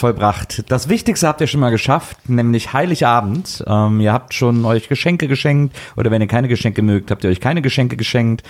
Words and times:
vollbracht. 0.00 0.64
Das 0.68 0.88
Wichtigste 0.88 1.28
habt 1.28 1.40
ihr 1.40 1.46
schon 1.46 1.60
mal 1.60 1.70
geschafft, 1.70 2.16
nämlich 2.28 2.72
Heiligabend. 2.72 3.64
Ähm, 3.66 4.00
ihr 4.00 4.12
habt 4.12 4.34
schon 4.34 4.64
euch 4.64 4.88
Geschenke 4.88 5.28
geschenkt 5.28 5.76
oder 5.96 6.10
wenn 6.10 6.20
ihr 6.20 6.28
keine 6.28 6.48
Geschenke 6.48 6.82
mögt, 6.82 7.10
habt 7.10 7.24
ihr 7.24 7.30
euch 7.30 7.40
keine 7.40 7.62
Geschenke 7.62 7.96
geschenkt 7.96 8.42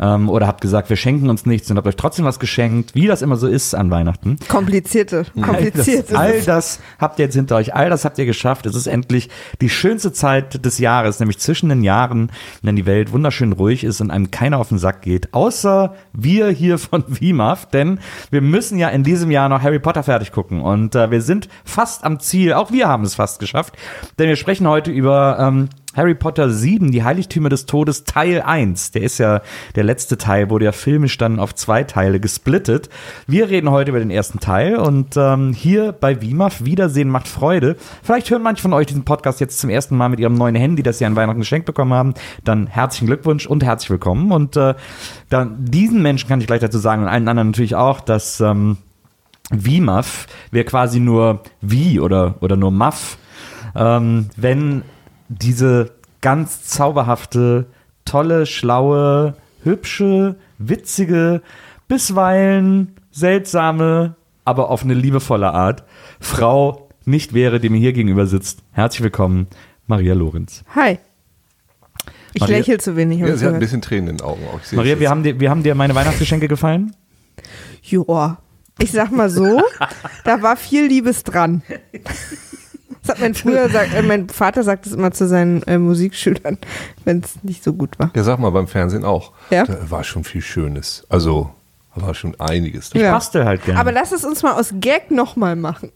ähm, 0.00 0.28
oder 0.28 0.46
habt 0.46 0.60
gesagt, 0.60 0.88
wir 0.90 0.96
schenken 0.96 1.30
uns 1.30 1.46
nichts 1.46 1.70
und 1.70 1.76
habt 1.76 1.86
euch 1.86 1.96
trotzdem 1.96 2.24
was 2.24 2.38
geschenkt, 2.38 2.94
wie 2.94 3.06
das 3.06 3.22
immer 3.22 3.36
so 3.36 3.46
ist 3.46 3.74
an 3.74 3.90
Weihnachten. 3.90 4.36
Komplizierte, 4.48 5.26
All 5.36 5.42
komplizierte. 5.42 6.12
das, 6.12 6.20
all 6.20 6.42
das 6.42 6.80
habt 6.98 7.18
ihr 7.18 7.26
jetzt 7.26 7.34
hinter 7.34 7.56
euch, 7.56 7.74
all 7.74 7.90
das 7.90 8.04
habt 8.04 8.18
ihr 8.18 8.26
geschafft. 8.26 8.66
Es 8.66 8.74
ist 8.74 8.86
endlich 8.86 9.28
die 9.60 9.68
schönste 9.68 10.12
Zeit 10.12 10.64
des 10.64 10.78
Jahres, 10.78 11.20
nämlich 11.20 11.38
zwischen 11.38 11.68
den 11.68 11.82
Jahren, 11.82 12.30
wenn 12.62 12.76
die 12.76 12.86
Welt 12.86 13.12
wunderschön 13.12 13.52
ruhig 13.52 13.84
ist 13.84 14.00
und 14.00 14.10
einem 14.10 14.30
keiner 14.30 14.58
auf 14.58 14.68
den 14.68 14.78
Sack 14.78 15.02
geht, 15.02 15.34
außer 15.34 15.94
wir 16.12 16.48
hier 16.48 16.78
von 16.78 17.04
WIMAF, 17.20 17.66
denn 17.66 18.00
wir 18.30 18.40
müssen 18.40 18.78
ja 18.78 18.88
in 18.88 19.02
diesem 19.04 19.30
Jahr 19.30 19.48
noch 19.48 19.62
Harry 19.62 19.78
Potter 19.78 20.02
fertig 20.02 20.32
gucken 20.32 20.60
und 20.62 20.94
äh, 20.94 21.10
wir 21.10 21.22
sind 21.22 21.48
fast 21.64 22.04
am 22.04 22.20
Ziel, 22.20 22.52
auch 22.52 22.72
wir 22.72 22.88
haben 22.88 23.04
es 23.04 23.14
fast 23.14 23.27
geschafft, 23.36 23.74
denn 24.18 24.28
wir 24.28 24.36
sprechen 24.36 24.66
heute 24.66 24.90
über 24.90 25.36
ähm, 25.38 25.68
Harry 25.98 26.14
Potter 26.14 26.48
7, 26.48 26.92
die 26.92 27.02
Heiligtümer 27.02 27.48
des 27.48 27.66
Todes, 27.66 28.04
Teil 28.04 28.40
1. 28.40 28.92
Der 28.92 29.02
ist 29.02 29.18
ja 29.18 29.40
der 29.74 29.82
letzte 29.82 30.16
Teil, 30.16 30.48
wurde 30.48 30.66
ja 30.66 30.72
filmisch 30.72 31.18
dann 31.18 31.40
auf 31.40 31.56
zwei 31.56 31.82
Teile 31.82 32.20
gesplittet. 32.20 32.88
Wir 33.26 33.50
reden 33.50 33.70
heute 33.70 33.90
über 33.90 33.98
den 33.98 34.10
ersten 34.10 34.38
Teil 34.38 34.76
und 34.76 35.16
ähm, 35.16 35.52
hier 35.52 35.90
bei 35.90 36.22
WIMAF, 36.22 36.64
Wiedersehen 36.64 37.08
macht 37.08 37.26
Freude. 37.26 37.76
Vielleicht 38.02 38.30
hören 38.30 38.42
manche 38.42 38.62
von 38.62 38.74
euch 38.74 38.86
diesen 38.86 39.04
Podcast 39.04 39.40
jetzt 39.40 39.58
zum 39.58 39.70
ersten 39.70 39.96
Mal 39.96 40.08
mit 40.08 40.20
ihrem 40.20 40.34
neuen 40.34 40.54
Handy, 40.54 40.84
das 40.84 40.98
sie 40.98 41.04
an 41.04 41.16
Weihnachten 41.16 41.40
geschenkt 41.40 41.66
bekommen 41.66 41.92
haben. 41.92 42.14
Dann 42.44 42.68
herzlichen 42.68 43.06
Glückwunsch 43.06 43.46
und 43.46 43.64
herzlich 43.64 43.90
willkommen. 43.90 44.30
Und 44.30 44.56
äh, 44.56 44.74
dann 45.30 45.64
diesen 45.64 46.00
Menschen 46.00 46.28
kann 46.28 46.40
ich 46.40 46.46
gleich 46.46 46.60
dazu 46.60 46.78
sagen 46.78 47.02
und 47.02 47.08
allen 47.08 47.26
anderen 47.26 47.48
natürlich 47.48 47.74
auch, 47.74 48.00
dass 48.00 48.40
ähm, 48.40 48.76
WIMAF 49.50 50.26
wäre 50.50 50.64
quasi 50.64 51.00
nur 51.00 51.42
Wie 51.60 52.00
oder, 52.00 52.36
oder 52.40 52.56
nur 52.56 52.70
MAF, 52.70 53.18
ähm, 53.74 54.28
wenn 54.36 54.82
diese 55.28 55.92
ganz 56.20 56.64
zauberhafte, 56.64 57.66
tolle, 58.04 58.46
schlaue, 58.46 59.36
hübsche, 59.62 60.36
witzige, 60.58 61.42
bisweilen 61.86 62.94
seltsame, 63.10 64.16
aber 64.44 64.70
auf 64.70 64.82
eine 64.84 64.94
liebevolle 64.94 65.52
Art 65.52 65.84
Frau 66.20 66.88
nicht 67.04 67.32
wäre, 67.34 67.60
die 67.60 67.68
mir 67.70 67.78
hier 67.78 67.92
gegenüber 67.92 68.26
sitzt. 68.26 68.60
Herzlich 68.72 69.02
willkommen, 69.02 69.46
Maria 69.86 70.14
Lorenz. 70.14 70.64
Hi. 70.74 70.98
Ich 72.34 72.40
Maria- 72.40 72.58
lächle 72.58 72.78
zu 72.78 72.96
wenig. 72.96 73.20
Ja, 73.20 73.28
ich 73.28 73.36
sie 73.40 73.46
hat 73.46 73.54
ein 73.54 73.60
bisschen 73.60 73.80
Tränen 73.80 74.10
in 74.10 74.16
den 74.18 74.26
Augen. 74.26 74.42
Auch. 74.46 74.60
Maria, 74.72 75.00
wir 75.00 75.08
haben, 75.10 75.22
dir, 75.22 75.40
wir 75.40 75.48
haben 75.50 75.62
dir 75.62 75.74
meine 75.74 75.94
Weihnachtsgeschenke 75.94 76.48
gefallen? 76.48 76.94
Joa. 77.82 78.38
Ich 78.78 78.92
sag 78.92 79.10
mal 79.10 79.28
so, 79.28 79.60
da 80.24 80.42
war 80.42 80.56
viel 80.56 80.86
Liebes 80.86 81.24
dran. 81.24 81.62
Das 83.02 83.16
hat 83.16 83.20
mein 83.20 83.34
früher 83.34 83.68
sagt, 83.70 83.94
äh, 83.94 84.02
mein 84.02 84.28
Vater 84.28 84.62
sagt 84.62 84.86
es 84.86 84.92
immer 84.92 85.12
zu 85.12 85.26
seinen 85.26 85.62
äh, 85.62 85.78
Musikschülern, 85.78 86.58
wenn 87.04 87.20
es 87.20 87.42
nicht 87.42 87.64
so 87.64 87.72
gut 87.72 87.98
war. 87.98 88.10
Ja, 88.14 88.22
sag 88.22 88.38
mal, 88.38 88.50
beim 88.50 88.68
Fernsehen 88.68 89.04
auch. 89.04 89.32
Ja. 89.50 89.64
Da 89.64 89.90
war 89.90 90.04
schon 90.04 90.24
viel 90.24 90.42
Schönes. 90.42 91.06
Also, 91.08 91.50
war 92.02 92.14
schon 92.14 92.38
einiges. 92.40 92.90
Ich 92.94 93.00
Ja. 93.02 93.12
bastel 93.12 93.44
halt 93.44 93.64
gerne. 93.64 93.78
Aber 93.80 93.92
lass 93.92 94.12
es 94.12 94.24
uns 94.24 94.42
mal 94.42 94.52
aus 94.54 94.72
Gag 94.80 95.10
nochmal 95.10 95.56
machen. 95.56 95.90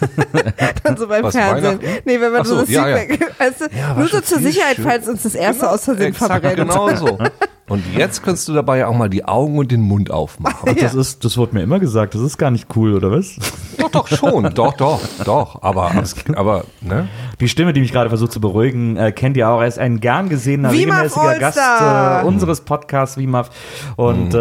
Dann 0.84 0.96
so 0.96 1.06
beim 1.08 1.24
Was, 1.24 1.34
Fernsehen. 1.34 1.78
Nee, 2.04 2.20
wenn 2.20 2.32
man 2.32 2.42
Ach 2.42 2.46
so, 2.46 2.54
so, 2.56 2.60
das 2.62 2.70
ja, 2.70 2.88
ja. 2.88 2.96
Feedback, 2.98 3.34
weißt 3.38 3.60
du, 3.60 3.64
Ja, 3.76 3.94
nur 3.94 4.08
so 4.08 4.20
zur 4.20 4.38
Sicherheit, 4.38 4.76
schön. 4.76 4.84
falls 4.84 5.08
uns 5.08 5.22
das 5.22 5.34
erste 5.34 5.70
aus 5.70 5.84
Versehen 5.84 6.14
verbrennt. 6.14 6.56
genau 6.56 6.94
so. 6.94 7.18
Und 7.68 7.84
jetzt 7.96 8.24
kannst 8.24 8.48
du 8.48 8.52
dabei 8.52 8.84
auch 8.84 8.94
mal 8.96 9.08
die 9.08 9.24
Augen 9.24 9.56
und 9.56 9.70
den 9.70 9.80
Mund 9.82 10.10
aufmachen. 10.10 10.74
das, 10.80 10.92
ist, 10.92 11.24
das 11.24 11.36
wurde 11.38 11.54
mir 11.54 11.62
immer 11.62 11.78
gesagt, 11.78 12.16
das 12.16 12.20
ist 12.20 12.36
gar 12.36 12.50
nicht 12.50 12.66
cool, 12.74 12.94
oder 12.94 13.12
was? 13.12 13.36
doch, 13.78 13.90
doch, 13.90 14.08
schon. 14.08 14.52
Doch, 14.54 14.72
doch, 14.76 15.00
doch. 15.24 15.62
Aber, 15.62 15.92
aber, 16.34 16.64
ne? 16.80 17.06
Die 17.40 17.48
Stimme, 17.48 17.72
die 17.72 17.80
mich 17.80 17.90
gerade 17.92 18.10
versucht 18.10 18.32
zu 18.32 18.40
beruhigen, 18.40 18.96
äh, 18.98 19.12
kennt 19.12 19.34
ihr 19.36 19.48
auch. 19.48 19.62
Er 19.62 19.66
ist 19.66 19.78
ein 19.78 20.00
gern 20.00 20.28
gesehener, 20.28 20.70
regelmäßiger 20.72 21.38
Gast 21.38 21.58
äh, 21.58 22.26
unseres 22.26 22.60
Podcasts 22.60 23.16
Wimaf. 23.16 23.48
Und 23.96 24.34
äh, 24.34 24.38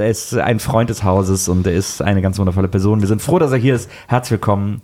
er 0.00 0.08
ist 0.08 0.32
ein 0.38 0.60
Freund 0.60 0.88
des 0.88 1.02
Hauses 1.02 1.48
und 1.48 1.66
er 1.66 1.72
ist 1.72 2.00
eine 2.00 2.22
ganz 2.22 2.38
wundervolle 2.38 2.68
Person. 2.68 3.00
Wir 3.00 3.08
sind 3.08 3.22
froh, 3.22 3.40
dass 3.40 3.50
er 3.50 3.58
hier 3.58 3.74
ist. 3.74 3.90
Herzlich 4.06 4.32
willkommen. 4.32 4.82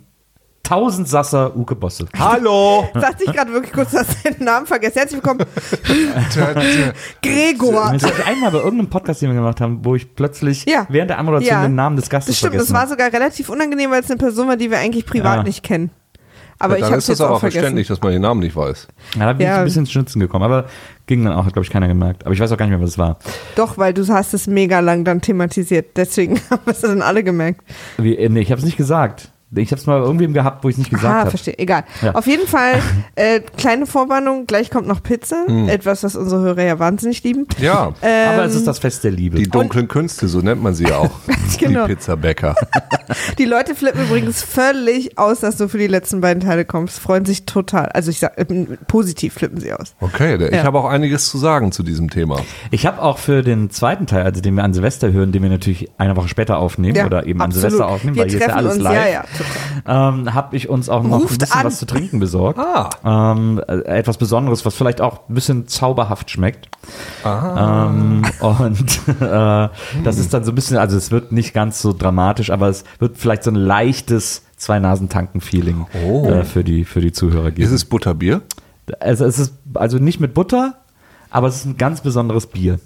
Tausend 0.63 1.07
Sasser 1.07 1.55
Uke 1.55 1.75
Bosse. 1.75 2.07
Hallo! 2.19 2.87
Dachte 2.93 3.23
ich 3.23 3.31
gerade 3.31 3.53
wirklich 3.53 3.71
kurz, 3.71 3.91
dass 3.91 4.05
du 4.21 4.33
den 4.33 4.43
Namen 4.43 4.67
vergessen. 4.67 4.97
Herzlich 4.99 5.23
willkommen, 5.23 5.39
Gregor. 7.23 7.93
Das 7.93 8.03
ist 8.03 8.27
einmal 8.27 8.51
bei 8.51 8.57
irgendeinem 8.59 8.89
Podcast, 8.89 9.21
den 9.21 9.29
wir 9.29 9.35
gemacht 9.35 9.61
haben, 9.61 9.79
wo 9.83 9.95
ich 9.95 10.13
plötzlich 10.13 10.65
Ja. 10.67 10.85
während 10.89 11.09
der 11.09 11.17
Anmoderation 11.19 11.55
Ja. 11.55 11.63
den 11.63 11.75
Namen 11.75 11.95
des 11.95 12.09
Gastes 12.09 12.33
Das 12.33 12.37
stimmt, 12.37 12.55
das 12.55 12.67
vergessen 12.67 12.73
war 12.73 12.81
habe. 12.81 12.89
sogar 12.91 13.13
relativ 13.13 13.49
unangenehm, 13.49 13.89
weil 13.91 14.01
es 14.01 14.11
eine 14.11 14.17
Person 14.17 14.47
war, 14.49 14.57
die 14.57 14.69
wir 14.69 14.77
eigentlich 14.77 15.05
privat 15.05 15.37
Ja. 15.37 15.43
nicht 15.43 15.63
kennen. 15.63 15.89
Aber 16.61 16.75
ich 16.75 16.81
Dann 16.81 16.89
habe 16.91 16.97
ist 16.97 17.07
jetzt 17.07 17.19
das 17.21 17.25
aber 17.25 17.35
auch 17.35 17.39
vergessen. 17.39 17.59
verständlich, 17.61 17.87
dass 17.87 18.01
man 18.01 18.11
den 18.11 18.21
Namen 18.21 18.41
nicht 18.41 18.55
weiß. 18.55 18.87
Ja, 19.17 19.25
da 19.27 19.33
bin 19.33 19.41
ich 19.41 19.45
Ja. 19.47 19.59
ein 19.59 19.63
bisschen 19.63 19.83
ins 19.83 19.91
Schnitzen 19.91 20.19
gekommen, 20.19 20.43
aber 20.43 20.65
ging 21.07 21.23
dann 21.23 21.33
auch, 21.33 21.45
hat 21.45 21.53
glaube 21.53 21.63
ich 21.65 21.71
keiner 21.71 21.87
gemerkt. 21.87 22.25
Aber 22.25 22.33
ich 22.33 22.39
weiß 22.41 22.51
auch 22.51 22.57
gar 22.57 22.65
nicht 22.65 22.71
mehr, 22.75 22.81
was 22.81 22.91
es 22.91 22.97
war. 22.97 23.17
Doch, 23.55 23.77
weil 23.77 23.93
du 23.93 24.05
hast 24.09 24.33
es 24.33 24.45
mega 24.45 24.81
lang 24.81 25.05
dann 25.05 25.21
thematisiert. 25.21 25.95
Deswegen 25.95 26.37
haben 26.49 26.61
es 26.65 26.81
dann 26.81 27.01
alle 27.01 27.23
gemerkt. 27.23 27.61
Wie, 27.97 28.15
äh, 28.17 28.27
nee, 28.29 28.41
ich 28.41 28.51
habe 28.51 28.59
es 28.59 28.65
nicht 28.65 28.77
gesagt. 28.77 29.31
Ich 29.55 29.71
habe 29.71 29.79
es 29.81 29.87
mal 29.87 29.99
irgendwem 29.99 30.33
gehabt, 30.33 30.63
wo 30.63 30.69
ich 30.69 30.73
es 30.75 30.77
nicht 30.79 30.91
gesagt 30.91 31.13
ah, 31.13 31.19
habe. 31.21 31.29
verstehe. 31.31 31.57
Egal. 31.57 31.83
Ja. 32.03 32.13
Auf 32.13 32.27
jeden 32.27 32.47
Fall, 32.47 32.81
äh, 33.15 33.39
kleine 33.39 33.87
Vorwarnung, 33.87 34.45
gleich 34.45 34.69
kommt 34.69 34.87
noch 34.87 35.01
Pizza. 35.01 35.45
Etwas, 35.67 36.03
was 36.03 36.15
unsere 36.15 36.41
Hörer 36.41 36.63
ja 36.63 36.77
wahnsinnig 36.79 37.23
lieben. 37.23 37.47
Ja, 37.59 37.93
Ähm, 38.01 38.29
Aber 38.29 38.45
es 38.45 38.53
ist 38.55 38.67
das 38.67 38.77
Fest 38.77 39.03
der 39.03 39.11
Liebe. 39.11 39.37
die 39.37 39.49
dunklen 39.49 39.87
Künste, 39.87 40.27
so 40.27 40.39
nennt 40.41 40.61
man 40.61 40.75
sie 40.75 40.83
ja 40.85 40.97
auch. 40.97 41.09
genau. 41.59 41.87
Die 41.87 41.95
Pizzabäcker. 41.95 42.55
Die 43.39 43.45
Leute 43.45 43.73
flippen 43.73 44.03
übrigens 44.03 44.43
völlig 44.43 45.17
aus, 45.17 45.39
dass 45.39 45.57
du 45.57 45.67
für 45.67 45.79
die 45.79 45.87
letzten 45.87 46.21
beiden 46.21 46.43
Teile 46.43 46.63
kommst. 46.63 46.99
Freuen 46.99 47.25
sich 47.25 47.45
total. 47.45 47.87
Also 47.87 48.11
ich 48.11 48.19
sag, 48.19 48.37
äh, 48.37 48.45
positiv 48.87 49.33
flippen 49.33 49.59
sie 49.59 49.73
aus. 49.73 49.95
Okay, 49.99 50.35
ich 50.47 50.55
Ja. 50.55 50.63
habe 50.63 50.77
auch 50.77 50.85
einiges 50.85 51.27
zu 51.27 51.39
sagen 51.39 51.71
zu 51.71 51.81
diesem 51.81 52.11
Thema. 52.11 52.39
Ich 52.69 52.85
habe 52.85 53.01
auch 53.01 53.17
für 53.17 53.41
den 53.41 53.71
zweiten 53.71 54.05
Teil, 54.05 54.23
also 54.23 54.41
den 54.41 54.55
wir 54.55 54.63
an 54.63 54.73
Silvester 54.73 55.11
hören, 55.11 55.31
den 55.31 55.41
wir 55.41 55.49
natürlich 55.49 55.89
eine 55.97 56.15
Woche 56.15 56.27
später 56.27 56.59
aufnehmen 56.59 56.95
Ja, 56.95 57.05
oder 57.07 57.25
eben 57.25 57.41
an 57.41 57.47
absolut. 57.47 57.71
Silvester 57.71 57.87
aufnehmen, 57.87 58.15
Wir 58.15 58.23
weil 58.23 58.29
hier 58.29 58.37
ist 58.37 58.41
ja 58.41 58.47
treffen 58.53 58.59
alles 58.59 58.73
uns, 58.75 58.83
live, 58.83 59.05
ja, 59.05 59.11
ja. 59.11 59.23
Ähm, 59.87 60.33
habe 60.33 60.55
ich 60.55 60.69
uns 60.69 60.89
auch 60.89 61.03
noch 61.03 61.19
Ruft 61.21 61.33
ein 61.33 61.37
bisschen 61.39 61.59
an. 61.59 61.65
was 61.65 61.79
zu 61.79 61.85
trinken 61.85 62.19
besorgt. 62.19 62.59
Ah. 62.59 62.89
Ähm, 63.03 63.61
äh, 63.67 63.81
etwas 63.83 64.17
Besonderes, 64.17 64.65
was 64.65 64.75
vielleicht 64.75 65.01
auch 65.01 65.27
ein 65.29 65.33
bisschen 65.35 65.67
zauberhaft 65.67 66.29
schmeckt. 66.31 66.69
Ah. 67.23 67.87
Ähm, 67.87 68.23
und 68.39 68.99
äh, 69.21 69.69
das 70.03 70.17
ist 70.17 70.33
dann 70.33 70.43
so 70.43 70.51
ein 70.51 70.55
bisschen, 70.55 70.77
also 70.77 70.97
es 70.97 71.11
wird 71.11 71.31
nicht 71.31 71.53
ganz 71.53 71.81
so 71.81 71.93
dramatisch, 71.93 72.49
aber 72.49 72.67
es 72.69 72.83
wird 72.99 73.17
vielleicht 73.17 73.43
so 73.43 73.51
ein 73.51 73.55
leichtes 73.55 74.43
Zwei-Nasen-Tanken-Feeling 74.57 75.85
Oh. 76.05 76.25
äh, 76.25 76.43
für, 76.43 76.63
die, 76.63 76.83
für 76.85 77.01
die 77.01 77.11
Zuhörer 77.11 77.51
geben. 77.51 77.63
Ist 77.67 77.71
es 77.71 77.85
Butterbier? 77.85 78.41
Also 78.99 79.25
es 79.25 79.39
ist 79.39 79.53
also 79.75 79.97
nicht 79.99 80.19
mit 80.19 80.33
Butter, 80.33 80.75
aber 81.29 81.47
es 81.47 81.57
ist 81.57 81.65
ein 81.65 81.77
ganz 81.77 82.01
besonderes 82.01 82.47
Bier. 82.47 82.79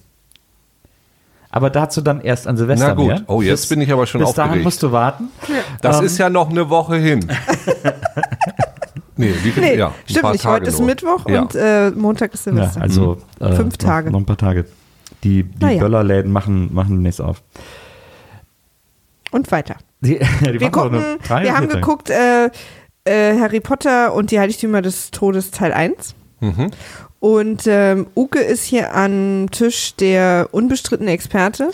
Aber 1.56 1.70
dazu 1.70 2.02
dann 2.02 2.20
erst 2.20 2.48
an 2.48 2.58
Silvester 2.58 2.88
Na 2.88 2.94
gut. 2.96 3.08
mehr. 3.10 3.22
Oh, 3.28 3.44
jetzt 3.44 3.70
bin 3.70 3.80
ich 3.80 3.94
aber 3.94 4.08
schon 4.08 4.22
Bis 4.22 4.34
dahin 4.34 4.50
aufgeregt. 4.50 4.66
musst 4.66 4.82
du 4.82 4.92
warten. 4.92 5.26
Das 5.82 6.00
Ähm, 6.00 6.06
ist 6.08 6.18
ja 6.18 6.28
noch 6.28 6.50
eine 6.50 6.68
Woche 6.68 6.96
hin. 6.96 7.28
nee, 9.18 9.34
wie 9.44 9.52
viel? 9.52 9.62
Nee, 9.64 9.78
ja, 9.78 9.90
ein 9.90 9.94
stimmt 10.06 10.22
paar 10.24 10.32
nicht. 10.32 10.44
Tage 10.44 10.56
Heute 10.62 10.70
ist 10.72 10.80
nur. 10.80 10.88
Mittwoch 10.88 11.30
ja. 11.30 11.42
und 11.44 11.54
äh, 11.54 11.92
Montag 11.92 12.34
ist 12.34 12.48
Ja, 12.48 12.54
Silvester. 12.54 12.82
also 12.82 13.18
äh, 13.40 13.52
Fünf 13.54 13.74
noch- 13.74 13.78
Tage. 13.88 14.10
Noch 14.12 14.20
ein 14.20 14.26
paar 14.26 14.38
Tage. 14.38 14.66
Die, 15.24 15.44
die 15.44 15.66
ja. 15.68 15.80
Böllerläden 15.80 16.32
machen, 16.32 16.74
machen 16.74 16.96
demnächst 16.96 17.22
auf. 17.22 17.44
und 19.32 19.52
weiter. 19.52 19.76
Die, 20.02 20.18
die 20.42 20.60
Wir 20.60 20.72
gucken, 20.72 21.02
wir 21.30 21.56
haben 21.56 21.70
geguckt 21.70 22.10
äh, 22.10 22.50
äh, 23.06 23.40
Harry 23.40 23.60
Potter 23.60 24.14
und 24.16 24.32
die 24.32 24.40
Heiligtümer 24.40 24.82
des 24.82 25.12
Todes 25.12 25.52
Teil 25.52 25.72
1. 25.72 26.16
Mhm. 26.40 26.72
Und 27.24 27.68
ähm, 27.68 28.08
Uke 28.18 28.40
ist 28.40 28.66
hier 28.66 28.94
am 28.94 29.48
Tisch 29.50 29.96
der 29.96 30.50
unbestrittene 30.52 31.10
Experte, 31.12 31.70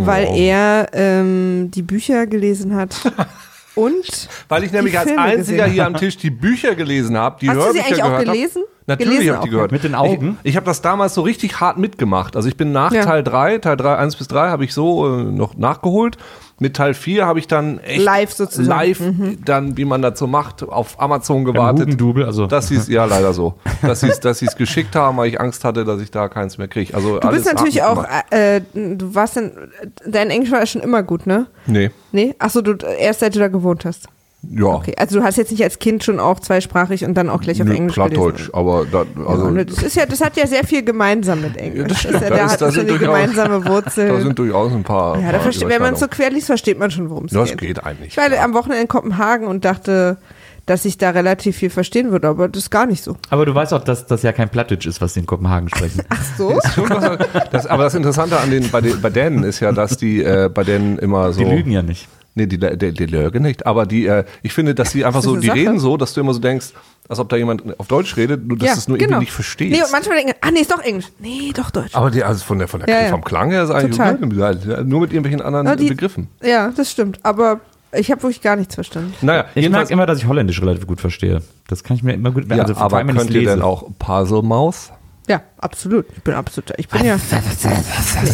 weil 0.00 0.28
er 0.34 0.86
ähm, 0.94 1.70
die 1.74 1.82
Bücher 1.82 2.26
gelesen 2.26 2.74
hat. 2.74 3.12
und 3.74 4.28
Weil 4.48 4.64
ich 4.64 4.72
nämlich 4.72 4.98
als 4.98 5.08
Filme 5.08 5.20
einziger 5.20 5.64
gesehen 5.64 5.72
hier 5.74 5.84
am 5.84 5.94
Tisch 5.94 6.16
die 6.16 6.30
Bücher 6.30 6.74
gelesen 6.74 7.18
habe, 7.18 7.36
die 7.38 7.50
hast 7.50 7.58
du 7.58 7.72
sie 7.74 7.80
eigentlich 7.80 8.02
auch 8.02 8.06
gehört 8.12 8.28
hab. 8.28 8.34
gelesen? 8.34 8.62
Natürlich 8.86 9.18
gelesen 9.18 9.34
habe 9.34 9.40
ich 9.40 9.44
die 9.44 9.50
gehört. 9.50 9.72
Mit 9.72 9.84
den 9.84 9.94
Augen? 9.94 10.38
Ich, 10.42 10.52
ich 10.52 10.56
habe 10.56 10.64
das 10.64 10.80
damals 10.80 11.12
so 11.12 11.20
richtig 11.20 11.60
hart 11.60 11.76
mitgemacht. 11.76 12.34
Also 12.34 12.48
ich 12.48 12.56
bin 12.56 12.72
nach 12.72 12.92
Ja. 12.92 13.04
Teil 13.04 13.22
3, 13.22 13.58
Teil 13.58 13.76
3, 13.76 13.96
1 13.96 14.16
bis 14.16 14.28
3 14.28 14.48
habe 14.48 14.64
ich 14.64 14.72
so 14.72 15.06
äh, 15.06 15.22
noch 15.24 15.54
nachgeholt. 15.58 16.16
Mit 16.60 16.76
Teil 16.76 16.94
4 16.94 17.26
habe 17.26 17.38
ich 17.40 17.48
dann 17.48 17.78
echt 17.80 18.02
Live 18.04 18.32
sozusagen. 18.32 18.68
live 18.68 19.02
dann, 19.44 19.76
wie 19.76 19.84
man 19.84 20.02
das 20.02 20.18
so 20.18 20.26
macht, 20.26 20.62
auf 20.62 21.00
Amazon 21.00 21.44
gewartet. 21.44 21.86
Hugendubel, 21.86 22.24
also 22.24 22.46
Dass 22.46 22.68
sie 22.68 22.76
es, 22.76 22.88
ja 22.88 23.04
leider 23.06 23.32
so, 23.32 23.54
dass 23.82 24.00
sie 24.00 24.08
es 24.08 24.20
dass 24.20 24.38
sie's 24.38 24.54
geschickt 24.56 24.94
haben, 24.94 25.16
weil 25.16 25.28
ich 25.28 25.40
Angst 25.40 25.64
hatte, 25.64 25.84
dass 25.84 26.00
ich 26.00 26.10
da 26.12 26.28
keins 26.28 26.56
mehr 26.56 26.68
kriege. 26.68 26.94
Also 26.94 27.18
Du 27.18 27.28
bist 27.28 27.46
natürlich 27.46 27.82
auch, 27.82 28.02
mitgemacht. 28.02 28.32
äh, 28.32 28.60
du 28.74 29.14
warst 29.14 29.36
dann, 29.36 29.52
dein 30.06 30.30
Englisch 30.30 30.52
war 30.52 30.60
ja 30.60 30.66
schon 30.66 30.82
immer 30.82 31.02
gut, 31.02 31.26
ne? 31.26 31.46
Nee, 31.66 31.90
Nee? 32.12 32.34
Achso, 32.38 32.62
du, 32.62 32.74
erst 32.86 33.20
seit 33.20 33.34
du 33.34 33.40
da 33.40 33.48
gewohnt 33.48 33.84
hast. 33.84 34.06
Ja. 34.50 34.66
Okay, 34.66 34.94
also 34.98 35.18
du 35.18 35.24
hast 35.24 35.36
jetzt 35.36 35.50
nicht 35.50 35.62
als 35.62 35.78
Kind 35.78 36.04
schon 36.04 36.20
auch 36.20 36.40
zweisprachig 36.40 37.04
und 37.04 37.14
dann 37.14 37.28
auch 37.30 37.40
gleich 37.40 37.60
auf 37.62 37.68
Nö, 37.68 37.74
Englisch 37.74 37.94
Plattdeutsch, 37.94 38.36
gelesen. 38.50 38.54
aber 38.54 38.86
da, 38.90 39.04
also, 39.26 39.48
Ja, 39.50 39.64
das, 39.64 39.82
ist 39.82 39.96
ja, 39.96 40.06
das 40.06 40.20
hat 40.20 40.36
ja 40.36 40.46
sehr 40.46 40.64
viel 40.64 40.84
gemeinsam 40.84 41.40
mit 41.42 41.56
Englisch. 41.56 41.80
Ja, 41.82 41.88
das 41.88 41.98
stimmt. 42.00 42.14
ist 42.14 42.22
ja, 42.22 42.28
Da 42.30 42.34
der 42.36 42.44
ist- 42.46 42.62
hat 42.62 42.74
schon 42.74 42.86
durchaus- 42.86 42.98
gemeinsame 43.06 43.64
Wurzel. 43.66 44.08
da 44.08 44.20
sind 44.20 44.38
durchaus 44.38 44.72
ein 44.72 44.82
paar. 44.82 45.18
ja, 45.20 45.32
da 45.32 45.38
paar 45.38 45.52
wenn 45.68 45.82
man 45.82 45.94
es 45.94 46.00
so 46.00 46.08
quer 46.08 46.30
liest, 46.30 46.46
versteht 46.46 46.78
man 46.78 46.90
schon, 46.90 47.10
worum 47.10 47.26
es 47.26 47.32
Das 47.32 47.50
geht. 47.50 47.58
geht 47.58 47.84
eigentlich. 47.84 48.08
Ich 48.10 48.16
war 48.16 48.26
am 48.42 48.54
Wochenende 48.54 48.82
in 48.82 48.88
Kopenhagen 48.88 49.46
und 49.46 49.64
dachte, 49.64 50.18
dass 50.66 50.86
ich 50.86 50.96
da 50.96 51.10
relativ 51.10 51.56
viel 51.56 51.68
verstehen 51.68 52.10
würde, 52.10 52.26
aber 52.26 52.48
das 52.48 52.62
ist 52.64 52.70
gar 52.70 52.86
nicht 52.86 53.04
so. 53.04 53.16
Aber 53.28 53.44
du 53.44 53.54
weißt 53.54 53.74
auch, 53.74 53.84
dass 53.84 54.06
das 54.06 54.22
ja 54.22 54.32
kein 54.32 54.48
Plattdeutsch 54.48 54.86
ist, 54.86 55.00
was 55.02 55.12
sie 55.12 55.20
in 55.20 55.26
Kopenhagen 55.26 55.68
sprechen. 55.68 56.00
So? 56.38 56.58
Schon 56.74 56.88
was- 56.88 57.18
das, 57.52 57.66
aber 57.66 57.84
das 57.84 57.94
Interessante 57.94 58.38
an 58.40 58.50
den, 58.50 58.70
bei, 58.70 58.80
den, 58.80 58.98
bei 59.00 59.10
denen 59.10 59.44
ist 59.44 59.60
ja, 59.60 59.72
dass 59.72 59.96
die 59.98 60.22
äh, 60.22 60.48
bei 60.52 60.64
denen 60.64 60.98
immer 60.98 61.32
so. 61.34 61.40
Die 61.44 61.50
lügen 61.50 61.70
ja 61.70 61.82
nicht. 61.82 62.08
Nee, 62.36 62.46
die, 62.46 62.58
die, 62.58 62.92
die 62.92 63.06
lügen 63.06 63.42
nicht. 63.42 63.64
Aber 63.66 63.86
die, 63.86 64.06
äh, 64.06 64.24
ich 64.42 64.52
finde, 64.52 64.74
dass 64.74 64.90
die 64.92 65.04
einfach 65.04 65.22
so, 65.22 65.36
die 65.36 65.46
Sache? 65.46 65.56
reden 65.58 65.78
so, 65.78 65.96
dass 65.96 66.14
du 66.14 66.20
immer 66.20 66.34
so 66.34 66.40
denkst, 66.40 66.68
als 67.08 67.18
ob 67.20 67.28
da 67.28 67.36
jemand 67.36 67.78
auf 67.78 67.86
Deutsch 67.86 68.16
redet, 68.16 68.44
nur 68.46 68.58
dass 68.58 68.72
du 68.72 68.78
es 68.78 68.88
nur 68.88 68.98
irgendwie 69.00 69.20
nicht 69.20 69.32
verstehst. 69.32 69.70
genau. 69.70 69.82
Nee, 69.82 69.86
und 69.86 69.92
manchmal 69.92 70.16
denken, 70.16 70.32
ah 70.40 70.50
nee, 70.50 70.60
ist 70.60 70.72
doch 70.72 70.80
Englisch. 70.82 71.06
Nee, 71.20 71.52
doch 71.54 71.70
Deutsch. 71.70 71.94
aber 71.94 72.10
die, 72.10 72.24
also 72.24 72.44
von 72.44 72.58
der, 72.58 72.66
von 72.66 72.80
der, 72.80 72.88
Ja, 72.88 73.02
ja. 73.04 73.08
vom 73.10 73.22
Klang 73.22 73.50
her 73.50 73.62
ist 73.64 73.70
eigentlich 73.70 73.96
Total. 73.96 74.84
nur 74.84 75.00
mit 75.02 75.12
irgendwelchen 75.12 75.42
anderen 75.42 75.66
Ja, 75.66 75.76
die- 75.76 75.88
Begriffen. 75.88 76.28
Ja, 76.42 76.70
das 76.76 76.90
stimmt. 76.90 77.20
Aber 77.22 77.60
ich 77.92 78.10
habe 78.10 78.22
wirklich 78.22 78.40
gar 78.40 78.56
nichts 78.56 78.74
verstanden. 78.74 79.14
Naja, 79.22 79.44
Ich 79.54 79.68
merke 79.70 79.92
immer, 79.92 80.06
dass 80.06 80.18
ich 80.18 80.26
Holländisch 80.26 80.60
relativ 80.60 80.86
gut 80.88 81.00
verstehe. 81.00 81.40
Das 81.68 81.84
kann 81.84 81.96
ich 81.96 82.02
mir 82.02 82.14
immer 82.14 82.32
gut 82.32 82.50
ja, 82.50 82.62
also 82.62 82.74
aber 82.76 83.04
könnt 83.04 83.30
ihr 83.30 83.44
denn 83.44 83.62
auch 83.62 83.84
Puzzle-Maus? 84.00 84.90
Ja, 85.28 85.40
absolut. 85.58 86.06
Ich 86.16 86.22
bin 86.22 86.34
absolut. 86.34 86.72
Ich 86.76 86.88
bin 86.88 87.04
ja. 87.04 87.16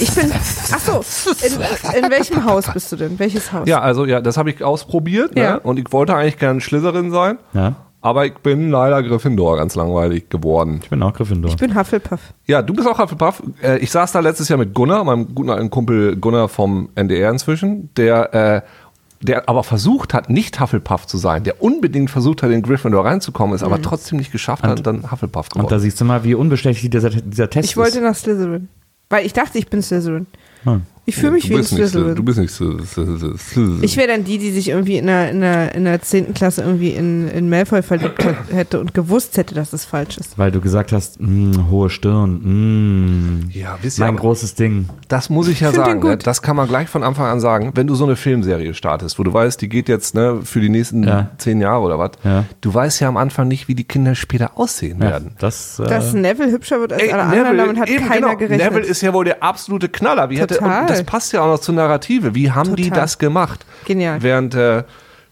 Ich 0.01 0.15
bin. 0.15 0.33
Ach 0.73 0.79
so. 0.81 1.05
In, 1.47 2.05
in 2.05 2.11
welchem 2.11 2.45
Haus 2.45 2.65
bist 2.73 2.91
du 2.93 2.97
denn? 2.97 3.19
Welches 3.19 3.53
Haus? 3.53 3.69
Ja, 3.69 3.81
also 3.81 4.05
ja, 4.07 4.21
das 4.21 4.37
habe 4.37 4.51
ich 4.51 4.63
ausprobiert 4.65 5.37
Ja. 5.39 5.55
ne? 5.55 5.61
und 5.61 5.79
ich 5.79 5.93
wollte 5.93 6.15
eigentlich 6.17 6.39
gerne 6.39 6.61
Schlitherin 6.61 7.11
sein, 7.11 7.39
Ja, 7.53 7.77
aber 8.01 8.27
ich 8.27 8.35
bin 8.39 8.71
leider 8.71 9.03
Gryffindor 9.03 9.57
ganz 9.57 9.75
langweilig 9.75 10.29
geworden. 10.31 10.81
ich 10.83 10.91
bin 10.91 11.03
auch 11.03 11.13
Gryffindor. 11.13 11.51
Ich 11.51 11.57
bin 11.57 11.77
Hufflepuff. 11.79 12.21
Ja, 12.47 12.63
du 12.63 12.73
bist 12.75 12.89
auch 12.89 12.99
Hufflepuff. 12.99 13.43
Äh, 13.63 13.79
Ich 13.79 13.91
saß 13.91 14.13
da 14.13 14.21
letztes 14.21 14.49
Jahr 14.49 14.59
mit 14.59 14.75
Gunnar, 14.75 15.05
meinem 15.05 15.35
guten 15.35 15.51
alten 15.51 15.71
Kumpel 15.71 16.17
Gunnar 16.17 16.49
vom 16.49 16.89
NDR 16.95 17.31
inzwischen, 17.31 17.91
der, 17.97 18.35
äh, 18.35 18.63
der 19.23 19.49
aber 19.49 19.63
versucht 19.65 20.15
hat, 20.15 20.31
nicht 20.31 20.61
Hufflepuff 20.61 21.07
zu 21.07 21.19
sein, 21.19 21.45
der 21.45 21.63
unbedingt 21.63 22.11
versucht 22.11 22.43
hat, 22.43 22.51
in 22.51 22.63
Gryffindor 22.63 23.05
reinzukommen, 23.05 23.55
ist 23.55 23.63
aber 23.63 23.81
trotzdem 23.83 24.19
nicht 24.19 24.33
geschafft 24.33 24.63
hat 24.63 24.79
und 24.79 24.87
dann 24.87 25.11
Hufflepuff 25.11 25.49
Und 25.49 25.57
da 25.57 25.63
geworden. 25.63 25.81
siehst 25.81 26.01
du 26.01 26.05
mal, 26.07 26.25
wie 26.25 26.35
unbestechlich 26.35 26.89
dieser, 26.91 27.11
dieser 27.11 27.51
Test 27.51 27.69
Ich 27.69 27.77
wollte 27.77 27.99
ist. 27.99 28.05
nach 28.05 28.15
Slytherin. 28.15 28.69
Weil 29.11 29.27
ich 29.27 29.33
dachte, 29.33 29.59
ich 29.59 29.69
bin 29.69 29.83
Slytherin. 29.83 30.27
Hm. 30.65 30.83
Ich 31.11 31.17
fühle 31.17 31.33
mich 31.33 31.45
du 31.45 31.51
wie 31.51 31.55
ein 31.55 31.59
bist 31.61 31.73
nicht, 31.73 31.89
Slytherin. 31.91 32.15
du 32.15 32.23
bist 32.23 32.39
nicht 32.39 32.53
so. 32.53 32.77
Ich 33.83 33.97
wäre 33.97 34.09
dann 34.09 34.25
die, 34.25 34.39
die 34.39 34.51
sich 34.51 34.69
irgendwie 34.69 34.97
in 34.97 35.07
der, 35.07 35.31
in 35.31 35.41
der, 35.41 35.75
in 35.75 35.85
der 35.85 36.01
10. 36.01 36.35
Klasse 36.35 36.63
irgendwie 36.63 36.91
in, 36.91 37.29
in 37.29 37.49
Malfoy 37.49 37.83
verliebt 37.83 38.25
hat- 38.25 38.37
hätte 38.53 38.81
und 38.81 38.95
gewusst 38.95 39.37
hätte, 39.37 39.55
dass 39.55 39.71
das 39.71 39.85
falsch 39.85 40.19
ist. 40.19 40.39
Weil 40.39 40.51
du 40.51 40.61
gesagt 40.61 40.93
hast, 40.93 41.21
mh, 41.21 41.69
hohe 41.71 41.91
Stirn, 41.91 42.41
mh, 43.49 43.51
Ja, 43.53 43.79
wisst 43.83 43.99
ihr, 43.99 44.05
mein 44.07 44.17
großes 44.17 44.55
Ding. 44.55 44.89
Das 45.09 45.31
muss 45.31 45.49
ich 45.49 45.61
ja 45.61 45.71
Ich 45.71 45.77
sagen. 45.77 46.01
Ne? 46.03 46.17
Das 46.19 46.43
kann 46.43 46.57
man 46.57 46.69
gleich 46.69 46.89
von 46.89 47.03
Anfang 47.03 47.27
an 47.27 47.41
sagen. 47.41 47.73
Wenn 47.75 47.87
du 47.87 47.95
so 47.95 48.05
eine 48.05 48.17
Filmserie 48.17 48.75
startest, 48.75 49.19
wo 49.19 49.23
du 49.23 49.33
weißt, 49.33 49.61
die 49.61 49.69
geht 49.69 49.89
jetzt 49.89 50.15
ne, 50.15 50.41
für 50.45 50.61
die 50.61 50.69
nächsten 50.69 51.03
Ja. 51.05 51.31
zehn 51.39 51.61
Jahre 51.61 51.81
oder 51.83 51.99
was, 51.99 52.11
Ja. 52.25 52.45
du 52.61 52.73
weißt 52.73 53.01
ja 53.01 53.09
am 53.09 53.17
Anfang 53.17 53.49
nicht, 53.49 53.69
wie 53.69 53.75
die 53.75 53.85
Kinder 53.85 54.15
später 54.15 54.53
aussehen 54.59 54.99
Ja, 55.01 55.11
werden. 55.11 55.33
das, 55.39 55.79
äh, 55.79 55.87
Dass 55.87 56.13
Neville 56.13 56.51
hübscher 56.53 56.81
wird 56.81 56.93
als 56.93 57.03
Ey, 57.03 57.13
alle 57.13 57.23
anderen, 57.23 57.57
damit 57.57 57.79
hat 57.79 57.89
eben, 57.89 58.07
keiner 58.07 58.29
genau. 58.29 58.37
gerechnet. 58.39 58.71
Neville 58.73 58.87
ist 58.87 59.01
ja 59.01 59.13
wohl 59.13 59.25
der 59.25 59.43
absolute 59.43 59.89
Knaller. 59.89 60.31
Wie 60.31 60.39
hätte, 60.39 60.55
Total. 60.55 60.83
und 60.83 60.91
das 60.91 61.00
passt 61.05 61.33
ja 61.33 61.43
auch 61.43 61.49
noch 61.49 61.59
zur 61.59 61.75
Narrative. 61.75 62.35
Wie 62.35 62.51
haben 62.51 62.77
die 62.77 62.85
Total. 62.85 63.01
das 63.01 63.19
gemacht? 63.19 63.65
Genial. 63.87 64.23
Während 64.23 64.55
äh, 64.55 64.85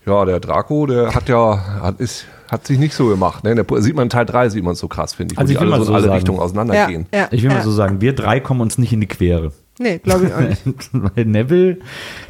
ja, 0.07 0.25
der 0.25 0.41
Draco, 0.41 0.87
der 0.87 1.15
hat 1.15 1.29
ja, 1.29 1.81
hat, 1.83 2.01
ist, 2.01 2.27
hat 2.51 2.67
sich 2.67 2.79
nicht 2.79 2.95
so 2.95 3.09
gemacht. 3.09 3.45
Ne? 3.45 3.55
Der, 3.55 3.65
sieht 3.83 3.95
man 3.95 4.05
in 4.05 4.11
Teil 4.11 4.27
3, 4.27 4.49
sieht 4.49 4.65
man 4.65 4.75
so 4.75 4.89
krass, 4.89 5.15
finde 5.15 5.33
ich, 5.35 5.39
wo 5.39 5.41
Also 5.41 5.49
die 5.49 5.55
ich 5.55 5.61
will 5.61 5.73
alle 5.73 5.79
mal 5.79 5.85
so 5.85 5.91
in 5.91 5.97
alle 5.97 6.05
sagen. 6.05 6.15
Richtungen 6.15 6.39
ja, 6.39 6.45
auseinandergehen. 6.45 7.07
ja, 7.13 7.29
ich 7.31 7.43
will 7.43 7.51
ja. 7.51 7.57
mal 7.57 7.63
so 7.63 7.71
sagen, 7.71 8.01
wir 8.01 8.15
drei 8.15 8.41
kommen 8.41 8.61
uns 8.61 8.79
nicht 8.79 8.93
in 8.93 9.01
die 9.01 9.07
Quere. 9.07 9.53
Nee, 9.79 9.99
glaube 9.99 10.27
ich 10.27 10.35
auch 10.35 10.41
nicht. 10.41 10.63
Weil 10.93 11.25
Neville, 11.25 11.79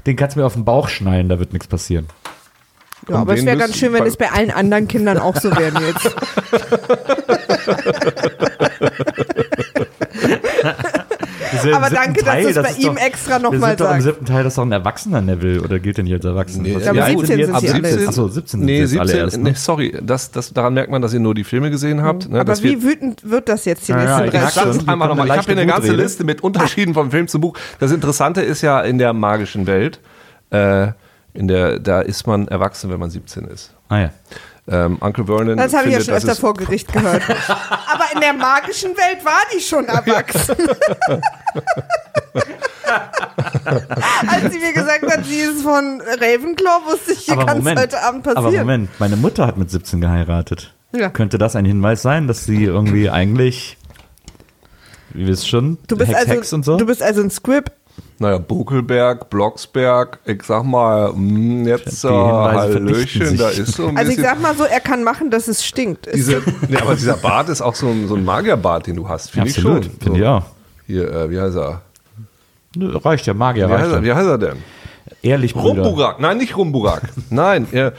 den 0.06 0.16
kannst 0.16 0.36
du 0.36 0.40
mir 0.40 0.46
auf 0.46 0.54
den 0.54 0.64
Bauch 0.64 0.88
schneiden, 0.88 1.28
da 1.28 1.38
wird 1.38 1.52
nichts 1.52 1.68
passieren. 1.68 2.06
Ja, 3.08 3.14
Und 3.14 3.20
aber 3.22 3.34
es 3.34 3.44
wäre 3.44 3.56
ganz 3.56 3.76
schön, 3.76 3.92
wenn 3.92 4.04
es 4.04 4.16
bei 4.16 4.30
allen 4.30 4.50
anderen 4.50 4.86
Kindern 4.88 5.18
auch 5.18 5.36
so 5.36 5.50
wäre 5.56 5.80
jetzt. 5.82 6.14
Das 11.50 11.60
ist 11.60 11.64
ja 11.64 11.70
im 11.70 11.76
Aber 11.76 11.90
danke, 11.94 12.22
dass 12.22 12.34
Teil, 12.34 12.42
du 12.42 12.48
es 12.48 12.54
das 12.54 12.76
bei 12.76 12.82
ihm 12.82 12.94
doch- 12.94 13.02
extra 13.02 13.38
noch 13.38 13.52
wir 13.52 13.58
mal 13.58 13.68
sind 13.68 13.80
doch 13.80 13.86
im 13.86 13.90
sagst. 13.92 14.04
siebten 14.06 14.24
Teil, 14.26 14.44
das 14.44 14.52
ist 14.52 14.58
doch 14.58 14.62
ein 14.64 14.72
erwachsener 14.72 15.20
Neville 15.20 15.62
oder 15.62 15.78
gilt 15.78 15.98
denn 15.98 16.06
hier 16.06 16.16
als 16.16 16.24
erwachsen? 16.24 16.62
Nee, 16.62 16.72
ja, 16.78 16.94
wie 16.94 17.00
alt 17.00 17.14
gut, 17.16 17.26
sind 17.26 17.44
sie 17.44 17.52
alle. 17.70 18.08
Achso, 18.08 18.28
17 18.28 18.60
Nee, 18.60 18.66
sind 18.66 18.80
jetzt 18.80 18.90
17, 18.90 19.00
alle 19.00 19.24
erst. 19.24 19.36
nee, 19.38 19.50
Ne? 19.50 19.54
sorry, 19.56 19.98
das, 20.02 20.30
das, 20.30 20.52
daran 20.52 20.74
merkt 20.74 20.90
man, 20.90 21.00
dass 21.02 21.12
ihr 21.14 21.20
nur 21.20 21.34
die 21.34 21.44
Filme 21.44 21.70
gesehen 21.70 22.02
habt. 22.02 22.28
Ne, 22.28 22.36
Aber 22.40 22.44
dass 22.52 22.62
wir- 22.62 22.70
wie 22.72 22.82
wütend 22.82 23.28
wird 23.28 23.48
das 23.48 23.64
jetzt 23.64 23.88
die 23.88 23.92
Ja, 23.92 24.02
ja, 24.04 24.20
nächsten 24.20 24.36
ich 24.36 24.42
drei 24.42 24.50
schon. 24.62 24.72
Stunden? 24.74 24.88
Einmal 24.90 25.08
nochmal. 25.08 25.26
Ich 25.26 25.32
habe 25.32 25.42
hier 25.44 25.56
eine 25.56 25.66
ganze. 25.66 25.92
Liste 25.92 26.24
mit 26.24 26.42
Unterschieden 26.42 26.94
vom 26.94 27.10
Film 27.10 27.28
zum 27.28 27.40
Buch. 27.40 27.56
Das 27.78 27.90
Interessante 27.92 28.40
ist 28.42 28.62
ja 28.62 28.80
in 28.80 28.98
der 28.98 29.12
magischen 29.12 29.66
Welt, 29.66 30.00
äh, 30.50 30.88
in 31.34 31.48
der, 31.48 31.78
da 31.78 32.00
ist 32.00 32.26
man 32.26 32.48
erwachsen, 32.48 32.90
wenn 32.90 32.98
man 33.00 33.10
17 33.10 33.44
ist. 33.44 33.72
Ah 33.88 34.00
ja. 34.00 34.10
Ähm, 34.70 34.98
Uncle 35.00 35.24
Vernon. 35.24 35.56
Das 35.56 35.72
habe 35.72 35.88
ich 35.88 35.94
ja 35.94 36.00
schon 36.00 36.14
öfter 36.14 36.36
vor 36.36 36.52
Gericht 36.54 36.92
gehört. 36.92 37.22
Aber 37.48 38.04
in 38.14 38.20
der 38.20 38.34
magischen 38.34 38.90
Welt 38.90 39.24
war 39.24 39.40
die 39.54 39.60
schon 39.60 39.86
erwachsen. 39.86 40.56
Als 44.26 44.52
sie 44.52 44.58
mir 44.58 44.72
gesagt 44.72 45.10
hat, 45.10 45.24
sie 45.24 45.40
ist 45.40 45.62
von 45.62 46.00
Ravenclaw, 46.00 46.86
wusste 46.86 47.12
ich, 47.12 47.20
hier 47.20 47.34
Aber 47.34 47.46
kann 47.46 47.66
es 47.66 47.80
heute 47.80 48.02
Abend 48.02 48.26
aber 48.28 48.42
passieren. 48.42 48.66
Moment, 48.66 48.90
meine 49.00 49.16
Mutter 49.16 49.46
hat 49.46 49.56
mit 49.56 49.70
17 49.70 50.00
geheiratet. 50.00 50.74
Ja. 50.92 51.10
Könnte 51.10 51.38
das 51.38 51.56
ein 51.56 51.64
Hinweis 51.64 52.02
sein, 52.02 52.26
dass 52.28 52.44
sie 52.44 52.64
irgendwie 52.64 53.10
eigentlich, 53.10 53.76
wie 55.10 55.26
wir 55.26 55.32
es 55.34 55.46
schon, 55.46 55.78
Du 55.86 55.96
bist, 55.96 56.10
Hex, 56.10 56.18
also, 56.20 56.32
Hex 56.32 56.52
und 56.52 56.64
so? 56.64 56.76
du 56.76 56.86
bist 56.86 57.02
also 57.02 57.20
ein 57.22 57.30
Squib. 57.30 57.70
Naja, 58.20 58.38
Buckelberg, 58.38 59.30
Blocksberg, 59.30 60.18
ich 60.24 60.42
sag 60.42 60.64
mal, 60.64 61.12
mh, 61.12 61.68
jetzt 61.68 62.02
Die 62.02 62.08
äh, 62.08 62.10
Hallöchen, 62.10 63.36
da 63.38 63.48
ist 63.50 63.74
so 63.74 63.86
ein 63.86 63.96
Also 63.96 64.10
ich 64.10 64.16
bisschen. 64.16 64.30
sag 64.34 64.42
mal 64.42 64.56
so, 64.56 64.64
er 64.64 64.80
kann 64.80 65.04
machen, 65.04 65.30
dass 65.30 65.46
es 65.46 65.64
stinkt. 65.64 66.06
Es 66.08 66.14
diese, 66.14 66.42
nee, 66.68 66.76
aber 66.78 66.94
dieser 66.96 67.16
Bart 67.16 67.48
ist 67.48 67.60
auch 67.60 67.76
so 67.76 67.86
ein, 67.88 68.08
so 68.08 68.16
ein 68.16 68.24
Magierbart, 68.24 68.88
den 68.88 68.96
du 68.96 69.08
hast, 69.08 69.30
finde 69.30 69.50
ich 69.50 69.56
schon. 69.60 69.82
finde 69.84 69.98
so. 70.04 70.14
ich 70.16 70.24
auch. 70.24 70.42
Hier, 70.86 71.08
äh, 71.12 71.30
wie 71.30 71.40
heißt 71.40 71.56
er? 71.56 71.82
Nö, 72.74 72.96
Reicht 72.96 73.26
ja, 73.26 73.34
Magier 73.34 73.68
Wie 73.68 73.72
heißt, 73.72 73.84
reicht 73.84 73.94
er, 73.94 74.02
wie 74.02 74.08
ja. 74.08 74.16
heißt 74.16 74.28
er 74.28 74.38
denn? 74.38 74.56
Ehrlich, 75.22 75.54
Brüder. 75.54 75.82
Rumburak. 75.84 76.20
Nein, 76.20 76.38
nicht 76.38 76.56
Rumburak. 76.56 77.02
Nein, 77.30 77.66
er. 77.72 77.92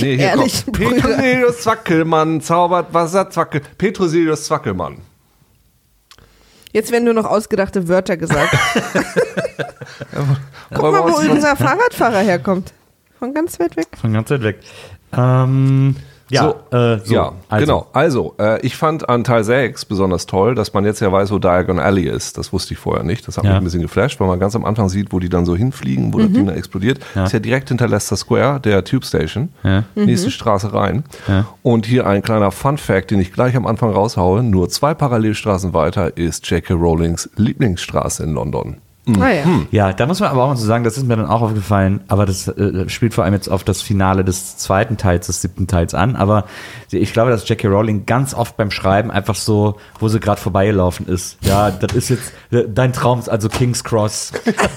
Nee, 0.00 0.16
hier 0.16 0.18
Ehrlich, 0.18 0.64
kommt. 0.64 0.78
Petrosilius 0.78 1.60
Zwackelmann 1.62 2.40
zaubert 2.40 2.92
Wasser, 2.92 3.28
Zwackel. 3.30 3.62
Petrosilius 3.76 4.44
Zwackelmann. 4.44 4.98
Jetzt 6.72 6.92
werden 6.92 7.04
nur 7.04 7.14
noch 7.14 7.24
ausgedachte 7.24 7.88
Wörter 7.88 8.16
gesagt. 8.16 8.54
Guck 10.74 10.92
mal, 10.92 11.02
wo 11.02 11.16
uns- 11.16 11.28
unser 11.28 11.56
Fahrradfahrer 11.56 12.20
herkommt. 12.20 12.72
Von 13.18 13.34
ganz 13.34 13.58
weit 13.58 13.76
weg. 13.76 13.86
Von 14.00 14.12
ganz 14.12 14.30
weit 14.30 14.42
weg. 14.42 14.60
Ähm, 15.16 15.96
ja, 16.30 16.54
so, 16.70 16.76
äh, 16.76 16.98
so, 17.04 17.14
ja 17.14 17.32
also. 17.48 17.64
genau. 17.66 17.86
Also, 17.92 18.34
äh, 18.38 18.60
ich 18.66 18.76
fand 18.76 19.08
an 19.08 19.24
Teil 19.24 19.44
6 19.44 19.84
besonders 19.86 20.26
toll, 20.26 20.54
dass 20.54 20.74
man 20.74 20.84
jetzt 20.84 21.00
ja 21.00 21.10
weiß, 21.10 21.30
wo 21.30 21.38
Diagon 21.38 21.78
Alley 21.78 22.08
ist. 22.08 22.38
Das 22.38 22.52
wusste 22.52 22.74
ich 22.74 22.80
vorher 22.80 23.04
nicht. 23.04 23.26
Das 23.26 23.38
hat 23.38 23.44
Ja. 23.44 23.50
mich 23.50 23.58
ein 23.58 23.64
bisschen 23.64 23.82
geflasht, 23.82 24.20
weil 24.20 24.26
man 24.28 24.38
ganz 24.38 24.54
am 24.56 24.64
Anfang 24.64 24.88
sieht, 24.88 25.12
wo 25.12 25.18
die 25.18 25.28
dann 25.28 25.44
so 25.46 25.56
hinfliegen, 25.56 26.12
wo 26.12 26.18
das 26.18 26.30
Ding 26.32 26.46
dann 26.46 26.56
explodiert. 26.56 27.00
Ja. 27.14 27.24
Ist 27.24 27.32
ja 27.32 27.38
direkt 27.38 27.68
hinter 27.68 27.88
Leicester 27.88 28.16
Square, 28.16 28.60
der 28.60 28.84
Tube 28.84 29.04
Station. 29.04 29.48
Ja. 29.62 29.84
Nächste 29.94 30.30
Straße 30.30 30.72
rein. 30.72 31.04
Ja. 31.26 31.46
Und 31.62 31.86
hier 31.86 32.06
ein 32.06 32.22
kleiner 32.22 32.50
Fun 32.50 32.78
Fact, 32.78 33.10
den 33.10 33.20
ich 33.20 33.32
gleich 33.32 33.56
am 33.56 33.66
Anfang 33.66 33.90
raushaue. 33.92 34.42
Nur 34.42 34.68
zwei 34.68 34.94
Parallelstraßen 34.94 35.72
weiter 35.74 36.16
ist 36.16 36.48
J.K. 36.50 36.74
Rowlings 36.74 37.30
Lieblingsstraße 37.36 38.22
in 38.24 38.32
London. 38.34 38.76
Ah, 39.20 39.30
ja. 39.30 39.44
Ja, 39.70 39.92
da 39.92 40.06
muss 40.06 40.20
man 40.20 40.30
aber 40.30 40.44
auch 40.44 40.48
mal 40.48 40.56
so 40.56 40.66
sagen, 40.66 40.84
das 40.84 40.96
ist 40.96 41.06
mir 41.06 41.16
dann 41.16 41.26
auch 41.26 41.42
aufgefallen, 41.42 42.00
aber 42.08 42.26
das 42.26 42.48
äh, 42.48 42.88
spielt 42.88 43.14
vor 43.14 43.24
allem 43.24 43.34
jetzt 43.34 43.48
auf 43.48 43.64
das 43.64 43.82
Finale 43.82 44.24
des 44.24 44.56
zweiten 44.56 44.96
Teils, 44.96 45.26
des 45.26 45.42
siebten 45.42 45.66
Teils 45.66 45.94
an. 45.94 46.16
Aber 46.16 46.44
ich 46.90 47.12
glaube, 47.12 47.30
dass 47.30 47.48
Jackie 47.48 47.66
Rowling 47.66 48.06
ganz 48.06 48.34
oft 48.34 48.56
beim 48.56 48.70
Schreiben 48.70 49.10
einfach 49.10 49.34
so, 49.34 49.76
wo 49.98 50.08
sie 50.08 50.20
gerade 50.20 50.40
vorbeigelaufen 50.40 51.06
ist. 51.06 51.38
Ja, 51.42 51.70
das 51.70 51.94
ist 51.94 52.08
jetzt, 52.10 52.32
äh, 52.50 52.64
dein 52.68 52.92
Traum 52.92 53.18
ist 53.18 53.28
also 53.28 53.48
King's 53.48 53.84
Cross. 53.84 54.32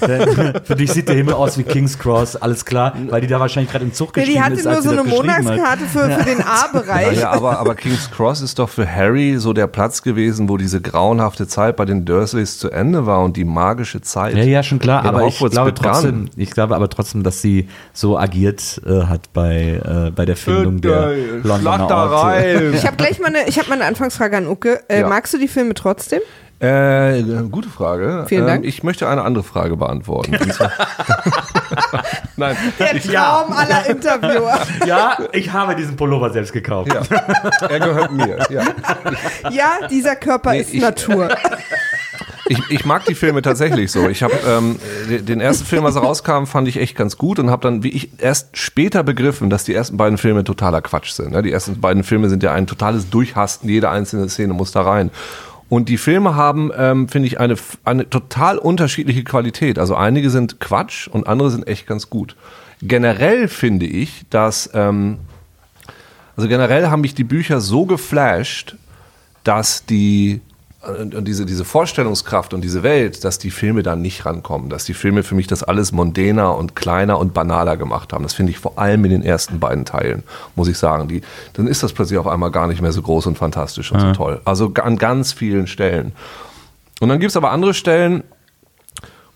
Für 0.64 0.76
dich 0.76 0.92
sieht 0.92 1.08
der 1.08 1.16
Himmel 1.16 1.34
aus 1.34 1.58
wie 1.58 1.64
King's 1.64 1.98
Cross, 1.98 2.36
alles 2.36 2.64
klar, 2.64 2.94
weil 3.08 3.20
die 3.20 3.26
da 3.26 3.40
wahrscheinlich 3.40 3.70
gerade 3.70 3.84
im 3.84 3.92
Zug 3.92 4.14
Nee, 4.16 4.22
gestiegen 4.22 4.38
die 4.38 4.44
hatte 4.44 4.54
ist, 4.54 4.64
nur 4.64 4.82
so 4.82 4.90
eine. 4.90 5.04
Monatskarte 5.04 5.84
für, 5.84 6.10
für 6.10 6.24
den 6.24 6.40
A-Bereich. 6.42 7.18
Ja, 7.20 7.30
aber, 7.30 7.58
aber 7.58 7.74
King's 7.74 8.10
Cross 8.10 8.40
ist 8.40 8.58
doch 8.58 8.68
für 8.68 8.88
Harry 8.90 9.36
so 9.38 9.52
der 9.52 9.66
Platz 9.66 10.02
gewesen, 10.02 10.48
wo 10.48 10.56
diese 10.56 10.80
grauenhafte 10.80 11.46
Zeit 11.46 11.76
bei 11.76 11.84
den 11.84 12.04
Dursleys 12.04 12.58
zu 12.58 12.70
Ende 12.70 13.06
war 13.06 13.22
und 13.22 13.36
die 13.36 13.44
magische 13.44 14.00
Zeit. 14.00 14.21
Ja, 14.30 14.42
ja, 14.44 14.62
schon 14.62 14.78
klar, 14.78 15.04
aber 15.04 15.26
ich 15.26 15.38
glaube 15.38 15.74
trotzdem, 15.74 16.28
ich 16.36 16.50
glaube 16.50 16.74
aber 16.76 16.88
trotzdem, 16.88 17.22
dass 17.22 17.42
sie 17.42 17.68
so 17.92 18.18
agiert 18.18 18.80
äh, 18.86 19.02
hat 19.04 19.32
bei, 19.32 19.80
äh, 19.84 20.10
bei 20.10 20.24
der 20.24 20.36
Findung 20.36 20.80
der 20.80 21.12
Londoner 21.42 21.90
Orte. 21.90 22.72
Ich 22.74 22.86
habe 22.86 22.96
gleich 22.96 23.18
mal 23.20 23.28
eine, 23.28 23.46
ich 23.48 23.58
habe 23.58 23.68
mal 23.68 23.74
eine 23.76 23.84
Anfangsfrage 23.86 24.36
an 24.36 24.46
Uke. 24.46 24.80
Äh, 24.88 25.00
Ja. 25.00 25.08
Magst 25.08 25.32
du 25.34 25.38
die 25.38 25.48
Filme 25.48 25.74
trotzdem? 25.74 26.20
Äh, 26.60 27.22
gute 27.50 27.68
Frage. 27.68 28.24
Vielen 28.28 28.46
Dank. 28.46 28.62
Ähm, 28.62 28.68
ich 28.68 28.84
möchte 28.84 29.08
eine 29.08 29.22
andere 29.22 29.42
Frage 29.42 29.76
beantworten. 29.76 30.30
Nein, 32.36 32.56
Der 32.78 33.00
Traum 33.02 33.52
aller 33.52 33.86
Interviewer. 33.88 34.58
Ja, 34.86 35.18
ich 35.32 35.52
habe 35.52 35.74
diesen 35.74 35.96
Pullover 35.96 36.30
selbst 36.30 36.52
gekauft. 36.52 36.92
ja, 36.94 37.02
er 37.68 37.80
gehört 37.80 38.12
mir. 38.12 38.38
Ja. 38.50 38.62
Ja, 39.50 39.88
dieser 39.90 40.14
Körper 40.14 40.52
Nee, 40.52 40.60
ist 40.60 40.72
ich- 40.72 40.80
Natur. 40.80 41.28
Ich, 42.52 42.70
ich 42.70 42.84
mag 42.84 43.04
die 43.06 43.14
Filme 43.14 43.40
tatsächlich 43.42 43.90
so. 43.90 44.08
Ich 44.08 44.22
habe 44.22 44.34
ähm, 44.46 44.76
de- 45.08 45.22
den 45.22 45.40
ersten 45.40 45.64
Film, 45.64 45.84
als 45.86 45.96
er 45.96 46.02
rauskam, 46.02 46.44
fand 46.44 46.68
ich 46.68 46.76
echt 46.78 46.96
ganz 46.96 47.16
gut 47.16 47.38
und 47.38 47.50
habe 47.50 47.62
dann, 47.62 47.82
wie 47.82 47.88
ich 47.90 48.10
erst 48.18 48.56
später 48.56 49.02
begriffen, 49.02 49.48
dass 49.50 49.64
die 49.64 49.74
ersten 49.74 49.96
beiden 49.96 50.18
Filme 50.18 50.44
totaler 50.44 50.82
Quatsch 50.82 51.12
sind. 51.12 51.32
ne? 51.32 51.42
Die 51.42 51.50
ersten 51.52 51.80
beiden 51.80 52.04
Filme 52.04 52.28
sind 52.28 52.42
ja 52.42 52.52
ein 52.52 52.66
totales 52.66 53.08
Durchhasten. 53.10 53.68
Jede 53.68 53.88
einzelne 53.90 54.28
Szene 54.28 54.52
muss 54.52 54.72
da 54.72 54.82
rein. 54.82 55.10
Und 55.68 55.88
die 55.88 55.96
Filme 55.96 56.34
haben, 56.34 56.70
ähm, 56.76 57.08
finde 57.08 57.28
ich, 57.28 57.40
eine, 57.40 57.56
eine 57.84 58.10
total 58.10 58.58
unterschiedliche 58.58 59.24
Qualität. 59.24 59.78
Also 59.78 59.94
einige 59.96 60.28
sind 60.28 60.60
Quatsch 60.60 61.08
und 61.08 61.26
andere 61.26 61.50
sind 61.50 61.66
echt 61.66 61.86
ganz 61.86 62.10
gut. 62.10 62.36
Generell 62.82 63.48
finde 63.48 63.86
ich, 63.86 64.24
dass 64.28 64.68
ähm, 64.74 65.18
also 66.36 66.48
generell 66.48 66.88
haben 66.88 67.00
mich 67.02 67.14
die 67.14 67.24
Bücher 67.24 67.60
so 67.60 67.86
geflasht, 67.86 68.76
dass 69.44 69.86
die 69.86 70.40
und 70.82 71.14
und 71.14 71.28
diese, 71.28 71.46
diese 71.46 71.64
Vorstellungskraft 71.64 72.54
und 72.54 72.62
diese 72.62 72.82
Welt, 72.82 73.24
dass 73.24 73.38
die 73.38 73.50
Filme 73.50 73.82
da 73.82 73.94
nicht 73.94 74.26
rankommen, 74.26 74.68
dass 74.68 74.84
die 74.84 74.94
Filme 74.94 75.22
für 75.22 75.34
mich 75.34 75.46
das 75.46 75.62
alles 75.62 75.92
mondäner 75.92 76.56
und 76.56 76.74
kleiner 76.74 77.18
und 77.18 77.34
banaler 77.34 77.76
gemacht 77.76 78.12
haben. 78.12 78.24
Das 78.24 78.34
finde 78.34 78.50
ich 78.50 78.58
vor 78.58 78.78
allem 78.78 79.04
in 79.04 79.10
den 79.10 79.22
ersten 79.22 79.60
beiden 79.60 79.84
Teilen, 79.84 80.24
muss 80.56 80.68
ich 80.68 80.78
sagen. 80.78 81.08
Die, 81.08 81.22
dann 81.52 81.66
ist 81.66 81.82
das 81.82 81.92
plötzlich 81.92 82.18
auf 82.18 82.26
einmal 82.26 82.50
gar 82.50 82.66
nicht 82.66 82.82
mehr 82.82 82.92
so 82.92 83.02
groß 83.02 83.26
und 83.26 83.38
fantastisch 83.38 83.92
und 83.92 84.00
so 84.00 84.12
toll. 84.12 84.40
Also 84.44 84.72
an 84.82 84.98
ganz 84.98 85.32
vielen 85.32 85.66
Stellen. 85.66 86.12
Und 87.00 87.08
dann 87.08 87.20
gibt 87.20 87.30
es 87.30 87.36
aber 87.36 87.50
andere 87.50 87.74
Stellen, 87.74 88.24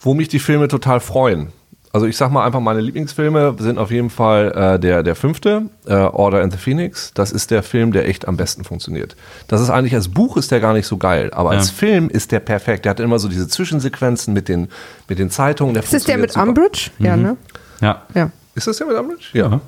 wo 0.00 0.14
mich 0.14 0.28
die 0.28 0.38
Filme 0.38 0.68
total 0.68 1.00
freuen. 1.00 1.52
Also 1.96 2.04
ich 2.06 2.18
sag 2.18 2.30
mal 2.30 2.44
einfach, 2.44 2.60
meine 2.60 2.82
Lieblingsfilme 2.82 3.54
sind 3.58 3.78
auf 3.78 3.90
jeden 3.90 4.10
Fall 4.10 4.52
äh, 4.54 4.78
der, 4.78 5.02
der 5.02 5.14
fünfte, 5.16 5.62
äh, 5.86 5.94
Order 5.94 6.42
and 6.42 6.52
the 6.52 6.58
Phoenix. 6.58 7.10
Das 7.14 7.32
ist 7.32 7.50
der 7.50 7.62
Film, 7.62 7.90
der 7.92 8.06
echt 8.06 8.28
am 8.28 8.36
besten 8.36 8.64
funktioniert. 8.64 9.16
Das 9.48 9.62
ist 9.62 9.70
eigentlich, 9.70 9.94
als 9.94 10.08
Buch 10.08 10.36
ist 10.36 10.50
der 10.50 10.60
gar 10.60 10.74
nicht 10.74 10.86
so 10.86 10.98
geil, 10.98 11.30
aber 11.32 11.52
als 11.52 11.70
Film 11.70 12.10
ist 12.10 12.32
der 12.32 12.40
perfekt. 12.40 12.84
Der 12.84 12.90
hat 12.90 13.00
immer 13.00 13.18
so 13.18 13.28
diese 13.28 13.48
Zwischensequenzen 13.48 14.34
mit 14.34 14.50
den, 14.50 14.68
mit 15.08 15.18
den 15.18 15.30
Zeitungen. 15.30 15.72
Der 15.72 15.84
Ist 15.84 15.94
das 15.94 16.04
der 16.04 16.18
mit 16.18 16.32
super. 16.32 16.48
Umbridge? 16.48 16.90
Ja, 16.98 17.16
ne? 17.16 17.38
Ja. 17.80 18.02
Ja. 18.14 18.30
Ist 18.54 18.66
das 18.66 18.76
der 18.76 18.86
mit 18.88 18.98
Umbridge? 18.98 19.24
Ja. 19.32 19.58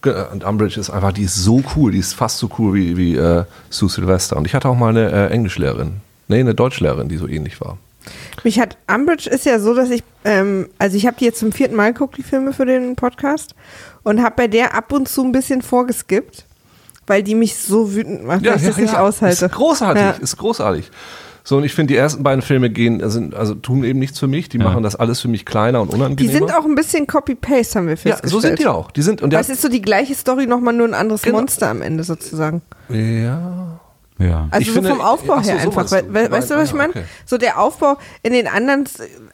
Ge- 0.00 0.24
Und 0.32 0.44
Umbridge 0.44 0.80
ist 0.80 0.88
einfach, 0.88 1.12
die 1.12 1.24
ist 1.24 1.34
so 1.36 1.62
cool, 1.76 1.92
die 1.92 1.98
ist 1.98 2.14
fast 2.14 2.38
so 2.38 2.48
cool 2.58 2.72
wie, 2.72 2.96
wie 2.96 3.16
äh, 3.16 3.44
Sue 3.68 3.90
Sylvester. 3.90 4.38
Und 4.38 4.46
ich 4.46 4.54
hatte 4.54 4.66
auch 4.70 4.76
mal 4.78 4.88
eine 4.88 5.12
äh, 5.12 5.26
Englischlehrerin, 5.30 5.96
nee, 6.28 6.40
eine 6.40 6.54
Deutschlehrerin, 6.54 7.10
die 7.10 7.18
so 7.18 7.28
ähnlich 7.28 7.60
war. 7.60 7.76
Mich 8.44 8.60
hat 8.60 8.76
Umbridge 8.92 9.28
ist 9.28 9.46
ja 9.46 9.58
so, 9.58 9.74
dass 9.74 9.90
ich, 9.90 10.02
ähm, 10.24 10.68
also 10.78 10.96
ich 10.96 11.06
habe 11.06 11.16
die 11.18 11.24
jetzt 11.24 11.38
zum 11.40 11.52
vierten 11.52 11.74
Mal 11.74 11.92
geguckt, 11.92 12.16
die 12.16 12.22
Filme 12.22 12.52
für 12.52 12.66
den 12.66 12.96
Podcast, 12.96 13.54
und 14.02 14.22
habe 14.22 14.34
bei 14.36 14.46
der 14.48 14.74
ab 14.74 14.92
und 14.92 15.08
zu 15.08 15.24
ein 15.24 15.32
bisschen 15.32 15.62
vorgeskippt, 15.62 16.44
weil 17.06 17.22
die 17.22 17.34
mich 17.34 17.56
so 17.56 17.94
wütend 17.94 18.24
macht, 18.24 18.44
dass 18.46 18.62
ich 18.62 18.68
das 18.68 18.76
nicht 18.78 18.94
aushalte. 18.96 19.44
Ist 19.46 19.52
großartig, 19.52 20.02
Ja. 20.02 20.10
ist 20.20 20.36
großartig. 20.36 20.90
So, 21.44 21.58
und 21.58 21.64
ich 21.64 21.74
finde, 21.74 21.94
die 21.94 21.96
ersten 21.98 22.24
beiden 22.24 22.42
Filme 22.42 22.70
gehen, 22.70 23.08
sind, 23.08 23.32
also 23.36 23.54
tun 23.54 23.84
eben 23.84 24.00
nichts 24.00 24.18
für 24.18 24.26
mich. 24.26 24.48
Die 24.48 24.58
machen 24.58 24.82
das 24.82 24.96
alles 24.96 25.20
für 25.20 25.28
mich 25.28 25.44
kleiner 25.46 25.80
und 25.80 25.92
Die 25.92 25.94
unangenehmer. 25.96 26.32
sind 26.32 26.52
auch 26.52 26.64
ein 26.64 26.74
bisschen 26.74 27.06
Copy-Paste, 27.06 27.78
haben 27.78 27.86
wir 27.86 27.92
ja, 27.94 27.96
festgestellt. 27.98 28.30
so 28.32 28.40
sind 28.40 28.58
die 28.58 28.66
auch. 28.66 28.90
Die 28.90 29.02
sind, 29.02 29.22
und 29.22 29.32
Das 29.32 29.48
ist 29.48 29.62
so 29.62 29.68
die 29.68 29.80
gleiche 29.80 30.16
Story, 30.16 30.46
nochmal 30.48 30.74
nur 30.74 30.88
ein 30.88 30.94
anderes 30.94 31.22
Genau. 31.22 31.38
Monster 31.38 31.68
am 31.70 31.82
Ende 31.82 32.02
sozusagen. 32.02 32.62
ja. 32.88 33.78
Ja. 34.18 34.48
Also 34.50 34.62
Ich 34.62 34.68
so 34.68 34.72
finde- 34.74 34.88
vom 34.88 35.00
Aufbau 35.02 35.40
her 35.40 35.58
so 35.62 35.68
einfach. 35.68 35.90
We 35.90 36.02
du. 36.02 36.14
we 36.14 36.30
weißt 36.30 36.50
du, 36.50 36.54
was 36.54 36.64
ich 36.64 36.70
Ja, 36.70 36.76
meine? 36.76 36.90
okay. 36.90 37.04
So 37.26 37.36
der 37.36 37.60
Aufbau 37.60 37.98
in 38.22 38.32
den 38.32 38.46
anderen, 38.48 38.84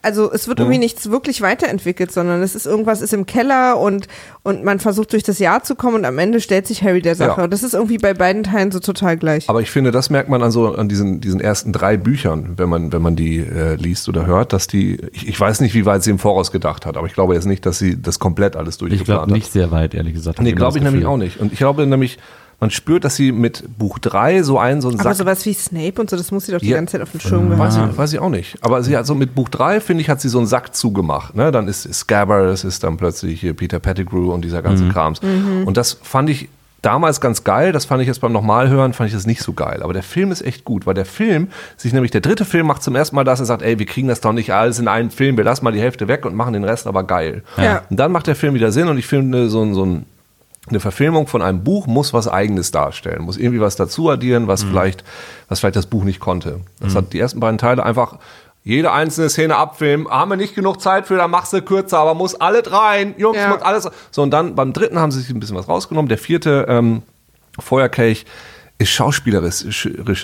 also 0.02 0.32
es 0.32 0.48
wird 0.48 0.58
irgendwie 0.58 0.78
nichts 0.78 1.08
wirklich 1.08 1.40
weiterentwickelt, 1.40 2.10
sondern 2.10 2.42
es 2.42 2.56
ist 2.56 2.66
irgendwas 2.66 3.00
ist 3.00 3.12
im 3.12 3.24
Keller 3.24 3.78
und, 3.78 4.08
und 4.42 4.64
man 4.64 4.80
versucht 4.80 5.12
durch 5.12 5.22
das 5.22 5.38
Jahr 5.38 5.62
zu 5.62 5.76
kommen 5.76 5.94
und 5.96 6.04
am 6.04 6.18
Ende 6.18 6.40
stellt 6.40 6.66
sich 6.66 6.82
Harry 6.82 7.00
der 7.00 7.14
Sache. 7.14 7.38
Ja. 7.38 7.44
Und 7.44 7.52
das 7.52 7.62
ist 7.62 7.74
irgendwie 7.74 7.98
bei 7.98 8.12
beiden 8.12 8.42
Teilen 8.42 8.72
so 8.72 8.80
total 8.80 9.16
gleich. 9.16 9.48
Aber 9.48 9.60
ich 9.60 9.70
finde, 9.70 9.92
das 9.92 10.10
merkt 10.10 10.28
man 10.28 10.42
an 10.42 10.50
so 10.50 10.74
an 10.74 10.88
diesen, 10.88 11.20
diesen 11.20 11.40
ersten 11.40 11.72
drei 11.72 11.96
Büchern, 11.96 12.54
wenn 12.56 12.68
man, 12.68 12.92
wenn 12.92 13.02
man 13.02 13.14
die 13.14 13.38
äh, 13.38 13.76
liest 13.76 14.08
oder 14.08 14.26
hört, 14.26 14.52
dass 14.52 14.66
die, 14.66 14.98
ich, 15.12 15.28
ich 15.28 15.38
weiß 15.38 15.60
nicht, 15.60 15.74
wie 15.74 15.86
weit 15.86 16.02
sie 16.02 16.10
im 16.10 16.18
Voraus 16.18 16.50
gedacht 16.50 16.86
hat, 16.86 16.96
aber 16.96 17.06
ich 17.06 17.12
glaube 17.14 17.34
jetzt 17.34 17.46
nicht, 17.46 17.64
dass 17.66 17.78
sie 17.78 18.02
das 18.02 18.18
komplett 18.18 18.56
alles 18.56 18.74
Ich 18.74 18.78
durchgeplant 18.80 19.06
glaube 19.06 19.22
hat. 19.22 19.30
nicht 19.30 19.52
sehr 19.52 19.70
weit, 19.70 19.94
ehrlich 19.94 20.14
gesagt. 20.14 20.40
Nee, 20.40 20.52
glaube 20.52 20.78
ich 20.78 20.82
nämlich 20.82 21.06
auch 21.06 21.16
nicht. 21.18 21.38
Und 21.38 21.52
ich 21.52 21.58
glaube 21.58 21.86
nämlich, 21.86 22.18
man 22.62 22.70
spürt, 22.70 23.04
dass 23.04 23.16
sie 23.16 23.32
mit 23.32 23.64
Buch 23.76 23.98
3 23.98 24.44
so 24.44 24.58
einen, 24.58 24.80
so 24.80 24.88
einen 24.88 25.00
Aber 25.00 25.10
Sack 25.10 25.16
sowas 25.18 25.44
wie 25.44 25.52
Snape 25.52 26.00
und 26.00 26.08
so, 26.08 26.16
das 26.16 26.30
muss 26.30 26.46
sie 26.46 26.52
doch 26.52 26.60
die 26.60 26.68
Ja. 26.68 26.76
ganze 26.76 26.92
Zeit 26.92 27.02
auf 27.02 27.10
dem 27.10 27.18
Schirm 27.20 27.50
Weiß 27.58 27.74
gehabt. 27.74 27.92
ich, 27.92 27.98
weiß 27.98 28.12
ich 28.12 28.18
auch 28.20 28.30
nicht. 28.30 28.56
Aber 28.62 28.82
sie 28.84 28.96
hat 28.96 29.04
so 29.04 29.14
mit 29.16 29.34
Buch 29.34 29.48
3, 29.48 29.80
finde 29.80 30.00
ich, 30.02 30.08
hat 30.08 30.20
sie 30.20 30.28
so 30.28 30.38
einen 30.38 30.46
Sack 30.46 30.74
zugemacht. 30.74 31.34
Ne? 31.34 31.50
Dann 31.50 31.66
ist 31.66 31.92
Scabbers, 31.92 32.62
ist 32.64 32.84
dann 32.84 32.96
plötzlich 32.96 33.40
hier 33.40 33.52
Peter 33.54 33.80
Pettigrew 33.80 34.32
und 34.32 34.44
dieser 34.44 34.62
ganze 34.62 34.88
Krams. 34.88 35.20
Und 35.64 35.76
das 35.76 35.98
fand 36.02 36.30
ich 36.30 36.48
damals 36.82 37.20
ganz 37.20 37.42
geil. 37.44 37.72
Das 37.72 37.84
fand 37.84 38.00
ich 38.02 38.08
jetzt 38.08 38.20
beim 38.20 38.32
Nochmalhören, 38.32 38.92
fand 38.92 39.08
ich 39.08 39.14
das 39.14 39.26
nicht 39.26 39.42
so 39.42 39.52
geil. 39.52 39.82
Aber 39.82 39.92
der 39.92 40.02
Film 40.04 40.30
ist 40.30 40.42
echt 40.42 40.64
gut, 40.64 40.86
weil 40.86 40.94
der 40.94 41.04
Film 41.04 41.48
sich 41.76 41.92
nämlich, 41.92 42.10
der 42.12 42.20
dritte 42.20 42.44
Film 42.44 42.66
macht 42.68 42.82
zum 42.84 42.94
ersten 42.94 43.16
Mal 43.16 43.24
das 43.24 43.40
und 43.40 43.46
sagt, 43.46 43.62
ey, 43.62 43.78
wir 43.80 43.86
kriegen 43.86 44.06
das 44.08 44.20
doch 44.20 44.32
nicht 44.32 44.52
alles 44.52 44.78
in 44.78 44.86
einen 44.86 45.10
Film, 45.10 45.36
wir 45.36 45.42
lassen 45.44 45.64
mal 45.64 45.72
die 45.72 45.80
Hälfte 45.80 46.06
weg 46.06 46.24
und 46.26 46.34
machen 46.36 46.52
den 46.52 46.62
Rest 46.64 46.86
aber 46.86 47.02
geil. 47.04 47.42
Ja. 47.56 47.82
Und 47.90 47.98
dann 47.98 48.12
macht 48.12 48.26
der 48.28 48.36
Film 48.36 48.54
wieder 48.54 48.70
Sinn 48.72 48.86
und 48.88 48.98
ich 48.98 49.06
finde, 49.06 49.48
so 49.48 49.74
so 49.74 49.84
ein 49.84 50.06
eine 50.68 50.80
Verfilmung 50.80 51.26
von 51.26 51.42
einem 51.42 51.64
Buch 51.64 51.86
muss 51.86 52.12
was 52.12 52.28
Eigenes 52.28 52.70
darstellen, 52.70 53.22
muss 53.22 53.36
irgendwie 53.36 53.60
was 53.60 53.74
dazu 53.76 54.08
addieren, 54.10 54.46
was 54.46 54.62
vielleicht, 54.62 55.02
was 55.48 55.58
vielleicht 55.60 55.76
das 55.76 55.86
Buch 55.86 56.04
nicht 56.04 56.20
konnte. 56.20 56.60
Das 56.80 56.94
hat 56.94 57.12
die 57.12 57.18
ersten 57.18 57.40
beiden 57.40 57.58
Teile 57.58 57.84
einfach 57.84 58.18
jede 58.64 58.92
einzelne 58.92 59.28
Szene 59.28 59.56
abfilmen. 59.56 60.08
Haben 60.08 60.30
wir 60.30 60.36
nicht 60.36 60.54
genug 60.54 60.80
Zeit 60.80 61.08
für, 61.08 61.16
dann 61.16 61.32
machst 61.32 61.52
du 61.52 61.60
kürzer, 61.62 61.98
aber 61.98 62.14
muss 62.14 62.36
alles 62.36 62.70
rein, 62.70 63.14
Jungs, 63.18 63.36
Ja. 63.38 63.48
muss 63.48 63.62
alles. 63.62 63.88
So 64.12 64.22
und 64.22 64.30
dann 64.30 64.54
beim 64.54 64.72
dritten 64.72 65.00
haben 65.00 65.10
sie 65.10 65.20
sich 65.20 65.30
ein 65.30 65.40
bisschen 65.40 65.56
was 65.56 65.66
rausgenommen. 65.68 66.08
Der 66.08 66.18
vierte 66.18 66.66
ähm, 66.68 67.02
Feuerkelch 67.58 68.24
ist 68.82 68.90
schauspielerisch, 68.90 69.64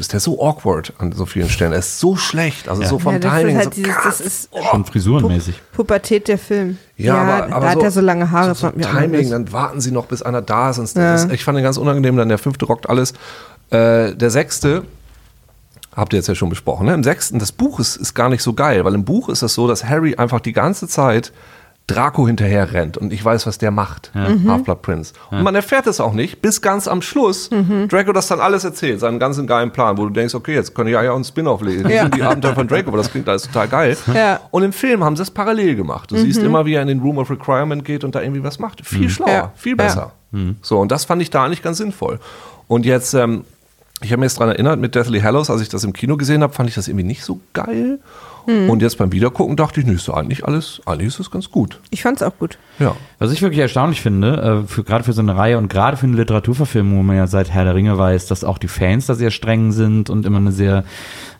ist 0.01 0.13
der 0.13 0.21
so 0.21 0.43
awkward 0.43 0.93
an 0.99 1.13
so 1.13 1.27
vielen 1.27 1.49
Stellen. 1.49 1.73
Er 1.73 1.79
ist 1.81 1.99
so 2.01 2.17
schlecht, 2.17 2.69
also 2.69 2.83
so 2.85 2.99
vom 2.99 3.15
Ja, 3.15 3.19
das 3.19 3.33
ist 3.33 3.39
Timing. 3.41 3.57
halt 3.57 3.75
so 3.75 3.83
dieses, 3.83 3.97
das 4.05 4.21
ist 4.21 4.49
Schon 4.71 4.85
frisurenmäßig. 4.85 5.61
Pubertät 5.73 6.29
der 6.29 6.39
Film. 6.39 6.79
Ja, 6.97 7.15
aber, 7.17 7.55
aber 7.57 7.67
da 7.67 7.73
so, 7.73 7.79
hat 7.79 7.83
er 7.85 7.91
so 7.91 8.01
lange 8.01 8.31
Haare. 8.31 8.55
So, 8.55 8.71
so 8.71 8.81
Timing, 8.81 9.31
dann 9.31 9.53
warten 9.53 9.81
sie 9.81 9.91
noch, 9.91 10.07
bis 10.07 10.23
einer 10.23 10.43
da 10.43 10.71
ist. 10.71 10.79
Und 10.79 10.95
Ja. 10.97 11.13
das 11.13 11.25
ist 11.25 11.33
ich 11.33 11.45
fand 11.45 11.57
den 11.57 11.65
ganz 11.65 11.77
unangenehm, 11.77 12.17
dann 12.17 12.29
der 12.29 12.39
fünfte 12.39 12.65
rockt 12.67 12.89
alles. 12.89 13.13
Äh, 13.71 14.15
der 14.15 14.31
sechste, 14.31 14.85
habt 15.95 16.13
ihr 16.13 16.19
jetzt 16.19 16.29
ja 16.29 16.35
schon 16.35 16.49
besprochen, 16.49 16.87
ne? 16.87 16.95
im 16.95 17.05
sechsten, 17.05 17.39
das 17.39 17.53
Buch 17.53 17.81
ist, 17.81 17.97
ist 17.97 18.15
gar 18.15 18.29
nicht 18.29 18.43
so 18.43 18.55
geil, 18.55 18.85
weil 18.85 18.95
im 18.95 19.05
Buch 19.05 19.29
ist 19.29 19.43
es 19.43 19.55
so, 19.55 19.67
dass 19.69 19.85
Harry 19.85 20.15
einfach 20.17 20.41
die 20.41 20.53
ganze 20.53 20.89
Zeit 20.89 21.33
Draco 21.89 22.27
hinterher 22.27 22.73
rennt 22.73 22.97
und 22.99 23.13
ich 23.13 23.25
weiß, 23.25 23.47
was 23.47 23.59
der 23.59 23.71
macht, 23.71 24.13
Mhm. 24.15 24.49
Half-Blood 24.51 24.83
Prince. 24.83 25.15
Und 25.31 25.43
man 25.43 25.55
erfährt 25.55 25.87
es 25.89 26.01
auch 26.01 26.13
nicht, 26.13 26.41
bis 26.43 26.61
ganz 26.63 26.87
am 26.87 27.03
Schluss 27.03 27.51
Mhm. 27.51 27.89
Draco 27.89 28.13
das 28.13 28.29
dann 28.29 28.41
alles 28.41 28.63
erzählt, 28.63 29.01
seinen 29.01 29.19
ganzen 29.19 29.47
geilen 29.47 29.71
Plan, 29.73 29.97
wo 29.99 30.05
du 30.05 30.11
denkst, 30.11 30.35
okay, 30.35 30.55
jetzt 30.55 30.75
können 30.75 30.91
ja 30.91 31.03
ja 31.03 31.15
einen 31.15 31.25
Spin-off 31.25 31.63
lesen, 31.63 31.89
Ja. 31.91 32.09
die 32.09 32.23
Abenteuer 32.23 32.55
von 32.55 32.69
Draco, 32.69 32.89
aber 32.89 32.99
das 32.99 33.11
klingt 33.11 33.29
alles 33.29 33.43
total 33.43 33.69
geil. 33.69 33.97
Ja. 34.15 34.39
Und 34.51 34.63
im 34.63 34.73
Film 34.73 35.03
haben 35.03 35.17
sie 35.17 35.23
es 35.23 35.31
parallel 35.31 35.75
gemacht. 35.77 36.11
Du 36.11 36.17
siehst 36.17 36.43
immer, 36.43 36.67
wie 36.67 36.75
er 36.75 36.83
in 36.83 36.89
den 36.89 37.01
Room 37.01 37.19
of 37.19 37.31
Requirement 37.31 37.85
geht 37.85 38.05
und 38.05 38.15
da 38.15 38.21
irgendwie 38.21 38.45
was 38.45 38.59
macht. 38.59 38.87
Viel 38.87 39.09
schlauer, 39.11 39.29
Ja. 39.31 39.53
viel 39.57 39.75
besser. 39.75 40.13
So, 40.63 40.79
und 40.79 40.93
das 40.93 41.07
fand 41.07 41.23
ich 41.23 41.31
da 41.31 41.45
eigentlich 41.45 41.63
ganz 41.63 41.79
sinnvoll. 41.79 42.21
Und 42.67 42.85
jetzt, 42.85 43.15
ähm, 43.15 43.45
ich 44.03 44.13
habe 44.13 44.21
mir 44.21 44.27
jetzt 44.27 44.39
daran 44.39 44.51
erinnert, 44.53 44.79
mit 44.79 44.95
Deathly 44.95 45.21
Hallows, 45.23 45.49
als 45.49 45.63
ich 45.63 45.71
das 45.71 45.85
im 45.85 45.95
Kino 45.95 46.19
gesehen 46.19 46.43
habe, 46.43 46.53
fand 46.53 46.69
ich 46.69 46.75
das 46.75 46.87
irgendwie 46.87 47.07
nicht 47.07 47.25
so 47.25 47.41
geil. 47.55 47.99
Und 48.49 48.81
jetzt 48.81 48.97
beim 48.97 49.13
Wiedergucken 49.13 49.57
dachte 49.57 49.81
ich, 49.81 49.87
nee, 49.87 49.93
ist 49.93 50.09
doch 50.09 50.15
eigentlich 50.15 50.47
alles, 50.47 50.81
eigentlich 50.87 51.09
ist 51.09 51.21
das 51.21 51.31
ganz 51.31 51.51
gut. 51.51 51.81
Ich 51.91 52.03
fand's 52.03 52.23
auch 52.23 52.37
gut. 52.39 52.59
Ja. 52.79 52.97
Was 53.19 53.31
ich 53.31 53.43
wirklich 53.43 53.61
erstaunlich 53.61 54.01
finde, 54.01 54.65
äh, 54.65 54.67
für, 54.67 54.85
gerade 54.85 55.05
für 55.05 55.13
so 55.13 55.21
eine 55.21 55.37
Reihe 55.37 55.59
und 55.59 55.69
gerade 55.69 55.99
für 55.99 56.07
eine 56.07 56.17
Literaturverfilmung, 56.17 56.99
wo 56.99 57.03
man 57.03 57.17
ja 57.17 57.27
seit 57.27 57.51
Herr 57.51 57.65
der 57.65 57.75
Ringe 57.75 57.99
weiß, 57.99 58.27
dass 58.27 58.45
auch 58.45 58.57
die 58.57 58.69
Fans 58.69 59.05
da 59.05 59.15
sehr 59.15 59.31
streng 59.31 59.73
sind 59.73 60.09
und 60.09 60.25
immer 60.25 60.39
eine 60.39 60.53
sehr 60.53 60.85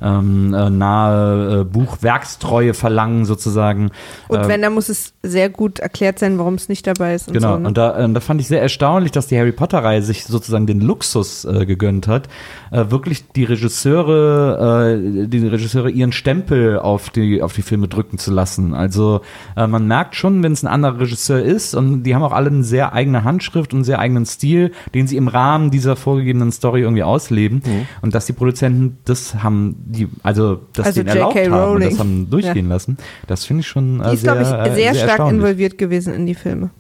ähm, 0.01 0.55
äh, 0.55 0.71
nahe 0.71 1.61
äh, 1.61 1.65
Buchwerkstreue 1.65 2.75
verlangen 2.75 3.25
sozusagen. 3.25 3.91
Und 4.29 4.43
Ähm, 4.43 4.49
wenn, 4.49 4.63
dann 4.63 4.75
muss 4.75 4.89
es 4.89 5.15
sehr 5.23 5.49
gut 5.49 5.79
erklärt 5.79 6.19
sein, 6.19 6.39
warum 6.39 6.55
es 6.55 6.69
nicht 6.69 6.87
dabei 6.87 7.15
ist. 7.15 7.29
Und 7.29 7.35
Genau, 7.35 7.55
so, 7.55 7.59
ne? 7.61 7.69
und 7.69 7.79
da, 7.79 7.99
äh, 7.99 8.13
da 8.13 8.21
fand 8.21 8.41
ich 8.41 8.49
sehr 8.49 8.63
erstaunlich, 8.63 9.13
dass 9.13 9.27
die 9.27 9.39
Harry 9.39 9.53
Potter-Reihe 9.53 10.03
sich 10.03 10.25
sozusagen 10.25 10.67
den 10.67 10.81
Luxus 10.81 11.45
äh, 11.45 11.67
gegönnt 11.67 12.09
hat, 12.09 12.29
äh, 12.71 12.85
wirklich 12.91 13.29
die 13.33 13.45
Regisseure, 13.45 14.95
äh, 14.95 15.27
die 15.27 15.47
Regisseure 15.47 15.91
ihren 15.91 16.13
Stempel 16.13 16.79
auf 16.79 17.11
die, 17.11 17.43
auf 17.43 17.53
die 17.53 17.63
Filme 17.63 17.89
drücken 17.89 18.19
zu 18.19 18.33
lassen. 18.33 18.75
Also 18.75 19.21
äh, 19.57 19.67
man 19.67 19.87
merkt 19.87 20.15
schon, 20.15 20.43
wenn 20.43 20.53
es 20.53 20.63
ein 20.63 20.69
anderer 20.69 21.01
Regisseur 21.01 21.43
ist, 21.43 21.75
und 21.75 22.03
die 22.05 22.15
haben 22.15 22.23
auch 22.23 22.33
alle 22.33 22.49
eine 22.49 22.65
sehr 22.65 22.93
eigene 22.93 23.25
Handschrift 23.25 23.73
und 23.73 23.79
einen 23.79 23.85
sehr 23.85 23.99
eigenen 23.99 24.27
Stil, 24.27 24.73
den 24.95 25.07
sie 25.07 25.17
im 25.17 25.29
Rahmen 25.29 25.71
dieser 25.71 25.97
vorgegebenen 25.97 26.53
Story 26.53 26.83
irgendwie 26.83 27.03
ausleben. 27.03 27.63
Mhm. 27.65 27.87
Und 28.03 28.15
dass 28.15 28.27
die 28.27 28.33
Produzenten 28.33 28.99
das 29.05 29.43
haben, 29.43 29.77
die, 29.89 30.09
also 30.23 30.61
das 30.75 30.87
Also 30.87 31.03
denen 31.03 31.17
erlaubt 31.17 31.35
J.K. 31.35 31.51
haben 31.51 31.71
und 31.73 31.81
das 31.81 31.87
Rowling. 31.87 31.99
haben 31.99 32.31
durchgehen 32.31 32.69
lassen, 32.69 32.99
das 33.27 33.45
finde 33.45 33.61
ich 33.63 33.69
schon 33.69 34.01
äh, 34.01 34.09
Die 34.09 34.15
ist, 34.15 34.21
sehr, 34.23 34.35
glaube 34.35 34.43
ich, 34.43 34.71
äh, 34.71 34.75
sehr, 34.75 34.95
stark 34.95 35.09
erstaunlich. 35.09 35.37
involviert 35.37 35.79
gewesen 35.79 36.15
in 36.15 36.27
die 36.27 36.35
Filme. 36.35 36.71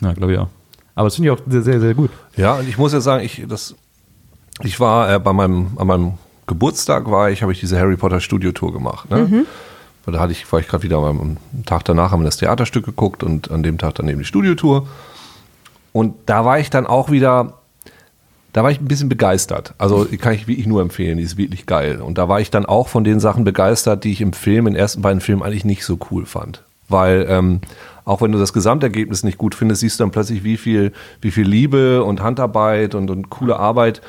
Ja, 0.00 0.12
glaube 0.12 0.32
ich 0.32 0.38
auch. 0.38 0.48
Aber 0.94 1.06
das 1.06 1.14
finde 1.16 1.30
ich 1.30 1.38
auch 1.38 1.42
sehr, 1.48 1.62
sehr, 1.62 1.80
sehr 1.80 1.94
gut. 1.94 2.10
Ja, 2.36 2.54
und 2.54 2.68
ich 2.68 2.76
muss 2.76 2.92
ja 2.92 3.00
sagen, 3.00 3.24
ich, 3.24 3.44
das, 3.48 3.74
ich 4.62 4.78
war 4.80 5.14
äh, 5.14 5.18
bei 5.18 5.32
meinem, 5.32 5.68
an 5.76 5.86
meinem 5.86 6.12
Geburtstag 6.46 7.10
war 7.10 7.30
ich, 7.30 7.42
habe 7.42 7.52
ich 7.52 7.60
diese 7.60 7.78
Harry 7.78 7.96
Potter 7.96 8.20
Studiotour 8.20 8.72
gemacht. 8.72 9.10
Ne? 9.10 9.44
Weil 10.04 10.14
da 10.14 10.20
hatte 10.20 10.32
ich, 10.32 10.50
war 10.50 10.60
ich 10.60 10.66
gerade 10.66 10.82
wieder 10.82 10.96
am, 10.98 11.20
am 11.20 11.64
Tag 11.66 11.84
danach 11.84 12.10
haben 12.10 12.20
wir 12.20 12.24
das 12.24 12.38
Theaterstück 12.38 12.84
geguckt 12.84 13.22
und 13.22 13.50
an 13.50 13.62
dem 13.62 13.78
Tag 13.78 13.94
dann 13.96 14.08
eben 14.08 14.18
die 14.18 14.24
Studiotour. 14.24 14.86
Und 15.92 16.14
da 16.26 16.44
war 16.44 16.58
ich 16.58 16.70
dann 16.70 16.86
auch 16.86 17.10
wieder, 17.10 17.54
da 18.58 18.64
war 18.64 18.72
ich 18.72 18.80
ein 18.80 18.88
bisschen 18.88 19.08
begeistert. 19.08 19.72
Also 19.78 20.04
kann 20.20 20.32
ich 20.34 20.48
wirklich 20.48 20.66
nur 20.66 20.82
empfehlen, 20.82 21.16
die 21.16 21.22
ist 21.22 21.36
wirklich 21.36 21.64
geil. 21.66 22.00
Und 22.00 22.18
da 22.18 22.28
war 22.28 22.40
ich 22.40 22.50
dann 22.50 22.66
auch 22.66 22.88
von 22.88 23.04
den 23.04 23.20
Sachen 23.20 23.44
begeistert, 23.44 24.02
die 24.02 24.10
ich 24.10 24.20
im 24.20 24.32
Film, 24.32 24.66
in 24.66 24.72
den 24.74 24.80
ersten 24.80 25.00
beiden 25.00 25.20
Filmen 25.20 25.44
eigentlich 25.44 25.64
nicht 25.64 25.84
so 25.84 25.96
cool 26.10 26.26
fand. 26.26 26.64
Weil 26.88 27.24
ähm, 27.28 27.60
auch 28.04 28.20
wenn 28.20 28.32
du 28.32 28.38
das 28.40 28.52
Gesamtergebnis 28.52 29.22
nicht 29.22 29.38
gut 29.38 29.54
findest, 29.54 29.82
siehst 29.82 30.00
du 30.00 30.02
dann 30.02 30.10
plötzlich, 30.10 30.42
wie 30.42 30.56
viel, 30.56 30.90
wie 31.20 31.30
viel 31.30 31.46
Liebe 31.46 32.02
und 32.02 32.20
Handarbeit 32.20 32.96
und, 32.96 33.10
und 33.10 33.30
coole 33.30 33.56
Arbeit 33.60 34.00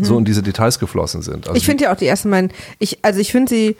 so 0.00 0.16
in 0.16 0.24
diese 0.24 0.42
Details 0.42 0.78
geflossen 0.78 1.20
sind. 1.20 1.48
Also 1.48 1.50
Mhm. 1.50 1.56
Ich 1.58 1.66
finde 1.66 1.84
ja 1.84 1.92
auch 1.92 1.96
die 1.98 2.06
ersten 2.06 2.30
beiden, 2.30 2.50
ich, 2.78 2.98
also 3.02 3.20
ich 3.20 3.30
finde 3.30 3.50
sie, 3.50 3.76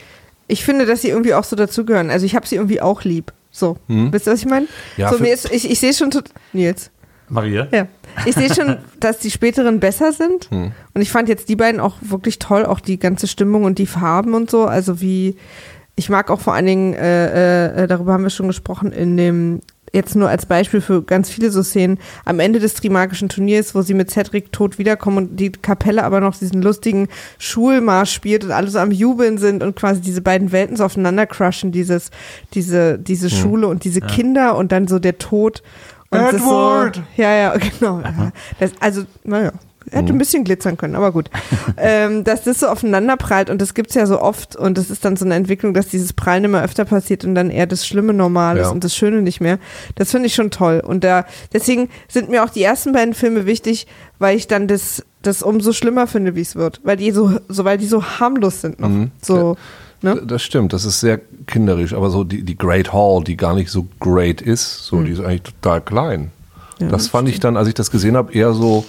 ich 0.47 0.63
finde, 0.63 0.85
dass 0.85 1.01
sie 1.01 1.09
irgendwie 1.09 1.33
auch 1.33 1.43
so 1.43 1.55
dazugehören. 1.55 2.11
Also 2.11 2.25
ich 2.27 2.35
habe 2.35 2.45
sie 2.45 2.55
irgendwie 2.57 2.81
auch 2.81 3.03
lieb. 3.03 3.33
So. 3.51 3.77
Wisst 3.87 4.27
ihr, 4.27 4.33
was 4.33 4.39
ich 4.41 4.45
meine? 4.47 4.67
Hm? 4.67 4.71
Ja, 4.97 5.09
so, 5.09 5.17
für- 5.17 5.23
mir 5.23 5.33
ist, 5.33 5.51
ich, 5.51 5.69
ich 5.71 5.79
sehe 5.79 5.93
schon, 5.93 6.11
Nils. 6.51 6.91
Maria? 7.33 7.67
Ja. 7.71 7.87
Ich 8.25 8.35
sehe 8.35 8.53
schon, 8.53 8.77
dass 8.99 9.19
die 9.19 9.31
späteren 9.31 9.79
besser 9.79 10.13
sind. 10.13 10.49
Hm. 10.51 10.71
Und 10.93 11.01
ich 11.01 11.11
fand 11.11 11.29
jetzt 11.29 11.49
die 11.49 11.55
beiden 11.55 11.81
auch 11.81 11.95
wirklich 12.01 12.39
toll, 12.39 12.65
auch 12.65 12.79
die 12.79 12.99
ganze 12.99 13.27
Stimmung 13.27 13.63
und 13.63 13.79
die 13.79 13.87
Farben 13.87 14.33
und 14.33 14.49
so. 14.49 14.65
Also 14.65 15.01
wie, 15.01 15.35
ich 15.95 16.09
mag 16.09 16.29
auch 16.29 16.39
vor 16.39 16.53
allen 16.53 16.65
Dingen, 16.65 16.93
äh, 16.93 17.83
äh, 17.83 17.87
darüber 17.87 18.13
haben 18.13 18.23
wir 18.23 18.29
schon 18.29 18.47
gesprochen, 18.47 18.91
in 18.91 19.17
dem, 19.17 19.61
jetzt 19.93 20.15
nur 20.15 20.27
als 20.27 20.47
Beispiel 20.47 20.81
für 20.81 21.03
ganz 21.03 21.29
viele 21.29 21.51
so 21.51 21.61
Szenen, 21.61 21.99
am 22.25 22.39
Ende 22.39 22.59
des 22.59 22.73
Trimagischen 22.73 23.29
Turniers, 23.29 23.75
wo 23.75 23.83
sie 23.83 23.93
mit 23.93 24.09
Cedric 24.09 24.51
tot 24.51 24.79
wiederkommen 24.79 25.17
und 25.17 25.39
die 25.39 25.51
Kapelle 25.51 26.03
aber 26.03 26.19
noch 26.19 26.35
diesen 26.35 26.61
lustigen 26.61 27.07
Schulmarsch 27.37 28.11
spielt 28.11 28.43
und 28.43 28.51
alle 28.51 28.69
so 28.69 28.79
am 28.79 28.91
Jubeln 28.91 29.37
sind 29.37 29.61
und 29.61 29.75
quasi 29.75 30.01
diese 30.01 30.21
beiden 30.21 30.51
Welten 30.51 30.75
so 30.77 30.83
aufeinander 30.83 31.27
crushen, 31.27 31.71
dieses, 31.71 32.09
diese, 32.53 32.97
diese 32.97 33.29
Schule 33.29 33.67
und 33.67 33.83
diese 33.83 34.01
Kinder 34.01 34.57
und 34.57 34.71
dann 34.71 34.87
so 34.87 34.97
der 34.97 35.19
Tod. 35.19 35.61
Und 36.13 36.25
es 36.27 36.33
Edward! 36.33 36.95
So, 36.95 37.21
ja, 37.21 37.33
ja, 37.33 37.57
genau. 37.79 37.99
Ja. 37.99 38.31
Das, 38.59 38.71
also, 38.79 39.03
naja. 39.23 39.51
Hätte 39.91 40.13
ein 40.13 40.17
bisschen 40.17 40.45
glitzern 40.45 40.77
können, 40.77 40.95
aber 40.95 41.11
gut. 41.11 41.29
ähm, 41.77 42.23
dass 42.23 42.43
das 42.43 42.61
so 42.61 42.67
aufeinander 42.67 43.17
prallt 43.17 43.49
und 43.49 43.61
das 43.61 43.73
gibt's 43.73 43.95
ja 43.95 44.05
so 44.05 44.21
oft 44.21 44.55
und 44.55 44.77
das 44.77 44.89
ist 44.89 45.03
dann 45.03 45.17
so 45.17 45.25
eine 45.25 45.35
Entwicklung, 45.35 45.73
dass 45.73 45.87
dieses 45.87 46.13
Prallen 46.13 46.45
immer 46.45 46.63
öfter 46.63 46.85
passiert 46.85 47.25
und 47.25 47.35
dann 47.35 47.49
eher 47.49 47.67
das 47.67 47.85
Schlimme 47.85 48.13
normal 48.13 48.57
ist 48.57 48.67
Ja. 48.67 48.71
und 48.71 48.85
das 48.85 48.95
Schöne 48.95 49.21
nicht 49.21 49.41
mehr. 49.41 49.59
Das 49.95 50.11
finde 50.11 50.27
ich 50.27 50.35
schon 50.35 50.51
toll. 50.51 50.81
Und 50.83 51.03
da, 51.03 51.25
deswegen 51.51 51.89
sind 52.07 52.29
mir 52.29 52.45
auch 52.45 52.49
die 52.49 52.63
ersten 52.63 52.93
beiden 52.93 53.13
Filme 53.13 53.45
wichtig, 53.45 53.85
weil 54.19 54.37
ich 54.37 54.47
dann 54.47 54.69
das, 54.69 55.03
das 55.21 55.43
umso 55.43 55.73
schlimmer 55.73 56.07
finde, 56.07 56.33
wie 56.35 56.41
es 56.41 56.55
wird. 56.55 56.79
Weil 56.83 56.95
die 56.95 57.11
so, 57.11 57.37
so, 57.49 57.65
weil 57.65 57.77
die 57.77 57.87
so 57.87 58.03
harmlos 58.03 58.61
sind 58.61 58.79
noch. 58.79 58.87
Mhm. 58.89 59.11
So, 59.21 59.57
ne? 60.03 60.21
Das 60.25 60.41
stimmt, 60.41 60.73
das 60.73 60.85
ist 60.85 60.99
sehr 60.99 61.19
kinderisch, 61.47 61.93
aber 61.93 62.09
so 62.09 62.23
die, 62.23 62.43
die 62.43 62.57
Great 62.57 62.93
Hall, 62.93 63.23
die 63.23 63.37
gar 63.37 63.55
nicht 63.55 63.69
so 63.69 63.87
great 63.99 64.41
ist, 64.41 64.85
so, 64.85 65.01
die 65.01 65.11
ist 65.11 65.19
eigentlich 65.19 65.43
total 65.43 65.81
klein. 65.81 66.31
Ja, 66.79 66.87
das 66.87 67.07
fand 67.07 67.29
ich 67.29 67.39
dann, 67.39 67.57
als 67.57 67.67
ich 67.67 67.73
das 67.73 67.91
gesehen 67.91 68.17
habe, 68.17 68.33
eher 68.33 68.53
so, 68.53 68.85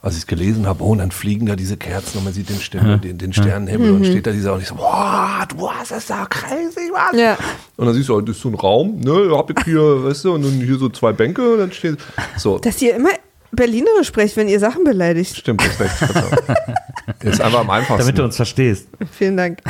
als 0.00 0.14
ich 0.14 0.20
es 0.20 0.26
gelesen 0.26 0.66
habe, 0.66 0.82
oh, 0.82 0.88
und 0.88 0.98
dann 0.98 1.10
fliegen 1.10 1.46
da 1.46 1.56
diese 1.56 1.76
Kerzen 1.76 2.18
und 2.18 2.24
man 2.24 2.32
sieht 2.32 2.48
den, 2.48 2.60
Stern, 2.60 3.00
den, 3.00 3.18
den 3.18 3.32
Sternenhimmel 3.32 3.92
und 3.92 4.04
steht 4.04 4.26
da 4.26 4.32
dieser 4.32 4.54
und 4.54 4.60
ich 4.60 4.68
so, 4.68 4.74
du 4.76 5.70
hast 5.70 5.92
es 5.92 6.06
da 6.06 6.26
crazy, 6.26 6.90
was? 6.92 7.18
Ja. 7.18 7.36
Und 7.76 7.86
dann 7.86 7.94
siehst 7.94 8.08
du, 8.08 8.16
oh, 8.16 8.20
das 8.20 8.36
ist 8.36 8.42
so 8.42 8.48
ein 8.48 8.54
Raum, 8.54 9.00
ne, 9.00 9.30
hab 9.36 9.50
ich 9.50 9.64
hier, 9.64 10.04
weißt 10.04 10.24
du, 10.24 10.34
und 10.34 10.44
dann 10.44 10.52
hier 10.52 10.76
so 10.76 10.88
zwei 10.88 11.12
Bänke 11.12 11.52
und 11.52 11.58
dann 11.58 11.72
steht, 11.72 11.98
so. 12.36 12.58
Dass 12.58 12.82
ihr 12.82 12.96
immer 12.96 13.10
Berlinerisch 13.54 14.06
sprecht, 14.08 14.36
wenn 14.36 14.48
ihr 14.48 14.58
Sachen 14.58 14.82
beleidigt. 14.84 15.36
Stimmt, 15.36 15.60
das 15.60 15.68
ist 15.72 15.80
recht. 15.80 15.92
Ist 17.22 17.40
einfach 17.40 17.60
am 17.60 17.70
einfachsten. 17.70 17.98
Damit 17.98 18.18
du 18.18 18.24
uns 18.24 18.36
verstehst. 18.36 18.88
Vielen 19.12 19.36
Dank. 19.36 19.58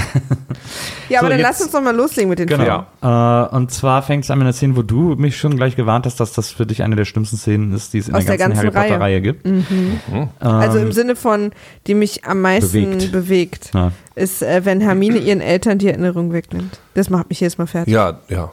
Ja, 1.08 1.18
So, 1.20 1.26
aber 1.26 1.30
dann 1.30 1.40
jetzt- 1.40 1.48
lass 1.48 1.60
uns 1.62 1.72
doch 1.72 1.82
mal 1.82 1.94
loslegen 1.94 2.30
mit 2.30 2.38
den 2.38 2.48
Filmen. 2.48 2.64
Genau. 2.64 3.44
Äh, 3.46 3.54
und 3.54 3.70
zwar 3.70 4.02
fängt 4.02 4.24
es 4.24 4.30
an 4.30 4.38
mit 4.38 4.46
einer 4.46 4.52
Szene, 4.54 4.76
wo 4.76 4.82
du 4.82 5.14
mich 5.16 5.36
schon 5.36 5.56
gleich 5.56 5.76
gewarnt 5.76 6.06
hast, 6.06 6.20
dass 6.20 6.32
das 6.32 6.50
für 6.50 6.64
dich 6.64 6.82
eine 6.82 6.96
der 6.96 7.04
schlimmsten 7.04 7.36
Szenen 7.36 7.72
ist, 7.74 7.92
die 7.92 7.98
es 7.98 8.08
in 8.08 8.14
der 8.14 8.22
der 8.22 8.38
ganzen, 8.38 8.62
ganzen 8.62 8.74
Harry 8.76 8.88
Potter-Reihe 8.88 9.20
gibt. 9.20 9.44
Also 10.40 10.78
Ähm, 10.78 10.86
im 10.86 10.92
Sinne 10.92 11.14
von, 11.16 11.50
die 11.86 11.94
mich 11.94 12.24
am 12.24 12.40
meisten 12.40 12.70
bewegt. 12.72 13.12
bewegt, 13.12 13.70
Ja. 13.74 13.92
ist, 14.14 14.42
äh, 14.42 14.64
wenn 14.64 14.80
Hermine 14.80 15.18
ihren 15.18 15.40
Eltern 15.42 15.76
die 15.78 15.88
Erinnerung 15.88 16.32
wegnimmt. 16.32 16.78
Das 16.94 17.10
macht 17.10 17.28
mich 17.28 17.40
jedes 17.40 17.58
Mal 17.58 17.66
fertig. 17.66 17.92
Ja, 17.92 18.20
ja. 18.28 18.50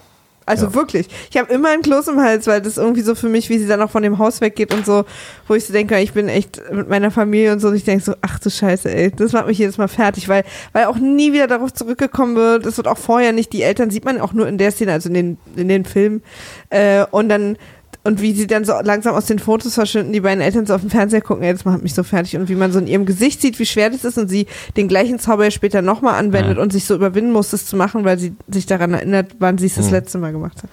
Also 0.49 0.65
ja. 0.65 0.73
wirklich. 0.73 1.07
Ich 1.29 1.37
habe 1.37 1.53
immer 1.53 1.69
einen 1.69 1.83
Kloß 1.83 2.07
im 2.07 2.19
Hals, 2.19 2.47
weil 2.47 2.59
das 2.59 2.77
irgendwie 2.77 3.01
so 3.01 3.13
für 3.13 3.29
mich, 3.29 3.49
wie 3.49 3.59
sie 3.59 3.67
dann 3.67 3.83
auch 3.83 3.91
von 3.91 4.01
dem 4.01 4.17
Haus 4.17 4.41
weggeht 4.41 4.73
und 4.73 4.83
so, 4.83 5.05
wo 5.47 5.53
ich 5.53 5.65
so 5.65 5.73
denke, 5.73 5.99
ich 5.99 6.13
bin 6.13 6.27
echt 6.27 6.59
mit 6.71 6.89
meiner 6.89 7.11
Familie 7.11 7.51
und 7.53 7.59
so, 7.59 7.67
und 7.67 7.75
ich 7.75 7.83
denke 7.83 8.03
so, 8.03 8.15
ach 8.21 8.39
du 8.39 8.49
Scheiße, 8.49 8.91
ey, 8.91 9.11
das 9.11 9.31
macht 9.33 9.45
mich 9.45 9.59
jedes 9.59 9.77
Mal 9.77 9.87
fertig, 9.87 10.27
weil, 10.27 10.43
weil 10.73 10.85
auch 10.85 10.97
nie 10.97 11.33
wieder 11.33 11.45
darauf 11.45 11.71
zurückgekommen 11.71 12.35
wird. 12.35 12.65
Das 12.65 12.77
wird 12.77 12.87
auch 12.87 12.97
vorher 12.97 13.31
nicht. 13.31 13.53
Die 13.53 13.61
Eltern 13.61 13.91
sieht 13.91 14.05
man 14.05 14.19
auch 14.19 14.33
nur 14.33 14.47
in 14.47 14.57
der 14.57 14.71
Szene, 14.71 14.93
also 14.93 15.09
in 15.09 15.13
den, 15.13 15.37
in 15.55 15.67
den 15.67 15.85
Filmen. 15.85 16.23
Äh, 16.71 17.05
und 17.11 17.29
dann, 17.29 17.55
und 18.09 18.21
wie 18.21 18.33
sie 18.33 18.47
dann 18.47 18.65
so 18.65 18.73
langsam 18.83 19.13
aus 19.13 19.25
den 19.27 19.37
Fotos 19.37 19.75
verschwinden, 19.75 20.11
die 20.13 20.21
beiden 20.21 20.41
Eltern 20.41 20.65
so 20.65 20.73
auf 20.73 20.81
dem 20.81 20.89
Fernseher 20.89 21.21
gucken, 21.21 21.43
ey, 21.43 21.53
das 21.53 21.63
macht 21.63 21.83
mich 21.83 21.93
so 21.93 22.01
fertig. 22.03 22.37
Und 22.37 22.49
wie 22.49 22.55
man 22.55 22.71
so 22.71 22.79
in 22.79 22.87
ihrem 22.87 23.05
Gesicht 23.05 23.39
sieht, 23.39 23.59
wie 23.59 23.65
schwer 23.67 23.91
das 23.91 24.03
ist 24.03 24.17
und 24.17 24.27
sie 24.29 24.47
den 24.77 24.87
gleichen 24.87 25.19
Zauber 25.19 25.43
ja 25.43 25.51
später 25.51 25.83
nochmal 25.83 26.15
anwendet 26.15 26.57
Ja. 26.57 26.63
und 26.63 26.73
sich 26.73 26.85
so 26.85 26.95
überwinden 26.95 27.31
muss, 27.31 27.51
das 27.51 27.67
zu 27.67 27.77
machen, 27.77 28.03
weil 28.05 28.17
sie 28.17 28.33
sich 28.47 28.65
daran 28.65 28.93
erinnert, 28.95 29.35
wann 29.37 29.59
sie 29.59 29.67
es 29.67 29.75
das 29.75 29.91
letzte 29.91 30.17
Mal 30.17 30.31
gemacht 30.31 30.63
hat. 30.63 30.69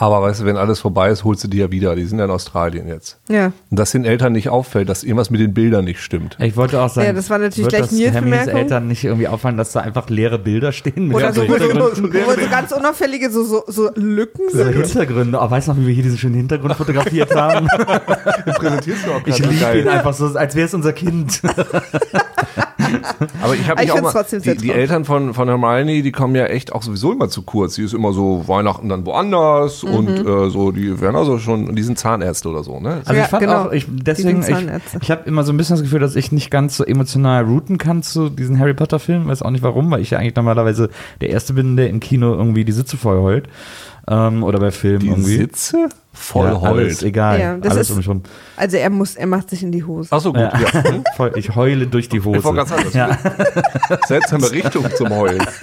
Aber 0.00 0.22
weißt 0.22 0.40
du, 0.40 0.44
wenn 0.46 0.56
alles 0.56 0.80
vorbei 0.80 1.10
ist, 1.10 1.24
holst 1.24 1.44
du 1.44 1.48
die 1.48 1.58
ja 1.58 1.70
wieder. 1.70 1.94
Die 1.94 2.06
sind 2.06 2.18
ja 2.18 2.24
in 2.24 2.30
Australien 2.30 2.88
jetzt. 2.88 3.18
Ja. 3.28 3.52
Und 3.70 3.78
dass 3.78 3.92
den 3.92 4.06
Eltern 4.06 4.32
nicht 4.32 4.48
auffällt, 4.48 4.88
dass 4.88 5.04
irgendwas 5.04 5.28
mit 5.28 5.42
den 5.42 5.52
Bildern 5.52 5.84
nicht 5.84 6.00
stimmt. 6.00 6.38
Ich 6.40 6.56
wollte 6.56 6.80
auch 6.80 6.88
sagen, 6.88 7.08
Ja, 7.08 7.12
das 7.12 7.28
war 7.28 7.36
natürlich 7.36 7.70
wird 7.70 7.88
gleich 7.88 7.90
das 7.90 8.14
Hermines. 8.14 8.46
Eltern 8.46 8.88
nicht 8.88 9.04
irgendwie 9.04 9.28
auffallen, 9.28 9.58
dass 9.58 9.72
da 9.72 9.80
einfach 9.80 10.08
leere 10.08 10.38
Bilder 10.38 10.72
stehen 10.72 11.08
mit 11.08 11.16
Oder 11.18 11.34
so, 11.34 11.42
so, 11.44 11.50
wo 11.50 11.58
so 11.98 12.48
ganz 12.50 12.72
unauffällige 12.72 13.30
so, 13.30 13.44
so, 13.44 13.62
so 13.66 13.90
Lücken 13.94 14.48
So 14.50 14.64
sind. 14.64 14.72
Hintergründe. 14.72 15.38
Oh, 15.38 15.50
weißt 15.50 15.68
du 15.68 15.72
noch, 15.72 15.78
wie 15.80 15.88
wir 15.88 15.94
hier 15.94 16.04
diesen 16.04 16.18
schönen 16.18 16.36
Hintergrund 16.36 16.76
fotografiert 16.76 17.34
haben? 17.36 17.66
Präsentierst 18.46 19.06
du 19.06 19.12
auch 19.12 19.20
Ich 19.26 19.38
liebe 19.38 19.80
ihn 19.80 19.88
einfach 19.88 20.14
so, 20.14 20.28
als 20.28 20.54
wäre 20.54 20.64
es 20.64 20.72
unser 20.72 20.94
Kind. 20.94 21.42
Aber 23.42 23.54
ich 23.54 23.68
habe 23.68 23.82
Ich 23.82 23.92
mich 23.94 24.02
auch 24.02 24.12
mal, 24.14 24.24
die, 24.30 24.56
die. 24.56 24.70
Eltern 24.70 25.04
von, 25.04 25.34
von 25.34 25.48
Hermione, 25.48 26.02
die 26.02 26.12
kommen 26.12 26.34
ja 26.34 26.46
echt 26.46 26.72
auch 26.72 26.82
sowieso 26.82 27.12
immer 27.12 27.28
zu 27.28 27.42
kurz. 27.42 27.74
Die 27.74 27.82
ist 27.84 27.94
immer 27.94 28.12
so 28.12 28.44
Weihnachten 28.46 28.88
dann 28.88 29.06
woanders 29.06 29.82
Mhm. 29.82 29.94
und 29.94 30.08
äh, 30.26 30.50
so, 30.50 30.72
die 30.72 31.00
werden 31.00 31.16
also 31.16 31.38
schon, 31.38 31.74
die 31.74 31.82
sind 31.82 31.98
Zahnärzte 31.98 32.48
oder 32.48 32.62
so, 32.62 32.80
ne? 32.80 33.00
Also 33.04 33.12
Ja, 33.14 33.24
ich 33.24 33.30
fand 33.30 33.42
genau. 33.42 33.64
auch, 33.66 33.72
ich, 33.72 33.86
deswegen, 33.88 34.42
ich, 34.42 35.02
ich 35.02 35.10
habe 35.10 35.22
immer 35.26 35.42
so 35.44 35.52
ein 35.52 35.56
bisschen 35.56 35.76
das 35.76 35.82
Gefühl, 35.82 36.00
dass 36.00 36.16
ich 36.16 36.32
nicht 36.32 36.50
ganz 36.50 36.76
so 36.76 36.84
emotional 36.84 37.44
routen 37.44 37.78
kann 37.78 38.02
zu 38.02 38.28
diesen 38.28 38.58
Harry 38.58 38.74
Potter 38.74 38.98
Filmen. 38.98 39.28
Weiß 39.28 39.42
auch 39.42 39.50
nicht 39.50 39.62
warum, 39.62 39.90
weil 39.90 40.00
ich 40.00 40.10
ja 40.10 40.18
eigentlich 40.18 40.36
normalerweise 40.36 40.90
der 41.20 41.30
Erste 41.30 41.52
bin, 41.54 41.76
der 41.76 41.88
im 41.90 42.00
Kino 42.00 42.32
irgendwie 42.34 42.64
die 42.64 42.72
Sitze 42.72 42.96
voll 42.96 43.18
heult. 43.20 43.48
Ähm, 44.08 44.42
oder 44.42 44.58
bei 44.58 44.70
Filmen 44.70 45.00
Die 45.00 45.08
irgendwie. 45.08 45.36
Sitze 45.36 45.88
voll 46.20 46.46
ja, 46.48 46.60
alles, 46.60 46.98
heult. 46.98 47.02
egal. 47.02 47.40
Ja, 47.40 47.56
das 47.56 47.72
alles 47.72 47.90
ist- 47.90 48.08
um. 48.08 48.22
Also 48.56 48.76
er 48.76 48.90
muss, 48.90 49.16
er 49.16 49.26
macht 49.26 49.50
sich 49.50 49.62
in 49.62 49.72
die 49.72 49.82
Hose. 49.84 50.08
Ach 50.12 50.20
so, 50.20 50.32
gut. 50.32 50.40
Ja. 50.42 50.52
Ja. 51.18 51.30
Ich 51.34 51.54
heule 51.56 51.86
durch 51.86 52.08
die 52.08 52.20
Hose. 52.20 52.38
Ich 52.38 52.44
wollte 52.44 52.58
gerade 52.64 52.70
sagen, 52.70 52.82
das 52.84 52.94
Ja. 52.94 53.98
seltsame 54.06 54.50
Richtung 54.50 54.84
zum 54.96 55.10
Heulen. 55.10 55.42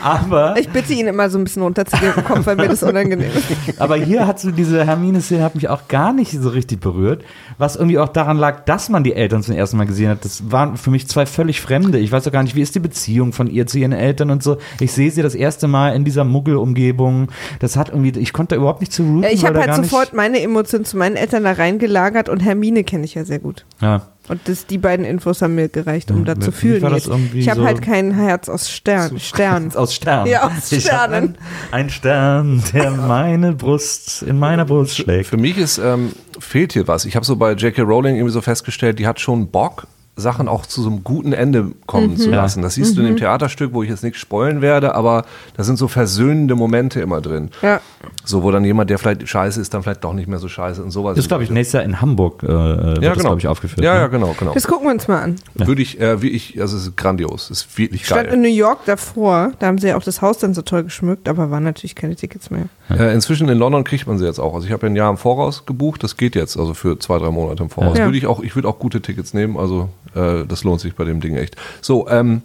Aber, 0.00 0.56
Ich 0.58 0.68
bitte 0.68 0.92
ihn 0.92 1.06
immer 1.06 1.30
so 1.30 1.38
ein 1.38 1.44
bisschen 1.44 1.62
Kopf, 1.64 2.46
weil 2.46 2.56
mir 2.56 2.68
das 2.68 2.82
unangenehm 2.82 3.30
ist. 3.34 3.80
aber 3.80 3.96
hier 3.96 4.26
hat 4.26 4.40
so 4.40 4.50
diese 4.50 4.84
Hermine-Szene 4.84 5.42
hat 5.42 5.54
mich 5.54 5.68
auch 5.68 5.88
gar 5.88 6.12
nicht 6.12 6.32
so 6.32 6.48
richtig 6.48 6.80
berührt, 6.80 7.24
was 7.58 7.76
irgendwie 7.76 7.98
auch 7.98 8.08
daran 8.08 8.36
lag, 8.36 8.64
dass 8.64 8.88
man 8.88 9.04
die 9.04 9.14
Eltern 9.14 9.42
zum 9.42 9.54
ersten 9.54 9.76
Mal 9.76 9.86
gesehen 9.86 10.10
hat. 10.10 10.24
Das 10.24 10.50
waren 10.50 10.76
für 10.76 10.90
mich 10.90 11.08
zwei 11.08 11.26
völlig 11.26 11.60
Fremde. 11.60 11.98
Ich 11.98 12.12
weiß 12.12 12.26
auch 12.28 12.32
gar 12.32 12.42
nicht, 12.42 12.54
wie 12.54 12.62
ist 12.62 12.74
die 12.74 12.80
Beziehung 12.80 13.32
von 13.32 13.48
ihr 13.48 13.66
zu 13.66 13.78
ihren 13.78 13.92
Eltern 13.92 14.30
und 14.30 14.42
so. 14.42 14.58
Ich 14.80 14.92
sehe 14.92 15.10
sie 15.10 15.22
das 15.22 15.34
erste 15.34 15.68
Mal 15.68 15.94
in 15.94 16.04
dieser 16.04 16.24
Muggelumgebung. 16.24 17.28
Das 17.60 17.76
hat 17.76 17.88
irgendwie, 17.88 18.18
ich 18.18 18.32
konnte 18.32 18.54
da 18.54 18.60
überhaupt 18.60 18.80
nicht 18.80 18.92
zu 18.92 19.02
routen. 19.02 19.22
Ja, 19.22 19.30
ich 19.30 19.44
habe 19.44 19.60
halt 19.60 19.74
sofort 19.74 20.14
meine 20.14 20.40
Emotionen 20.40 20.84
zu 20.84 20.96
meinen 20.96 21.16
Eltern 21.16 21.44
da 21.44 21.52
reingelagert 21.52 22.28
und 22.28 22.40
Hermine 22.40 22.84
kenne 22.84 23.04
ich 23.04 23.14
ja 23.14 23.24
sehr 23.24 23.38
gut. 23.38 23.64
Ja. 23.80 24.02
Und 24.28 24.40
das, 24.44 24.66
die 24.66 24.78
beiden 24.78 25.04
Infos 25.06 25.40
haben 25.42 25.54
mir 25.54 25.68
gereicht, 25.68 26.10
um 26.10 26.18
Ja, 26.26 26.34
da 26.34 26.40
zu 26.40 26.52
fühlen. 26.52 26.82
war 26.82 26.90
das 26.90 27.06
irgendwie 27.06 27.38
Ich 27.40 27.48
habe 27.48 27.60
so- 27.60 27.66
halt 27.66 27.80
kein 27.82 28.12
Herz 28.12 28.48
aus 28.48 28.70
Stern. 28.70 29.18
Stern. 29.18 29.72
Aus 29.74 29.94
Sternen. 29.94 30.30
Ja, 30.30 30.46
aus 30.46 30.68
Sternen. 30.74 31.36
Ein, 31.70 31.84
ein 31.84 31.90
Stern, 31.90 32.62
der 32.72 32.90
meine 33.08 33.52
Brust, 33.52 34.22
in 34.22 34.38
meiner 34.38 34.64
Brust 34.64 34.96
schlägt. 34.96 35.26
Für 35.28 35.36
mich 35.38 35.56
ist, 35.56 35.78
ähm, 35.78 36.12
fehlt 36.38 36.72
hier 36.72 36.86
was. 36.88 37.04
Ich 37.04 37.16
habe 37.16 37.24
so 37.24 37.36
bei 37.36 37.52
J.K. 37.52 37.82
Rowling 37.82 38.16
irgendwie 38.16 38.32
so 38.32 38.40
festgestellt, 38.40 38.98
die 38.98 39.06
hat 39.06 39.18
schon 39.20 39.48
Bock, 39.50 39.86
Sachen 40.18 40.48
auch 40.48 40.66
zu 40.66 40.82
so 40.82 40.90
einem 40.90 41.04
guten 41.04 41.32
Ende 41.32 41.72
kommen 41.86 42.16
zu 42.16 42.30
Ja. 42.30 42.36
lassen. 42.36 42.62
Das 42.62 42.74
siehst 42.74 42.96
du 42.96 43.00
in 43.00 43.06
dem 43.06 43.16
Theaterstück, 43.16 43.72
wo 43.72 43.82
ich 43.82 43.88
jetzt 43.88 44.02
nichts 44.02 44.18
spoilen 44.18 44.60
werde, 44.60 44.94
aber 44.94 45.24
da 45.56 45.64
sind 45.64 45.76
so 45.76 45.88
versöhnende 45.88 46.54
Momente 46.56 47.00
immer 47.00 47.20
drin. 47.20 47.50
Ja. 47.62 47.80
So, 48.24 48.42
wo 48.42 48.50
dann 48.50 48.64
jemand, 48.64 48.90
der 48.90 48.98
vielleicht 48.98 49.26
scheiße 49.26 49.60
ist, 49.60 49.72
dann 49.74 49.82
vielleicht 49.82 50.04
doch 50.04 50.12
nicht 50.12 50.28
mehr 50.28 50.38
so 50.38 50.48
scheiße 50.48 50.82
und 50.82 50.90
sowas. 50.90 51.14
Das 51.14 51.24
ist, 51.24 51.28
glaube 51.28 51.44
ich, 51.44 51.50
nächstes 51.50 51.74
Jahr 51.74 51.84
in 51.84 52.00
Hamburg, 52.00 52.42
äh, 52.42 52.48
wird 52.48 52.58
ja, 52.58 53.10
das, 53.10 53.18
genau. 53.18 53.28
glaube 53.30 53.40
ich, 53.40 53.48
aufgeführt. 53.48 53.84
Ja, 53.84 53.94
ne? 53.94 54.00
ja, 54.00 54.06
genau, 54.08 54.34
genau. 54.38 54.52
Das 54.54 54.66
gucken 54.66 54.86
wir 54.86 54.92
uns 54.92 55.08
mal 55.08 55.22
an. 55.22 55.36
Würde 55.54 55.80
ich, 55.82 56.00
äh, 56.00 56.20
wie 56.20 56.28
ich, 56.30 56.60
also 56.60 56.76
es 56.76 56.84
ist 56.88 56.96
grandios. 56.96 57.50
Es 57.50 57.62
ist 57.62 57.78
wirklich 57.78 58.04
Stand 58.04 58.24
geil. 58.24 58.34
in 58.34 58.42
New 58.42 58.48
York 58.48 58.80
davor, 58.86 59.52
da 59.58 59.66
haben 59.66 59.78
sie 59.78 59.88
ja 59.88 59.96
auch 59.96 60.02
das 60.02 60.20
Haus 60.20 60.38
dann 60.38 60.54
so 60.54 60.62
toll 60.62 60.84
geschmückt, 60.84 61.28
aber 61.28 61.50
waren 61.50 61.64
natürlich 61.64 61.94
keine 61.94 62.16
Tickets 62.16 62.50
mehr. 62.50 62.66
Äh, 62.90 63.14
inzwischen 63.14 63.48
in 63.48 63.58
London 63.58 63.84
kriegt 63.84 64.06
man 64.06 64.18
sie 64.18 64.24
jetzt 64.24 64.38
auch. 64.38 64.54
Also 64.54 64.66
ich 64.66 64.72
habe 64.72 64.86
ja 64.86 64.92
ein 64.92 64.96
Jahr 64.96 65.10
im 65.10 65.16
Voraus 65.16 65.66
gebucht, 65.66 66.02
das 66.02 66.16
geht 66.16 66.34
jetzt, 66.34 66.56
also 66.58 66.74
für 66.74 66.98
zwei, 66.98 67.18
drei 67.18 67.30
Monate 67.30 67.62
im 67.62 67.70
Voraus. 67.70 67.98
Ja. 67.98 68.04
Würde 68.06 68.18
ich 68.18 68.26
auch, 68.26 68.40
ich 68.40 68.54
würde 68.56 68.68
auch 68.68 68.78
gute 68.78 69.00
Tickets 69.00 69.34
nehmen, 69.34 69.56
also 69.56 69.88
äh, 70.14 70.44
das 70.46 70.64
lohnt 70.64 70.80
sich 70.80 70.94
bei 70.94 71.04
dem 71.04 71.20
Ding 71.20 71.36
echt. 71.36 71.56
So, 71.80 72.08
ähm, 72.08 72.42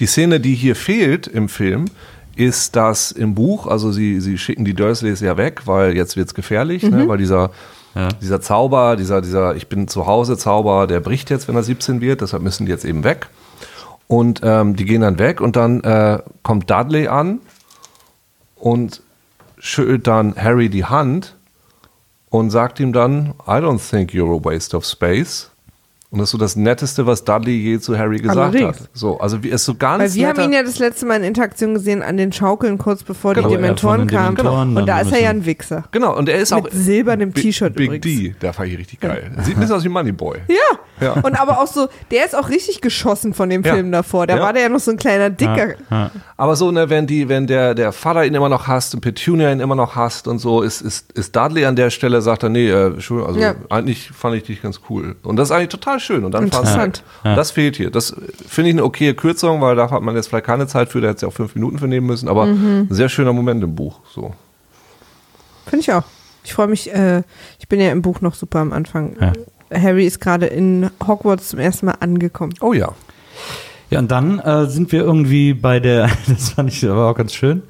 die 0.00 0.06
Szene, 0.06 0.40
die 0.40 0.54
hier 0.54 0.76
fehlt 0.76 1.26
im 1.26 1.48
Film, 1.48 1.86
ist 2.34 2.76
das 2.76 3.12
im 3.12 3.34
Buch, 3.34 3.66
also 3.66 3.92
sie, 3.92 4.20
sie 4.20 4.38
schicken 4.38 4.64
die 4.64 4.74
Dursleys 4.74 5.20
ja 5.20 5.36
weg, 5.36 5.62
weil 5.66 5.94
jetzt 5.96 6.16
wird's 6.16 6.34
gefährlich, 6.34 6.82
ne, 6.82 7.06
weil 7.06 7.18
dieser, 7.18 7.50
Ja. 7.94 8.08
dieser 8.22 8.40
Zauber, 8.40 8.96
dieser, 8.96 9.20
dieser 9.20 9.54
Ich 9.54 9.68
bin 9.68 9.86
zu 9.86 10.06
Hause 10.06 10.38
Zauber, 10.38 10.86
der 10.86 11.00
bricht 11.00 11.28
jetzt, 11.28 11.46
wenn 11.46 11.56
er 11.56 11.62
17 11.62 12.00
wird, 12.00 12.22
deshalb 12.22 12.42
müssen 12.42 12.64
die 12.64 12.72
jetzt 12.72 12.86
eben 12.86 13.04
weg. 13.04 13.28
Und 14.08 14.40
ähm, 14.42 14.76
die 14.76 14.84
gehen 14.86 15.02
dann 15.02 15.18
weg 15.18 15.40
und 15.42 15.56
dann 15.56 15.82
äh, 15.84 16.18
kommt 16.42 16.70
Dudley 16.70 17.06
an 17.08 17.40
und 18.56 19.02
schüttelt 19.58 20.06
dann 20.06 20.34
Harry 20.36 20.68
die 20.70 20.84
Hand 20.86 21.36
und 22.30 22.50
sagt 22.50 22.80
ihm 22.80 22.92
dann, 22.92 23.34
I 23.46 23.60
don't 23.60 23.78
think 23.78 24.10
you're 24.12 24.34
a 24.34 24.42
waste 24.44 24.74
of 24.76 24.84
space. 24.86 25.50
Und 26.12 26.18
das 26.18 26.28
ist 26.28 26.32
so 26.32 26.38
das 26.38 26.56
Netteste, 26.56 27.06
was 27.06 27.24
Dudley 27.24 27.56
je 27.56 27.80
zu 27.80 27.96
Harry 27.96 28.18
gesagt 28.18 28.38
Allerdings. 28.38 28.80
hat. 28.80 28.90
So, 28.92 29.18
also 29.18 29.42
wie 29.42 29.50
es 29.50 29.64
so 29.64 29.74
ganz 29.74 30.02
Weil 30.02 30.12
wir 30.14 30.28
haben 30.28 30.42
ihn 30.42 30.52
ja 30.52 30.62
das 30.62 30.78
letzte 30.78 31.06
Mal 31.06 31.16
in 31.16 31.24
Interaktion 31.24 31.72
gesehen 31.72 32.02
an 32.02 32.18
den 32.18 32.32
Schaukeln, 32.32 32.76
kurz 32.76 33.02
bevor 33.02 33.32
Genau, 33.32 33.48
die 33.48 33.54
Dementoren 33.54 34.06
kamen. 34.06 34.36
Dementoren 34.36 34.76
und 34.76 34.86
da 34.86 35.00
ist 35.00 35.10
er 35.10 35.22
ja 35.22 35.30
ein 35.30 35.46
Wichser. 35.46 35.84
Genau, 35.90 36.14
und 36.14 36.28
er 36.28 36.38
ist 36.38 36.52
auch 36.52 36.64
Mit 36.64 36.74
silbernem 36.74 37.32
T-Shirt 37.32 37.74
Big 37.74 37.86
übrigens. 37.86 38.04
D, 38.04 38.34
der 38.42 38.52
fand 38.52 38.68
ich 38.68 38.78
richtig 38.78 39.00
geil. 39.00 39.32
Sieht 39.42 39.56
ein 39.56 39.60
bisschen 39.60 39.74
aus 39.76 39.84
wie 39.84 39.88
Moneyboy. 39.88 40.40
Ja. 40.48 40.78
Ja. 41.02 41.12
Und 41.14 41.38
aber 41.40 41.60
auch 41.60 41.66
so, 41.66 41.88
der 42.10 42.24
ist 42.24 42.34
auch 42.36 42.48
richtig 42.48 42.80
geschossen 42.80 43.34
von 43.34 43.50
dem 43.50 43.62
Ja. 43.62 43.74
Film 43.74 43.90
davor. 43.92 44.26
Da 44.26 44.36
Ja. 44.36 44.42
war 44.42 44.52
der 44.52 44.62
ja 44.62 44.68
noch 44.68 44.80
so 44.80 44.90
ein 44.90 44.96
kleiner 44.96 45.30
Dicker. 45.30 45.68
Ja, 45.70 45.74
ja. 45.90 46.10
Aber 46.36 46.56
so, 46.56 46.70
ne, 46.70 46.88
wenn 46.90 47.06
die, 47.06 47.28
wenn 47.28 47.46
der, 47.46 47.74
der 47.74 47.92
Vater 47.92 48.24
ihn 48.24 48.34
immer 48.34 48.48
noch 48.48 48.66
hasst 48.66 48.94
und 48.94 49.00
Petunia 49.00 49.50
ihn 49.52 49.60
immer 49.60 49.74
noch 49.74 49.96
hasst 49.96 50.28
und 50.28 50.38
so, 50.38 50.62
ist, 50.62 50.80
ist, 50.80 51.12
ist 51.12 51.34
Dudley 51.36 51.64
an 51.66 51.76
der 51.76 51.90
Stelle, 51.90 52.22
sagt 52.22 52.42
er, 52.42 52.48
nee, 52.48 52.68
äh, 52.70 52.92
also 52.96 53.38
Ja. 53.38 53.54
eigentlich 53.70 54.10
fand 54.10 54.36
ich 54.36 54.44
dich 54.44 54.62
ganz 54.62 54.80
cool. 54.90 55.16
Und 55.22 55.36
das 55.36 55.48
ist 55.48 55.52
eigentlich 55.52 55.68
total 55.70 56.00
schön. 56.00 56.24
Und 56.24 56.32
dann 56.32 56.44
Interessant. 56.44 57.02
Und 57.24 57.34
Das 57.36 57.50
fehlt 57.50 57.76
hier. 57.76 57.90
Das 57.90 58.14
finde 58.48 58.70
ich 58.70 58.74
eine 58.74 58.84
okaye 58.84 59.14
Kürzung, 59.14 59.60
weil 59.60 59.76
da 59.76 59.90
hat 59.90 60.02
man 60.02 60.14
jetzt 60.16 60.28
vielleicht 60.28 60.46
keine 60.46 60.66
Zeit 60.66 60.88
für, 60.90 61.00
da 61.00 61.08
hätte 61.08 61.20
sie 61.20 61.26
auch 61.26 61.32
fünf 61.32 61.54
Minuten 61.54 61.78
für 61.78 61.88
nehmen 61.88 62.06
müssen, 62.06 62.28
aber 62.28 62.46
Mhm. 62.46 62.88
ein 62.90 62.94
sehr 62.94 63.08
schöner 63.08 63.32
Moment 63.32 63.62
im 63.64 63.74
Buch. 63.74 64.00
So. 64.14 64.34
Finde 65.66 65.80
ich 65.80 65.92
auch. 65.92 66.02
Ich 66.44 66.54
freue 66.54 66.66
mich, 66.66 66.92
äh, 66.92 67.22
ich 67.60 67.68
bin 67.68 67.80
ja 67.80 67.90
im 67.92 68.02
Buch 68.02 68.20
noch 68.20 68.34
super 68.34 68.58
am 68.58 68.72
Anfang. 68.72 69.16
Ja. 69.20 69.32
Harry 69.74 70.06
ist 70.06 70.20
gerade 70.20 70.46
in 70.46 70.90
Hogwarts 71.06 71.48
zum 71.48 71.58
ersten 71.58 71.86
Mal 71.86 71.96
angekommen. 72.00 72.54
Oh 72.60 72.72
ja. 72.72 72.94
Ja, 73.92 73.98
und 73.98 74.10
dann 74.10 74.38
äh, 74.38 74.66
sind 74.66 74.90
wir 74.90 75.00
irgendwie 75.02 75.52
bei 75.52 75.78
der, 75.78 76.08
das 76.26 76.50
fand 76.50 76.72
ich 76.72 76.82
aber 76.88 77.10
auch 77.10 77.14
ganz 77.14 77.34
schön, 77.34 77.62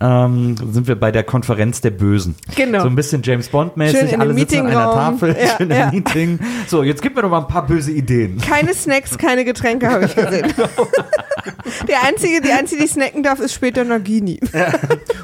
ähm, 0.00 0.56
sind 0.72 0.88
wir 0.88 0.98
bei 0.98 1.10
der 1.12 1.24
Konferenz 1.24 1.80
der 1.82 1.90
Bösen. 1.90 2.34
Genau. 2.56 2.80
So 2.80 2.86
ein 2.86 2.96
bisschen 2.96 3.22
James 3.22 3.48
Bond-mäßig, 3.50 3.96
alle 3.98 4.06
sitzen 4.06 4.14
an 4.14 4.20
einer 4.22 4.34
Meetingraum. 4.34 4.94
Tafel, 5.20 5.36
Ja, 5.38 5.56
schön 5.58 5.70
ja. 5.70 5.90
Meeting. 5.90 6.38
So, 6.66 6.82
jetzt 6.82 7.02
gib 7.02 7.14
mir 7.16 7.22
doch 7.22 7.28
mal 7.30 7.40
ein 7.40 7.48
paar 7.48 7.66
böse 7.66 7.92
Ideen. 7.92 8.38
Keine 8.40 8.72
Snacks, 8.72 9.18
keine 9.18 9.44
Getränke 9.44 9.88
habe 9.90 10.06
ich 10.06 10.14
gesehen. 10.16 10.52
Der 11.88 12.02
einzige, 12.06 12.40
die 12.40 12.50
einzige, 12.50 12.82
die 12.82 12.88
snacken 12.88 13.22
darf, 13.22 13.40
ist 13.40 13.52
später 13.54 13.84
Nagini. 13.84 14.40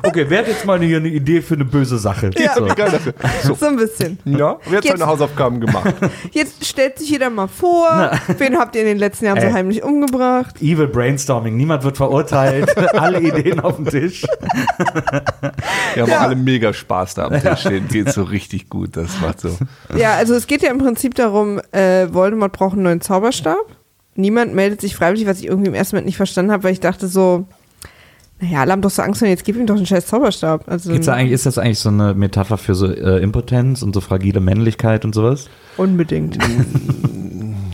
Okay, 0.02 0.26
wer 0.28 0.38
hat 0.40 0.48
jetzt 0.48 0.64
mal 0.64 0.80
hier 0.80 0.98
eine 0.98 1.09
Idee 1.09 1.40
für 1.42 1.54
eine 1.54 1.64
böse 1.64 1.98
Sache? 1.98 2.30
Ja. 2.37 2.54
So. 2.54 2.66
So. 3.42 3.54
So 3.54 3.66
ein 3.66 3.76
bisschen. 3.76 4.18
Ja, 4.24 4.59
wer 4.66 4.78
hat 4.78 4.85
Jetzt- 4.85 4.98
seine 4.98 5.07
Hausaufgaben 5.11 5.61
gemacht? 5.61 5.94
Jetzt 6.33 6.64
stellt 6.66 6.98
sich 6.98 7.11
jeder 7.11 7.30
mal 7.30 7.48
vor, 7.48 8.11
wen 8.38 8.59
habt 8.59 8.74
ihr 8.76 8.83
in 8.83 8.88
den 8.88 8.98
letzten 8.98 9.26
Jahren 9.26 9.40
so 9.40 9.46
Ey. 9.46 9.52
heimlich 9.52 9.83
umgebracht? 9.83 10.34
Evil 10.61 10.87
Brainstorming, 10.88 11.57
niemand 11.57 11.85
wird 11.85 11.97
verurteilt, 11.97 12.77
alle 12.94 13.20
Ideen 13.20 13.61
auf 13.61 13.77
dem 13.77 13.87
Tisch. 13.87 14.23
Wir 15.94 16.03
haben 16.03 16.11
Ja. 16.11 16.18
alle 16.20 16.37
mega 16.37 16.73
Spaß 16.73 17.14
da 17.14 17.27
am 17.27 17.40
Tisch 17.40 17.61
stehen. 17.61 17.88
Geht 17.88 18.11
so 18.12 18.23
richtig 18.23 18.68
gut. 18.68 18.97
Das 18.97 19.20
macht 19.20 19.40
so. 19.40 19.57
Ja, 19.97 20.14
also 20.14 20.35
es 20.35 20.47
geht 20.47 20.62
ja 20.62 20.70
im 20.70 20.79
Prinzip 20.79 21.14
darum, 21.14 21.61
äh, 21.73 22.12
Voldemort 22.12 22.53
braucht 22.53 22.75
einen 22.75 22.83
neuen 22.85 23.01
Zauberstab. 23.01 23.57
Niemand 24.16 24.55
meldet 24.55 24.81
sich 24.81 24.94
freiwillig, 24.94 25.27
was 25.27 25.40
ich 25.40 25.47
irgendwie 25.47 25.68
im 25.68 25.75
ersten 25.75 25.97
Moment 25.97 26.07
nicht 26.07 26.16
verstanden 26.16 26.53
habe, 26.53 26.62
weil 26.64 26.73
ich 26.73 26.81
dachte 26.81 27.09
so, 27.09 27.47
naja, 28.40 28.61
alle 28.61 28.73
haben 28.73 28.83
doch 28.83 28.90
so 28.90 29.03
Angst, 29.03 29.23
und 29.23 29.29
jetzt 29.29 29.44
gib 29.44 29.57
ihm 29.57 29.66
doch 29.66 29.77
einen 29.77 29.87
scheiß 29.87 30.07
Zauberstab. 30.07 30.64
Also 30.68 30.92
Geht's 30.92 31.07
da 31.07 31.14
eigentlich, 31.14 31.33
ist 31.33 31.47
das 31.47 31.57
eigentlich 31.59 31.79
so 31.79 31.88
eine 31.88 32.14
Metapher 32.14 32.59
für 32.59 32.75
so 32.75 32.87
äh, 32.87 33.18
Impotenz 33.23 33.83
und 33.83 33.94
so 33.94 34.01
fragile 34.01 34.40
Männlichkeit 34.40 35.05
und 35.05 35.14
sowas? 35.14 35.49
unbedingt. 35.77 36.38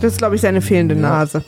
Das 0.01 0.13
ist, 0.13 0.19
glaube 0.19 0.35
ich, 0.35 0.41
seine 0.41 0.63
fehlende 0.63 0.95
Nase. 0.95 1.45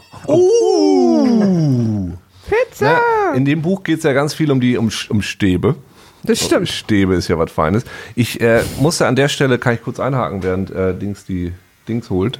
Uh. 1.46 2.12
Pizza! 2.48 2.92
Ja, 2.92 3.35
in 3.35 3.44
dem 3.44 3.62
Buch 3.62 3.83
geht 3.83 3.98
es 3.98 4.05
ja 4.05 4.12
ganz 4.12 4.35
viel 4.35 4.50
um 4.50 4.61
die 4.61 4.76
um, 4.76 4.90
um 5.09 5.22
Stäbe. 5.22 5.76
Das 6.24 6.40
stimmt. 6.40 6.68
Stäbe 6.68 7.14
ist 7.14 7.28
ja 7.28 7.38
was 7.38 7.50
Feines. 7.50 7.85
Ich 8.14 8.40
äh, 8.40 8.62
musste 8.81 9.07
an 9.07 9.16
der 9.16 9.28
Stelle, 9.28 9.59
kann 9.59 9.74
ich 9.74 9.83
kurz 9.83 9.98
einhaken, 9.98 10.42
während 10.42 10.70
äh, 10.70 10.94
Dings 10.94 11.24
die 11.24 11.52
Dings 11.88 12.11
holt. 12.11 12.38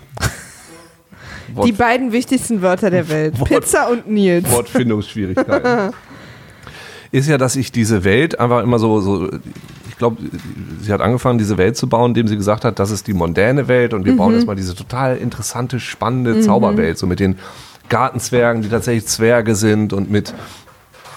Wort, 1.55 1.67
Die 1.67 1.73
beiden 1.73 2.13
wichtigsten 2.13 2.63
Wörter 2.63 2.91
der 2.91 3.09
Welt. 3.09 3.39
Wort- 3.41 3.49
Pizza 3.49 3.89
und 3.91 4.09
Nils. 4.09 4.51
Wortfindungsschwierigkeiten. 4.51 5.93
ist 7.13 7.29
ja, 7.29 7.39
dass 7.39 7.57
ich 7.57 7.73
diese 7.73 8.05
Welt 8.05 8.39
einfach 8.39 8.63
immer 8.63 8.79
so, 8.79 9.01
so 9.01 9.29
ich 9.89 9.99
glaube, 9.99 10.23
sie 10.81 10.93
hat 10.93 11.01
angefangen, 11.01 11.39
diese 11.39 11.59
Welt 11.59 11.77
zu 11.77 11.89
bauen, 11.89 12.11
indem 12.13 12.27
sie 12.29 12.37
gesagt 12.37 12.65
hat, 12.65 12.79
das 12.79 12.91
ist 12.91 13.07
die 13.07 13.13
mondäne 13.13 13.69
Welt 13.69 13.95
und 13.95 14.05
wir 14.05 14.17
bauen 14.17 14.35
erstmal 14.35 14.57
diese 14.57 14.75
total 14.75 15.19
interessante, 15.19 15.79
spannende 15.79 16.41
Zauberwelt, 16.41 16.99
so 16.99 17.07
mit 17.07 17.21
den 17.21 17.39
Gartenzwergen, 17.93 18.63
die 18.63 18.69
tatsächlich 18.71 19.07
Zwerge 19.07 19.55
sind 19.55 19.93
und 19.93 20.11
mit, 20.11 20.33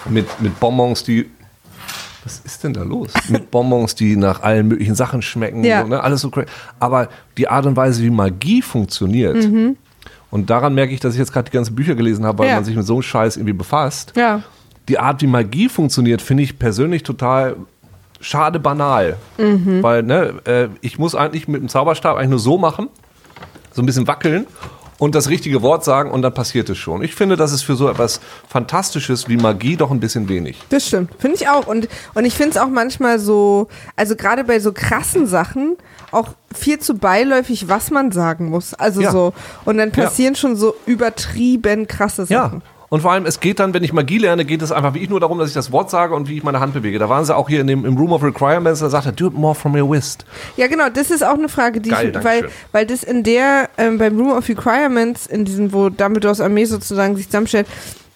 mit, 0.09 0.41
mit 0.41 0.59
Bonbons, 0.59 1.03
die 1.03 1.29
was 2.25 2.39
ist 2.39 2.63
denn 2.63 2.73
da 2.73 2.81
los? 2.81 3.11
Mit 3.29 3.51
Bonbons, 3.51 3.93
die 3.93 4.15
nach 4.17 4.41
allen 4.41 4.67
möglichen 4.67 4.95
Sachen 4.95 5.21
schmecken, 5.21 5.63
Ja. 5.63 5.83
so, 5.83 5.87
ne? 5.89 6.01
alles 6.03 6.21
so 6.21 6.31
crazy. 6.31 6.47
Aber 6.79 7.07
die 7.37 7.47
Art 7.47 7.67
und 7.67 7.75
Weise, 7.75 8.01
wie 8.01 8.09
Magie 8.09 8.63
funktioniert, 8.63 9.47
und 10.31 10.49
daran 10.49 10.73
merke 10.73 10.91
ich, 10.91 10.99
dass 10.99 11.13
ich 11.13 11.19
jetzt 11.19 11.31
gerade 11.31 11.51
die 11.51 11.55
ganzen 11.55 11.75
Bücher 11.75 11.93
gelesen 11.93 12.25
habe, 12.25 12.39
weil 12.39 12.47
Ja. 12.49 12.55
man 12.55 12.65
sich 12.65 12.75
mit 12.75 12.83
so 12.83 12.93
einem 12.95 13.03
Scheiß 13.03 13.37
irgendwie 13.37 13.53
befasst. 13.53 14.13
Ja. 14.15 14.41
Die 14.89 14.97
Art, 14.97 15.21
wie 15.21 15.27
Magie 15.27 15.69
funktioniert, 15.69 16.19
finde 16.19 16.41
ich 16.41 16.57
persönlich 16.57 17.03
total 17.03 17.57
schade 18.19 18.59
banal. 18.59 19.17
Mhm. 19.37 19.83
Weil, 19.83 20.01
ne, 20.01 20.33
äh, 20.45 20.67
ich 20.81 20.97
muss 20.97 21.13
eigentlich 21.13 21.47
mit 21.47 21.61
dem 21.61 21.69
Zauberstab 21.69 22.17
eigentlich 22.17 22.31
nur 22.31 22.39
so 22.39 22.57
machen, 22.57 22.87
so 23.71 23.83
ein 23.83 23.85
bisschen 23.85 24.07
wackeln 24.07 24.47
und 24.97 25.15
das 25.15 25.29
richtige 25.29 25.61
Wort 25.61 25.83
sagen 25.83 26.11
und 26.11 26.21
dann 26.21 26.33
passiert 26.33 26.69
es 26.69 26.77
schon. 26.77 27.03
Ich 27.03 27.15
finde, 27.15 27.35
das 27.35 27.51
ist 27.51 27.63
für 27.63 27.75
so 27.75 27.89
etwas 27.89 28.21
Fantastisches 28.47 29.27
wie 29.27 29.37
Magie 29.37 29.75
doch 29.75 29.91
ein 29.91 29.99
bisschen 29.99 30.29
wenig. 30.29 30.57
Das 30.69 30.87
stimmt, 30.87 31.11
finde 31.19 31.37
ich 31.37 31.49
auch. 31.49 31.67
Und, 31.67 31.87
und 32.13 32.25
ich 32.25 32.33
finde 32.33 32.51
es 32.51 32.57
auch 32.57 32.69
manchmal 32.69 33.19
so, 33.19 33.67
also 33.95 34.15
gerade 34.15 34.43
bei 34.43 34.59
so 34.59 34.71
krassen 34.71 35.27
Sachen, 35.27 35.75
auch 36.11 36.29
viel 36.53 36.79
zu 36.79 36.95
beiläufig, 36.97 37.67
was 37.67 37.91
man 37.91 38.11
sagen 38.11 38.49
muss. 38.49 38.73
Also 38.73 39.01
Ja. 39.01 39.11
so. 39.11 39.33
Und 39.65 39.77
dann 39.77 39.91
passieren 39.91 40.35
schon 40.35 40.55
so 40.55 40.75
übertrieben 40.85 41.87
krasse 41.87 42.25
Sachen. 42.25 42.61
Und 42.95 43.01
vor 43.01 43.11
allem, 43.11 43.25
es 43.25 43.41
geht 43.41 43.59
dann, 43.59 43.73
wenn 43.73 43.83
ich 43.83 43.91
Magie 43.91 44.19
lerne, 44.19 44.45
geht 44.45 44.61
es 44.61 44.71
einfach 44.71 44.93
wie 44.93 44.99
ich 44.99 45.09
nur 45.09 45.19
darum, 45.19 45.37
dass 45.37 45.49
ich 45.49 45.53
das 45.53 45.73
Wort 45.73 45.89
sage 45.89 46.15
und 46.15 46.29
wie 46.29 46.37
ich 46.37 46.43
meine 46.43 46.61
Hand 46.61 46.73
bewege. 46.73 46.97
Da 46.97 47.09
waren 47.09 47.25
sie 47.25 47.35
auch 47.35 47.49
hier 47.49 47.59
in 47.59 47.67
dem, 47.67 47.83
im 47.83 47.97
Room 47.97 48.13
of 48.13 48.23
Requirements, 48.23 48.79
da 48.79 48.89
sagt 48.89 49.05
er, 49.05 49.11
do 49.11 49.27
it 49.27 49.33
more 49.33 49.53
from 49.53 49.75
your 49.75 49.89
wrist. 49.89 50.23
Ja, 50.55 50.67
genau, 50.67 50.87
das 50.87 51.11
ist 51.11 51.21
auch 51.21 51.33
eine 51.33 51.49
Frage, 51.49 51.81
die 51.81 51.89
Geil, 51.89 52.13
ich, 52.15 52.23
weil, 52.23 52.49
weil 52.71 52.85
das 52.85 53.03
in 53.03 53.23
der, 53.23 53.67
ähm, 53.77 53.97
beim 53.97 54.17
Room 54.17 54.31
of 54.31 54.47
Requirements, 54.47 55.27
in 55.27 55.43
diesem, 55.43 55.73
wo 55.73 55.89
Dumbledores 55.89 56.39
Armee 56.39 56.63
sozusagen 56.63 57.17
sich 57.17 57.25
zusammenstellt, 57.25 57.67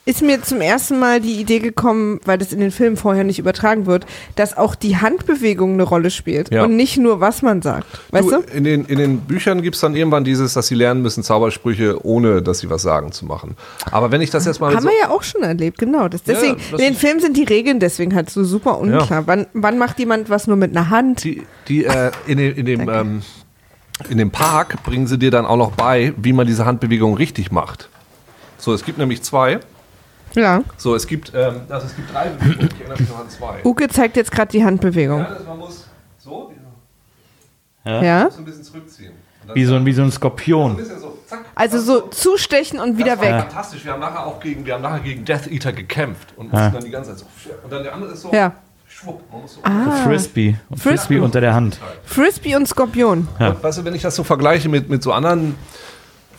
ist 0.10 0.24
mir 0.24 0.42
zum 0.42 0.60
ersten 0.60 0.98
Mal 0.98 1.22
die 1.22 1.40
Idee 1.40 1.60
gekommen, 1.60 2.20
weil 2.26 2.40
das 2.40 2.52
in 2.52 2.60
den 2.60 2.72
Filmen 2.72 2.98
vorher 2.98 3.24
nicht 3.24 3.38
übertragen 3.38 3.86
wird, 3.86 4.08
dass 4.36 4.58
auch 4.58 4.74
die 4.74 4.98
Handbewegung 4.98 5.74
eine 5.74 5.84
Rolle 5.84 6.10
spielt 6.10 6.52
Ja. 6.52 6.64
und 6.64 6.76
nicht 6.76 6.98
nur, 6.98 7.20
was 7.20 7.44
man 7.44 7.62
sagt. 7.62 7.86
Weißt 8.10 8.32
du? 8.32 8.38
In 8.56 8.64
den, 8.64 8.86
in 8.86 8.98
den 8.98 9.20
Büchern 9.22 9.62
gibt 9.62 9.76
es 9.76 9.82
dann 9.82 9.96
irgendwann 9.96 10.24
dieses, 10.24 10.54
dass 10.54 10.66
sie 10.66 10.74
lernen 10.74 11.04
müssen, 11.04 11.22
Zaubersprüche, 11.24 12.04
ohne 12.04 12.42
dass 12.42 12.60
sie 12.60 12.72
was 12.72 12.82
sagen, 12.82 13.12
zu 13.12 13.26
machen. 13.26 13.56
Aber 13.92 14.12
wenn 14.12 14.22
ich 14.22 14.32
das 14.32 14.46
jetzt 14.46 14.60
mal 14.60 14.74
Haben 14.74 14.82
so, 14.82 14.90
wir 14.90 14.98
ja 15.00 15.10
auch 15.12 15.22
schon 15.22 15.44
erlebt, 15.44 15.78
genau. 15.78 16.08
Das, 16.08 16.22
Ja, 16.26 16.34
deswegen, 16.34 16.58
das 16.72 16.80
in 16.80 16.88
den 16.88 16.96
Filmen 16.96 17.20
sind 17.20 17.38
die 17.38 17.44
Regeln 17.44 17.80
deswegen 17.80 18.16
halt 18.16 18.32
so 18.32 18.44
super 18.44 18.80
unklar. 18.80 19.12
Ja. 19.12 19.28
Wann, 19.28 19.46
wann 19.54 19.78
macht 19.78 20.00
jemand 20.00 20.32
was 20.32 20.48
nur 20.48 20.58
mit 20.58 20.76
einer 20.76 20.90
Hand? 20.90 21.24
die, 21.24 21.44
die 21.68 21.86
äh, 21.86 22.10
in, 22.26 22.38
dem, 22.40 22.56
in, 22.56 22.66
dem, 22.66 22.90
ähm, 22.90 23.22
in 24.10 24.18
dem 24.18 24.32
Park 24.32 24.82
bringen 24.84 25.06
sie 25.06 25.20
dir 25.20 25.30
dann 25.30 25.46
auch 25.46 25.58
noch 25.58 25.72
bei, 25.74 26.14
wie 26.18 26.34
man 26.34 26.48
diese 26.48 26.66
Handbewegung 26.66 27.14
richtig 27.14 27.52
macht. 27.52 27.90
So, 28.58 28.74
es 28.74 28.84
gibt 28.84 28.98
nämlich 28.98 29.22
zwei. 29.22 29.60
Ja. 30.36 30.62
So, 30.78 30.96
es 30.96 31.08
gibt, 31.08 31.32
ähm, 31.36 31.62
also 31.70 31.88
es 31.88 31.96
gibt 31.96 32.14
drei 32.14 32.30
Bewegungen. 32.30 32.70
Ich 32.74 32.80
erinnere 32.82 33.00
mich 33.00 33.10
noch 33.10 33.20
an 33.20 33.30
zwei. 33.30 33.60
Uke 33.66 33.88
zeigt 33.88 34.16
jetzt 34.18 34.32
gerade 34.32 34.52
die 34.52 34.64
Handbewegung. 34.64 35.20
Ja, 35.20 35.30
das, 35.34 35.46
man 35.46 35.58
muss 35.58 35.86
so, 36.18 36.52
Ja? 37.86 38.30
so 38.30 38.38
ein 38.40 38.46
bisschen 38.46 38.64
zurückziehen. 38.64 39.14
Wie 39.54 39.66
so, 39.66 39.76
ein- 39.76 39.86
wie 39.86 39.94
so 39.94 40.02
ein 40.04 40.10
ein 40.10 40.12
Skorpion. 40.12 40.76
bisschen 40.78 41.00
so, 41.00 41.18
zack. 41.26 41.46
Also 41.56 41.80
so 41.80 42.02
zustechen 42.10 42.80
und 42.80 42.98
wieder 43.00 43.16
das 43.16 43.26
war 43.26 43.26
weg. 43.38 43.42
fantastisch. 43.46 43.84
Wir 43.84 43.94
haben 43.94 44.00
nachher 44.00 44.26
auch 44.28 44.40
gegen, 44.40 44.64
wir 44.66 44.76
haben 44.76 44.84
nachher 44.84 45.00
gegen 45.00 45.26
Death 45.26 45.48
Eater 45.48 45.74
gekämpft 45.74 46.34
und 46.36 46.52
mussten 46.52 46.72
dann 46.74 46.84
die 46.84 46.92
ganze 46.92 47.12
Zeit 47.16 47.20
so. 47.20 47.26
Und 47.64 47.72
dann 47.74 47.82
der 47.84 47.94
andere 47.96 48.12
ist 48.12 48.22
so. 48.22 48.32
Ja. 48.32 48.52
Schwupp. 48.88 49.22
Man 49.32 49.42
muss 49.42 49.56
so. 49.56 49.62
Frisbee. 50.04 50.56
Und 50.70 50.80
Frisbee 50.80 51.20
unter 51.20 51.42
der 51.42 51.56
Hand. 51.56 51.80
Frisbee 52.04 52.56
und 52.56 52.68
Skorpion. 52.68 53.28
Und, 53.40 53.64
weißt 53.64 53.80
du, 53.80 53.86
wenn 53.86 53.96
ich 53.96 54.02
das 54.04 54.16
so 54.16 54.24
vergleiche 54.24 54.70
mit, 54.70 54.88
mit 54.90 55.02
so 55.02 55.14
anderen 55.14 55.56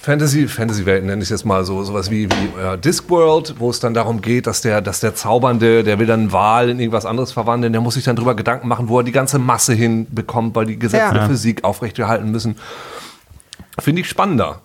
Fantasy, 0.02 0.48
Fantasy-Welten, 0.48 1.06
nenne 1.06 1.18
ich 1.22 1.26
es 1.26 1.30
jetzt 1.30 1.44
mal 1.44 1.62
so, 1.64 1.82
sowas 1.84 2.10
wie, 2.10 2.26
wie 2.30 2.60
äh, 2.60 2.78
Discworld, 2.78 3.56
wo 3.58 3.68
es 3.68 3.80
dann 3.80 3.92
darum 3.92 4.22
geht, 4.22 4.46
dass 4.46 4.62
der, 4.62 4.80
dass 4.80 5.00
der 5.00 5.14
Zaubernde, 5.14 5.84
der 5.84 5.98
will 5.98 6.06
dann 6.06 6.20
einen 6.20 6.32
Wal 6.32 6.70
in 6.70 6.80
irgendwas 6.80 7.04
anderes 7.04 7.32
verwandeln, 7.32 7.74
der 7.74 7.82
muss 7.82 7.94
sich 7.94 8.04
dann 8.04 8.16
drüber 8.16 8.34
Gedanken 8.34 8.66
machen, 8.66 8.88
wo 8.88 8.98
er 9.00 9.04
die 9.04 9.12
ganze 9.12 9.38
Masse 9.38 9.74
hinbekommt, 9.74 10.54
weil 10.56 10.64
die 10.64 10.78
Gesetze 10.78 11.04
Ja. 11.04 11.12
der 11.12 11.26
Physik 11.26 11.64
aufrechterhalten 11.64 12.30
müssen. 12.30 12.56
Finde 13.78 14.00
ich 14.00 14.08
spannender. 14.08 14.60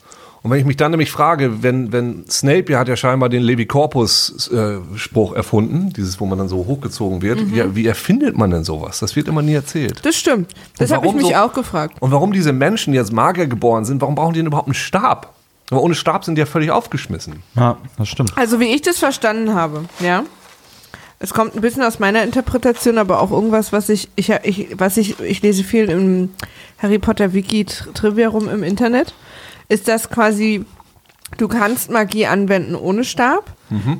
Und 0.46 0.52
wenn 0.52 0.60
ich 0.60 0.66
mich 0.66 0.78
dann 0.78 0.92
nämlich 0.92 1.10
frage, 1.10 1.64
wenn, 1.64 1.92
wenn 1.92 2.24
Snape, 2.30 2.72
ja 2.72 2.78
hat 2.78 2.88
ja 2.88 2.96
scheinbar 2.96 3.30
den 3.30 3.42
Levi 3.42 3.66
Corpus 3.66 4.48
äh, 4.52 4.76
Spruch 4.96 5.34
erfunden, 5.34 5.92
dieses, 5.92 6.20
wo 6.20 6.28
man 6.28 6.38
dann 6.38 6.48
so 6.48 6.58
hochgezogen 6.68 7.24
wird, 7.24 7.42
Mhm. 7.42 7.56
ja, 7.56 7.76
wie 7.76 7.88
erfindet 7.88 8.38
man 8.38 8.52
denn 8.52 8.64
sowas? 8.64 9.00
Das 9.00 9.16
wird 9.16 9.28
immer 9.28 9.42
nie 9.42 9.56
erzählt. 9.56 10.06
Das 10.06 10.16
stimmt. 10.16 10.52
Das 10.78 10.92
habe 10.92 11.08
ich 11.08 11.14
mich 11.14 11.30
so- 11.30 11.34
auch 11.36 11.52
gefragt. 11.52 11.98
Und 12.00 12.12
warum 12.12 12.32
diese 12.32 12.54
Menschen, 12.54 12.94
die 12.94 13.00
jetzt 13.00 13.12
Magier 13.12 13.48
geboren 13.48 13.86
sind, 13.86 14.02
warum 14.02 14.14
brauchen 14.14 14.34
die 14.34 14.40
denn 14.42 14.46
überhaupt 14.46 14.68
einen 14.68 14.76
Stab? 14.76 15.34
Aber 15.72 15.82
ohne 15.82 15.96
Stab 15.96 16.24
sind 16.24 16.36
die 16.36 16.42
ja 16.42 16.46
völlig 16.46 16.70
aufgeschmissen. 16.70 17.42
Ja, 17.56 17.78
das 17.98 18.08
stimmt. 18.08 18.38
Also 18.38 18.60
wie 18.60 18.66
ich 18.66 18.84
das 18.84 19.00
verstanden 19.00 19.56
habe, 19.56 19.86
ja. 20.00 20.26
Es 21.18 21.34
kommt 21.34 21.56
ein 21.56 21.62
bisschen 21.62 21.82
aus 21.82 21.98
meiner 21.98 22.22
Interpretation, 22.22 23.00
aber 23.00 23.20
auch 23.20 23.32
irgendwas, 23.32 23.74
was 23.74 23.90
ich, 23.90 24.10
ich, 24.16 24.30
ich 24.44 24.68
was 24.78 24.98
ich, 24.98 25.20
ich 25.22 25.42
lese 25.42 25.64
viel 25.64 25.90
im 25.90 26.30
Harry 26.78 27.00
Potter 27.00 27.34
Wiki 27.34 27.64
Tri- 27.66 27.92
Trivia 27.94 28.28
rum 28.28 28.48
im 28.48 28.62
Internet, 28.62 29.16
ist 29.70 29.88
das 29.88 30.10
quasi, 30.10 30.66
du 31.38 31.48
kannst 31.48 31.90
Magie 31.90 32.26
anwenden 32.28 32.76
ohne 32.76 33.04
Stab. 33.04 33.52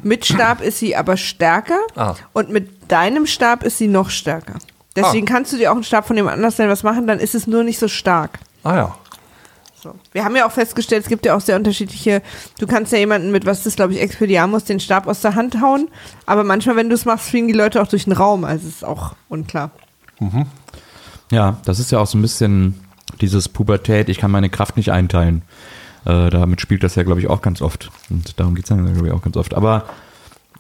Mit 0.04 0.26
Stab 0.26 0.62
ist 0.62 0.78
sie 0.80 0.96
aber 0.96 1.18
stärker 1.18 1.80
Ah. 1.96 2.14
und 2.34 2.50
mit 2.52 2.92
deinem 2.92 3.26
Stab 3.26 3.64
ist 3.64 3.78
sie 3.80 3.88
noch 3.88 4.10
stärker. 4.12 4.60
Deswegen 4.96 5.26
kannst 5.26 5.52
du 5.52 5.58
dir 5.58 5.72
auch 5.72 5.76
einen 5.76 5.84
Stab 5.84 6.06
von 6.08 6.16
dem 6.16 6.28
anders 6.28 6.58
nennen, 6.58 6.70
was 6.72 6.84
machen, 6.84 7.08
dann 7.08 7.20
ist 7.20 7.36
es 7.36 7.48
nur 7.48 7.64
nicht 7.64 7.80
so 7.80 7.88
stark. 7.88 8.40
Ah 8.64 8.76
ja. 8.76 8.96
So. 9.82 9.94
Wir 10.14 10.24
haben 10.24 10.36
ja 10.36 10.48
auch 10.48 10.52
festgestellt, 10.52 11.04
es 11.04 11.10
gibt 11.10 11.26
ja 11.26 11.36
auch 11.36 11.42
sehr 11.42 11.56
unterschiedliche, 11.58 12.22
du 12.60 12.66
kannst 12.68 12.92
ja 12.92 12.98
jemanden 13.00 13.32
mit, 13.32 13.46
was 13.46 13.64
das 13.64 13.76
glaube 13.76 13.94
ich, 13.94 14.02
Expelliarmus, 14.02 14.64
den 14.64 14.80
Stab 14.80 15.08
aus 15.08 15.22
der 15.22 15.36
Hand 15.36 15.60
hauen, 15.62 15.90
aber 16.26 16.44
manchmal, 16.44 16.76
wenn 16.76 16.90
du 16.90 16.96
es 16.96 17.06
machst, 17.06 17.28
fliegen 17.30 17.48
die 17.48 17.54
Leute 17.54 17.82
auch 17.82 17.88
durch 17.88 18.06
den 18.06 18.14
Raum, 18.14 18.46
also 18.46 18.68
ist 18.68 18.86
auch 18.86 19.16
unklar. 19.30 19.72
Ja, 21.32 21.58
das 21.66 21.80
ist 21.80 21.92
ja 21.92 22.00
auch 22.00 22.08
so 22.08 22.18
ein 22.18 22.22
bisschen 22.22 22.85
dieses 23.22 23.50
Pubertät, 23.50 24.10
ich 24.10 24.18
kann 24.18 24.32
meine 24.32 24.50
Kraft 24.50 24.78
nicht 24.78 24.92
einteilen. 24.92 25.42
Äh, 26.06 26.30
damit 26.30 26.62
spielt 26.62 26.84
das 26.84 26.96
ja, 26.96 27.04
glaube 27.04 27.20
ich, 27.20 27.28
auch 27.28 27.42
ganz 27.42 27.62
oft. 27.62 27.92
Und 28.10 28.40
darum 28.40 28.56
geht 28.56 28.66
es 28.66 28.70
dann, 28.70 28.86
glaube 28.94 29.08
ich, 29.08 29.14
auch 29.14 29.22
ganz 29.22 29.38
oft. 29.38 29.54
Aber 29.54 29.86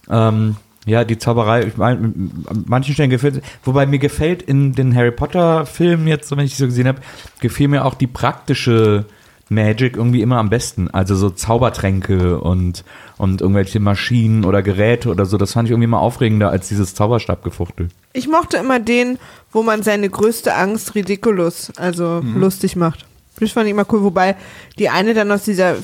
ähm, 0.10 0.56
ja, 0.86 1.04
die 1.04 1.18
Zauberei, 1.18 1.64
ich 1.64 1.78
mein, 1.78 2.46
an 2.48 2.66
manchen 2.68 2.94
Stellen 2.94 3.10
gefällt, 3.10 3.44
wobei 3.64 3.86
mir 3.86 4.00
gefällt 4.00 4.44
in 4.44 4.74
den 4.74 4.96
Harry 4.96 5.12
Potter 5.12 5.66
Filmen 5.66 6.08
jetzt, 6.08 6.30
wenn 6.32 6.46
ich 6.46 6.52
die 6.52 6.62
so 6.62 6.66
gesehen 6.66 6.88
habe, 6.88 7.02
gefiel 7.40 7.68
mir 7.68 7.86
auch 7.86 7.96
die 7.96 8.08
praktische 8.08 9.06
Magic 9.50 9.96
irgendwie 9.96 10.22
immer 10.22 10.38
am 10.38 10.50
besten. 10.50 10.90
Also 10.90 11.16
so 11.16 11.30
Zaubertränke 11.30 12.40
und, 12.40 12.84
und 13.18 13.42
irgendwelche 13.42 13.80
Maschinen 13.80 14.44
oder 14.46 14.64
Geräte 14.64 15.10
oder 15.10 15.26
so. 15.26 15.38
Das 15.38 15.54
fand 15.54 15.68
ich 15.68 15.72
irgendwie 15.72 15.88
mal 15.88 16.00
aufregender 16.00 16.50
als 16.50 16.68
dieses 16.68 16.96
Zauberstabgefuchtel. 16.96 17.90
Ich 18.14 18.28
mochte 18.28 18.58
immer 18.58 18.80
den, 18.80 19.20
wo 19.52 19.64
man 19.64 19.84
seine 19.84 20.10
größte 20.10 20.56
Angst 20.56 20.96
ridiculous, 20.96 21.72
also 21.78 22.22
lustig 22.24 22.76
macht. 22.76 23.06
Das 23.40 23.52
fand 23.52 23.66
ich 23.66 23.72
immer 23.72 23.86
cool, 23.92 24.04
wobei 24.04 24.36
die 24.80 24.90
eine 24.90 25.14
dann 25.14 25.32
aus 25.32 25.44
dieser, 25.44 25.76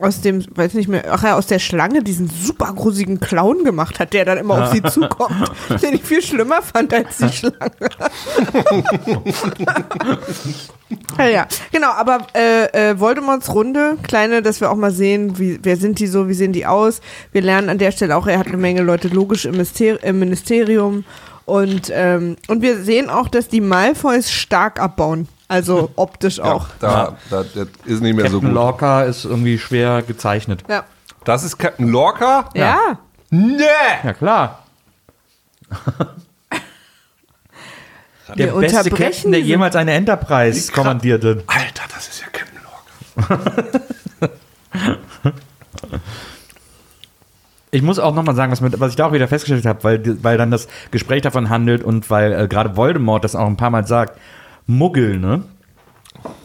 aus 0.00 0.20
dem, 0.20 0.44
weiß 0.54 0.74
nicht 0.74 0.88
mehr, 0.88 1.04
ach 1.10 1.24
ja, 1.24 1.36
aus 1.36 1.46
der 1.46 1.58
Schlange 1.58 2.02
diesen 2.02 2.28
super 2.28 2.72
gruseligen 2.74 3.20
Clown 3.20 3.64
gemacht 3.64 3.98
hat, 3.98 4.12
der 4.12 4.24
dann 4.24 4.38
immer 4.38 4.62
auf 4.62 4.72
sie 4.72 4.82
zukommt, 4.90 5.50
den 5.82 5.94
ich 5.94 6.02
viel 6.02 6.22
schlimmer 6.22 6.62
fand 6.62 6.92
als 6.94 7.18
die 7.18 7.32
Schlange. 7.32 7.58
ja, 11.18 11.26
ja, 11.26 11.46
genau, 11.72 11.90
aber 11.90 12.26
äh, 12.34 12.90
äh, 12.90 13.00
Voldemorts 13.00 13.52
Runde, 13.52 13.96
kleine, 14.02 14.42
dass 14.42 14.60
wir 14.60 14.70
auch 14.70 14.76
mal 14.76 14.92
sehen, 14.92 15.38
wie, 15.38 15.58
wer 15.62 15.76
sind 15.76 15.98
die 15.98 16.06
so, 16.06 16.28
wie 16.28 16.34
sehen 16.34 16.52
die 16.52 16.66
aus. 16.66 17.00
Wir 17.32 17.42
lernen 17.42 17.68
an 17.68 17.78
der 17.78 17.92
Stelle 17.92 18.16
auch, 18.16 18.26
er 18.26 18.38
hat 18.38 18.46
eine 18.46 18.56
Menge 18.56 18.82
Leute 18.82 19.08
logisch 19.08 19.44
im, 19.44 19.56
Myster 19.56 20.02
im 20.02 20.18
Ministerium 20.18 21.04
und, 21.48 21.90
ähm, 21.94 22.36
und 22.48 22.60
wir 22.60 22.82
sehen 22.82 23.08
auch, 23.08 23.28
dass 23.28 23.48
die 23.48 23.62
Malfoys 23.62 24.30
stark 24.30 24.80
abbauen, 24.80 25.28
also 25.48 25.90
optisch 25.96 26.40
auch. 26.40 26.68
Da, 26.78 27.16
da, 27.30 27.42
das 27.42 27.68
ist 27.84 28.02
nicht 28.02 28.14
mehr 28.14 28.30
so 28.30 28.38
Captain 28.38 28.50
gut. 28.50 28.54
Lorca 28.54 29.02
ist 29.02 29.24
irgendwie 29.24 29.58
schwer 29.58 30.02
gezeichnet. 30.02 30.62
Ja. 30.68 30.84
Das 31.24 31.42
ist 31.42 31.58
Captain 31.58 31.88
Lorca? 31.88 32.50
Ja. 32.54 32.98
Nee! 33.30 33.64
Ja, 34.04 34.12
klar. 34.12 34.64
Der 38.36 38.54
Wir 38.54 38.60
beste 38.60 38.78
unterbrechen 38.78 39.12
Captain, 39.12 39.32
der 39.32 39.40
jemals 39.40 39.74
eine 39.74 39.92
Enterprise 39.92 40.70
kommandierte. 40.70 41.42
Alter, 41.46 41.84
das 41.94 42.08
ist 42.08 42.20
ja 42.20 42.26
Captain 42.30 42.60
Lorca. 43.16 44.28
Ich 47.70 47.82
muss 47.82 47.98
auch 47.98 48.14
nochmal 48.14 48.34
sagen, 48.34 48.50
was, 48.50 48.62
mit, 48.62 48.80
was 48.80 48.90
ich 48.90 48.96
da 48.96 49.06
auch 49.06 49.12
wieder 49.12 49.28
festgestellt 49.28 49.66
habe, 49.66 49.84
weil, 49.84 50.22
weil 50.22 50.38
dann 50.38 50.50
das 50.50 50.68
Gespräch 50.90 51.20
davon 51.22 51.50
handelt 51.50 51.82
und 51.82 52.08
weil 52.08 52.32
äh, 52.32 52.48
gerade 52.48 52.76
Voldemort 52.76 53.24
das 53.24 53.36
auch 53.36 53.46
ein 53.46 53.58
paar 53.58 53.70
Mal 53.70 53.86
sagt, 53.86 54.18
Muggel, 54.68 55.18
ne? 55.18 55.42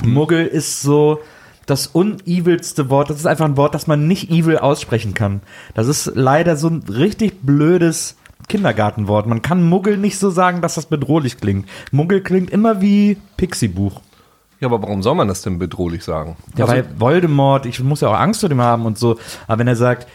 Muggel 0.03 0.47
ist 0.47 0.81
so 0.81 1.19
das 1.65 1.87
unevilste 1.87 2.89
Wort. 2.89 3.09
Das 3.09 3.17
ist 3.17 3.25
einfach 3.25 3.45
ein 3.45 3.57
Wort, 3.57 3.75
das 3.75 3.85
man 3.85 4.07
nicht 4.07 4.31
evil 4.31 4.57
aussprechen 4.57 5.13
kann. 5.13 5.41
Das 5.73 5.87
ist 5.87 6.11
leider 6.15 6.55
so 6.55 6.69
ein 6.69 6.83
richtig 6.87 7.41
blödes 7.41 8.15
Kindergartenwort. 8.47 9.27
Man 9.27 9.41
kann 9.41 9.67
Muggel 9.67 9.97
nicht 9.97 10.17
so 10.17 10.29
sagen, 10.29 10.61
dass 10.61 10.75
das 10.75 10.85
bedrohlich 10.85 11.37
klingt. 11.37 11.67
Muggel 11.91 12.21
klingt 12.21 12.49
immer 12.49 12.81
wie 12.81 13.17
Pixie-Buch. 13.37 14.01
Ja, 14.61 14.67
aber 14.69 14.81
warum 14.81 15.03
soll 15.03 15.15
man 15.15 15.27
das 15.27 15.41
denn 15.41 15.59
bedrohlich 15.59 16.05
sagen? 16.05 16.37
Ja, 16.57 16.63
Also, 16.63 16.75
weil 16.77 16.85
Voldemort, 16.97 17.65
ich 17.65 17.81
muss 17.83 17.99
ja 17.99 18.07
auch 18.07 18.17
Angst 18.17 18.39
vor 18.39 18.47
dem 18.49 18.61
haben 18.61 18.85
und 18.85 18.97
so. 18.97 19.17
Aber 19.47 19.59
wenn 19.59 19.67
er 19.67 19.75
sagt, 19.75 20.07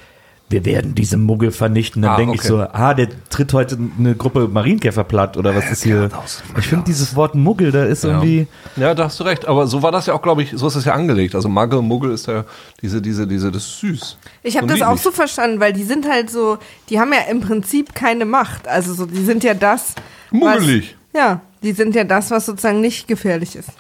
wir 0.51 0.65
werden 0.65 0.95
diese 0.95 1.17
Muggel 1.19 1.51
vernichten, 1.51 2.01
dann 2.03 2.13
Ah, 2.13 2.17
denke 2.17 2.35
ich 2.35 2.41
okay. 2.41 2.49
so, 2.49 2.59
ah, 2.61 2.95
der 2.95 3.09
tritt 3.29 3.53
heute 3.53 3.79
eine 3.99 4.15
Gruppe 4.15 4.49
Marienkäfer 4.49 5.05
platt 5.05 5.37
oder 5.37 5.55
was 5.55 5.71
ist 5.71 5.83
hier? 5.83 5.97
Geradeaus, 6.09 6.43
Ich 6.59 6.67
finde 6.69 6.85
dieses 6.87 7.15
Wort 7.17 7.35
Muggel, 7.35 7.71
da 7.71 7.85
ist 7.85 8.03
irgendwie, 8.05 8.47
ja, 8.77 8.95
da 8.95 9.05
hast 9.05 9.21
du 9.21 9.25
recht. 9.25 9.47
Aber 9.47 9.67
so 9.67 9.83
war 9.83 9.93
das 9.93 10.07
ja 10.07 10.15
auch, 10.15 10.23
glaube 10.23 10.43
ich, 10.43 10.53
so 10.55 10.67
ist 10.69 10.77
das 10.77 10.87
ja 10.87 10.95
angelegt. 10.95 11.35
Also 11.35 11.49
Magel, 11.51 11.83
Muggel 11.83 12.13
ist 12.13 12.27
ja 12.29 12.45
diese, 12.81 13.03
diese, 13.03 13.27
diese, 13.27 13.53
das 13.53 13.63
ist 13.65 13.81
süß. 13.81 14.19
Ich 14.43 14.57
habe 14.57 14.67
das 14.67 14.81
auch 14.81 14.97
so 14.97 15.11
verstanden, 15.11 15.61
weil 15.61 15.73
die 15.75 15.85
sind 15.85 16.09
halt 16.09 16.31
so, 16.31 16.57
die 16.89 16.99
haben 16.99 17.13
ja 17.13 17.31
im 17.31 17.41
Prinzip 17.41 17.95
keine 17.95 18.25
Macht. 18.25 18.67
Also 18.69 18.95
so, 18.95 19.05
die 19.05 19.25
sind 19.25 19.45
ja 19.45 19.53
das. 19.55 19.95
Was, 20.31 20.61
Muggelig. 20.61 20.97
ja, 21.15 21.41
die 21.63 21.73
sind 21.73 21.95
ja 21.95 22.05
das, 22.05 22.31
was 22.31 22.47
sozusagen 22.47 22.81
nicht 22.81 23.07
gefährlich 23.07 23.55
ist. 23.55 23.71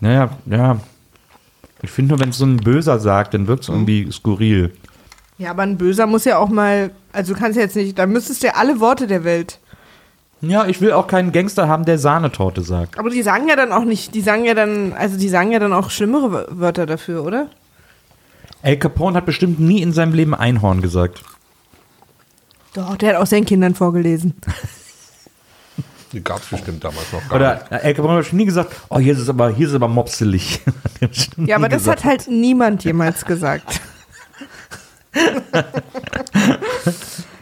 naja, 0.00 0.30
ja. 0.46 0.76
Ich 1.82 1.90
finde 1.90 2.10
nur, 2.10 2.20
wenn 2.20 2.28
es 2.28 2.36
so 2.36 2.44
ein 2.44 2.58
Böser 2.58 2.98
sagt, 2.98 3.32
dann 3.32 3.46
wirkt 3.46 3.62
es 3.62 3.70
irgendwie 3.70 4.06
skurril. 4.12 4.74
Ja, 5.40 5.50
aber 5.52 5.62
ein 5.62 5.78
Böser 5.78 6.06
muss 6.06 6.26
ja 6.26 6.36
auch 6.36 6.50
mal, 6.50 6.90
also 7.14 7.32
du 7.32 7.40
kannst 7.40 7.56
ja 7.56 7.62
jetzt 7.62 7.74
nicht, 7.74 7.98
da 7.98 8.04
müsstest 8.06 8.42
du 8.42 8.48
ja 8.48 8.54
alle 8.56 8.78
Worte 8.78 9.06
der 9.06 9.24
Welt. 9.24 9.58
Ja, 10.42 10.66
ich 10.66 10.80
will 10.82 10.92
auch 10.92 11.06
keinen 11.06 11.32
Gangster 11.32 11.66
haben, 11.66 11.84
der 11.86 11.98
Sahnetorte 11.98 12.60
sagt. 12.62 12.98
Aber 12.98 13.08
die 13.08 13.22
sagen 13.22 13.48
ja 13.48 13.56
dann 13.56 13.72
auch 13.72 13.84
nicht, 13.84 14.14
die 14.14 14.20
sagen 14.20 14.44
ja 14.44 14.52
dann, 14.52 14.92
also 14.92 15.18
die 15.18 15.28
sagen 15.30 15.50
ja 15.50 15.58
dann 15.58 15.72
auch 15.72 15.90
schlimmere 15.90 16.30
Wör- 16.30 16.46
Wörter 16.50 16.84
dafür, 16.84 17.24
oder? 17.24 17.48
El 18.62 18.76
Capone 18.76 19.16
hat 19.16 19.24
bestimmt 19.24 19.58
nie 19.60 19.80
in 19.80 19.92
seinem 19.94 20.12
Leben 20.12 20.34
Einhorn 20.34 20.82
gesagt. 20.82 21.22
Doch, 22.74 22.96
der 22.98 23.14
hat 23.14 23.22
auch 23.22 23.26
seinen 23.26 23.46
Kindern 23.46 23.74
vorgelesen. 23.74 24.34
Die 26.12 26.22
gab 26.24 26.42
es 26.42 26.48
bestimmt 26.48 26.82
damals 26.82 27.12
noch 27.12 27.26
gar 27.28 27.38
nicht. 27.38 27.70
Oder 27.70 27.82
El 27.84 27.94
Capone 27.94 28.18
hat 28.18 28.26
schon 28.26 28.36
nie 28.38 28.44
gesagt, 28.44 28.74
oh, 28.88 28.98
hier 28.98 29.12
ist 29.14 29.20
es 29.20 29.28
aber, 29.28 29.50
hier 29.50 29.64
ist 29.66 29.70
es 29.70 29.76
aber 29.76 29.88
mopselig. 29.88 30.60
Ja, 31.38 31.56
aber 31.56 31.70
das 31.70 31.82
gesagt. 31.84 32.04
hat 32.04 32.10
halt 32.10 32.28
niemand 32.28 32.84
jemals 32.84 33.24
gesagt. 33.24 33.80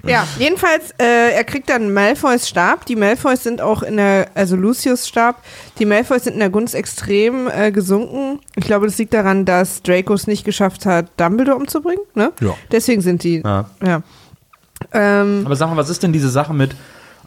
Ja, 0.09 0.27
jedenfalls, 0.39 0.93
äh, 0.99 1.33
er 1.35 1.45
kriegt 1.45 1.69
dann 1.69 1.93
Malfoys 1.93 2.49
Stab. 2.49 2.87
Die 2.87 2.97
Malfoys 2.97 3.43
sind 3.43 3.61
auch 3.61 3.83
in 3.83 3.97
der, 3.97 4.29
also 4.35 4.57
Lucius 4.57 5.07
Stab, 5.07 5.43
die 5.79 5.85
Malfoys 5.85 6.25
sind 6.25 6.35
in 6.35 6.39
der 6.41 6.51
Gunst 6.51 6.75
extrem 6.75 7.49
äh, 7.49 7.71
gesunken. 7.71 8.41
Ich 8.57 8.65
glaube, 8.65 8.87
das 8.87 8.97
liegt 8.99 9.13
daran, 9.13 9.45
dass 9.45 9.83
Draco 9.83 10.15
es 10.15 10.27
nicht 10.27 10.45
geschafft 10.45 10.87
hat, 10.87 11.07
Dumbledore 11.17 11.57
umzubringen. 11.57 12.03
Ne? 12.15 12.33
Ja. 12.41 12.55
Deswegen 12.71 13.03
sind 13.03 13.23
die, 13.23 13.43
Ja. 13.45 13.69
ja. 13.85 14.03
Ähm, 14.93 15.43
Aber 15.45 15.57
sag 15.57 15.69
mal, 15.69 15.77
was 15.77 15.91
ist 15.91 16.03
denn 16.03 16.13
diese 16.13 16.31
Sache 16.31 16.55
mit, 16.55 16.75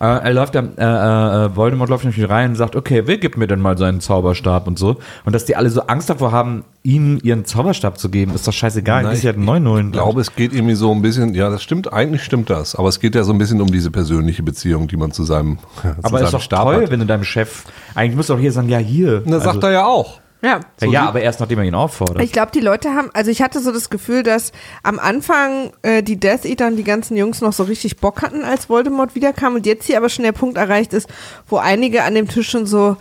äh, 0.01 0.23
er 0.23 0.33
läuft 0.33 0.55
ja, 0.55 0.61
äh, 0.61 1.45
äh, 1.45 1.55
Voldemort 1.55 1.87
läuft 1.89 2.05
natürlich 2.05 2.27
rein 2.27 2.51
und 2.51 2.55
sagt, 2.55 2.75
okay, 2.75 3.03
wer 3.05 3.17
gibt 3.17 3.37
mir 3.37 3.45
denn 3.45 3.59
mal 3.59 3.77
seinen 3.77 4.01
Zauberstab 4.01 4.67
und 4.67 4.79
so. 4.79 4.97
Und 5.25 5.33
dass 5.33 5.45
die 5.45 5.55
alle 5.55 5.69
so 5.69 5.81
Angst 5.81 6.09
davor 6.09 6.31
haben, 6.31 6.63
ihm 6.81 7.19
ihren 7.21 7.45
Zauberstab 7.45 7.99
zu 7.99 8.09
geben, 8.09 8.33
ist 8.33 8.47
doch 8.47 8.53
scheißegal. 8.53 9.03
Nein, 9.03 9.11
die 9.11 9.17
ist 9.17 9.23
ja 9.23 9.33
neun. 9.33 9.87
Ich 9.87 9.91
glaube, 9.93 10.19
es 10.21 10.35
geht 10.35 10.53
irgendwie 10.53 10.73
so 10.73 10.91
ein 10.91 11.03
bisschen, 11.03 11.35
ja, 11.35 11.51
das 11.51 11.61
stimmt, 11.61 11.93
eigentlich 11.93 12.23
stimmt 12.23 12.49
das, 12.49 12.75
aber 12.75 12.89
es 12.89 12.99
geht 12.99 13.13
ja 13.13 13.23
so 13.23 13.31
ein 13.31 13.37
bisschen 13.37 13.61
um 13.61 13.67
diese 13.71 13.91
persönliche 13.91 14.41
Beziehung, 14.41 14.87
die 14.87 14.97
man 14.97 15.11
zu 15.11 15.23
seinem, 15.23 15.59
zu 15.81 15.89
Aber 16.01 16.17
seinem 16.17 16.25
ist 16.25 16.33
doch 16.33 16.41
Stab 16.41 16.63
toll, 16.63 16.81
hat. 16.81 16.91
wenn 16.91 16.99
du 17.01 17.05
deinem 17.05 17.23
Chef, 17.23 17.65
eigentlich 17.93 18.15
musst 18.15 18.29
du 18.29 18.33
auch 18.33 18.39
hier 18.39 18.51
sagen, 18.51 18.69
ja, 18.69 18.79
hier. 18.79 19.21
Das 19.21 19.43
sagt 19.43 19.63
er 19.63 19.71
ja 19.71 19.85
auch. 19.85 20.19
Ja. 20.41 20.59
ja, 20.81 20.87
ja, 20.87 21.07
aber 21.07 21.21
erst 21.21 21.39
nachdem 21.39 21.59
er 21.59 21.65
ihn 21.65 21.75
auffordert. 21.75 22.23
Ich 22.23 22.31
glaube, 22.31 22.51
die 22.51 22.61
Leute 22.61 22.95
haben, 22.95 23.09
also 23.13 23.29
ich 23.29 23.41
hatte 23.41 23.59
so 23.59 23.71
das 23.71 23.89
Gefühl, 23.89 24.23
dass 24.23 24.51
am 24.81 24.97
Anfang 24.97 25.71
äh, 25.83 26.01
die 26.01 26.19
Death 26.19 26.45
Eater 26.45 26.67
und 26.67 26.77
die 26.77 26.83
ganzen 26.83 27.15
Jungs 27.15 27.41
noch 27.41 27.53
so 27.53 27.63
richtig 27.63 27.97
Bock 27.97 28.23
hatten, 28.23 28.43
als 28.43 28.67
Voldemort 28.67 29.13
wiederkam 29.13 29.55
und 29.55 29.65
jetzt 29.67 29.85
hier 29.85 29.97
aber 29.97 30.09
schon 30.09 30.23
der 30.23 30.31
Punkt 30.31 30.57
erreicht 30.57 30.93
ist, 30.93 31.07
wo 31.47 31.57
einige 31.57 32.03
an 32.03 32.15
dem 32.15 32.27
Tisch 32.27 32.49
schon 32.49 32.65
so, 32.65 32.97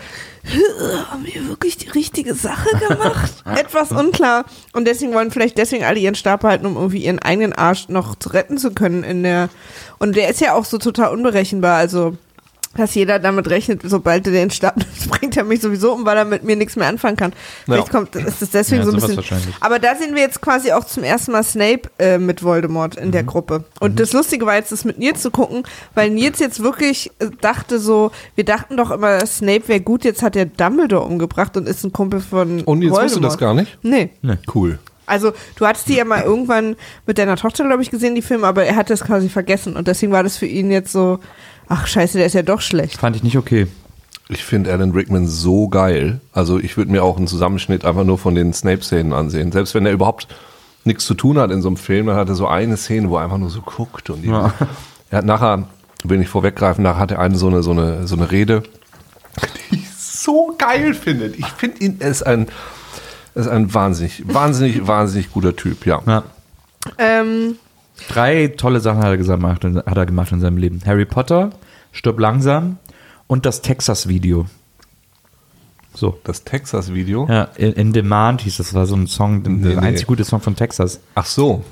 haben 1.10 1.24
wir 1.24 1.48
wirklich 1.48 1.76
die 1.76 1.88
richtige 1.88 2.34
Sache 2.34 2.68
gemacht? 2.88 3.42
Etwas 3.44 3.90
unklar. 3.90 4.44
Und 4.72 4.86
deswegen 4.86 5.12
wollen 5.14 5.30
vielleicht 5.30 5.58
deswegen 5.58 5.84
alle 5.84 5.98
ihren 5.98 6.14
Stab 6.14 6.40
behalten, 6.40 6.66
um 6.66 6.76
irgendwie 6.76 7.04
ihren 7.04 7.18
eigenen 7.18 7.52
Arsch 7.52 7.88
noch 7.88 8.16
zu 8.16 8.30
retten 8.30 8.58
zu 8.58 8.72
können 8.72 9.02
in 9.02 9.22
der, 9.22 9.48
und 9.98 10.16
der 10.16 10.28
ist 10.28 10.40
ja 10.40 10.54
auch 10.54 10.64
so 10.64 10.78
total 10.78 11.12
unberechenbar, 11.12 11.76
also 11.76 12.16
dass 12.76 12.94
jeder 12.94 13.18
damit 13.18 13.50
rechnet, 13.50 13.80
sobald 13.84 14.26
er 14.28 14.32
den 14.32 14.50
Stab 14.50 14.76
nimmt, 14.76 15.10
bringt 15.10 15.36
er 15.36 15.42
mich 15.44 15.60
sowieso 15.60 15.92
um, 15.92 16.06
weil 16.06 16.16
er 16.16 16.24
mit 16.24 16.44
mir 16.44 16.54
nichts 16.54 16.76
mehr 16.76 16.86
anfangen 16.88 17.16
kann. 17.16 17.32
Vielleicht 17.64 17.90
kommt, 17.90 18.14
ist 18.14 18.40
das 18.42 18.50
deswegen 18.50 18.82
Ja, 18.82 18.86
so 18.86 18.92
ein 18.92 19.00
bisschen. 19.16 19.42
Aber 19.60 19.78
da 19.80 19.96
sehen 19.96 20.14
wir 20.14 20.22
jetzt 20.22 20.40
quasi 20.40 20.70
auch 20.72 20.84
zum 20.84 21.02
ersten 21.02 21.32
Mal 21.32 21.42
Snape 21.42 21.90
äh, 21.98 22.18
mit 22.18 22.44
Voldemort 22.44 22.94
in 22.96 23.08
Mhm. 23.08 23.12
der 23.12 23.24
Gruppe. 23.24 23.64
Und 23.80 23.98
das 23.98 24.12
Lustige 24.12 24.46
war 24.46 24.54
jetzt, 24.54 24.70
das 24.70 24.84
mit 24.84 24.98
Nils 24.98 25.20
zu 25.20 25.30
gucken, 25.32 25.64
weil 25.94 26.10
Nils 26.10 26.38
jetzt 26.38 26.62
wirklich 26.62 27.10
äh, 27.18 27.26
dachte 27.40 27.80
so, 27.80 28.12
wir 28.36 28.44
dachten 28.44 28.76
doch 28.76 28.92
immer, 28.92 29.26
Snape 29.26 29.66
wäre 29.66 29.80
gut, 29.80 30.04
jetzt 30.04 30.22
hat 30.22 30.36
er 30.36 30.46
Dumbledore 30.46 31.04
umgebracht 31.04 31.56
und 31.56 31.68
ist 31.68 31.82
ein 31.84 31.92
Kumpel 31.92 32.20
von 32.20 32.60
Und 32.62 32.82
jetzt 32.82 32.92
Voldemort. 32.92 33.02
wusste 33.04 33.20
das 33.20 33.36
gar 33.38 33.52
nicht? 33.54 33.78
Nee. 33.82 34.10
Cool. 34.54 34.78
Also, 35.06 35.32
du 35.56 35.66
hattest 35.66 35.88
die 35.88 35.94
ja 35.96 36.04
mal 36.04 36.22
irgendwann 36.22 36.76
mit 37.04 37.18
deiner 37.18 37.34
Tochter, 37.34 37.64
glaube 37.66 37.82
ich, 37.82 37.90
gesehen, 37.90 38.14
die 38.14 38.22
Filme, 38.22 38.46
aber 38.46 38.64
er 38.64 38.76
hat 38.76 38.90
das 38.90 39.00
quasi 39.02 39.28
vergessen. 39.28 39.74
Und 39.74 39.88
deswegen 39.88 40.12
war 40.12 40.22
das 40.22 40.36
für 40.36 40.46
ihn 40.46 40.70
jetzt 40.70 40.92
so, 40.92 41.18
ach 41.70 41.86
scheiße, 41.86 42.18
der 42.18 42.26
ist 42.26 42.34
ja 42.34 42.42
doch 42.42 42.60
schlecht. 42.60 42.98
Fand 42.98 43.16
ich 43.16 43.22
nicht 43.22 43.38
okay. 43.38 43.66
Ich 44.28 44.44
finde 44.44 44.70
Alan 44.72 44.90
Rickman 44.92 45.26
so 45.26 45.68
geil. 45.68 46.20
Also 46.32 46.58
ich 46.58 46.76
würde 46.76 46.92
mir 46.92 47.02
auch 47.02 47.16
einen 47.16 47.26
Zusammenschnitt 47.26 47.84
einfach 47.84 48.04
nur 48.04 48.18
von 48.18 48.34
den 48.34 48.52
Snape-Szenen 48.52 49.12
ansehen. 49.12 49.50
Selbst 49.50 49.74
wenn 49.74 49.86
er 49.86 49.92
überhaupt 49.92 50.28
nichts 50.84 51.06
zu 51.06 51.14
tun 51.14 51.38
hat 51.38 51.50
in 51.50 51.62
so 51.62 51.68
einem 51.68 51.76
Film, 51.76 52.06
dann 52.06 52.16
hat 52.16 52.28
er 52.28 52.34
so 52.34 52.46
eine 52.46 52.76
Szene, 52.76 53.08
wo 53.08 53.16
er 53.16 53.24
einfach 53.24 53.38
nur 53.38 53.50
so 53.50 53.62
guckt. 53.62 54.10
Und 54.10 54.22
die, 54.22 54.28
Er 54.28 55.18
hat 55.18 55.24
nachher, 55.24 55.66
will 56.04 56.18
nicht 56.18 56.28
vorweggreifen, 56.28 56.84
nachher 56.84 57.00
hat 57.00 57.10
er 57.10 57.18
eine 57.18 57.36
so 57.36 57.48
eine, 57.48 57.62
so 57.62 57.72
eine, 57.72 58.06
so 58.06 58.14
eine 58.14 58.30
Rede, 58.30 58.62
die 59.70 59.76
ich 59.76 59.90
so 59.96 60.54
geil 60.56 60.94
finde. 60.94 61.26
Ich 61.36 61.46
finde 61.46 61.78
ihn, 61.84 61.96
er 61.98 62.10
ist 62.10 62.22
ein, 62.24 62.46
er 63.34 63.42
ist 63.42 63.48
ein 63.48 63.74
wahnsinnig, 63.74 64.22
wahnsinnig, 64.26 64.86
wahnsinnig 64.86 65.32
guter 65.32 65.56
Typ, 65.56 65.86
ja. 65.86 66.00
Ja. 66.06 66.22
Ähm, 66.98 67.56
Drei 68.08 68.48
tolle 68.48 68.80
Sachen 68.80 68.98
hat 68.98 69.06
er, 69.10 69.16
gemacht, 69.16 69.64
hat 69.64 69.96
er 69.96 70.06
gemacht 70.06 70.32
in 70.32 70.40
seinem 70.40 70.56
Leben. 70.56 70.80
Harry 70.86 71.04
Potter, 71.04 71.50
Stirb 71.92 72.18
langsam 72.18 72.78
und 73.26 73.46
das 73.46 73.62
Texas-Video. 73.62 74.46
So. 75.94 76.18
Das 76.24 76.44
Texas-Video. 76.44 77.26
Ja, 77.28 77.44
in, 77.56 77.72
in 77.72 77.92
Demand 77.92 78.42
hieß 78.42 78.58
das, 78.58 78.68
das 78.68 78.74
war 78.74 78.86
so 78.86 78.94
ein 78.96 79.06
Song, 79.06 79.42
der 79.42 79.52
Nee, 79.52 79.74
nee. 79.74 79.76
einzig 79.76 80.06
gute 80.06 80.24
Song 80.24 80.40
von 80.40 80.54
Texas. 80.56 81.00
Ach 81.14 81.26
so. 81.26 81.64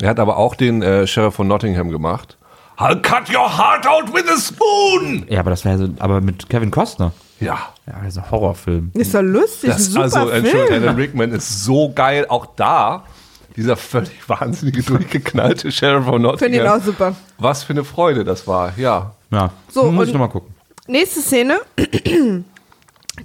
Er 0.00 0.10
hat 0.10 0.18
aber 0.20 0.36
auch 0.36 0.54
den 0.54 0.82
äh, 0.82 1.06
Sheriff 1.06 1.34
von 1.34 1.48
Nottingham 1.48 1.90
gemacht. 1.90 2.36
I'll 2.78 3.00
cut 3.00 3.30
your 3.30 3.56
heart 3.56 3.86
out 3.86 4.12
with 4.12 4.24
a 4.28 4.38
spoon! 4.38 5.24
Ja, 5.30 5.40
aber 5.40 5.50
das 5.50 5.64
war 5.64 5.72
ja 5.72 5.78
so, 5.78 5.88
aber 5.98 6.20
mit 6.20 6.48
Kevin 6.50 6.70
Costner. 6.70 7.12
Ja. 7.40 7.58
Ja, 7.86 7.94
das 8.02 8.08
ist 8.16 8.18
ein 8.18 8.30
Horrorfilm. 8.30 8.90
ist 8.94 9.14
doch 9.14 9.22
lustig, 9.22 9.70
Das, 9.70 9.86
ein 9.86 9.92
super 9.92 10.02
also, 10.02 10.28
Entschuldigung, 10.28 10.66
Film. 10.68 10.82
Alan 10.82 10.96
Rickman 10.96 11.32
ist 11.32 11.64
so 11.64 11.90
geil. 11.94 12.26
Auch 12.28 12.46
da, 12.56 13.04
dieser 13.56 13.76
völlig 13.76 14.28
wahnsinnige, 14.28 14.82
durchgeknallte 14.82 15.72
Sheriff 15.72 16.04
von 16.04 16.14
Finde 16.38 16.58
ihn 16.58 16.64
Nottingham. 16.64 16.80
auch 16.80 16.84
super. 16.84 17.16
Was 17.38 17.62
für 17.64 17.72
eine 17.72 17.84
Freude 17.84 18.24
das 18.24 18.46
war, 18.46 18.72
ja. 18.76 19.12
Ja, 19.30 19.50
So, 19.70 19.84
muss 19.90 20.02
und- 20.02 20.06
ich 20.08 20.12
nochmal 20.12 20.28
gucken. 20.28 20.54
Nächste 20.88 21.20
Szene. 21.20 21.58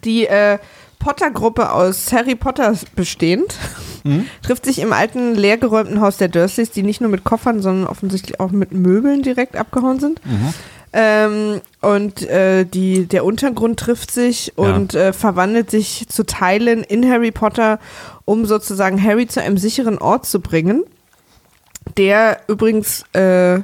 Die 0.04 0.26
äh, 0.26 0.58
Potter-Gruppe 1.00 1.72
aus 1.72 2.12
Harry 2.14 2.36
Potter 2.36 2.74
bestehend 2.96 3.56
trifft 4.44 4.66
sich 4.66 4.80
im 4.80 4.94
alten, 4.94 5.36
leergeräumten 5.36 6.02
Haus 6.02 6.18
der 6.18 6.28
Dursleys, 6.28 6.72
die 6.72 6.82
nicht 6.84 7.02
nur 7.02 7.10
mit 7.10 7.24
Koffern, 7.24 7.62
sondern 7.62 7.88
offensichtlich 7.88 8.40
auch 8.40 8.52
mit 8.52 8.72
Möbeln 8.72 9.22
direkt 9.22 9.56
abgehauen 9.58 10.00
sind. 10.00 10.22
Ähm, 10.94 11.62
und 11.82 12.22
äh, 12.24 12.66
die, 12.66 13.06
der 13.06 13.24
Untergrund 13.24 13.80
trifft 13.80 14.12
sich 14.12 14.54
und 14.58 14.94
äh, 14.94 15.14
verwandelt 15.14 15.72
sich 15.72 16.08
zu 16.10 16.26
Teilen 16.26 16.84
in 16.84 17.10
Harry 17.10 17.32
Potter, 17.32 17.80
um 18.26 18.46
sozusagen 18.46 19.02
Harry 19.02 19.28
zu 19.28 19.42
einem 19.42 19.58
sicheren 19.58 19.98
Ort 19.98 20.26
zu 20.26 20.42
bringen, 20.42 20.84
der 21.98 22.42
übrigens 22.48 23.04
äh, 23.14 23.62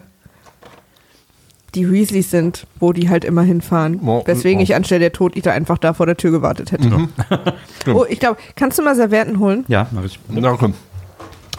die 1.75 1.91
Weasleys 1.91 2.31
sind, 2.31 2.65
wo 2.79 2.93
die 2.93 3.09
halt 3.09 3.25
immer 3.25 3.43
hinfahren. 3.43 3.99
Oh, 4.05 4.23
Weswegen 4.25 4.59
oh. 4.59 4.63
ich 4.63 4.73
anstelle 4.73 5.01
der 5.01 5.11
Toditer 5.11 5.51
einfach 5.51 5.77
da 5.77 5.93
vor 5.93 6.05
der 6.05 6.15
Tür 6.15 6.31
gewartet 6.31 6.71
hätte. 6.71 7.09
oh, 7.93 8.05
ich 8.07 8.19
glaube, 8.19 8.39
kannst 8.55 8.79
du 8.79 8.83
mal 8.83 8.95
Servietten 8.95 9.39
holen? 9.39 9.65
Ja, 9.67 9.87
mach 9.91 10.05
ich. 10.05 10.17
Danke. 10.29 10.73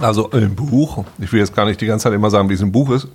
Also 0.00 0.28
im 0.30 0.54
Buch, 0.54 1.04
ich 1.18 1.30
will 1.32 1.40
jetzt 1.40 1.54
gar 1.54 1.66
nicht 1.66 1.80
die 1.80 1.86
ganze 1.86 2.04
Zeit 2.04 2.14
immer 2.14 2.30
sagen, 2.30 2.48
wie 2.48 2.54
es 2.54 2.60
im 2.60 2.72
Buch 2.72 2.90
ist. 2.90 3.08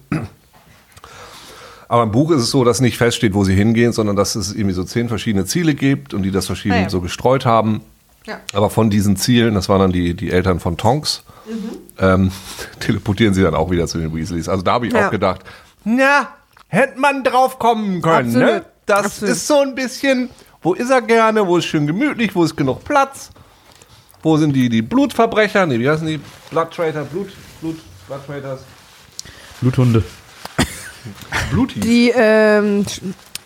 Aber 1.94 2.02
im 2.02 2.12
Buch 2.12 2.32
ist 2.32 2.42
es 2.42 2.50
so, 2.50 2.64
dass 2.64 2.82
nicht 2.82 2.98
feststeht, 2.98 3.36
wo 3.36 3.44
sie 3.44 3.54
hingehen, 3.54 3.94
sondern 3.94 4.16
dass 4.16 4.34
es 4.34 4.52
irgendwie 4.52 4.74
so 4.74 4.84
zehn 4.84 5.10
verschiedene 5.10 5.46
Ziele 5.46 5.76
gibt 5.76 6.16
und 6.16 6.24
die 6.24 6.32
das 6.32 6.48
verschieden 6.48 6.74
Ah 6.74 6.82
ja. 6.82 6.90
so 6.90 7.02
gestreut 7.02 7.46
haben. 7.46 7.82
Ja. 8.26 8.40
Aber 8.52 8.72
von 8.72 8.90
diesen 8.90 9.16
Zielen, 9.16 9.54
das 9.54 9.70
waren 9.70 9.80
dann 9.80 9.92
die, 9.92 10.16
die 10.16 10.32
Eltern 10.32 10.60
von 10.60 10.76
Tonks, 10.76 11.22
ähm, 12.00 12.32
teleportieren 12.80 13.36
sie 13.36 13.44
dann 13.44 13.54
auch 13.54 13.70
wieder 13.70 13.86
zu 13.86 14.00
den 14.00 14.12
Weasleys. 14.16 14.50
Also 14.50 14.64
da 14.64 14.72
habe 14.74 14.88
ich 14.88 14.94
Ja. 14.94 15.06
auch 15.06 15.12
gedacht, 15.12 15.42
na, 15.84 16.30
hätte 16.68 17.00
man 17.00 17.24
drauf 17.24 17.60
kommen 17.60 18.02
können. 18.02 18.30
Absolut. 18.30 18.48
Ne? 18.48 18.66
Das 18.88 19.06
Absolut. 19.06 19.36
ist 19.36 19.46
so 19.46 19.60
ein 19.60 19.76
bisschen, 19.76 20.32
wo 20.64 20.74
ist 20.74 20.90
er 20.90 21.04
gerne, 21.04 21.46
wo 21.46 21.58
ist 21.58 21.66
schön 21.66 21.86
gemütlich, 21.86 22.34
wo 22.34 22.44
ist 22.44 22.56
genug 22.58 22.84
Platz. 22.84 23.30
Wo 24.24 24.36
sind 24.38 24.54
die, 24.54 24.68
die 24.68 24.82
Blutverbrecher? 24.82 25.68
Nee, 25.68 25.78
wie 25.78 25.88
heißen 25.88 26.08
die? 26.08 26.20
Blood 26.50 26.72
Traitor, 26.72 27.04
Blut, 27.04 27.28
Blut, 27.62 27.78
Blood 28.08 28.26
Traitors. 28.26 28.62
Bluthunde. 29.62 30.04
Bluties. 31.52 31.84
Die, 31.84 32.12
ähm, 32.16 32.86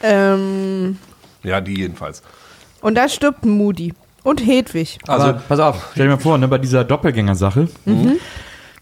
ähm, 0.01 0.97
Ja, 1.43 1.61
die 1.61 1.77
jedenfalls. 1.79 2.21
und 2.81 2.95
da 2.95 3.07
stirbt 3.09 3.45
Moody. 3.45 3.93
Und 4.23 4.45
Hedwig. 4.45 4.99
Also, 5.07 5.27
Aber 5.27 5.39
pass 5.39 5.59
auf, 5.59 5.89
stell 5.93 6.07
dir 6.07 6.15
mal 6.15 6.19
vor, 6.21 6.37
ne, 6.37 6.49
bei 6.49 6.57
dieser 6.57 6.83
Doppelgänger-Sache, 6.83 7.69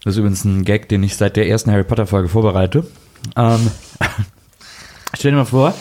das 0.04 0.14
ist 0.14 0.18
übrigens 0.18 0.44
ein 0.44 0.66
Gag, 0.66 0.90
den 0.90 1.04
ich 1.04 1.18
seit 1.18 1.36
der 1.36 1.48
ersten 1.48 1.72
Harry 1.72 1.84
Potter-Folge 1.84 2.30
vorbereite. 2.30 2.88
Ähm, 3.36 3.70
stell 5.16 5.32
dir 5.32 5.38
mal 5.38 5.46
vor, 5.46 5.76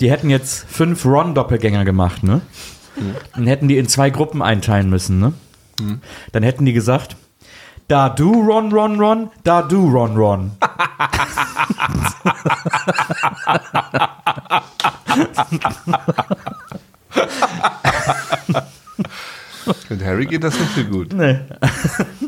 die 0.00 0.10
hätten 0.10 0.30
jetzt 0.30 0.64
fünf 0.70 1.04
Ron-Doppelgänger 1.04 1.84
gemacht, 1.84 2.22
ne? 2.22 2.40
Und 3.36 3.46
hätten 3.46 3.68
die 3.68 3.76
in 3.76 3.88
zwei 3.88 4.08
Gruppen 4.08 4.40
einteilen 4.40 4.88
müssen, 4.88 5.18
ne? 5.18 5.34
Dann 6.32 6.42
hätten 6.42 6.64
die 6.64 6.72
gesagt, 6.72 7.16
da 7.88 8.08
du 8.08 8.32
Ron, 8.32 8.72
Ron, 8.72 8.98
Ron, 8.98 9.30
da 9.42 9.62
du 9.62 9.88
Ron, 9.90 10.16
Ron. 10.16 10.50
mit 19.94 20.04
Harry 20.04 20.26
geht 20.26 20.42
das 20.44 20.58
nicht 20.58 20.74
so 20.74 20.84
gut. 20.84 21.12
Nee. 21.12 21.38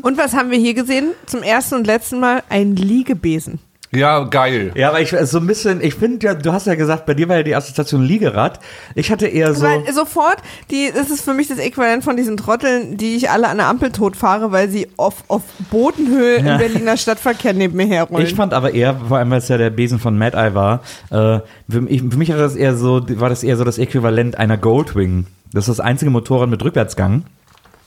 Und 0.01 0.17
was 0.17 0.33
haben 0.33 0.51
wir 0.51 0.57
hier 0.57 0.73
gesehen? 0.73 1.13
Zum 1.25 1.43
ersten 1.43 1.75
und 1.75 1.87
letzten 1.87 2.19
Mal 2.19 2.43
ein 2.49 2.75
Liegebesen. 2.75 3.59
Ja, 3.91 4.25
geil. 4.25 4.71
Ja, 4.75 4.89
aber 4.89 4.99
ich 4.99 5.11
so 5.23 5.37
ein 5.39 5.47
bisschen, 5.47 5.81
ich 5.81 5.95
finde 5.95 6.25
ja, 6.27 6.33
du 6.33 6.51
hast 6.51 6.67
ja 6.67 6.75
gesagt, 6.75 7.05
bei 7.05 7.13
dir 7.13 7.29
war 7.29 7.37
ja 7.37 7.43
die 7.43 7.55
Assoziation 7.55 8.03
Liegerad. 8.03 8.59
Ich 8.95 9.11
hatte 9.11 9.27
eher 9.27 9.53
so. 9.53 9.65
Weil 9.65 9.91
sofort, 9.93 10.37
die, 10.69 10.91
das 10.93 11.09
ist 11.09 11.21
für 11.21 11.33
mich 11.33 11.47
das 11.47 11.57
Äquivalent 11.57 12.03
von 12.03 12.17
diesen 12.17 12.35
Trotteln, 12.35 12.97
die 12.97 13.15
ich 13.15 13.29
alle 13.29 13.47
an 13.47 13.57
der 13.57 13.67
Ampel 13.67 13.91
totfahre, 13.91 14.51
weil 14.51 14.69
sie 14.69 14.87
auf, 14.97 15.23
auf 15.29 15.41
Bodenhöhe 15.71 16.41
Ja. 16.41 16.53
im 16.53 16.57
Berliner 16.59 16.97
Stadtverkehr 16.97 17.53
neben 17.53 17.77
mir 17.77 17.87
herrollen. 17.87 18.25
Ich 18.25 18.35
fand 18.35 18.53
aber 18.53 18.73
eher, 18.73 18.95
vor 19.07 19.17
allem 19.19 19.31
weil 19.31 19.39
es 19.39 19.47
ja 19.47 19.57
der 19.57 19.69
Besen 19.69 19.99
von 19.99 20.17
Mad 20.17 20.35
Eye 20.37 20.53
war, 20.53 20.81
äh, 21.09 21.39
für, 21.69 21.81
mich, 21.81 22.01
für 22.01 22.17
mich 22.17 22.29
war 22.29 22.37
das 22.37 22.55
eher 22.55 22.75
so, 22.75 23.01
war 23.19 23.29
das 23.29 23.43
eher 23.43 23.55
so 23.55 23.63
das 23.63 23.77
Äquivalent 23.77 24.37
einer 24.37 24.57
Goldwing. 24.57 25.27
Das 25.53 25.69
ist 25.69 25.79
das 25.79 25.85
einzige 25.85 26.11
Motorrad 26.11 26.49
mit 26.49 26.61
Rückwärtsgang. 26.63 27.23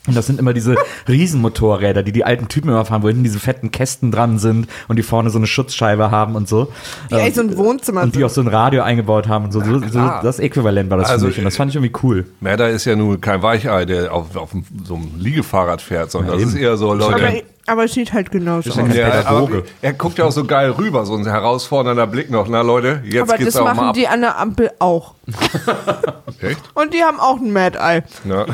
Und 0.07 0.15
das 0.17 0.25
sind 0.25 0.39
immer 0.39 0.53
diese 0.53 0.75
Riesenmotorräder, 1.07 2.01
die 2.01 2.11
die 2.11 2.25
alten 2.25 2.47
Typen 2.47 2.69
immer 2.69 2.85
fahren, 2.85 3.03
wo 3.03 3.07
hinten 3.07 3.23
diese 3.23 3.39
fetten 3.39 3.69
Kästen 3.69 4.11
dran 4.11 4.39
sind 4.39 4.67
und 4.87 4.95
die 4.95 5.03
vorne 5.03 5.29
so 5.29 5.37
eine 5.37 5.45
Schutzscheibe 5.45 6.09
haben 6.09 6.35
und 6.35 6.49
so. 6.49 6.71
Die 7.11 7.15
eigentlich 7.15 7.35
so 7.35 7.41
ein 7.41 7.55
Wohnzimmer 7.57 8.01
Und 8.01 8.15
die 8.15 8.19
sind. 8.19 8.25
auch 8.25 8.29
so 8.31 8.41
ein 8.41 8.47
Radio 8.47 8.81
eingebaut 8.81 9.27
haben 9.27 9.45
und 9.45 9.51
so. 9.51 9.61
so, 9.63 9.79
so 9.79 9.99
das 10.23 10.39
Äquivalent 10.39 10.89
war 10.89 10.97
das 10.97 11.09
Also, 11.09 11.25
für 11.25 11.29
mich 11.29 11.37
und 11.37 11.43
das 11.45 11.55
fand 11.55 11.69
ich 11.69 11.75
irgendwie 11.75 11.93
cool. 12.03 12.25
Merda 12.39 12.67
ist 12.67 12.85
ja 12.85 12.95
nun 12.95 13.21
kein 13.21 13.43
Weichei, 13.43 13.85
der 13.85 14.11
auf, 14.11 14.35
auf 14.35 14.49
so 14.83 14.95
einem 14.95 15.11
Liegefahrrad 15.19 15.81
fährt, 15.83 16.09
sondern 16.11 16.39
das 16.39 16.49
ist 16.49 16.55
eher 16.55 16.77
so, 16.77 16.93
Leute. 16.95 17.13
Aber, 17.13 17.31
aber 17.67 17.83
es 17.85 17.93
sieht 17.93 18.11
halt 18.11 18.31
genauso 18.31 18.71
aus. 18.71 18.77
Ja, 18.77 18.83
Pädagoge. 18.85 19.57
aber 19.59 19.63
er 19.83 19.93
guckt 19.93 20.17
ja 20.17 20.25
auch 20.25 20.31
so 20.31 20.45
geil 20.45 20.71
rüber, 20.71 21.05
so 21.05 21.13
ein 21.15 21.25
herausfordernder 21.25 22.07
Blick 22.07 22.31
noch. 22.31 22.47
Na 22.47 22.61
Leute, 22.61 23.03
jetzt 23.05 23.21
Aber 23.29 23.37
geht's 23.37 23.53
das 23.53 23.61
auch 23.61 23.65
mal 23.65 23.75
machen 23.75 23.89
ab. 23.89 23.93
die 23.93 24.07
an 24.07 24.21
der 24.21 24.39
Ampel 24.39 24.71
auch. 24.79 25.13
Echt? 26.41 26.59
Und 26.73 26.93
die 26.95 27.03
haben 27.03 27.19
auch 27.19 27.37
ein 27.37 27.53
Mad 27.53 27.77
Eye. 27.77 28.01
Ja. 28.27 28.45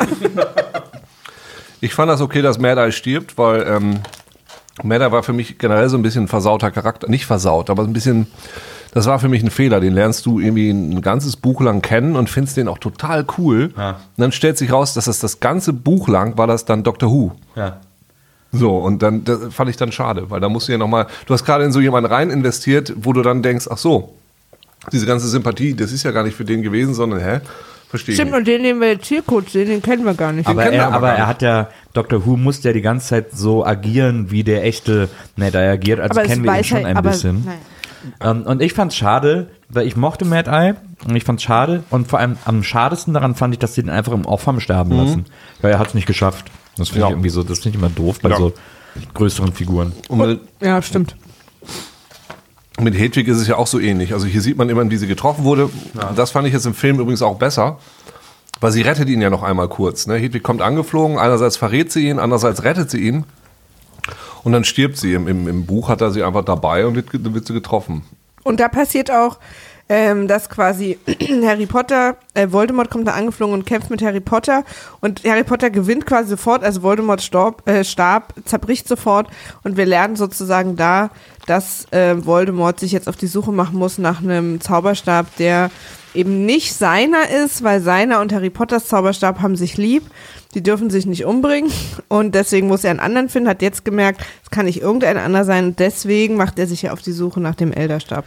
Ich 1.81 1.93
fand 1.93 2.09
das 2.09 2.21
okay, 2.21 2.41
dass 2.41 2.59
Mad 2.59 2.79
Eye 2.79 2.91
stirbt, 2.91 3.37
weil 3.37 3.65
ähm, 3.67 3.99
Mad 4.83 5.03
Eye 5.03 5.11
war 5.11 5.23
für 5.23 5.33
mich 5.33 5.57
generell 5.57 5.89
so 5.89 5.97
ein 5.97 6.03
bisschen 6.03 6.25
ein 6.25 6.27
versauter 6.27 6.71
Charakter. 6.71 7.09
Nicht 7.09 7.25
versaut, 7.25 7.69
aber 7.69 7.83
ein 7.83 7.93
bisschen, 7.93 8.27
das 8.93 9.05
war 9.05 9.19
für 9.19 9.29
mich 9.29 9.43
ein 9.43 9.49
Fehler. 9.49 9.79
Den 9.79 9.93
lernst 9.93 10.25
du 10.25 10.39
irgendwie 10.39 10.69
ein 10.69 11.01
ganzes 11.01 11.35
Buch 11.35 11.61
lang 11.61 11.81
kennen 11.81 12.15
und 12.15 12.29
findest 12.29 12.57
den 12.57 12.67
auch 12.67 12.77
total 12.77 13.25
cool. 13.37 13.73
Ja. 13.77 13.91
Und 13.91 13.97
dann 14.17 14.31
stellt 14.31 14.57
sich 14.57 14.71
raus, 14.71 14.93
dass 14.93 15.05
das 15.05 15.19
das 15.19 15.39
ganze 15.39 15.73
Buch 15.73 16.07
lang 16.07 16.37
war 16.37 16.47
das 16.47 16.65
dann 16.65 16.83
Doctor 16.83 17.09
Who. 17.11 17.31
Ja. 17.55 17.77
So, 18.51 18.77
und 18.77 19.03
dann 19.03 19.23
das 19.23 19.53
fand 19.53 19.69
ich 19.69 19.77
dann 19.77 19.91
schade, 19.91 20.29
weil 20.29 20.39
da 20.39 20.49
musst 20.49 20.67
du 20.67 20.71
ja 20.71 20.77
nochmal, 20.77 21.07
du 21.25 21.33
hast 21.33 21.43
gerade 21.43 21.65
in 21.65 21.71
so 21.71 21.81
jemanden 21.81 22.11
rein 22.11 22.29
investiert, 22.29 22.93
wo 22.95 23.11
du 23.13 23.21
dann 23.21 23.41
denkst, 23.41 23.67
ach 23.69 23.77
so, 23.77 24.15
diese 24.91 25.05
ganze 25.05 25.27
Sympathie, 25.27 25.73
das 25.73 25.91
ist 25.91 26.03
ja 26.03 26.11
gar 26.11 26.23
nicht 26.23 26.35
für 26.35 26.45
den 26.45 26.61
gewesen, 26.61 26.93
sondern, 26.93 27.19
hä? 27.19 27.41
Verstehe 27.89 28.13
ich 28.13 28.19
Stimmt, 28.19 28.33
und 28.35 28.45
den, 28.47 28.63
den 28.63 28.81
wir 28.81 28.89
jetzt 28.89 29.07
hier 29.07 29.21
kurz 29.21 29.53
sehen, 29.53 29.67
den 29.69 29.81
kennen 29.81 30.03
wir 30.03 30.13
gar 30.13 30.33
nicht. 30.33 30.47
Aber, 30.47 30.65
er, 30.65 30.87
aber 30.87 30.95
aber 30.97 31.11
er 31.13 31.27
hat 31.27 31.41
ja, 31.41 31.69
Dr. 31.93 32.25
Who 32.25 32.35
musste 32.35 32.67
ja 32.69 32.73
die 32.73 32.81
ganze 32.81 33.07
Zeit 33.07 33.31
so 33.31 33.65
agieren, 33.65 34.29
wie 34.29 34.43
der 34.43 34.65
echte 34.65 35.07
Ned 35.37 35.55
Eye 35.55 35.69
agiert, 35.71 35.99
also 36.01 36.19
aber 36.19 36.27
kennen 36.27 36.43
wir 36.43 36.57
ihn 36.57 36.63
schon 36.65 36.83
halt, 36.85 36.97
ein 36.97 37.03
bisschen. 37.03 37.45
Nein. 37.45 37.57
Ähm, 38.21 38.43
und 38.43 38.61
ich 38.61 38.73
fand's 38.73 38.95
schade, 38.95 39.47
weil 39.69 39.87
ich 39.87 39.95
mochte 39.95 40.25
Mad 40.25 40.49
Eye 40.49 40.75
und 41.07 41.15
ich 41.15 41.23
fand's 41.23 41.43
schade 41.43 41.83
und 41.89 42.07
vor 42.07 42.19
allem 42.19 42.37
am 42.45 42.61
schadesten 42.63 43.13
daran 43.13 43.35
fand 43.35 43.53
ich, 43.53 43.59
dass 43.59 43.73
sie 43.75 43.81
den 43.83 43.89
einfach 43.89 44.11
im 44.11 44.25
Off 44.25 44.45
haben 44.47 44.59
sterben 44.59 44.91
lassen. 44.91 45.25
Weil 45.61 45.71
er 45.71 45.79
hat's 45.79 45.93
nicht 45.93 46.07
geschafft. 46.07 46.45
Das 46.77 46.89
finde 46.89 46.99
Mhm. 46.99 47.01
Ja. 47.01 47.07
ich 47.07 47.11
irgendwie 47.13 47.29
so, 47.29 47.43
das 47.43 47.59
finde 47.59 47.77
ich 47.77 47.83
immer 47.83 47.89
doof 47.91 48.19
bei 48.21 48.29
Ja. 48.29 48.37
so 48.37 48.53
größeren 49.13 49.53
Figuren. 49.53 49.93
Und 50.09 50.39
Ja, 50.61 50.81
stimmt. 50.81 51.15
Mit 52.79 52.97
Hedwig 52.97 53.27
ist 53.27 53.37
es 53.37 53.47
ja 53.47 53.55
auch 53.55 53.67
so 53.67 53.79
ähnlich. 53.79 54.13
Also 54.13 54.27
hier 54.27 54.41
sieht 54.41 54.57
man 54.57 54.69
immer, 54.69 54.89
wie 54.89 54.97
sie 54.97 55.07
getroffen 55.07 55.43
wurde. 55.43 55.69
Das 56.15 56.31
fand 56.31 56.47
ich 56.47 56.53
jetzt 56.53 56.65
im 56.65 56.73
Film 56.73 56.99
übrigens 56.99 57.21
auch 57.21 57.37
besser. 57.37 57.79
Weil 58.59 58.71
sie 58.71 58.81
rettet 58.81 59.09
ihn 59.09 59.21
ja 59.21 59.29
noch 59.29 59.43
einmal 59.43 59.67
kurz. 59.67 60.07
Ne? 60.07 60.15
Hedwig 60.15 60.43
kommt 60.43 60.61
angeflogen, 60.61 61.17
einerseits 61.17 61.57
verrät 61.57 61.91
sie 61.91 62.07
ihn, 62.07 62.17
andererseits 62.17 62.63
rettet 62.63 62.89
sie 62.89 62.99
ihn. 62.99 63.25
Und 64.43 64.51
dann 64.51 64.63
stirbt 64.63 64.97
sie. 64.97 65.13
Im, 65.13 65.27
im, 65.27 65.47
im 65.47 65.65
Buch 65.65 65.89
hat 65.89 66.01
er 66.01 66.11
sie 66.11 66.23
einfach 66.23 66.45
dabei 66.45 66.87
und 66.87 66.95
wird, 66.95 67.07
wird 67.11 67.45
sie 67.45 67.53
getroffen. 67.53 68.03
Und 68.43 68.59
da 68.59 68.67
passiert 68.67 69.11
auch, 69.11 69.37
ähm, 69.89 70.27
dass 70.27 70.49
quasi 70.49 70.97
Harry 71.43 71.65
Potter, 71.65 72.17
äh, 72.33 72.47
Voldemort 72.51 72.89
kommt 72.89 73.07
da 73.07 73.13
angeflogen 73.13 73.53
und 73.53 73.65
kämpft 73.65 73.89
mit 73.89 74.01
Harry 74.01 74.19
Potter 74.19 74.63
und 75.01 75.23
Harry 75.23 75.43
Potter 75.43 75.69
gewinnt 75.69 76.05
quasi 76.05 76.29
sofort, 76.29 76.63
also 76.63 76.83
Voldemort 76.83 77.21
Stab, 77.21 77.67
äh, 77.67 77.83
Stab 77.83 78.33
zerbricht 78.45 78.87
sofort 78.87 79.27
und 79.63 79.77
wir 79.77 79.85
lernen 79.85 80.15
sozusagen 80.15 80.75
da, 80.75 81.09
dass 81.45 81.85
äh, 81.91 82.25
Voldemort 82.25 82.79
sich 82.79 82.91
jetzt 82.91 83.07
auf 83.07 83.15
die 83.15 83.27
Suche 83.27 83.51
machen 83.51 83.77
muss 83.77 83.97
nach 83.97 84.21
einem 84.21 84.59
Zauberstab, 84.59 85.35
der 85.37 85.71
eben 86.13 86.45
nicht 86.45 86.73
seiner 86.73 87.29
ist, 87.29 87.63
weil 87.63 87.81
seiner 87.81 88.21
und 88.21 88.33
Harry 88.33 88.49
Potters 88.49 88.87
Zauberstab 88.87 89.41
haben 89.41 89.55
sich 89.55 89.77
lieb. 89.77 90.03
Die 90.55 90.63
dürfen 90.63 90.89
sich 90.89 91.05
nicht 91.05 91.25
umbringen 91.25 91.71
und 92.07 92.33
deswegen 92.33 92.67
muss 92.67 92.83
er 92.83 92.91
einen 92.91 92.99
anderen 92.99 93.29
finden, 93.29 93.49
hat 93.49 93.61
jetzt 93.61 93.85
gemerkt, 93.85 94.21
es 94.43 94.49
kann 94.49 94.65
nicht 94.65 94.81
irgendein 94.81 95.17
anderer 95.17 95.45
sein 95.45 95.65
und 95.65 95.79
deswegen 95.79 96.35
macht 96.35 96.57
er 96.59 96.67
sich 96.67 96.83
ja 96.83 96.93
auf 96.93 97.01
die 97.01 97.11
Suche 97.11 97.39
nach 97.39 97.55
dem 97.55 97.71
Elderstab. 97.71 98.25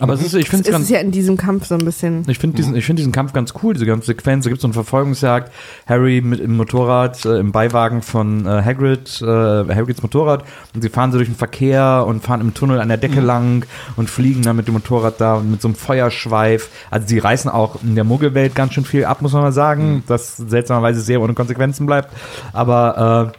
Aber 0.00 0.14
es 0.14 0.22
ist, 0.22 0.34
ich 0.34 0.48
finde 0.48 0.68
Es 0.70 0.78
ist 0.78 0.90
ja 0.90 0.98
in 0.98 1.10
diesem 1.10 1.36
Kampf 1.36 1.66
so 1.66 1.74
ein 1.74 1.84
bisschen. 1.84 2.24
Ich 2.26 2.38
finde 2.38 2.56
diesen, 2.56 2.74
ich 2.74 2.84
find 2.84 2.98
diesen 2.98 3.12
Kampf 3.12 3.32
ganz 3.32 3.52
cool, 3.62 3.74
diese 3.74 3.86
ganze 3.86 4.06
Sequenz. 4.06 4.44
Da 4.44 4.50
gibt 4.50 4.58
es 4.58 4.62
so 4.62 4.66
eine 4.68 4.72
Verfolgungsjagd. 4.74 5.52
Harry 5.86 6.20
mit 6.22 6.40
im 6.40 6.56
Motorrad, 6.56 7.24
äh, 7.26 7.38
im 7.38 7.52
Beiwagen 7.52 8.02
von 8.02 8.46
äh, 8.46 8.62
Hagrid, 8.64 9.20
äh, 9.22 9.24
Hagrids 9.26 10.02
Motorrad. 10.02 10.44
Und 10.74 10.82
sie 10.82 10.88
fahren 10.88 11.12
so 11.12 11.18
durch 11.18 11.28
den 11.28 11.36
Verkehr 11.36 12.04
und 12.06 12.24
fahren 12.24 12.40
im 12.40 12.54
Tunnel 12.54 12.80
an 12.80 12.88
der 12.88 12.96
Decke 12.96 13.20
lang 13.20 13.66
und 13.96 14.08
fliegen 14.10 14.42
dann 14.42 14.56
mit 14.56 14.66
dem 14.68 14.74
Motorrad 14.74 15.20
da 15.20 15.38
mit 15.40 15.60
so 15.60 15.68
einem 15.68 15.74
Feuerschweif. 15.74 16.70
Also 16.90 17.06
sie 17.06 17.18
reißen 17.18 17.50
auch 17.50 17.82
in 17.82 17.94
der 17.94 18.04
Muggelwelt 18.04 18.54
ganz 18.54 18.72
schön 18.74 18.84
viel 18.84 19.04
ab, 19.04 19.22
muss 19.22 19.32
man 19.32 19.42
mal 19.42 19.52
sagen. 19.52 20.02
Das 20.06 20.36
seltsamerweise 20.36 21.00
sehr 21.00 21.20
ohne 21.20 21.34
Konsequenzen 21.34 21.86
bleibt. 21.86 22.08
Aber 22.52 23.32
äh, 23.34 23.38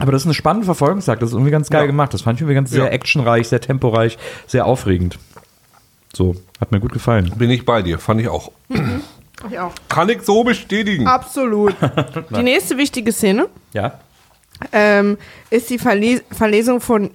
aber 0.00 0.10
das 0.12 0.22
ist 0.22 0.26
eine 0.26 0.34
spannende 0.34 0.64
Verfolgungsjagd. 0.64 1.22
Das 1.22 1.30
ist 1.30 1.34
irgendwie 1.34 1.52
ganz 1.52 1.70
geil 1.70 1.82
Ja. 1.82 1.86
gemacht. 1.86 2.12
Das 2.12 2.22
fand 2.22 2.36
ich 2.36 2.42
irgendwie 2.42 2.56
ganz 2.56 2.70
sehr 2.70 2.84
Ja. 2.86 2.90
actionreich, 2.90 3.48
sehr 3.48 3.60
temporeich, 3.60 4.18
sehr 4.46 4.66
aufregend. 4.66 5.18
So, 6.14 6.34
hat 6.60 6.70
mir 6.72 6.80
gut 6.80 6.92
gefallen. 6.92 7.32
Bin 7.36 7.50
ich 7.50 7.64
bei 7.64 7.82
dir, 7.82 7.98
fand 7.98 8.20
ich 8.20 8.28
auch. 8.28 8.50
Ich 9.50 9.58
auch. 9.58 9.72
Kann 9.88 10.08
ich 10.08 10.22
so 10.22 10.44
bestätigen. 10.44 11.06
Absolut. 11.06 11.74
Die 12.36 12.42
nächste 12.42 12.76
wichtige 12.78 13.12
Szene 13.12 13.48
Ja? 13.72 13.98
ähm, 14.72 15.18
ist 15.50 15.68
die 15.70 15.78
Verles 15.78 16.22
Verlesung 16.30 16.80
von 16.80 17.10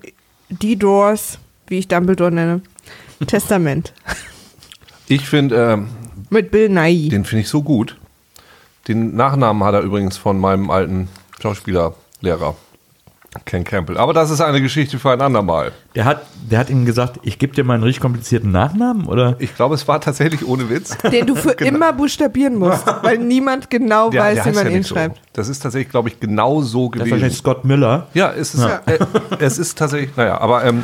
D-Doors, 0.50 1.40
wie 1.68 1.80
ich 1.80 1.88
Dumbledore 1.88 2.32
nenne, 2.32 2.62
Testament. 3.28 3.94
Ich 5.08 5.28
finde, 5.30 5.56
ähm, 5.74 5.90
Mit 6.30 6.52
Bill 6.52 6.70
Nighy. 6.70 7.10
den 7.10 7.24
finde 7.26 7.42
ich 7.44 7.50
so 7.50 7.64
gut. 7.64 7.96
Den 8.88 9.16
Nachnamen 9.16 9.64
hat 9.64 9.74
er 9.76 9.82
übrigens 9.82 10.18
von 10.18 10.38
meinem 10.40 10.70
alten 10.70 11.08
Schauspielerlehrer, 11.42 12.56
Ken 13.46 13.64
Campbell. 13.64 13.98
Aber 13.98 14.12
das 14.14 14.32
ist 14.32 14.42
eine 14.42 14.60
Geschichte 14.60 14.98
für 14.98 15.12
ein 15.12 15.22
andermal. 15.22 15.72
Der 15.94 16.06
hat, 16.06 16.24
der 16.50 16.58
hat 16.60 16.70
ihm 16.72 16.86
gesagt, 16.86 17.20
ich 17.22 17.38
gebe 17.38 17.54
dir 17.54 17.64
mal 17.64 17.76
einen 17.76 17.84
richtig 17.84 18.02
komplizierten 18.02 18.52
Nachnamen, 18.52 19.06
oder? 19.06 19.36
Ich 19.38 19.56
glaube, 19.56 19.76
es 19.76 19.88
war 19.88 20.02
tatsächlich 20.02 20.48
ohne 20.48 20.68
Witz. 20.70 20.98
Den 21.12 21.28
du 21.28 21.36
für 21.36 21.52
immer 21.60 21.94
buchstabieren 21.94 22.56
musst, 22.56 22.84
weil 23.04 23.20
niemand 23.20 23.70
genau 23.70 24.10
Der- 24.10 24.24
weiß, 24.24 24.44
der 24.44 24.46
wie 24.52 24.56
man 24.56 24.66
ja 24.72 24.78
ihn 24.78 24.84
so. 24.84 24.96
schreibt. 24.96 25.22
Das 25.34 25.48
ist 25.48 25.60
tatsächlich, 25.60 25.90
glaube 25.92 26.10
ich, 26.10 26.20
genau 26.20 26.62
so 26.62 26.88
Das 26.90 26.96
ist 26.96 27.00
gewesen. 27.00 27.12
wahrscheinlich 27.12 27.38
Scott 27.38 27.66
Miller. 27.66 28.08
Ja, 28.16 28.32
es 28.34 28.56
ist, 28.56 28.64
Äh, 28.64 28.80
es 29.40 29.60
ist 29.60 29.78
tatsächlich, 29.78 30.16
naja, 30.18 30.40
aber 30.42 30.64
ähm, 30.66 30.82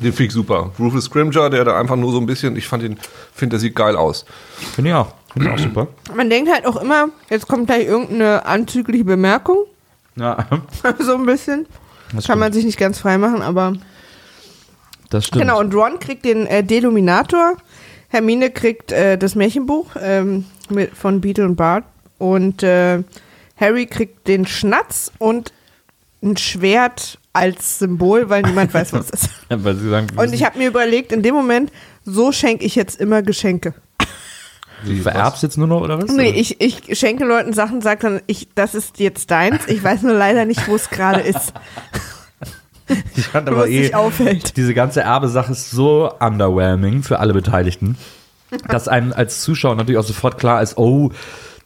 den 0.00 0.12
finde 0.12 0.24
ich 0.24 0.32
super. 0.32 0.72
Rufus 0.80 1.04
Scrimger, 1.04 1.48
der 1.48 1.64
da 1.64 1.78
einfach 1.78 1.96
nur 1.96 2.10
so 2.10 2.18
ein 2.18 2.26
bisschen, 2.26 2.56
ich 2.56 2.66
fand 2.66 2.82
ihn, 2.82 2.98
finde, 3.32 3.54
der 3.54 3.60
sieht 3.60 3.76
geil 3.76 3.94
aus. 3.96 4.24
Finde 4.74 4.90
ich 4.90 4.96
auch. 4.96 5.12
Finde 5.32 5.48
ich 5.48 5.54
auch 5.54 5.58
super. 5.58 5.86
Man 6.16 6.28
denkt 6.28 6.50
halt 6.52 6.66
auch 6.66 6.80
immer, 6.82 7.08
jetzt 7.30 7.46
kommt 7.46 7.66
gleich 7.68 7.86
irgendeine 7.86 8.44
anzügliche 8.46 9.04
Bemerkung, 9.04 9.58
Ja, 10.18 10.46
so 10.98 11.14
ein 11.14 11.26
bisschen. 11.26 11.66
das 12.12 12.26
Kann 12.26 12.38
man 12.38 12.52
sich 12.52 12.64
nicht 12.64 12.78
ganz 12.78 12.98
frei 12.98 13.18
machen, 13.18 13.42
aber 13.42 13.74
Das 15.10 15.26
stimmt. 15.26 15.42
Genau, 15.42 15.60
und 15.60 15.74
Ron 15.74 15.98
kriegt 15.98 16.24
den 16.24 16.46
äh, 16.46 16.62
Deluminator. 16.64 17.56
Hermine 18.08 18.50
kriegt 18.50 18.90
äh, 18.90 19.18
das 19.18 19.34
Märchenbuch 19.34 19.86
ähm, 20.00 20.46
mit, 20.70 20.96
von 20.96 21.20
Beetle 21.20 21.44
und 21.44 21.56
Bart. 21.56 21.84
Und 22.18 22.62
äh, 22.62 23.02
Harry 23.56 23.86
kriegt 23.86 24.26
den 24.28 24.46
Schnatz 24.46 25.12
und 25.18 25.52
ein 26.22 26.36
Schwert 26.36 27.18
als 27.32 27.78
Symbol, 27.78 28.28
weil 28.28 28.42
niemand 28.42 28.74
weiß, 28.74 28.92
was 28.92 29.10
es 29.10 29.22
ist. 29.22 29.30
Ja, 29.50 29.58
sagen, 29.58 30.08
Und 30.16 30.34
ich 30.34 30.44
habe 30.44 30.58
mir 30.58 30.68
überlegt, 30.68 31.12
in 31.12 31.22
dem 31.22 31.34
Moment, 31.34 31.70
so 32.04 32.32
schenke 32.32 32.64
ich 32.64 32.74
jetzt 32.74 33.00
immer 33.00 33.22
Geschenke. 33.22 33.74
Du 34.84 34.96
vererbst 34.96 35.42
jetzt 35.42 35.58
nur 35.58 35.66
noch, 35.66 35.80
oder 35.80 36.00
was? 36.00 36.10
Nee, 36.10 36.30
ich, 36.30 36.60
ich 36.60 36.98
schenke 36.98 37.24
Leuten 37.24 37.52
Sachen, 37.52 37.80
sage 37.80 38.00
dann, 38.02 38.20
ich, 38.26 38.48
das 38.54 38.74
ist 38.74 38.98
jetzt 38.98 39.30
deins. 39.30 39.66
Ich 39.66 39.82
weiß 39.82 40.02
nur 40.02 40.14
leider 40.14 40.44
nicht, 40.44 40.66
wo 40.68 40.74
es 40.74 40.90
gerade 40.90 41.20
ist. 41.20 41.52
ich 43.16 43.26
fand 43.26 43.48
aber 43.48 43.68
eh, 43.68 43.92
auffällt. 43.94 44.56
diese 44.56 44.74
ganze 44.74 45.02
Erbe-Sache 45.02 45.52
ist 45.52 45.70
so 45.70 46.10
underwhelming 46.20 47.02
für 47.02 47.18
alle 47.18 47.32
Beteiligten, 47.32 47.96
dass 48.68 48.88
einem 48.88 49.12
als 49.12 49.42
Zuschauer 49.42 49.74
natürlich 49.74 49.98
auch 49.98 50.04
sofort 50.04 50.38
klar 50.38 50.62
ist, 50.62 50.78
oh, 50.78 51.12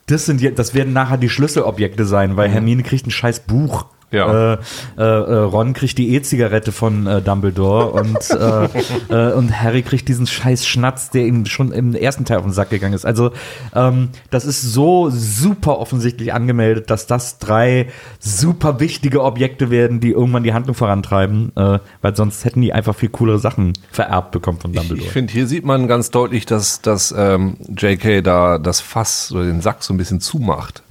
das 0.07 0.27
sind 0.27 0.41
jetzt, 0.41 0.59
das 0.59 0.75
werden 0.75 0.93
nachher 0.93 1.17
die 1.17 1.29
Schlüsselobjekte 1.29 2.05
sein, 2.05 2.37
weil 2.37 2.49
Hermine 2.49 2.83
kriegt 2.83 3.07
ein 3.07 3.11
scheiß 3.11 3.41
Buch. 3.41 3.87
Ja. 4.13 4.53
Äh, 4.55 4.59
äh, 4.99 5.03
äh, 5.03 5.35
Ron 5.39 5.73
kriegt 5.73 5.99
die 5.99 6.15
E-Zigarette 6.15 6.71
von 6.73 7.07
äh, 7.07 7.23
Dumbledore 7.23 7.91
und, 7.93 8.31
äh, 8.31 8.69
äh, 9.31 9.33
und 9.33 9.61
Harry 9.61 9.83
kriegt 9.83 10.09
diesen 10.09 10.27
scheiß 10.27 10.67
Schnatz, 10.67 11.11
der 11.11 11.27
ihm 11.27 11.47
schon 11.47 11.73
im 11.73 11.95
ersten 11.95 12.25
Teil 12.25 12.39
auf 12.39 12.45
den 12.45 12.53
Sack 12.53 12.71
gegangen 12.71 12.95
ist. 12.95 13.05
Also 13.05 13.33
ähm, 13.75 14.11
das 14.31 14.45
ist 14.45 14.63
so 14.63 15.11
super 15.11 15.79
offensichtlich 15.79 16.33
angemeldet, 16.33 16.91
dass 16.91 17.07
das 17.07 17.39
drei 17.39 17.89
super 18.19 18.81
wichtige 18.81 19.23
Objekte 19.23 19.71
werden, 19.71 20.01
die 20.01 20.11
irgendwann 20.11 20.43
die 20.43 20.53
Handlung 20.53 20.75
vorantreiben, 20.75 21.53
weil 21.55 22.17
sonst 22.17 22.45
hätten 22.45 22.61
die 22.61 22.73
einfach 22.73 22.95
viel 22.95 23.09
coolere 23.09 23.39
Sachen 23.39 23.73
vererbt 23.91 24.33
bekommen 24.33 24.59
von 24.59 24.73
Ich, 24.73 24.77
Dumbledore. 24.79 25.07
ich 25.07 25.13
finde, 25.13 25.33
hier 25.33 25.47
sieht 25.47 25.65
man 25.65 25.89
ganz 25.89 26.11
deutlich, 26.11 26.47
dass, 26.47 26.83
dass 26.83 27.15
ähm, 27.17 27.57
JK 27.77 28.23
da 28.23 28.59
das 28.59 28.81
Fass 28.81 29.33
oder 29.33 29.45
den 29.45 29.61
Sack 29.61 29.83
so 29.83 29.93
ein 29.95 29.97
bisschen 29.97 30.21
zumacht. 30.21 30.83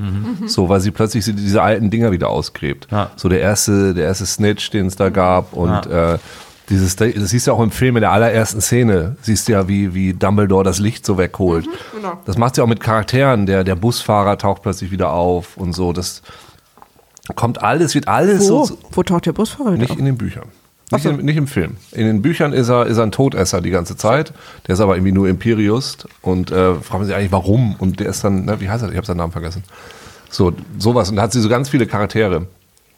So, 0.45 0.69
weil 0.69 0.81
sie 0.81 0.91
plötzlich 0.91 1.23
diese 1.25 1.61
alten 1.61 1.89
Dinger 1.89 2.11
wieder 2.11 2.29
ausgräbt. 2.29 2.87
Ja. 2.91 3.10
So 3.15 3.29
der 3.29 3.39
erste, 3.41 3.93
der 3.93 4.05
erste 4.05 4.25
Snitch, 4.25 4.69
den 4.71 4.87
es 4.87 4.95
da 4.95 5.09
gab 5.09 5.53
und 5.53 5.69
Ja. 5.85 6.13
äh, 6.15 6.17
dieses, 6.69 6.95
das 6.95 7.09
siehst 7.29 7.47
du 7.47 7.51
ja 7.51 7.57
auch 7.57 7.61
im 7.61 7.71
Film 7.71 7.97
in 7.97 8.01
der 8.01 8.11
allerersten 8.11 8.61
Szene, 8.61 9.17
siehst 9.21 9.47
du 9.47 9.51
ja, 9.51 9.67
wie, 9.67 9.93
wie 9.93 10.13
Dumbledore 10.13 10.63
das 10.63 10.79
Licht 10.79 11.05
so 11.05 11.17
wegholt. 11.17 11.65
genau. 11.93 12.21
Das 12.25 12.37
macht 12.37 12.55
sie 12.55 12.61
auch 12.61 12.67
mit 12.67 12.79
Charakteren. 12.79 13.45
Der, 13.45 13.63
der 13.65 13.75
Busfahrer 13.75 14.37
taucht 14.37 14.61
plötzlich 14.61 14.89
wieder 14.91 15.11
auf 15.11 15.57
und 15.57 15.73
so. 15.73 15.91
Das, 15.91 16.21
kommt 17.35 17.61
alles, 17.61 17.93
wird 17.93 18.07
alles 18.07 18.49
Wo? 18.49 18.65
so. 18.65 18.77
Wo 18.91 19.03
taucht 19.03 19.25
der 19.25 19.33
Busfahrer 19.33 19.71
Nicht 19.71 19.91
auf? 19.91 19.99
in 19.99 20.05
den 20.05 20.17
Büchern. 20.17 20.45
Nicht, 20.91 21.05
im, 21.05 21.17
nicht 21.17 21.37
im 21.37 21.47
Film. 21.47 21.77
In 21.93 22.05
den 22.05 22.21
Büchern 22.21 22.51
ist 22.51 22.67
er, 22.69 22.85
ist 22.85 22.97
er 22.97 23.03
ein 23.03 23.11
Todesser 23.13 23.61
die 23.61 23.69
ganze 23.69 23.95
Zeit. 23.95 24.33
Der 24.67 24.73
ist 24.73 24.81
aber 24.81 24.95
irgendwie 24.95 25.13
nur 25.13 25.27
Imperius 25.29 25.99
und 26.21 26.51
äh, 26.51 26.75
fragen 26.75 27.05
sich 27.05 27.15
eigentlich, 27.15 27.31
warum. 27.31 27.75
Und 27.79 27.99
der 28.01 28.07
ist 28.07 28.23
dann, 28.23 28.45
ne, 28.45 28.59
wie 28.59 28.69
heißt 28.69 28.83
er? 28.83 28.89
Ich 28.91 28.97
habe 28.97 29.07
seinen 29.07 29.17
Namen 29.17 29.31
vergessen. 29.31 29.63
So, 30.29 30.51
sowas. 30.77 31.09
Und 31.09 31.15
da 31.17 31.23
hat 31.23 31.31
sie 31.33 31.39
so 31.41 31.47
ganz 31.49 31.69
viele 31.69 31.85
Charaktere. 31.87 32.45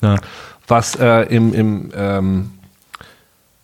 Ja. 0.04 0.16
Was 0.68 0.96
äh, 0.96 1.24
im, 1.36 1.54
im, 1.54 1.92
ähm, 1.96 2.52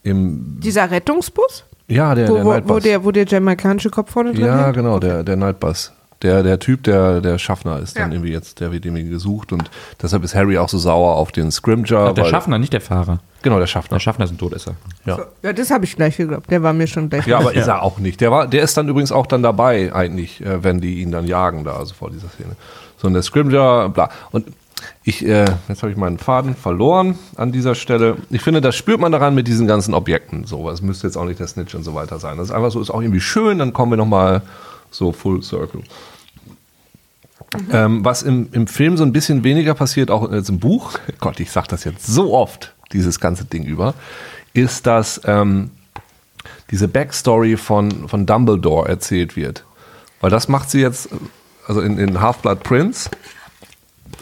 im, 0.03 0.59
Dieser 0.59 0.89
Rettungsbus? 0.89 1.63
ja, 1.87 2.13
der, 2.15 2.29
Wo, 2.29 2.33
der 2.35 2.43
wo, 2.43 2.47
wo, 2.49 2.53
Nightbus. 2.53 2.83
der, 2.83 3.03
wo 3.03 3.11
der 3.11 3.25
jamaikanische 3.25 3.89
Kopf 3.89 4.11
vorne 4.11 4.33
drin 4.33 4.45
Ja, 4.45 4.65
hängt? 4.65 4.75
genau, 4.75 4.99
der, 4.99 5.23
der 5.23 5.35
Nightbus. 5.35 5.91
Der, 6.21 6.43
der 6.43 6.59
Typ, 6.59 6.83
der, 6.83 7.21
der 7.21 7.37
Schaffner 7.37 7.79
ist 7.79 7.95
dann 7.97 8.11
Ja. 8.11 8.17
irgendwie 8.17 8.33
jetzt, 8.33 8.59
der 8.59 8.73
wird 8.73 8.85
irgendwie 8.85 9.07
gesucht 9.07 9.53
und 9.53 9.71
deshalb 10.01 10.21
ist 10.25 10.35
Harry 10.35 10.57
auch 10.57 10.67
so 10.67 10.77
sauer 10.77 11.15
auf 11.15 11.31
den 11.31 11.49
Scrimger. 11.49 12.13
der 12.13 12.25
weil- 12.25 12.29
Schaffner, 12.29 12.59
nicht 12.59 12.73
der 12.73 12.81
Fahrer. 12.81 13.19
Genau, 13.41 13.57
der 13.57 13.67
Schaffner. 13.67 13.95
Der 13.95 13.99
Schaffner 14.01 14.25
ist 14.25 14.31
ein 14.31 14.37
Todesser. 14.37 14.75
Ja. 15.05 15.17
Ja, 15.43 15.53
das 15.53 15.71
habe 15.71 15.85
ich 15.85 15.95
gleich 15.95 16.17
geglaubt. 16.17 16.51
Der 16.51 16.61
war 16.61 16.73
mir 16.73 16.87
schon 16.87 17.09
gleich. 17.09 17.25
Ja, 17.25 17.37
aber 17.39 17.53
ist 17.53 17.67
er 17.67 17.81
auch 17.83 17.97
nicht. 17.99 18.19
Der, 18.19 18.31
war, 18.31 18.47
der 18.47 18.63
ist 18.63 18.75
dann 18.75 18.89
übrigens 18.89 19.13
auch 19.13 19.27
dann 19.27 19.41
dabei, 19.43 19.93
eigentlich, 19.93 20.41
äh, 20.45 20.61
wenn 20.61 20.81
die 20.81 21.01
ihn 21.01 21.11
dann 21.13 21.25
jagen, 21.25 21.63
da, 21.63 21.77
also 21.77 21.93
vor 21.93 22.09
dieser 22.11 22.27
Szene. 22.27 22.57
So, 22.97 23.07
und 23.07 23.13
der 23.13 23.23
Scrimger, 23.23 23.87
bla. 23.87 24.09
Und 24.31 24.47
ich, 25.03 25.25
äh, 25.25 25.45
jetzt 25.67 25.81
habe 25.81 25.91
ich 25.91 25.97
meinen 25.97 26.17
Faden 26.17 26.55
verloren 26.55 27.17
an 27.35 27.51
dieser 27.51 27.75
Stelle. 27.75 28.17
Ich 28.29 28.41
finde, 28.41 28.61
das 28.61 28.75
spürt 28.75 28.99
man 28.99 29.11
daran 29.11 29.35
mit 29.35 29.47
diesen 29.47 29.67
ganzen 29.67 29.93
Objekten. 29.93 30.45
So, 30.45 30.69
es 30.69 30.81
müsste 30.81 31.07
jetzt 31.07 31.17
auch 31.17 31.25
nicht 31.25 31.39
der 31.39 31.47
Snitch 31.47 31.75
und 31.75 31.83
so 31.83 31.95
weiter 31.95 32.19
sein. 32.19 32.37
Das 32.37 32.47
ist 32.47 32.53
einfach 32.53 32.71
so, 32.71 32.81
ist 32.81 32.89
auch 32.89 33.01
irgendwie 33.01 33.21
schön, 33.21 33.59
dann 33.59 33.73
kommen 33.73 33.91
wir 33.91 33.97
nochmal 33.97 34.41
so 34.91 35.11
full 35.11 35.41
circle. 35.41 35.81
Ähm, 37.71 38.05
was 38.05 38.21
im, 38.21 38.49
im 38.51 38.67
Film 38.67 38.95
so 38.97 39.03
ein 39.03 39.11
bisschen 39.11 39.43
weniger 39.43 39.73
passiert, 39.73 40.11
auch 40.11 40.31
jetzt 40.31 40.49
im 40.49 40.59
Buch, 40.59 40.99
Gott, 41.19 41.39
ich 41.39 41.51
sag 41.51 41.67
das 41.67 41.83
jetzt 41.83 42.05
so 42.05 42.33
oft, 42.33 42.73
dieses 42.93 43.19
ganze 43.19 43.45
Ding 43.45 43.63
über, 43.63 43.95
ist, 44.53 44.85
dass 44.85 45.21
ähm, 45.25 45.71
diese 46.71 46.87
Backstory 46.87 47.57
von, 47.57 48.07
von 48.07 48.25
Dumbledore 48.25 48.87
erzählt 48.87 49.35
wird. 49.35 49.63
Weil 50.21 50.29
das 50.29 50.47
macht 50.47 50.69
sie 50.69 50.81
jetzt, 50.81 51.09
also 51.67 51.81
in, 51.81 51.97
in 51.97 52.19
Half-Blood 52.19 52.63
Prince 52.63 53.09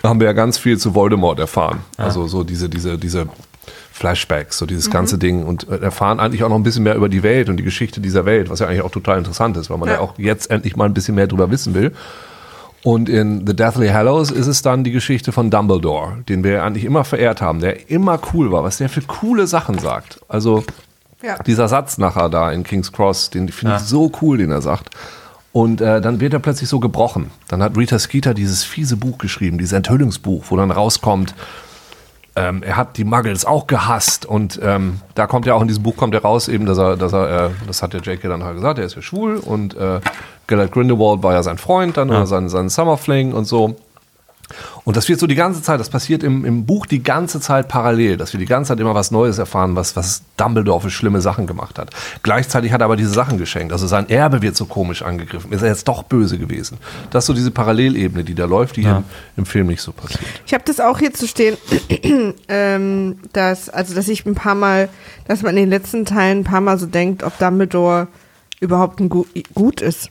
haben 0.03 0.19
wir 0.19 0.27
ja 0.27 0.33
ganz 0.33 0.57
viel 0.57 0.77
zu 0.77 0.93
Voldemort 0.95 1.39
erfahren. 1.39 1.79
Also 1.97 2.27
so 2.27 2.43
diese, 2.43 2.69
diese, 2.69 2.97
diese 2.97 3.27
Flashbacks, 3.91 4.57
so 4.59 4.65
dieses 4.65 4.91
ganze 4.91 5.17
Ding 5.17 5.43
und 5.43 5.67
äh, 5.69 5.77
erfahren 5.77 6.19
eigentlich 6.19 6.43
auch 6.43 6.49
noch 6.49 6.55
ein 6.55 6.63
bisschen 6.63 6.83
mehr 6.83 6.95
über 6.95 7.09
die 7.09 7.23
Welt 7.23 7.49
und 7.49 7.57
die 7.57 7.63
Geschichte 7.63 7.99
dieser 7.99 8.25
Welt, 8.25 8.49
was 8.49 8.59
ja 8.59 8.67
eigentlich 8.67 8.81
auch 8.83 8.91
total 8.91 9.17
interessant 9.17 9.57
ist, 9.57 9.69
weil 9.69 9.77
man 9.77 9.89
ja, 9.89 9.95
Ja. 9.95 10.01
auch 10.01 10.13
jetzt 10.17 10.51
endlich 10.51 10.75
mal 10.75 10.85
ein 10.85 10.93
bisschen 10.93 11.15
mehr 11.15 11.27
drüber 11.27 11.49
wissen 11.49 11.73
will. 11.73 11.91
Und 12.83 13.09
in 13.09 13.45
The 13.47 13.55
Deathly 13.55 13.89
Hallows 13.89 14.29
ist 14.31 14.45
es 14.47 14.61
dann 14.61 14.83
die 14.83 14.91
Geschichte 14.91 15.31
von 15.31 15.49
Dumbledore, 15.49 16.23
den 16.29 16.43
wir 16.43 16.63
eigentlich 16.63 16.85
immer 16.85 17.03
verehrt 17.03 17.41
haben, 17.41 17.59
der 17.59 17.89
immer 17.89 18.19
cool 18.33 18.51
war, 18.51 18.63
was 18.63 18.77
der 18.77 18.87
für 18.87 19.01
coole 19.01 19.47
Sachen 19.47 19.79
sagt. 19.79 20.19
Also 20.27 20.63
Ja. 21.23 21.39
dieser 21.39 21.67
Satz 21.67 21.97
nachher 21.97 22.29
da 22.29 22.51
in 22.51 22.63
King's 22.63 22.91
Cross, 22.91 23.31
den 23.31 23.49
finde 23.49 23.77
ich 23.77 23.81
so 23.81 24.11
cool, 24.21 24.37
den 24.37 24.51
er 24.51 24.61
sagt. 24.61 24.91
Und 25.51 25.81
äh, 25.81 26.01
dann 26.01 26.19
wird 26.19 26.33
er 26.33 26.39
plötzlich 26.39 26.69
so 26.69 26.79
gebrochen. 26.79 27.31
Dann 27.47 27.63
hat 27.63 27.75
Rita 27.77 27.97
Skeeter 27.97 28.33
dieses 28.33 28.63
fiese 28.63 28.97
Buch 28.97 29.17
geschrieben, 29.17 29.57
dieses 29.57 29.73
Enthüllungsbuch, 29.73 30.45
wo 30.49 30.57
dann 30.57 30.71
rauskommt, 30.71 31.33
ähm, 32.37 32.61
er 32.61 32.77
hat 32.77 32.97
die 32.97 33.03
Muggles 33.03 33.45
auch 33.45 33.65
gehasst. 33.65 34.25
Und 34.25 34.59
ähm, 34.61 35.01
da 35.15 35.25
kommt 35.25 35.47
ja 35.47 35.55
auch 35.55 35.61
in 35.61 35.67
diesem 35.67 35.81
Buch 35.81 35.97
kommt 35.97 36.13
er 36.13 36.21
raus, 36.21 36.47
eben, 36.47 36.67
dass 36.67 36.77
er, 36.77 36.95
dass 36.95 37.11
er, 37.11 37.47
äh, 37.47 37.49
das 37.65 37.81
hat 37.81 37.93
der 37.93 38.01
J.K. 38.01 38.27
dann 38.27 38.43
halt 38.43 38.55
gesagt, 38.55 38.77
er 38.77 38.85
ist 38.85 38.95
ja 38.95 39.01
schwul 39.01 39.37
und 39.37 39.75
äh, 39.75 39.99
Gellert 40.45 40.71
Grindelwald 40.71 41.23
war 41.23 41.33
ja 41.33 41.41
sein 41.43 41.57
Freund 41.57 41.97
dann 41.97 42.09
oder 42.09 42.27
sein, 42.27 42.47
sein 42.47 42.69
Summerfling 42.69 43.33
und 43.33 43.45
so. 43.45 43.75
Und 44.85 44.95
das 44.95 45.09
wird 45.09 45.19
so 45.19 45.27
die 45.27 45.35
ganze 45.35 45.61
Zeit, 45.61 45.79
das 45.79 45.89
passiert 45.89 46.23
im, 46.23 46.45
im 46.45 46.65
Buch 46.65 46.85
die 46.85 47.03
ganze 47.03 47.39
Zeit 47.39 47.67
parallel, 47.67 48.17
dass 48.17 48.33
wir 48.33 48.39
die 48.39 48.45
ganze 48.45 48.69
Zeit 48.69 48.79
immer 48.79 48.95
was 48.95 49.11
Neues 49.11 49.37
erfahren, 49.37 49.75
was, 49.75 49.95
was 49.95 50.23
Dumbledore 50.37 50.81
für 50.81 50.89
schlimme 50.89 51.21
Sachen 51.21 51.47
gemacht 51.47 51.77
hat. 51.77 51.89
Gleichzeitig 52.23 52.71
hat 52.71 52.81
er 52.81 52.85
aber 52.85 52.95
diese 52.95 53.09
Sachen 53.09 53.37
geschenkt. 53.37 53.73
Also 53.73 53.87
sein 53.87 54.09
Erbe 54.09 54.41
wird 54.41 54.55
so 54.55 54.65
komisch 54.65 55.01
angegriffen. 55.01 55.51
Ist 55.51 55.61
er 55.61 55.69
jetzt 55.69 55.87
doch 55.87 56.03
böse 56.03 56.37
gewesen? 56.37 56.77
Das 57.11 57.23
ist 57.23 57.27
so 57.27 57.33
diese 57.33 57.51
Parallelebene, 57.51 58.23
die 58.23 58.35
da 58.35 58.45
läuft, 58.45 58.77
die 58.77 58.81
hier 58.81 58.97
im, 58.97 59.03
im 59.37 59.45
Film 59.45 59.67
nicht 59.67 59.81
so 59.81 59.91
passiert. 59.91 60.21
Ich 60.45 60.53
habe 60.53 60.63
das 60.65 60.79
auch 60.79 60.99
hier 60.99 61.13
zu 61.13 61.27
stehen, 61.27 61.57
ähm, 62.47 63.19
dass, 63.33 63.69
also 63.69 63.93
dass 63.93 64.07
ich 64.07 64.25
ein 64.25 64.35
paar 64.35 64.55
Mal, 64.55 64.89
dass 65.27 65.41
man 65.41 65.57
in 65.57 65.63
den 65.63 65.69
letzten 65.69 66.05
Teilen 66.05 66.39
ein 66.39 66.43
paar 66.43 66.61
Mal 66.61 66.77
so 66.77 66.85
denkt, 66.85 67.23
ob 67.23 67.37
Dumbledore 67.37 68.07
überhaupt 68.59 68.99
ein 68.99 69.09
Gu 69.09 69.25
gut 69.53 69.81
ist. 69.81 70.09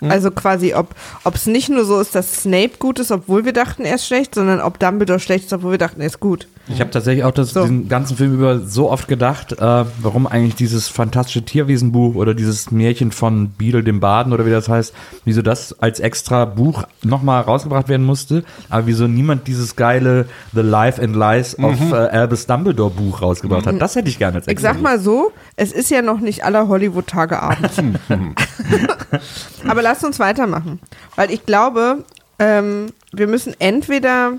Also 0.00 0.30
quasi, 0.30 0.74
ob 0.74 0.94
es 1.34 1.46
nicht 1.46 1.68
nur 1.68 1.84
so 1.84 2.00
ist, 2.00 2.14
dass 2.14 2.42
Snape 2.42 2.78
gut 2.78 2.98
ist, 3.00 3.10
obwohl 3.10 3.44
wir 3.44 3.52
dachten, 3.52 3.84
er 3.84 3.96
ist 3.96 4.06
schlecht, 4.06 4.34
sondern 4.34 4.60
ob 4.60 4.78
Dumbledore 4.78 5.18
schlecht 5.18 5.46
ist, 5.46 5.52
obwohl 5.52 5.72
wir 5.72 5.78
dachten, 5.78 6.00
er 6.00 6.06
ist 6.06 6.20
gut. 6.20 6.46
Ich 6.68 6.80
habe 6.80 6.90
tatsächlich 6.90 7.24
auch 7.24 7.32
das, 7.32 7.52
So. 7.52 7.62
diesen 7.62 7.88
ganzen 7.88 8.16
Film 8.16 8.34
über 8.34 8.58
so 8.60 8.90
oft 8.90 9.08
gedacht, 9.08 9.52
äh, 9.52 9.84
warum 10.00 10.26
eigentlich 10.26 10.54
dieses 10.54 10.88
fantastische 10.88 11.44
Tierwesenbuch 11.44 12.14
oder 12.14 12.34
dieses 12.34 12.70
Märchen 12.70 13.12
von 13.12 13.50
Beadle 13.50 13.82
dem 13.82 14.00
Baden 14.00 14.32
oder 14.32 14.44
wie 14.46 14.50
das 14.50 14.68
heißt, 14.68 14.92
wieso 15.24 15.42
das 15.42 15.80
als 15.80 16.00
extra 16.00 16.44
Buch 16.44 16.84
nochmal 17.02 17.42
rausgebracht 17.42 17.88
werden 17.88 18.04
musste, 18.04 18.44
aber 18.68 18.86
wieso 18.86 19.06
niemand 19.06 19.46
dieses 19.46 19.76
geile 19.76 20.26
The 20.54 20.60
Life 20.60 21.02
and 21.02 21.16
Lies 21.16 21.58
of 21.58 21.92
äh, 21.92 21.94
Albus 21.94 22.46
Dumbledore 22.46 22.90
Buch 22.90 23.22
rausgebracht 23.22 23.66
hat. 23.66 23.80
Das 23.80 23.96
hätte 23.96 24.08
ich 24.08 24.18
gerne 24.18 24.36
als 24.36 24.46
Ich 24.46 24.52
extra 24.52 24.74
sag 24.74 24.82
mal 24.82 24.98
so, 24.98 25.32
es 25.56 25.72
ist 25.72 25.90
ja 25.90 26.02
noch 26.02 26.20
nicht 26.20 26.44
aller 26.44 26.68
Hollywood-Tage 26.68 27.42
Abend. 27.42 27.70
Aber 29.68 29.82
lasst 29.82 30.04
uns 30.04 30.18
weitermachen. 30.18 30.80
Weil 31.16 31.30
ich 31.30 31.44
glaube, 31.46 32.04
ähm, 32.38 32.86
wir 33.12 33.26
müssen 33.26 33.54
entweder 33.58 34.34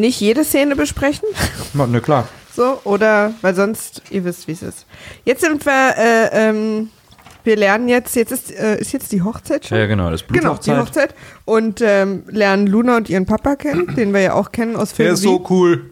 nicht 0.00 0.20
jede 0.20 0.44
Szene 0.44 0.76
besprechen, 0.76 1.28
Buch. 1.74 1.86
Ne, 1.86 2.00
klar. 2.00 2.28
so, 2.54 2.80
oder, 2.84 3.32
weil 3.42 3.54
sonst, 3.54 4.02
ihr 4.10 4.24
wisst, 4.24 4.48
wie 4.48 4.52
es 4.52 4.62
ist. 4.62 4.86
Jetzt 5.24 5.42
sind 5.42 5.64
wir, 5.64 5.94
äh, 5.96 6.28
ähm, 6.48 6.90
wir 7.44 7.56
lernen 7.56 7.88
jetzt, 7.88 8.14
jetzt 8.16 8.32
ist, 8.32 8.50
äh, 8.50 8.78
ist 8.80 8.92
jetzt 8.92 9.12
die 9.12 9.22
Hochzeit 9.22 9.66
schon? 9.66 9.78
Ja, 9.78 9.86
genau, 9.86 10.10
das 10.10 10.26
Genau, 10.26 10.54
die 10.54 10.70
Bluthochzeit. 10.70 10.80
Hochzeit. 10.80 11.14
Und 11.44 11.80
ähm, 11.82 12.24
lernen 12.28 12.66
Luna 12.66 12.96
und 12.96 13.08
ihren 13.08 13.26
Papa 13.26 13.56
kennen, 13.56 13.94
den 13.96 14.12
wir 14.12 14.20
ja 14.20 14.32
auch 14.34 14.52
kennen 14.52 14.76
aus 14.76 14.90
Der 14.90 14.96
Filmen. 14.96 15.14
ist 15.14 15.22
so 15.22 15.44
cool. 15.50 15.90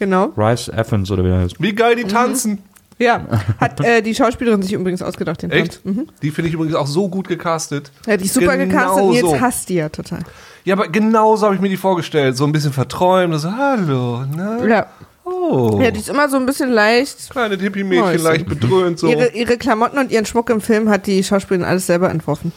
Genau. 0.00 0.32
Rice 0.36 0.68
Evans 0.70 1.08
oder 1.12 1.22
wie 1.24 1.28
der 1.28 1.38
heißt. 1.38 1.54
Wie 1.60 1.72
geil 1.72 1.94
die 1.94 2.04
tanzen. 2.04 2.58
Ja. 3.02 3.26
Hat 3.60 3.80
äh, 3.84 4.02
die 4.02 4.14
Schauspielerin 4.14 4.62
sich 4.62 4.72
übrigens 4.72 5.02
ausgedacht, 5.02 5.42
den. 5.42 5.50
Echt? 5.50 5.80
Die 6.22 6.30
finde 6.30 6.48
ich 6.48 6.54
übrigens 6.54 6.74
auch 6.74 6.86
so 6.86 7.08
gut 7.08 7.28
gecastet. 7.28 7.90
Ja, 8.06 8.16
die 8.16 8.24
ist 8.24 8.34
super 8.34 8.56
Genau 8.56 8.70
gecastet 8.70 9.02
und 9.02 9.12
jetzt 9.12 9.22
so. 9.22 9.40
hasst 9.40 9.68
die 9.68 9.74
ja 9.74 9.88
total. 9.88 10.20
Ja, 10.64 10.74
aber 10.74 10.88
genau 10.88 11.36
so 11.36 11.46
habe 11.46 11.56
ich 11.56 11.60
mir 11.60 11.68
die 11.68 11.76
vorgestellt. 11.76 12.36
So 12.36 12.44
ein 12.44 12.52
bisschen 12.52 12.72
verträumt. 12.72 13.38
So, 13.40 13.52
hallo, 13.52 14.24
ne? 14.24 14.68
Ja. 14.68 14.86
Oh. 15.24 15.78
ja, 15.80 15.90
die 15.90 16.00
ist 16.00 16.08
immer 16.08 16.28
so 16.28 16.36
ein 16.36 16.46
bisschen 16.46 16.70
leicht. 16.70 17.30
Kleine 17.30 17.56
Hippie-Mädchen, 17.56 18.22
leicht 18.22 18.46
bedröhnt 18.46 18.98
so. 18.98 19.08
Ihre, 19.08 19.28
ihre 19.32 19.56
Klamotten 19.56 19.98
und 19.98 20.10
ihren 20.10 20.26
Schmuck 20.26 20.50
im 20.50 20.60
Film 20.60 20.88
hat 20.88 21.06
die 21.06 21.22
Schauspielerin 21.22 21.64
alles 21.64 21.86
selber 21.86 22.10
entworfen. 22.10 22.52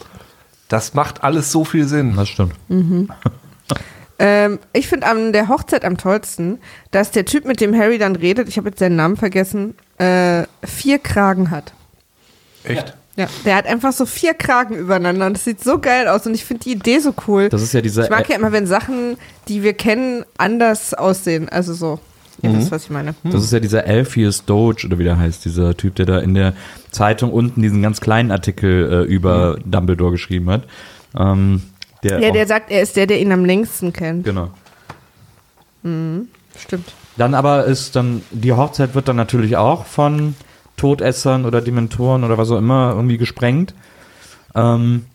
Das 0.68 0.94
macht 0.94 1.22
alles 1.22 1.52
so 1.52 1.64
viel 1.64 1.86
Sinn. 1.86 2.16
Das 2.16 2.28
stimmt. 2.28 2.54
Ähm, 4.18 4.58
ich 4.72 4.88
finde 4.88 5.06
an 5.06 5.32
der 5.32 5.48
Hochzeit 5.48 5.84
am 5.84 5.98
tollsten, 5.98 6.58
dass 6.90 7.10
der 7.10 7.24
Typ, 7.24 7.44
mit 7.44 7.60
dem 7.60 7.76
Harry 7.76 7.98
dann 7.98 8.16
redet, 8.16 8.48
ich 8.48 8.56
habe 8.56 8.68
jetzt 8.70 8.78
seinen 8.78 8.96
Namen 8.96 9.16
vergessen, 9.16 9.74
äh, 9.98 10.44
vier 10.64 10.98
Kragen 10.98 11.50
hat. 11.50 11.74
Echt? 12.64 12.96
Ja, 13.16 13.28
der 13.46 13.56
hat 13.56 13.66
einfach 13.66 13.92
so 13.92 14.04
vier 14.04 14.34
Kragen 14.34 14.74
übereinander 14.74 15.26
und 15.26 15.34
das 15.34 15.44
sieht 15.44 15.64
so 15.64 15.78
geil 15.78 16.06
aus 16.06 16.26
und 16.26 16.34
ich 16.34 16.44
finde 16.44 16.64
die 16.64 16.72
Idee 16.72 16.98
so 16.98 17.14
cool. 17.26 17.48
Das 17.48 17.62
ist 17.62 17.72
ja 17.72 17.80
dieser 17.80 18.04
ich 18.04 18.10
mag 18.10 18.28
ja 18.28 18.36
immer, 18.36 18.52
wenn 18.52 18.66
Sachen, 18.66 19.16
die 19.48 19.62
wir 19.62 19.72
kennen, 19.72 20.24
anders 20.36 20.92
aussehen. 20.92 21.48
Also 21.48 21.72
so. 21.72 21.98
Ihr 22.42 22.54
wisst, 22.54 22.70
was 22.70 22.84
ich 22.84 22.90
meine. 22.90 23.14
Das 23.24 23.42
ist 23.42 23.52
ja 23.52 23.60
dieser 23.60 23.86
Alpheus 23.86 24.44
Doge 24.44 24.86
oder 24.86 24.98
wie 24.98 25.04
der 25.04 25.18
heißt, 25.18 25.46
dieser 25.46 25.74
Typ, 25.74 25.94
der 25.94 26.04
da 26.04 26.18
in 26.18 26.34
der 26.34 26.52
Zeitung 26.90 27.32
unten 27.32 27.62
diesen 27.62 27.80
ganz 27.80 28.02
kleinen 28.02 28.30
Artikel 28.30 28.92
äh, 28.92 29.10
über 29.10 29.58
Dumbledore 29.64 30.12
geschrieben 30.12 30.50
hat. 30.50 30.64
Ähm, 31.18 31.62
der 32.02 32.20
Ja, 32.20 32.30
der 32.30 32.46
sagt, 32.46 32.70
er 32.70 32.82
ist 32.82 32.96
der, 32.96 33.06
der 33.06 33.20
ihn 33.20 33.32
am 33.32 33.44
längsten 33.44 33.92
kennt. 33.92 34.24
genau. 34.24 34.50
Stimmt. 36.58 36.92
Dann 37.16 37.34
aber 37.34 37.64
ist 37.64 37.94
dann, 37.96 38.22
die 38.30 38.52
Hochzeit 38.52 38.94
wird 38.94 39.08
dann 39.08 39.16
natürlich 39.16 39.56
auch 39.56 39.84
von 39.86 40.34
Todessern 40.76 41.44
oder 41.44 41.60
Dementoren 41.60 42.24
oder 42.24 42.36
was 42.38 42.50
auch 42.50 42.58
immer 42.58 42.92
irgendwie 42.94 43.16
gesprengt. 43.18 43.74
Ähm, 44.54 45.06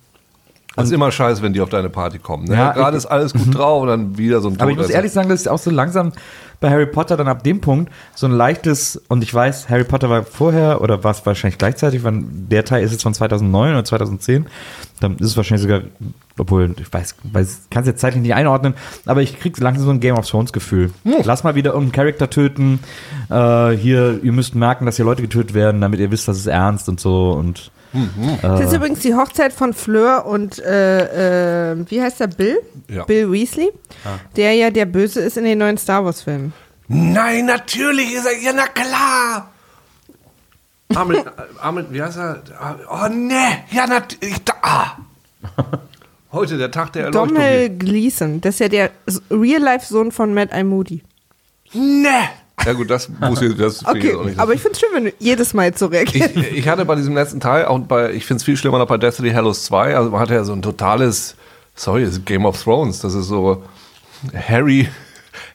Das 0.75 0.86
ist 0.86 0.91
immer 0.93 1.11
scheiße, 1.11 1.41
wenn 1.41 1.53
die 1.53 1.61
auf 1.61 1.69
deine 1.69 1.89
Party 1.89 2.19
kommen. 2.19 2.45
Ne? 2.45 2.55
Ja, 2.55 2.71
Gerade 2.71 2.95
ich- 2.97 3.03
ist 3.03 3.09
alles 3.09 3.34
gut 3.34 3.53
drauf 3.53 3.82
und 3.82 3.89
dann 3.89 4.17
wieder 4.17 4.39
so 4.41 4.47
ein 4.49 4.59
aber 4.59 4.71
ich 4.71 4.77
muss 4.77 4.86
Todesser. 4.86 4.95
ehrlich 4.97 5.11
sagen, 5.11 5.29
dass 5.29 5.41
ich 5.41 5.49
auch 5.49 5.59
so 5.59 5.69
langsam 5.71 6.13
bei 6.62 6.70
Harry 6.70 6.86
Potter 6.86 7.18
dann 7.18 7.28
ab 7.28 7.43
dem 7.43 7.59
Punkt 7.59 7.91
so 8.16 8.28
ein 8.28 8.32
leichtes, 8.32 9.01
und 9.09 9.24
ich 9.24 9.34
weiß, 9.34 9.68
Harry 9.68 9.84
Potter 9.84 10.09
war 10.09 10.24
vorher 10.24 10.80
oder 10.82 11.03
war 11.03 11.12
es 11.12 11.26
wahrscheinlich 11.26 11.57
gleichzeitig, 11.57 12.03
wann 12.03 12.47
der 12.49 12.64
Teil 12.64 12.84
ist 12.84 12.91
jetzt 12.91 13.01
von 13.03 13.14
2009 13.14 13.72
oder 13.74 13.84
2010, 13.84 14.45
dann 14.99 15.18
ist 15.18 15.28
es 15.28 15.38
wahrscheinlich 15.38 15.64
sogar, 15.64 15.82
obwohl, 16.38 16.74
ich 16.80 16.93
weiß, 16.93 17.16
weiß 17.24 17.62
kann 17.72 17.82
es 17.82 17.88
jetzt 17.88 17.99
zeitlich 17.99 18.22
nicht 18.22 18.36
einordnen, 18.36 18.76
aber 19.07 19.24
ich 19.24 19.39
krieg 19.39 19.57
langsam 19.57 19.86
so 19.86 19.91
ein 19.91 19.99
Game 19.99 20.16
of 20.16 20.30
Thrones 20.30 20.53
Gefühl. 20.53 20.91
Lass 21.24 21.43
mal 21.43 21.55
wieder 21.55 21.74
irgendeinen 21.74 22.05
Charakter 22.05 22.30
töten, 22.30 22.80
äh, 23.30 23.72
hier, 23.72 24.20
ihr 24.24 24.32
müsst 24.32 24.53
merken, 24.53 24.86
dass 24.86 24.97
hier 24.97 25.05
Leute 25.05 25.24
getötet 25.24 25.55
werden, 25.55 25.82
damit 25.82 25.99
ihr 25.99 26.12
wisst, 26.12 26.28
dass 26.28 26.38
es 26.38 26.45
ernst 26.45 26.88
und 26.88 26.99
so 26.99 27.32
und 27.32 27.72
Das 28.41 28.62
ist 28.62 28.74
übrigens 28.74 28.99
die 28.99 29.16
Hochzeit 29.16 29.51
von 29.51 29.74
Fleur 29.74 30.26
und 30.26 30.59
äh, 30.59 31.72
äh, 31.72 31.86
wie 31.89 32.01
heißt 32.01 32.20
der 32.20 32.28
Bill? 32.28 32.59
Ja. 32.88 33.03
Bill 33.03 33.32
Weasley, 33.32 33.70
der 34.36 34.53
ja 34.53 34.70
der 34.70 34.86
Böse 34.86 35.20
ist 35.20 35.38
in 35.38 35.43
den 35.43 35.57
neuen 35.57 35.78
Star 35.78 36.05
Wars 36.05 36.22
Filmen. 36.22 36.51
Nein, 36.94 37.46
natürlich 37.46 38.14
ist 38.14 38.26
er. 38.26 38.38
Ja, 38.39 38.52
na 38.54 38.68
klar. 38.68 39.50
Armin, 40.94 41.18
äh, 41.20 41.24
Armin, 41.62 41.86
wie 41.89 42.02
heißt 42.02 42.18
er? 42.18 42.44
Oh, 42.89 43.08
ne. 43.08 43.60
Ja, 43.72 43.88
natürlich. 43.88 44.36
Ah. 44.62 44.98
Heute 46.34 46.58
der 46.58 46.72
Tag 46.72 46.94
der 46.94 47.06
Erleuchtung. 47.06 47.30
Domhnall 47.36 47.70
Gleeson, 47.70 48.42
das 48.42 48.56
ist 48.56 48.60
ja 48.60 48.68
der 48.70 48.92
Real-Life-Sohn 49.30 50.12
von 50.12 50.34
Matt 50.34 50.50
I. 50.54 50.64
Moody. 50.64 51.02
Ne. 51.74 52.10
Ja 52.66 52.74
gut, 52.74 52.89
das 52.89 53.10
muss 53.10 53.42
ich, 53.42 53.58
das 53.58 53.82
ich 53.82 53.88
Okay, 53.88 54.08
jetzt 54.08 54.16
auch 54.18 54.24
nicht. 54.26 54.39
aber 54.39 54.54
ich 54.54 54.62
finde 54.62 54.74
es 54.74 54.80
schön, 54.80 54.89
wenn 54.94 55.06
du 55.06 55.14
jedes 55.20 55.54
Mal 55.54 55.66
jetzt 55.66 55.80
so 55.80 55.88
reagierst. 55.88 56.36
ich, 56.36 56.52
ich 56.58 56.68
hatte 56.68 56.86
bei 56.86 56.96
diesem 56.96 57.16
letzten 57.16 57.39
Teil, 57.39 57.66
auch 57.66 57.80
bei, 57.80 58.12
ich 58.14 58.26
finde 58.26 58.38
es 58.38 58.44
viel 58.44 58.56
schlimmer 58.56 58.78
noch 58.78 58.88
bei 58.88 58.98
Deathly 58.98 59.32
Hallows 59.32 59.64
2, 59.64 59.96
also 59.96 60.12
man 60.12 60.20
hatte 60.20 60.36
ja 60.36 60.44
so 60.44 60.54
ein 60.54 60.62
totales, 60.62 61.36
sorry, 61.76 62.04
es 62.04 62.12
ist 62.14 62.26
Game 62.26 62.46
of 62.46 62.62
Thrones, 62.62 63.00
das 63.00 63.14
ist 63.16 63.28
so 63.28 63.64
Harry, 64.48 64.88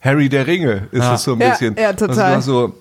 Harry 0.07 0.29
der 0.29 0.47
Ringe, 0.47 0.89
ist 0.93 1.05
es 1.05 1.23
so 1.25 1.33
ein 1.35 1.41
Ja, 1.41 1.51
bisschen. 1.51 1.77
ja, 1.77 1.93
total. 1.93 2.35
Also 2.35 2.69
so 2.69 2.75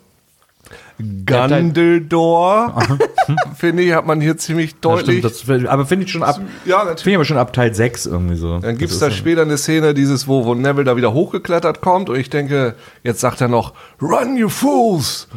Gandaldor, 1.26 2.76
finde 3.56 3.84
ich, 3.84 3.94
hat 3.94 4.06
man 4.06 4.22
hier 4.22 4.38
ziemlich 4.38 4.72
Ja, 4.72 4.78
deutlich. 4.82 5.26
stimmt, 5.26 5.64
das, 5.64 5.70
aber 5.70 5.86
finde 5.86 6.06
ich 6.06 6.12
schon 6.12 6.24
ab, 6.24 6.40
Ja, 6.66 6.80
finde 6.80 6.92
natürlich. 6.92 7.08
ich 7.08 7.16
aber 7.16 7.26
schon 7.26 7.38
ab 7.38 7.54
Teil 7.54 7.74
6 7.74 8.06
irgendwie 8.06 8.36
so. 8.36 8.60
Dann 8.60 8.78
gibt 8.78 8.92
es 8.92 9.00
Das 9.00 9.10
da 9.10 9.16
später 9.16 9.42
eine 9.42 9.58
Szene, 9.58 9.94
dieses, 9.94 10.28
wo, 10.28 10.46
wo 10.46 10.54
Neville 10.56 10.84
da 10.86 10.96
wieder 10.98 11.14
hochgeklettert 11.14 11.82
kommt 11.82 12.10
und 12.10 12.18
ich 12.18 12.30
denke, 12.30 12.76
jetzt 13.04 13.20
sagt 13.20 13.42
er 13.42 13.48
noch, 13.48 13.74
Run, 14.02 14.38
you 14.38 14.50
fools! 14.50 15.28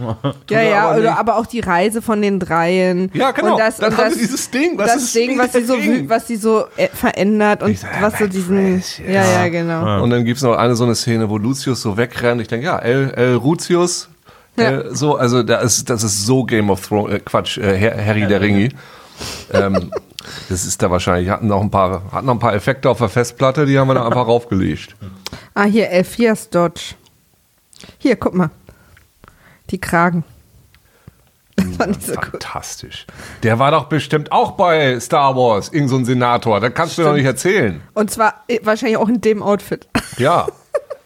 Ja, 0.51 0.61
ja, 0.63 0.89
aber 0.89 0.99
oder 1.01 1.19
aber 1.19 1.37
auch 1.37 1.47
die 1.47 1.61
Reise 1.61 2.03
von 2.03 2.23
den 2.23 2.39
Dreien. 2.41 3.11
Ja, 3.15 3.31
genau. 3.33 3.53
Und 3.55 3.61
das, 3.61 3.77
Dann 3.79 3.93
und 3.93 3.99
haben 3.99 4.11
das, 4.11 4.19
dieses 4.19 4.51
Ding, 4.51 4.79
was 4.79 4.93
das 4.95 5.03
ist 5.05 5.15
Ding, 5.15 5.39
was 5.39 5.53
sie 5.53 5.65
so, 5.65 5.77
Ding? 5.77 6.09
was 6.09 6.27
sie 6.27 6.37
so 6.37 6.65
äh, 6.77 6.89
verändert 6.89 7.63
und 7.63 7.71
Dieser 7.71 7.89
was 8.01 8.19
so 8.19 8.27
diesen. 8.27 8.81
Precious. 8.81 8.99
Ja, 9.07 9.25
ja, 9.25 9.49
genau. 9.49 10.03
Und 10.03 10.11
dann 10.11 10.25
gibt 10.25 10.37
es 10.39 10.43
noch 10.43 10.57
eine 10.57 10.75
so 10.77 10.85
eine 10.85 10.95
Szene, 10.95 11.29
wo 11.31 11.39
Lucius 11.39 11.83
so 11.83 11.97
wegrennt. 11.97 12.41
Ich 12.41 12.49
denke, 12.49 12.67
ja, 12.67 12.79
El, 12.79 13.11
El 13.15 13.35
Rucius. 13.37 14.09
Ja. 14.59 14.81
Äh, 14.81 14.95
so, 14.95 15.17
also 15.17 15.43
da 15.43 15.59
ist, 15.59 15.89
das 15.91 16.03
ist 16.03 16.27
so 16.27 16.45
Game 16.45 16.71
of 16.71 16.87
Thrones, 16.87 17.15
äh, 17.15 17.21
Quatsch, 17.21 17.59
äh, 17.59 18.05
Harry 18.05 18.27
der 18.27 18.41
Ringi. 18.41 18.71
ähm, 19.53 19.91
das 20.49 20.65
ist 20.67 20.83
da 20.83 20.91
wahrscheinlich, 20.91 21.31
hatten 21.31 21.47
noch 21.47 21.61
ein 21.61 21.71
paar, 21.71 22.03
hatten 22.13 22.27
noch 22.27 22.35
ein 22.35 22.39
paar 22.39 22.55
Effekte 22.55 22.91
auf 22.91 22.99
der 22.99 23.09
Festplatte, 23.09 23.67
die 23.67 23.79
haben 23.79 23.89
wir 23.89 23.95
da 23.95 24.07
einfach 24.07 24.27
raufgelegt. 24.27 24.95
Ah, 25.55 25.65
hier, 25.65 25.89
Elphias 25.91 26.51
Dodge. 26.51 26.95
Hier, 27.99 28.17
guck 28.17 28.35
mal. 28.35 28.51
Die 29.71 29.79
Kragen. 29.81 30.25
Das 31.59 31.77
fand 31.77 31.97
ich 31.97 32.07
so 32.07 32.15
gut. 32.15 32.25
Fantastisch. 32.31 33.05
Der 33.43 33.59
war 33.59 33.73
doch 33.73 33.87
bestimmt 33.87 34.31
auch 34.31 34.53
bei 34.53 35.01
Star 35.01 35.35
Wars, 35.35 35.69
irgend 35.71 35.91
so 35.91 35.97
ein 35.97 36.05
Senator. 36.05 36.61
Das 36.61 36.73
kannst 36.73 36.97
du 36.97 37.03
mir 37.03 37.09
doch 37.09 37.15
nicht 37.17 37.25
erzählen. 37.25 37.81
Und 37.95 38.13
zwar 38.13 38.45
äh, 38.47 38.61
wahrscheinlich 38.63 38.97
auch 38.97 39.09
in 39.09 39.21
dem 39.21 39.43
Outfit. 39.43 39.89
Ja. 40.19 40.47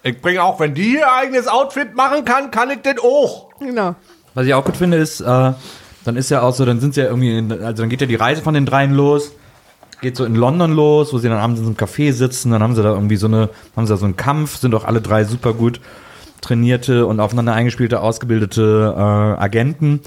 Ich 0.02 0.20
bringe 0.20 0.42
auch, 0.42 0.58
wenn 0.58 0.74
die 0.74 0.94
ihr 0.94 1.12
eigenes 1.12 1.46
Outfit 1.46 1.94
machen 1.94 2.24
kann, 2.24 2.50
kann 2.50 2.70
ich 2.70 2.82
das 2.82 2.98
auch. 2.98 3.50
genau. 3.60 3.94
Was 4.34 4.46
ich 4.46 4.54
auch 4.54 4.64
gut 4.64 4.76
finde, 4.76 4.96
ist, 4.96 5.20
äh, 5.20 5.52
dann 6.04 6.16
ist 6.16 6.30
ja 6.30 6.42
auch 6.42 6.54
so, 6.54 6.64
dann 6.64 6.80
sind 6.80 6.94
sie 6.94 7.02
ja 7.02 7.06
irgendwie, 7.06 7.36
in, 7.36 7.52
also 7.52 7.82
dann 7.82 7.88
geht 7.88 8.00
ja 8.00 8.06
die 8.06 8.16
Reise 8.16 8.42
von 8.42 8.54
den 8.54 8.66
dreien 8.66 8.92
los, 8.92 9.32
geht 10.00 10.16
so 10.16 10.24
in 10.24 10.34
London 10.34 10.72
los, 10.72 11.12
wo 11.12 11.18
sie 11.18 11.28
dann 11.28 11.38
abends 11.38 11.60
in 11.60 11.66
so 11.66 11.70
einem 11.70 11.78
Café 11.78 12.12
sitzen, 12.12 12.50
dann 12.50 12.62
haben 12.62 12.74
sie 12.74 12.82
da 12.82 12.90
irgendwie 12.90 13.16
so 13.16 13.26
eine, 13.26 13.50
haben 13.76 13.86
sie 13.86 13.92
da 13.92 13.96
so 13.96 14.04
einen 14.04 14.16
Kampf, 14.16 14.56
sind 14.56 14.74
auch 14.74 14.84
alle 14.84 15.00
drei 15.00 15.24
super 15.24 15.54
gut 15.54 15.80
trainierte 16.40 17.06
und 17.06 17.20
aufeinander 17.20 17.54
eingespielte, 17.54 18.00
ausgebildete 18.00 18.94
äh, 18.96 19.00
Agenten. 19.00 20.00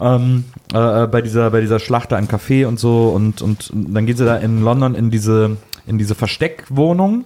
Ähm, 0.00 0.44
äh, 0.72 1.06
bei 1.06 1.20
dieser 1.20 1.50
bei 1.50 1.60
dieser 1.60 1.78
Schlacht 1.78 2.10
da 2.10 2.18
im 2.18 2.26
Café 2.26 2.66
und 2.66 2.80
so 2.80 3.10
und 3.10 3.42
und 3.42 3.70
dann 3.72 4.06
geht 4.06 4.18
sie 4.18 4.24
da 4.24 4.36
in 4.36 4.62
London 4.62 4.96
in 4.96 5.10
diese 5.10 5.56
in 5.86 5.98
diese 5.98 6.14
Versteckwohnung 6.14 7.24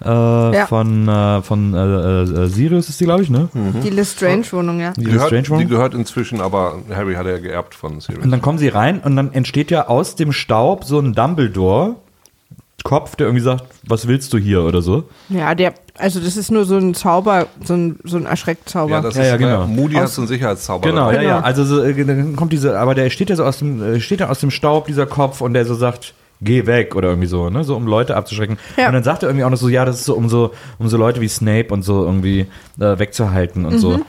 äh, 0.00 0.66
von 0.66 1.08
äh, 1.08 1.42
von 1.42 1.74
äh, 1.74 2.22
äh, 2.22 2.46
Sirius 2.48 2.88
ist 2.88 3.00
die 3.00 3.04
glaube 3.04 3.22
ich 3.22 3.30
ne 3.30 3.48
Die 3.54 3.90
Lestrange-Wohnung, 3.90 4.80
ja. 4.80 4.92
die 4.92 5.04
Die 5.04 5.10
gehört, 5.10 5.32
die 5.32 5.66
gehört 5.66 5.94
inzwischen, 5.94 6.40
aber 6.40 6.78
Harry 6.94 7.14
hat 7.14 7.26
er 7.26 7.32
ja 7.32 7.38
geerbt 7.38 7.74
von 7.74 8.00
Sirius. 8.00 8.24
Und 8.24 8.30
dann 8.30 8.42
kommen 8.42 8.58
sie 8.58 8.68
rein 8.68 9.00
und 9.00 9.16
dann 9.16 9.32
entsteht 9.32 9.70
ja 9.70 9.88
aus 9.88 10.16
dem 10.16 10.32
Staub 10.32 10.84
so 10.84 10.98
ein 10.98 11.12
Dumbledore-Kopf, 11.12 13.16
der 13.16 13.26
irgendwie 13.26 13.44
sagt, 13.44 13.64
was 13.86 14.08
willst 14.08 14.32
du 14.32 14.38
hier 14.38 14.62
oder 14.62 14.82
so. 14.82 15.04
Ja, 15.28 15.54
der, 15.54 15.74
also 15.96 16.20
das 16.20 16.36
ist 16.36 16.50
nur 16.50 16.64
so 16.64 16.76
ein 16.76 16.94
Zauber, 16.94 17.46
so 17.64 17.74
ein, 17.74 17.98
so 18.04 18.16
ein 18.16 18.26
Erschreckzauber. 18.26 18.92
Ja, 18.92 19.00
das 19.02 19.16
Ja, 19.16 19.22
ist 19.22 19.28
ja, 19.28 19.36
genau. 19.36 19.66
Moody 19.66 19.94
hat 19.94 20.08
so 20.08 20.22
einen 20.22 20.28
Sicherheitszauber. 20.28 20.88
Genau, 20.88 21.10
ja, 21.10 21.22
ja. 21.22 21.34
Genau. 21.36 21.46
Also 21.46 21.64
so, 21.64 21.82
äh, 21.82 22.04
dann 22.04 22.36
kommt 22.36 22.52
diese, 22.52 22.78
aber 22.78 22.94
der 22.94 23.10
steht 23.10 23.30
ja 23.30 23.36
so 23.36 23.44
aus 23.44 23.58
dem, 23.58 23.82
äh, 23.82 24.00
steht 24.00 24.20
ja 24.20 24.28
aus 24.28 24.40
dem 24.40 24.50
Staub, 24.50 24.86
dieser 24.86 25.06
Kopf, 25.06 25.40
und 25.40 25.54
der 25.54 25.64
so 25.64 25.74
sagt, 25.74 26.14
geh 26.40 26.66
weg 26.66 26.96
oder 26.96 27.08
irgendwie 27.08 27.28
so, 27.28 27.50
ne? 27.50 27.64
So 27.64 27.76
um 27.76 27.86
Leute 27.86 28.16
abzuschrecken. 28.16 28.58
Ja. 28.76 28.88
Und 28.88 28.94
dann 28.94 29.02
sagt 29.02 29.22
er 29.22 29.28
irgendwie 29.28 29.44
auch 29.44 29.50
noch 29.50 29.58
so, 29.58 29.68
ja, 29.68 29.84
das 29.84 29.96
ist 29.96 30.04
so, 30.06 30.14
um 30.14 30.28
so, 30.28 30.52
um 30.78 30.88
so 30.88 30.96
Leute 30.96 31.20
wie 31.20 31.28
Snape 31.28 31.68
und 31.68 31.82
so 31.82 32.04
irgendwie 32.04 32.46
äh, 32.78 32.98
wegzuhalten 32.98 33.64
und 33.64 33.78
so. 33.78 34.00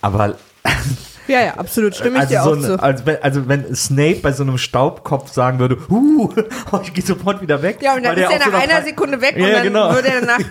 Aber 0.00 0.36
ja, 1.28 1.40
ja, 1.40 1.54
absolut. 1.54 1.94
Stimme 1.94 2.16
ich 2.16 2.34
also, 2.34 2.34
dir 2.34 2.42
so 2.42 2.50
auch 2.50 2.56
ein, 2.56 2.62
zu. 2.62 2.82
also, 2.82 3.06
wenn, 3.06 3.22
also 3.22 3.48
wenn 3.48 3.74
Snape 3.74 4.16
bei 4.22 4.32
so 4.32 4.42
einem 4.42 4.58
Staubkopf 4.58 5.32
sagen 5.32 5.58
würde, 5.58 5.78
huh, 5.88 6.30
oh, 6.72 6.80
ich 6.82 6.92
gehe 6.92 7.04
sofort 7.04 7.40
wieder 7.40 7.62
weg. 7.62 7.78
Ja, 7.80 7.94
und 7.94 8.02
dann 8.04 8.16
ist 8.16 8.30
er 8.30 8.38
nach 8.38 8.46
so 8.46 8.52
einer 8.52 8.66
drei- 8.74 8.82
Sekunde 8.82 9.20
weg 9.20 9.34
Ja, 9.36 9.44
und 9.44 9.48
ja, 9.50 9.54
dann 9.56 9.64
genau. 9.64 9.94
würde 9.94 10.08
er 10.08 10.20
danach. 10.20 10.38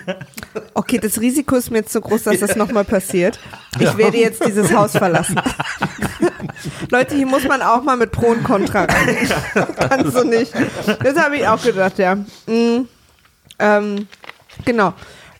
Okay, 0.74 0.98
das 0.98 1.20
Risiko 1.20 1.56
ist 1.56 1.70
mir 1.70 1.78
jetzt 1.78 1.92
so 1.92 2.00
groß, 2.00 2.24
dass 2.24 2.40
das 2.40 2.56
nochmal 2.56 2.84
passiert. 2.84 3.38
Ich 3.78 3.96
werde 3.96 4.16
jetzt 4.16 4.44
dieses 4.44 4.72
Haus 4.74 4.92
verlassen. 4.92 5.40
Leute, 6.90 7.14
hier 7.14 7.26
muss 7.26 7.44
man 7.44 7.62
auch 7.62 7.82
mal 7.82 7.96
mit 7.96 8.10
Pro 8.10 8.28
und 8.28 8.42
Contra 8.44 8.84
rein. 8.84 9.16
Kannst 9.88 10.16
du 10.16 10.24
nicht. 10.24 10.52
Das 11.02 11.16
habe 11.16 11.36
ich 11.36 11.46
auch 11.46 11.62
gedacht, 11.62 11.98
ja. 11.98 12.14
Mm, 12.46 12.88
ähm, 13.58 14.08
genau. 14.64 14.94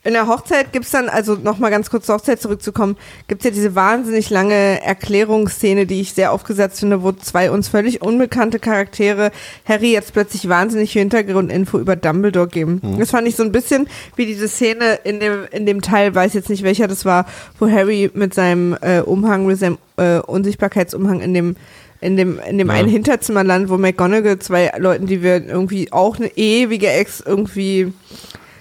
In 0.08 0.14
der 0.14 0.26
Hochzeit 0.26 0.72
gibt's 0.72 0.90
dann, 0.90 1.10
also 1.10 1.34
nochmal 1.34 1.70
ganz 1.70 1.90
kurz 1.90 2.06
zur 2.06 2.14
Hochzeit 2.14 2.40
zurückzukommen, 2.40 2.96
gibt's 3.26 3.44
ja 3.44 3.50
diese 3.50 3.74
wahnsinnig 3.74 4.30
lange 4.30 4.82
Erklärungsszene, 4.82 5.84
die 5.84 6.00
ich 6.00 6.14
sehr 6.14 6.32
aufgesetzt 6.32 6.80
finde, 6.80 7.02
wo 7.02 7.12
zwei 7.12 7.50
uns 7.50 7.68
völlig 7.68 8.00
unbekannte 8.00 8.58
Charaktere 8.58 9.30
Harry 9.66 9.92
jetzt 9.92 10.14
plötzlich 10.14 10.48
wahnsinnig 10.48 10.92
viel 10.92 11.00
Hintergrundinfo 11.00 11.78
über 11.78 11.94
Dumbledore 11.94 12.48
geben. 12.48 12.80
Das 12.98 13.10
fand 13.10 13.28
ich 13.28 13.36
so 13.36 13.42
ein 13.42 13.52
bisschen 13.52 13.86
wie 14.16 14.24
diese 14.24 14.48
Szene 14.48 14.98
in 15.04 15.20
dem, 15.20 15.46
in 15.50 15.66
dem 15.66 15.82
Teil, 15.82 16.14
weiß 16.14 16.32
jetzt 16.32 16.48
nicht 16.48 16.62
welcher 16.62 16.88
das 16.88 17.04
war, 17.04 17.26
wo 17.58 17.68
Harry 17.70 18.10
mit 18.14 18.32
seinem 18.32 18.78
äh, 18.80 19.00
Umhang, 19.00 19.44
mit 19.44 19.58
seinem 19.58 19.76
äh, 19.98 20.20
Unsichtbarkeitsumhang 20.20 21.20
in 21.20 21.34
dem 21.34 21.56
in 22.00 22.16
dem, 22.16 22.40
in 22.48 22.56
dem 22.56 22.68
Ja. 22.68 22.74
einen 22.74 22.88
Hinterzimmer 22.88 23.44
landet, 23.44 23.68
wo 23.68 23.76
McGonagall 23.76 24.38
zwei 24.38 24.72
Leuten, 24.78 25.06
die 25.06 25.22
wir 25.22 25.44
irgendwie 25.44 25.92
auch 25.92 26.16
eine 26.16 26.28
ewige 26.34 26.88
Ex 26.88 27.20
irgendwie 27.20 27.92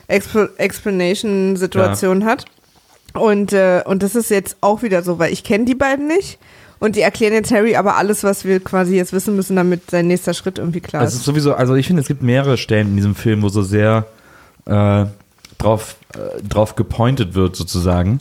Expl 0.07 0.49
Explanation-Situation 0.57 2.25
hat. 2.25 2.45
Und, 3.13 3.53
äh, 3.53 3.81
und 3.85 4.03
das 4.03 4.15
ist 4.15 4.29
jetzt 4.29 4.57
auch 4.61 4.83
wieder 4.83 5.01
so, 5.03 5.17
weil 5.19 5.33
ich 5.33 5.43
kenne 5.43 5.65
die 5.65 5.75
beiden 5.75 6.07
nicht. 6.07 6.37
Und 6.79 6.95
die 6.95 7.01
erklären 7.01 7.33
jetzt 7.33 7.51
Harry 7.51 7.75
aber 7.75 7.95
alles, 7.97 8.23
was 8.23 8.45
wir 8.45 8.59
quasi 8.59 8.95
jetzt 8.95 9.11
wissen 9.11 9.35
müssen, 9.35 9.55
damit 9.55 9.89
sein 9.89 10.05
nächster 10.07 10.35
Schritt 10.35 10.59
irgendwie 10.59 10.79
klar 10.81 11.01
Es 11.01 11.13
ist. 11.13 11.19
ist 11.19 11.25
sowieso, 11.25 11.55
also 11.55 11.73
ich 11.73 11.87
finde, 11.87 12.01
es 12.03 12.07
gibt 12.07 12.21
mehrere 12.21 12.57
Stellen 12.57 12.89
in 12.89 12.95
diesem 12.95 13.15
Film, 13.15 13.41
wo 13.41 13.49
so 13.49 13.63
sehr 13.63 14.05
äh, 14.65 15.05
drauf, 15.57 15.95
äh, 16.13 16.43
drauf 16.47 16.75
gepointet 16.75 17.33
wird, 17.33 17.55
sozusagen. 17.55 18.19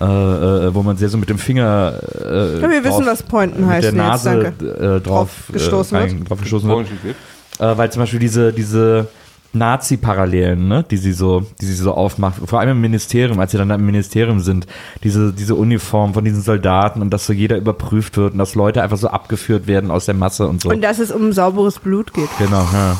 Äh, 0.00 0.04
äh, 0.04 0.72
wo 0.74 0.82
man 0.82 0.96
sehr 0.96 1.08
so 1.08 1.18
mit 1.18 1.28
dem 1.28 1.36
Finger 1.38 1.94
äh, 2.24 2.60
Ja, 2.60 2.70
wir 2.70 2.84
wissen, 2.84 3.00
drauf- 3.02 3.06
was 3.06 3.22
Pointen 3.24 3.62
mit 3.62 3.70
heißt 3.70 3.82
der 3.86 3.90
jetzt, 3.92 3.98
Nase 3.98 4.54
danke. 4.58 4.64
äh, 4.66 5.00
drauf, 5.00 5.02
Drauf 5.02 5.30
gestoßen 5.52 5.96
äh, 5.98 6.00
wird. 6.00 6.10
rein- 6.12 6.24
drauf 6.24 6.40
gestoßen 6.40 6.68
wird. 6.70 6.86
Äh, 7.58 7.76
weil 7.76 7.90
zum 7.92 8.00
Beispiel 8.02 8.20
diese, 8.20 8.52
diese 8.52 9.08
Nazi-Parallelen, 9.52 10.68
ne, 10.68 10.84
die 10.88 10.96
sie 10.96 11.12
so, 11.12 11.44
die 11.60 11.66
sie 11.66 11.74
so 11.74 11.92
aufmacht, 11.92 12.40
vor 12.46 12.60
allem 12.60 12.70
im 12.70 12.80
Ministerium, 12.80 13.40
als 13.40 13.52
sie 13.52 13.58
dann 13.58 13.68
da 13.68 13.74
im 13.74 13.84
Ministerium 13.84 14.40
sind, 14.40 14.66
diese, 15.02 15.32
diese 15.32 15.54
Uniform 15.54 16.14
von 16.14 16.24
diesen 16.24 16.42
Soldaten 16.42 17.02
und 17.02 17.10
dass 17.10 17.26
so 17.26 17.32
jeder 17.32 17.56
überprüft 17.56 18.16
wird 18.16 18.32
und 18.32 18.38
dass 18.38 18.54
Leute 18.54 18.82
einfach 18.82 18.96
so 18.96 19.08
abgeführt 19.08 19.66
werden 19.66 19.90
aus 19.90 20.06
der 20.06 20.14
Masse 20.14 20.46
und 20.46 20.62
so. 20.62 20.70
Und 20.70 20.82
dass 20.82 20.98
es 20.98 21.10
um 21.10 21.32
sauberes 21.32 21.78
Blut 21.78 22.14
geht. 22.14 22.28
genau, 22.38 22.66
ja. 22.72 22.96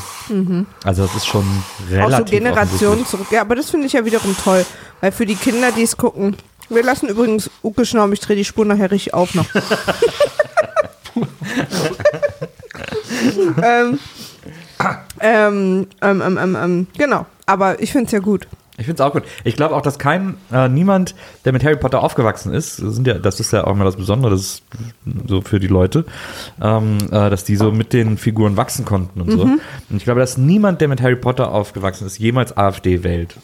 Also 0.83 1.03
das 1.03 1.15
ist 1.15 1.27
schon 1.27 1.45
relativ 1.89 2.13
Auch 2.13 2.17
so 2.19 2.25
Generationen 2.25 3.05
zurück. 3.05 3.27
Ja, 3.31 3.41
aber 3.41 3.55
das 3.55 3.69
finde 3.69 3.87
ich 3.87 3.93
ja 3.93 4.05
wiederum 4.05 4.35
toll. 4.41 4.65
Weil 5.01 5.11
für 5.11 5.25
die 5.25 5.35
Kinder, 5.35 5.71
die 5.75 5.81
es 5.81 5.97
gucken, 5.97 6.37
wir 6.69 6.83
lassen 6.83 7.09
übrigens 7.09 7.49
Uke 7.63 7.85
Schnaum, 7.85 8.13
ich 8.13 8.21
drehe 8.21 8.37
die 8.37 8.45
Spur 8.45 8.65
nachher 8.65 8.91
richtig 8.91 9.13
auf 9.13 9.33
noch. 9.33 9.47
ähm, 13.63 13.99
ähm, 15.19 15.87
ähm, 16.01 16.21
ähm, 16.21 16.39
ähm, 16.41 16.57
ähm, 16.61 16.87
genau, 16.97 17.25
aber 17.45 17.81
ich 17.81 17.91
finde 17.91 18.05
es 18.07 18.11
ja 18.11 18.19
gut. 18.19 18.47
Ich 18.77 18.85
finde 18.85 19.03
es 19.03 19.07
auch 19.07 19.13
gut. 19.13 19.23
Ich 19.43 19.55
glaube 19.55 19.75
auch, 19.75 19.81
dass 19.81 19.99
kein, 19.99 20.37
äh, 20.51 20.67
niemand, 20.67 21.13
der 21.45 21.53
mit 21.53 21.63
Harry 21.63 21.75
Potter 21.75 22.01
aufgewachsen 22.01 22.51
ist, 22.51 22.81
das 22.81 22.95
sind 22.95 23.05
ja, 23.05 23.15
das 23.15 23.39
ist 23.39 23.53
ja 23.53 23.67
auch 23.67 23.75
mal 23.75 23.83
das 23.83 23.95
Besondere, 23.95 24.31
das 24.31 24.41
ist 24.41 24.63
so 25.27 25.41
für 25.41 25.59
die 25.59 25.67
Leute, 25.67 26.05
ähm, 26.59 26.97
äh, 27.11 27.29
dass 27.29 27.43
die 27.43 27.57
so 27.57 27.71
mit 27.71 27.93
den 27.93 28.17
Figuren 28.17 28.57
wachsen 28.57 28.83
konnten 28.83 29.21
und 29.21 29.31
so. 29.31 29.45
Mhm. 29.45 29.61
Und 29.89 29.97
ich 29.97 30.03
glaube, 30.03 30.19
dass 30.19 30.37
niemand, 30.37 30.81
der 30.81 30.87
mit 30.87 31.01
Harry 31.01 31.15
Potter 31.15 31.51
aufgewachsen 31.51 32.07
ist, 32.07 32.17
jemals 32.17 32.57
AfD 32.57 33.03
wählt. 33.03 33.35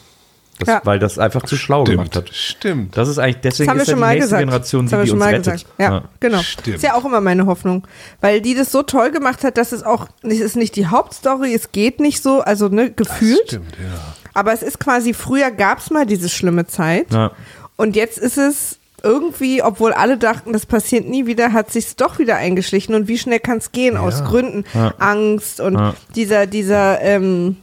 Das, 0.59 0.67
Ja. 0.67 0.81
Weil 0.85 0.97
das 0.97 1.19
einfach 1.19 1.43
zu 1.43 1.55
schlau 1.55 1.83
gemacht 1.83 2.15
hat. 2.15 2.29
Stimmt. 2.33 2.97
Das 2.97 3.07
ist 3.07 3.19
eigentlich, 3.19 3.35
Das 3.41 3.57
deswegen 3.57 3.69
haben 3.69 3.77
wir 3.77 3.81
ist 3.83 3.87
ja 3.89 3.93
schon 3.93 4.01
die 4.01 4.07
nächste 4.07 4.21
gesagt. 4.25 4.41
Generation, 4.41 4.85
das 4.85 4.91
die, 4.91 5.03
die 5.03 5.07
schon 5.09 5.17
uns 5.17 5.25
mal 5.25 5.29
rettet. 5.35 5.53
gesagt. 5.53 5.65
Ja, 5.77 6.03
genau. 6.19 6.39
Stimmt. 6.41 6.75
Ist 6.77 6.83
ja 6.83 6.93
auch 6.95 7.05
immer 7.05 7.21
meine 7.21 7.45
Hoffnung. 7.45 7.87
Weil 8.21 8.41
die 8.41 8.55
das 8.55 8.71
so 8.71 8.81
toll 8.81 9.11
gemacht 9.11 9.43
hat, 9.43 9.57
dass 9.57 9.71
es 9.71 9.83
auch, 9.83 10.07
es 10.23 10.39
ist 10.39 10.55
nicht 10.55 10.75
die 10.75 10.87
Hauptstory, 10.87 11.53
es 11.53 11.71
geht 11.71 11.99
nicht 11.99 12.23
so, 12.23 12.41
also 12.41 12.69
ne, 12.69 12.89
gefühlt. 12.91 13.47
Stimmt, 13.47 13.73
ja. 13.79 14.15
Aber 14.33 14.51
es 14.51 14.63
ist 14.63 14.79
quasi, 14.79 15.13
früher 15.13 15.51
gab 15.51 15.77
es 15.79 15.89
mal 15.91 16.05
diese 16.05 16.29
schlimme 16.29 16.65
Zeit. 16.65 17.13
Ja. 17.13 17.31
Und 17.75 17.95
jetzt 17.95 18.17
ist 18.17 18.37
es 18.39 18.79
irgendwie, 19.03 19.61
obwohl 19.61 19.93
alle 19.93 20.17
dachten, 20.17 20.53
das 20.53 20.65
passiert 20.65 21.07
nie 21.07 21.27
wieder, 21.27 21.53
hat 21.53 21.71
sich's 21.71 21.95
doch 21.95 22.17
wieder 22.17 22.35
eingeschlichen. 22.37 22.95
Und 22.95 23.07
wie 23.07 23.19
schnell 23.19 23.39
kann 23.39 23.59
es 23.59 23.71
gehen? 23.71 23.95
Aus 23.95 24.23
Gründen 24.23 24.63
Ja. 24.73 24.95
Angst 24.97 25.59
und 25.61 25.75
Ja. 25.75 25.93
dieser, 26.15 26.47
dieser, 26.47 26.99
ähm, 27.01 27.57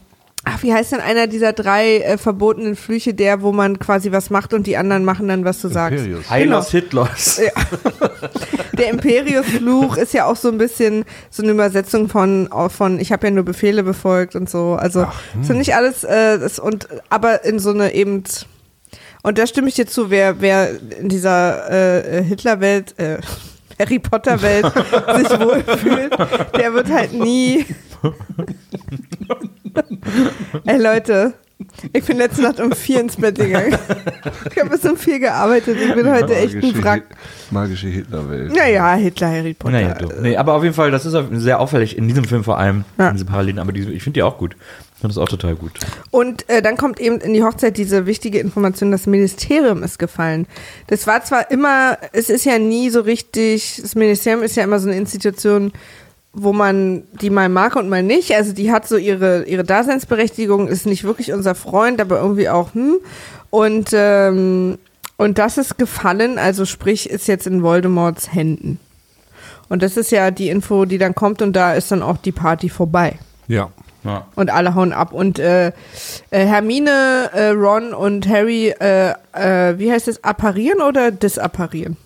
ach, 0.45 0.63
wie 0.63 0.73
heißt 0.73 0.93
denn 0.93 1.01
einer 1.01 1.27
dieser 1.27 1.53
drei 1.53 1.99
äh, 1.99 2.19
verbotenen 2.19 2.77
Flüche, 2.77 3.15
der, 3.15 3.43
wo 3.43 3.53
man 3.53 3.79
quasi 3.79 4.13
was 4.13 4.31
macht 4.31 4.55
und 4.55 4.67
die 4.67 4.77
anderen 4.77 5.05
machen 5.05 5.29
dann, 5.29 5.45
was 5.45 5.61
du 5.61 5.69
sagst? 5.69 6.05
Imperius. 6.05 6.31
Heilos 6.31 6.71
Hitlers. 6.71 7.41
Der 8.73 8.91
Imperius-Fluch 8.91 9.97
ist 9.97 10.15
ja 10.15 10.27
auch 10.27 10.35
so 10.35 10.49
ein 10.49 10.59
bisschen 10.59 11.05
so 11.31 11.45
eine 11.45 11.53
Übersetzung 11.53 12.09
von, 12.09 12.49
von 12.69 12.99
ich 12.99 13.13
habe 13.13 13.29
ja 13.29 13.31
nur 13.31 13.45
Befehle 13.45 13.85
befolgt 13.85 14.35
und 14.35 14.51
so. 14.51 14.75
Also 14.75 15.07
so 15.43 15.53
nicht 15.53 15.77
alles, 15.77 16.03
äh, 16.03 16.41
das, 16.41 16.59
und 16.59 16.89
aber 17.09 17.45
in 17.45 17.61
so 17.61 17.71
eine 17.71 17.95
eben 17.95 18.25
und 19.25 19.39
da 19.39 19.47
stimme 19.47 19.69
ich 19.69 19.75
dir 19.75 19.87
zu, 19.87 20.11
wer, 20.11 20.43
wer 20.43 20.69
in 21.01 21.09
dieser 21.09 21.71
äh, 21.71 22.23
Hitler-Welt, 22.23 22.95
äh, 22.99 23.17
Harry 23.79 23.99
Potter-Welt 23.99 24.67
sich 25.17 25.41
wohlfühlt, 25.41 26.15
der 26.57 26.75
wird 26.75 26.91
halt 26.91 27.15
nie. 27.15 27.65
Ey 30.67 30.79
Leute, 30.79 31.35
ich 31.93 32.05
bin 32.05 32.17
letzte 32.19 32.43
Nacht 32.43 32.61
um 32.61 32.73
vier 32.73 33.01
ins 33.01 33.17
Bett 33.17 33.37
gegangen. 33.37 33.77
Ich 34.51 34.59
habe 34.61 34.71
bis 34.71 34.85
um 34.85 34.97
vier 34.97 35.19
gearbeitet. 35.21 35.77
Ich 35.81 35.95
bin 35.95 36.11
heute 36.11 36.35
echt 36.35 36.55
ein 36.55 36.61
Magische 36.61 36.85
Wrack. 36.85 37.03
Magische 37.51 37.89
Hitlerwelt. 37.89 38.53
Naja, 38.55 38.95
Hitler, 38.95 39.29
Harry 39.31 39.55
Potter. 39.55 39.73
Naja, 39.73 39.95
du. 39.95 40.09
Nee, 40.21 40.37
aber 40.37 40.55
auf 40.55 40.63
jeden 40.63 40.75
Fall, 40.75 40.91
das 40.91 41.07
ist 41.07 41.17
sehr 41.33 41.61
auffällig 41.61 41.97
in 41.97 42.09
diesem 42.09 42.25
Film 42.25 42.43
vor 42.45 42.59
allem, 42.59 42.85
Ja. 42.99 43.09
in 43.09 43.15
diese 43.15 43.25
Parallelen. 43.25 43.59
Aber 43.59 43.73
die, 43.73 43.83
ich 43.93 44.03
finde 44.03 44.19
die 44.19 44.23
auch 44.23 44.37
gut. 44.39 44.57
Ich 44.95 45.01
finde 45.01 45.15
das 45.15 45.19
auch 45.19 45.29
total 45.29 45.55
gut. 45.55 45.73
Und 46.11 46.49
äh, 46.49 46.61
dann 46.63 46.77
kommt 46.77 46.99
eben 46.99 47.19
in 47.21 47.35
die 47.35 47.43
Hochzeit 47.43 47.77
diese 47.77 48.07
wichtige 48.07 48.39
Information, 48.41 48.91
das 48.91 49.07
Ministerium 49.07 49.83
ist 49.83 49.99
gefallen. 49.99 50.47
Das 50.89 51.07
war 51.07 51.23
zwar 51.25 51.51
immer, 51.51 51.99
es 52.13 52.31
ist 52.31 52.45
ja 52.45 52.59
nie 52.59 52.91
so 52.91 53.01
richtig, 53.01 53.79
das 53.83 53.95
Ministerium 53.95 54.43
ist 54.43 54.57
ja 54.57 54.65
immer 54.65 54.79
so 54.81 54.89
eine 54.89 54.97
Institution, 54.99 55.73
wo 56.35 56.53
man 56.53 57.05
die 57.21 57.31
mal 57.31 57.49
mag 57.49 57.77
und 57.77 57.89
mal 57.89 58.03
nicht. 58.03 58.35
Also 58.35 58.53
die 58.53 58.73
hat 58.73 58.87
so 58.87 58.97
ihre, 58.97 59.45
ihre 59.45 59.65
Daseinsberechtigung, 59.65 60.69
ist 60.69 60.87
nicht 60.87 61.05
wirklich 61.05 61.33
unser 61.33 61.55
Freund, 61.55 62.01
aber 62.01 62.21
irgendwie 62.21 62.49
auch, 62.49 62.75
hm. 62.75 62.97
Und, 63.51 63.91
ähm, 63.93 64.79
und 65.17 65.39
das 65.39 65.59
ist 65.59 65.79
gefallen, 65.79 66.39
also 66.39 66.65
sprich, 66.65 67.09
ist 67.09 67.29
jetzt 67.29 67.47
in 67.47 67.63
Voldemorts 67.63 68.35
Händen. 68.35 68.81
Und 69.69 69.83
das 69.83 69.97
ist 69.97 70.11
ja 70.11 70.33
die 70.33 70.49
Info, 70.49 70.85
die 70.85 70.99
dann 70.99 71.15
kommt 71.15 71.41
und 71.41 71.55
da 71.55 71.75
ist 71.75 71.91
dann 71.93 72.03
auch 72.03 72.17
die 72.17 72.33
Party 72.33 72.69
vorbei. 72.69 73.19
Ja. 73.47 73.71
Ja. 74.03 74.27
Und 74.35 74.51
alle 74.51 74.75
hauen 74.75 74.93
ab. 74.93 75.13
Und 75.13 75.39
äh, 75.39 75.69
äh, 75.69 75.73
Hermine, 76.31 77.31
äh, 77.33 77.49
Ron 77.49 77.95
und 77.95 78.29
Harry, 78.29 78.69
äh, 78.69 79.15
äh, 79.33 79.79
wie 79.79 79.91
heißt 79.91 80.09
es, 80.09 80.23
apparieren 80.23 80.83
oder 80.83 81.11
disapparieren? 81.11 81.97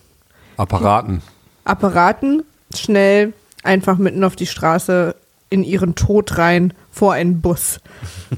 Apparaten. 0.56 1.22
Apparaten, 1.64 2.44
schnell, 2.74 3.32
einfach 3.68 3.98
mitten 3.98 4.24
auf 4.24 4.34
die 4.34 4.46
Straße 4.46 5.14
in 5.50 5.62
ihren 5.62 5.94
Tod 5.94 6.36
rein, 6.38 6.72
vor 6.90 7.12
einen 7.12 7.40
Bus. 7.40 7.80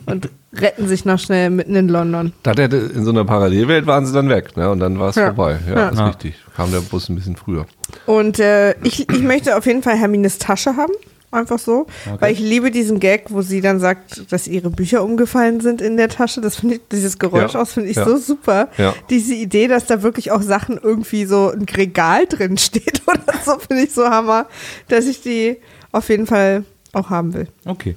Und 0.06 0.28
retten 0.52 0.86
sich 0.88 1.04
noch 1.04 1.18
schnell 1.18 1.48
mitten 1.50 1.74
in 1.76 1.88
London. 1.88 2.32
Da 2.42 2.52
hätte, 2.52 2.76
in 2.76 3.04
so 3.04 3.10
einer 3.10 3.24
Parallelwelt 3.24 3.86
waren 3.86 4.04
sie 4.06 4.12
dann 4.12 4.28
weg, 4.28 4.56
ne? 4.56 4.68
Und 4.70 4.80
dann 4.80 4.98
war 4.98 5.08
es 5.10 5.16
Ja. 5.16 5.26
vorbei. 5.26 5.58
Ja, 5.68 5.74
Ja. 5.76 5.88
ist 5.88 5.98
Ja. 5.98 6.06
richtig. 6.08 6.34
Kam 6.56 6.70
der 6.72 6.80
Bus 6.80 7.08
ein 7.08 7.14
bisschen 7.14 7.36
früher. 7.36 7.66
Und 8.06 8.38
äh, 8.40 8.72
ich, 8.82 9.08
ich 9.08 9.22
möchte 9.22 9.56
auf 9.56 9.66
jeden 9.66 9.82
Fall 9.82 9.96
Hermines 9.96 10.38
Tasche 10.38 10.76
haben. 10.76 10.92
Einfach 11.32 11.60
so. 11.60 11.86
Weil 12.18 12.32
ich 12.32 12.40
liebe 12.40 12.72
diesen 12.72 12.98
Gag, 12.98 13.26
wo 13.28 13.40
sie 13.42 13.60
dann 13.60 13.78
sagt, 13.78 14.32
dass 14.32 14.48
ihre 14.48 14.68
Bücher 14.68 15.04
umgefallen 15.04 15.60
sind 15.60 15.80
in 15.80 15.96
der 15.96 16.08
Tasche. 16.08 16.40
Das 16.40 16.56
finde 16.56 16.76
ich, 16.76 16.80
dieses 16.90 17.20
Geräusch 17.20 17.54
Ja. 17.54 17.60
aus 17.60 17.72
finde 17.74 17.88
ich 17.88 17.96
Ja. 17.96 18.04
so 18.04 18.16
super. 18.16 18.68
Ja. 18.78 18.94
Diese 19.10 19.34
Idee, 19.34 19.68
dass 19.68 19.86
da 19.86 20.02
wirklich 20.02 20.32
auch 20.32 20.42
Sachen 20.42 20.76
irgendwie 20.82 21.26
so 21.26 21.50
ein 21.50 21.66
Regal 21.76 22.26
drin 22.26 22.58
steht 22.58 23.02
oder 23.06 23.34
so, 23.44 23.58
finde 23.60 23.84
ich 23.84 23.92
so 23.92 24.08
hammer, 24.10 24.46
dass 24.88 25.06
ich 25.06 25.22
die 25.22 25.58
auf 25.92 26.08
jeden 26.08 26.26
Fall 26.26 26.64
auch 26.92 27.10
haben 27.10 27.32
will. 27.32 27.46
Okay. 27.64 27.94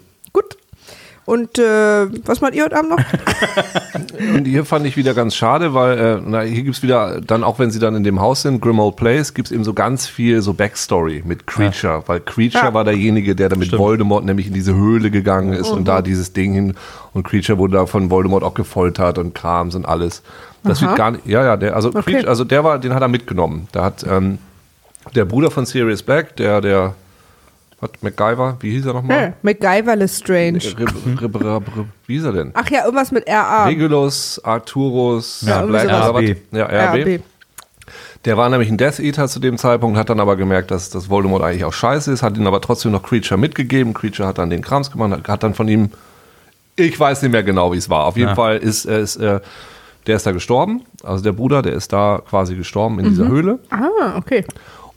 Und 1.25 1.57
äh, 1.57 2.07
was 2.25 2.41
macht 2.41 2.53
ihr 2.53 2.65
heute 2.65 2.75
Abend 2.77 2.91
noch? 2.91 2.99
Und 4.35 4.45
hier 4.45 4.65
fand 4.65 4.85
ich 4.85 4.97
wieder 4.97 5.13
ganz 5.13 5.35
schade, 5.35 5.73
weil 5.73 5.97
äh, 5.97 6.21
na, 6.25 6.41
hier 6.41 6.63
gibt's 6.63 6.83
wieder, 6.83 7.21
dann 7.21 7.43
auch 7.45 7.59
wenn 7.59 7.71
sie 7.71 7.79
dann 7.79 7.95
in 7.95 8.03
dem 8.03 8.19
Haus 8.19 8.41
sind, 8.41 8.59
Grimmauld 8.61 8.97
Place, 8.97 9.33
gibt's 9.33 9.51
eben 9.51 9.63
so 9.63 9.73
ganz 9.73 10.05
viel 10.05 10.41
so 10.41 10.53
Backstory 10.53 11.23
mit 11.25 11.47
Creature, 11.47 12.03
weil 12.07 12.19
Creature 12.19 12.65
Ja. 12.65 12.73
war 12.73 12.83
derjenige, 12.83 13.35
der 13.35 13.47
da 13.49 13.55
mit 13.55 13.67
Stimmt. 13.67 13.81
Voldemort 13.81 14.25
nämlich 14.25 14.47
in 14.47 14.53
diese 14.53 14.75
Höhle 14.75 15.11
gegangen 15.11 15.53
ist 15.53 15.69
und 15.71 15.87
da 15.87 16.01
dieses 16.01 16.33
Ding 16.33 16.53
hin 16.53 16.73
und 17.13 17.23
Creature 17.23 17.57
wurde 17.57 17.75
da 17.77 17.85
von 17.85 18.09
Voldemort 18.09 18.43
auch 18.43 18.53
gefoltert 18.53 19.17
und 19.17 19.33
Krams 19.33 19.75
und 19.75 19.85
alles. 19.85 20.23
Das 20.63 20.79
Aha. 20.79 20.87
wird 20.87 20.97
gar 20.97 21.11
nicht, 21.11 21.25
ja, 21.25 21.43
ja, 21.43 21.55
der, 21.57 21.75
also, 21.75 21.89
Okay. 21.89 22.01
Creature, 22.03 22.27
also 22.29 22.43
der 22.43 22.63
war, 22.65 22.79
den 22.79 22.93
hat 22.93 23.01
er 23.01 23.07
mitgenommen. 23.07 23.67
Da 23.71 23.85
hat 23.85 24.05
ähm, 24.09 24.39
der 25.15 25.25
Bruder 25.25 25.51
von 25.51 25.65
Sirius 25.65 26.03
Black, 26.03 26.35
der, 26.35 26.59
der, 26.61 26.95
was, 27.83 27.91
MacGyver, 28.01 28.57
wie 28.61 28.71
hieß 28.71 28.85
er 28.87 28.93
nochmal? 28.93 29.21
Ja, 29.21 29.33
MacGyver 29.41 29.95
Lestrange. 29.95 30.59
Rib, 30.77 31.33
wie 32.07 32.13
hieß 32.15 32.23
er 32.25 32.31
denn? 32.33 32.51
Ach 32.53 32.69
ja, 32.69 32.83
irgendwas 32.85 33.11
mit 33.11 33.27
RA. 33.29 33.65
Regulus, 33.65 34.41
Arturus, 34.43 35.43
Ja, 35.47 35.61
irgendwie 35.61 35.71
Black, 35.71 35.83
sowas. 35.83 36.09
oder 36.09 36.13
was? 36.15 36.23
RB. 36.23 36.37
Ja, 36.51 36.65
RB. 37.15 37.21
Der 38.25 38.37
war 38.37 38.49
nämlich 38.49 38.69
ein 38.69 38.77
Death 38.77 38.99
Eater 38.99 39.27
zu 39.27 39.39
dem 39.39 39.57
Zeitpunkt, 39.57 39.97
hat 39.97 40.09
dann 40.09 40.21
aber 40.21 40.37
gemerkt, 40.37 40.71
dass 40.71 40.89
das 40.89 41.09
Voldemort 41.09 41.43
eigentlich 41.43 41.65
auch 41.65 41.73
scheiße 41.73 42.11
ist, 42.11 42.23
hat 42.23 42.37
ihn 42.37 42.47
aber 42.47 42.61
trotzdem 42.61 42.93
noch 42.93 43.03
Creature 43.03 43.37
mitgegeben. 43.37 43.93
Creature 43.93 44.27
hat 44.27 44.37
dann 44.37 44.49
den 44.49 44.61
Krams 44.61 44.89
gemacht, 44.91 45.27
hat- 45.27 45.43
dann 45.43 45.53
von 45.53 45.67
ihm, 45.67 45.89
ich 46.77 46.97
weiß 46.97 47.21
nicht 47.21 47.31
mehr 47.31 47.43
genau, 47.43 47.73
wie 47.73 47.77
es 47.77 47.89
war. 47.89 48.05
Auf 48.05 48.15
jeden 48.15 48.29
Ja. 48.29 48.35
Fall 48.35 48.57
ist, 48.57 48.85
äh, 48.85 49.01
ist 49.01 49.17
äh, 49.17 49.41
der 50.07 50.15
ist 50.17 50.25
da 50.25 50.31
gestorben. 50.31 50.83
Also 51.03 51.23
der 51.23 51.33
Bruder, 51.33 51.61
der 51.61 51.73
ist 51.73 51.91
da 51.93 52.21
quasi 52.29 52.55
gestorben 52.55 52.99
in 52.99 53.05
Mhm. 53.05 53.09
dieser 53.09 53.27
Höhle. 53.27 53.59
Ah, 53.69 54.17
okay. 54.17 54.45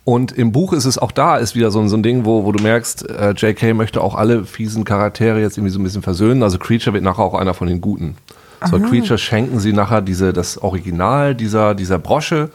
Und 0.07 0.31
im 0.31 0.53
Buch 0.53 0.73
ist 0.73 0.85
es 0.85 0.99
auch 0.99 1.11
da, 1.11 1.37
ist 1.37 1.57
wieder 1.57 1.73
so, 1.73 1.81
ein- 1.81 1.89
so 1.89 1.97
ein 1.97 2.03
Ding, 2.05 2.25
wo, 2.25 2.45
wo 2.45 2.53
du 2.53 2.63
merkst, 2.63 3.11
äh, 3.11 3.31
J.K. 3.33 3.75
möchte 3.75 4.01
auch 4.01 4.15
alle 4.15 4.45
fiesen 4.45 4.85
Charaktere 4.85 5.41
jetzt 5.41 5.59
irgendwie 5.59 5.73
so 5.73 5.81
ein 5.81 5.83
bisschen 5.83 6.03
versöhnen. 6.03 6.45
Also 6.45 6.59
Creature 6.59 6.95
wird 6.95 7.03
nachher 7.03 7.23
auch 7.25 7.35
einer 7.35 7.55
von 7.55 7.67
den 7.67 7.81
Guten. 7.81 8.17
So, 8.71 8.79
Creature 8.79 9.19
schenken 9.19 9.59
sie 9.59 9.73
nachher 9.73 10.01
diese, 10.03 10.33
das 10.33 10.59
Original 10.63 11.35
dieser, 11.35 11.75
dieser 11.75 11.99
Brosche. 11.99 12.51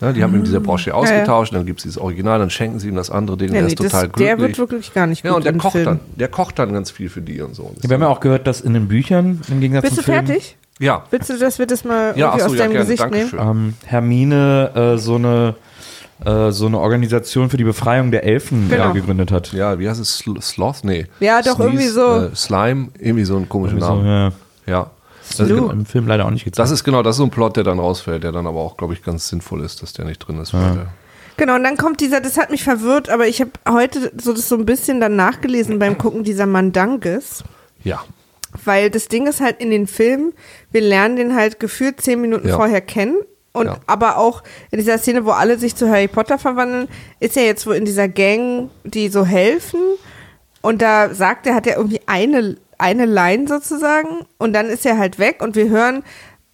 Ja, 0.00 0.12
die 0.12 0.22
haben 0.22 0.34
ihm 0.34 0.44
diese 0.44 0.60
Brosche 0.60 0.94
ausgetauscht, 0.94 1.54
dann 1.54 1.64
gibt 1.66 1.80
es 1.80 1.82
dieses 1.84 1.98
Original, 1.98 2.38
dann 2.38 2.50
schenken 2.50 2.78
sie 2.78 2.88
ihm 2.88 2.96
das 2.96 3.10
andere 3.10 3.36
Ding, 3.36 3.48
Ja, 3.48 3.54
der 3.54 3.62
nee, 3.62 3.68
ist 3.68 3.76
total 3.78 4.08
das, 4.08 4.18
der 4.18 4.36
glücklich. 4.36 4.58
wird 4.58 4.58
wirklich 4.58 4.92
gar 4.94 5.06
nicht 5.06 5.22
gut 5.22 5.30
ja, 5.30 5.36
und 5.36 5.44
der 5.44 5.52
im 5.52 5.58
kocht 5.58 5.72
Film. 5.72 5.84
dann, 5.84 6.00
der 6.16 6.28
kocht 6.28 6.58
dann 6.58 6.72
ganz 6.72 6.90
viel 6.90 7.08
für 7.10 7.20
die 7.22 7.40
und 7.42 7.54
so. 7.54 7.72
Wir 7.80 7.94
haben 7.94 8.02
ja 8.02 8.08
auch 8.08 8.20
gehört, 8.20 8.46
dass 8.46 8.60
in 8.62 8.72
den 8.74 8.88
Büchern, 8.88 9.40
im 9.48 9.60
Gegensatz 9.60 9.82
Bist 9.84 9.98
du 9.98 10.02
zum 10.02 10.14
Film, 10.14 10.26
fertig? 10.26 10.56
Ja, 10.78 11.04
Willst 11.10 11.30
du, 11.30 11.38
dass 11.38 11.58
wir 11.58 11.66
das 11.66 11.84
mal 11.84 12.12
ja, 12.16 12.26
irgendwie 12.28 12.42
achso, 12.42 12.46
aus 12.46 12.52
ja, 12.52 12.58
deinem 12.58 12.72
gerne, 12.72 12.84
Gesicht 12.84 13.02
danke 13.02 13.16
nehmen? 13.18 13.32
ähm, 13.40 13.74
Hermine 13.86 14.70
äh, 14.74 14.98
so 14.98 15.14
eine 15.14 15.54
äh, 16.24 16.50
so 16.50 16.66
eine 16.66 16.78
Organisation 16.78 17.50
für 17.50 17.56
die 17.56 17.64
Befreiung 17.64 18.10
der 18.10 18.24
Elfen 18.24 18.68
Genau. 18.68 18.84
ja, 18.84 18.92
gegründet 18.92 19.30
hat. 19.30 19.52
Ja, 19.52 19.78
wie 19.78 19.88
heißt 19.88 20.00
es? 20.00 20.18
Sl 20.18 20.40
Sloth? 20.40 20.82
Nee. 20.84 21.06
Ja, 21.20 21.42
doch, 21.42 21.58
irgendwie 21.60 21.88
so. 21.88 22.06
Äh, 22.26 22.34
Slime, 22.34 22.88
irgendwie 22.98 23.24
so 23.24 23.36
ein 23.36 23.48
komischer 23.48 23.80
So, 23.80 23.94
Name. 23.96 24.32
ja. 24.66 24.72
Ja. 24.72 24.90
Das 25.28 25.40
ist 25.40 25.46
Slue. 25.48 25.72
im 25.72 25.84
Film 25.86 26.06
leider 26.06 26.24
auch 26.24 26.30
nicht 26.30 26.44
gezeigt. 26.44 26.58
Das 26.58 26.70
ist 26.70 26.84
genau, 26.84 27.02
das 27.02 27.16
ist 27.16 27.18
so 27.18 27.24
ein 27.24 27.30
Plot, 27.30 27.56
der 27.56 27.64
dann 27.64 27.78
rausfällt, 27.80 28.22
der 28.22 28.30
dann 28.32 28.46
aber 28.46 28.60
auch, 28.60 28.76
glaube 28.76 28.92
ich, 28.94 29.02
ganz 29.02 29.28
sinnvoll 29.28 29.62
ist, 29.64 29.82
dass 29.82 29.92
der 29.92 30.04
nicht 30.04 30.18
drin 30.18 30.38
ist. 30.40 30.52
der- 30.52 30.86
Genau, 31.36 31.56
und 31.56 31.64
dann 31.64 31.76
kommt 31.76 32.00
dieser, 32.00 32.20
das 32.22 32.38
hat 32.38 32.50
mich 32.50 32.64
verwirrt, 32.64 33.10
aber 33.10 33.26
ich 33.26 33.40
habe 33.42 33.50
heute 33.68 34.10
so 34.18 34.32
das 34.32 34.48
so 34.48 34.54
ein 34.56 34.64
bisschen 34.64 35.00
dann 35.00 35.16
nachgelesen 35.16 35.78
beim 35.78 35.98
Gucken 35.98 36.24
dieser 36.24 36.46
Mandanges. 36.46 37.44
Ja. 37.84 38.02
Weil 38.64 38.88
das 38.90 39.08
Ding 39.08 39.26
ist 39.26 39.40
halt 39.42 39.60
in 39.60 39.70
den 39.70 39.86
Filmen, 39.86 40.32
wir 40.70 40.80
lernen 40.80 41.16
den 41.16 41.34
halt 41.36 41.60
gefühlt 41.60 42.00
zehn 42.00 42.20
Minuten 42.22 42.48
Ja. 42.48 42.56
vorher 42.56 42.80
kennen. 42.80 43.16
Und 43.56 43.66
Ja. 43.66 43.76
aber 43.86 44.18
auch 44.18 44.42
in 44.70 44.78
dieser 44.78 44.98
Szene, 44.98 45.24
wo 45.24 45.30
alle 45.30 45.58
sich 45.58 45.74
zu 45.74 45.88
Harry 45.88 46.08
Potter 46.08 46.38
verwandeln, 46.38 46.88
ist 47.20 47.36
er 47.36 47.44
jetzt 47.46 47.66
wo 47.66 47.72
in 47.72 47.84
dieser 47.84 48.08
Gang, 48.08 48.70
die 48.84 49.08
so 49.08 49.24
helfen. 49.24 49.80
Und 50.62 50.82
da 50.82 51.14
sagt 51.14 51.46
er, 51.46 51.54
hat 51.54 51.66
er 51.66 51.76
irgendwie 51.76 52.00
eine, 52.06 52.56
eine 52.78 53.06
Line 53.06 53.48
sozusagen. 53.48 54.26
Und 54.38 54.52
dann 54.52 54.66
ist 54.66 54.84
er 54.84 54.98
halt 54.98 55.18
weg 55.18 55.42
und 55.42 55.54
wir 55.56 55.68
hören, 55.68 56.02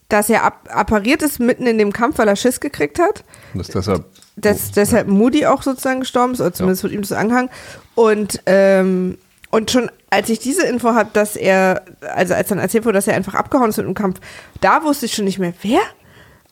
dass 0.08 0.28
er 0.30 0.44
ab, 0.44 0.68
appariert 0.70 1.22
ist 1.22 1.40
mitten 1.40 1.66
in 1.66 1.78
dem 1.78 1.92
Kampf, 1.92 2.18
weil 2.18 2.28
er 2.28 2.36
Schiss 2.36 2.60
gekriegt 2.60 2.98
hat 2.98 3.24
Und 3.54 3.60
das 3.60 3.68
deshalb. 3.68 4.04
dass 4.36 4.70
deshalb 4.72 5.08
Moody 5.08 5.46
auch 5.46 5.62
sozusagen 5.62 6.00
gestorben 6.00 6.34
ist, 6.34 6.40
oder 6.40 6.52
zumindest 6.52 6.82
wird 6.82 6.92
ihm 6.92 7.00
das 7.02 7.12
angehangen. 7.12 7.48
Und, 7.94 8.42
ähm, 8.46 9.18
Und 9.50 9.70
schon 9.70 9.90
als 10.10 10.28
ich 10.30 10.38
diese 10.38 10.64
Info 10.66 10.94
habe, 10.94 11.10
dass 11.14 11.36
er, 11.36 11.82
also 12.14 12.32
als 12.34 12.48
dann 12.48 12.58
erzählt 12.58 12.84
wurde, 12.84 12.96
dass 12.98 13.06
er 13.08 13.14
einfach 13.16 13.34
abgehauen 13.34 13.68
ist 13.70 13.76
mit 13.78 13.86
dem 13.86 13.94
Kampf, 13.94 14.18
da 14.60 14.82
wusste 14.84 15.06
ich 15.06 15.14
schon 15.14 15.24
nicht 15.26 15.38
mehr, 15.38 15.52
wer? 15.62 15.80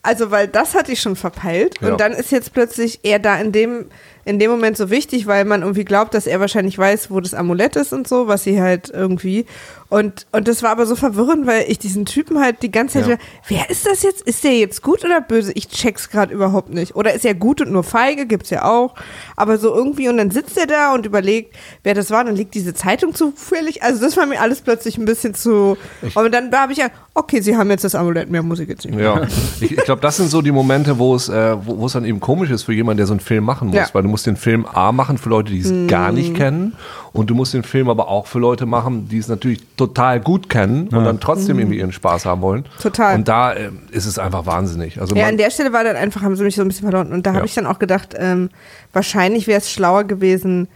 Also, 0.03 0.31
weil 0.31 0.49
das 0.49 0.75
hatte 0.75 0.93
ich 0.93 1.01
schon 1.01 1.17
verpeilt. 1.17 1.75
Ja. 1.81 1.93
Und 1.93 2.01
dann 2.01 2.13
ist 2.13 2.33
jetzt 2.33 2.53
plötzlich 2.55 3.01
er 3.03 3.19
da 3.19 3.37
in 3.39 3.53
dem, 3.53 3.87
in 4.25 4.39
dem 4.39 4.51
Moment 4.51 4.77
so 4.77 4.91
wichtig, 4.91 5.27
weil 5.27 5.45
man 5.45 5.61
irgendwie 5.61 5.85
glaubt, 5.85 6.15
dass 6.15 6.27
er 6.27 6.41
wahrscheinlich 6.41 6.79
weiß, 6.79 7.11
wo 7.11 7.21
das 7.21 7.35
Amulett 7.35 7.77
ist 7.77 7.93
und 7.93 8.09
so, 8.09 8.27
was 8.27 8.45
sie 8.45 8.61
halt 8.61 8.91
irgendwie. 8.91 9.47
Und, 9.91 10.27
und 10.33 10.47
das 10.49 10.63
war 10.63 10.71
aber 10.71 10.87
so 10.87 10.95
verwirrend, 10.97 11.47
weil 11.47 11.65
ich 11.69 11.79
diesen 11.79 12.07
Typen 12.07 12.39
halt 12.41 12.63
die 12.63 12.71
ganze 12.71 12.95
Zeit, 12.95 13.03
Ja. 13.03 13.09
wieder, 13.09 13.21
wer 13.49 13.71
ist 13.71 13.87
das 13.87 14.03
jetzt? 14.03 14.23
Ist 14.23 14.45
der 14.45 14.57
jetzt 14.57 14.83
gut 14.83 15.05
oder 15.05 15.21
böse? 15.21 15.51
Ich 15.55 15.69
check's 15.69 16.09
gerade 16.09 16.33
überhaupt 16.33 16.71
nicht. 16.73 16.95
Oder 16.95 17.13
ist 17.13 17.25
er 17.25 17.35
gut 17.35 17.61
und 17.61 17.73
nur 17.73 17.83
feige? 17.83 18.27
Gibt's 18.27 18.51
ja 18.51 18.65
auch. 18.65 18.95
Aber 19.37 19.59
so 19.59 19.75
irgendwie, 19.75 20.09
und 20.09 20.17
dann 20.17 20.31
sitzt 20.31 20.57
er 20.57 20.67
da 20.69 20.95
und 20.95 21.07
überlegt, 21.07 21.57
wer 21.83 21.95
das 21.95 22.11
war, 22.13 22.25
dann 22.25 22.37
liegt 22.37 22.55
diese 22.55 22.73
Zeitung 22.73 23.15
zufällig. 23.15 23.83
Also 23.83 24.01
das 24.01 24.17
war 24.17 24.27
mir 24.27 24.41
alles 24.41 24.61
plötzlich 24.61 24.97
ein 24.97 25.05
bisschen 25.07 25.35
zu. 25.35 25.77
Und 26.15 26.33
dann 26.33 26.53
da 26.53 26.63
habe 26.63 26.73
ich 26.73 26.79
ja, 26.79 26.87
okay, 27.15 27.41
sie 27.41 27.57
haben 27.57 27.69
jetzt 27.71 27.83
das 27.83 27.97
Amulett, 27.97 28.31
mehr 28.31 28.45
muss 28.45 28.61
ich 28.61 28.69
jetzt 28.69 28.85
nicht. 28.87 28.95
mehr. 28.95 29.05
Ja, 29.05 29.23
ich, 29.61 29.73
ich 29.73 29.85
glaube, 29.85 30.01
das 30.03 30.19
sind 30.19 30.31
so 30.31 30.41
die 30.41 30.53
Momente, 30.53 30.99
wo 31.01 31.17
es, 31.17 31.29
äh, 31.29 31.57
wo, 31.67 31.85
es 31.87 31.93
dann 31.95 32.05
eben 32.05 32.21
komisch 32.21 32.51
ist 32.51 32.63
für 32.63 32.73
jemanden, 32.73 32.99
der 32.99 33.07
so 33.07 33.13
einen 33.13 33.21
Film 33.21 33.43
machen 33.45 33.69
muss. 33.69 33.77
Ja. 33.77 33.89
Weil 33.93 34.05
du 34.05 34.09
musst 34.09 34.25
den 34.27 34.37
Film 34.37 34.67
A 34.67 34.93
machen 34.93 35.19
für 35.19 35.31
Leute, 35.31 35.51
die 35.51 35.59
es 35.61 35.91
gar 35.91 36.13
nicht 36.13 36.37
kennen. 36.37 36.75
Und 37.13 37.29
du 37.29 37.35
musst 37.35 37.55
den 37.55 37.65
Film 37.65 37.89
aber 37.89 38.07
auch 38.09 38.27
für 38.27 38.39
Leute 38.39 38.67
machen, 38.67 39.09
die 39.09 39.19
es 39.19 39.27
natürlich 39.27 39.61
total 39.77 40.21
gut 40.21 40.49
kennen 40.49 40.89
und 40.89 41.05
dann 41.05 41.19
trotzdem 41.19 41.59
irgendwie 41.59 41.79
ihren 41.79 41.91
Spaß 41.93 42.25
haben 42.25 42.41
wollen. 42.41 42.65
Total. 42.81 43.17
Und 43.17 43.27
da 43.27 43.53
äh, 43.53 43.71
ist 43.91 44.07
es 44.07 44.19
einfach 44.19 44.47
wahnsinnig. 44.47 45.01
Also 45.01 45.17
Ja, 45.17 45.27
an 45.27 45.37
der 45.37 45.51
Stelle 45.51 45.73
war 45.73 45.83
dann 45.83 45.97
einfach, 45.97 46.23
haben 46.23 46.37
sie 46.37 46.45
mich 46.45 46.55
so 46.55 46.63
ein 46.63 46.69
bisschen 46.69 46.89
verloren. 46.89 47.13
Und 47.13 47.27
da 47.27 47.31
Ja. 47.31 47.37
habe 47.39 47.47
ich 47.47 47.55
dann 47.55 47.67
auch 47.67 47.81
gedacht, 47.81 48.15
ähm, 48.17 48.51
wahrscheinlich 48.93 49.47
wäre 49.49 49.59
es 49.59 49.71
schlauer 49.73 50.05
gewesen, 50.05 50.69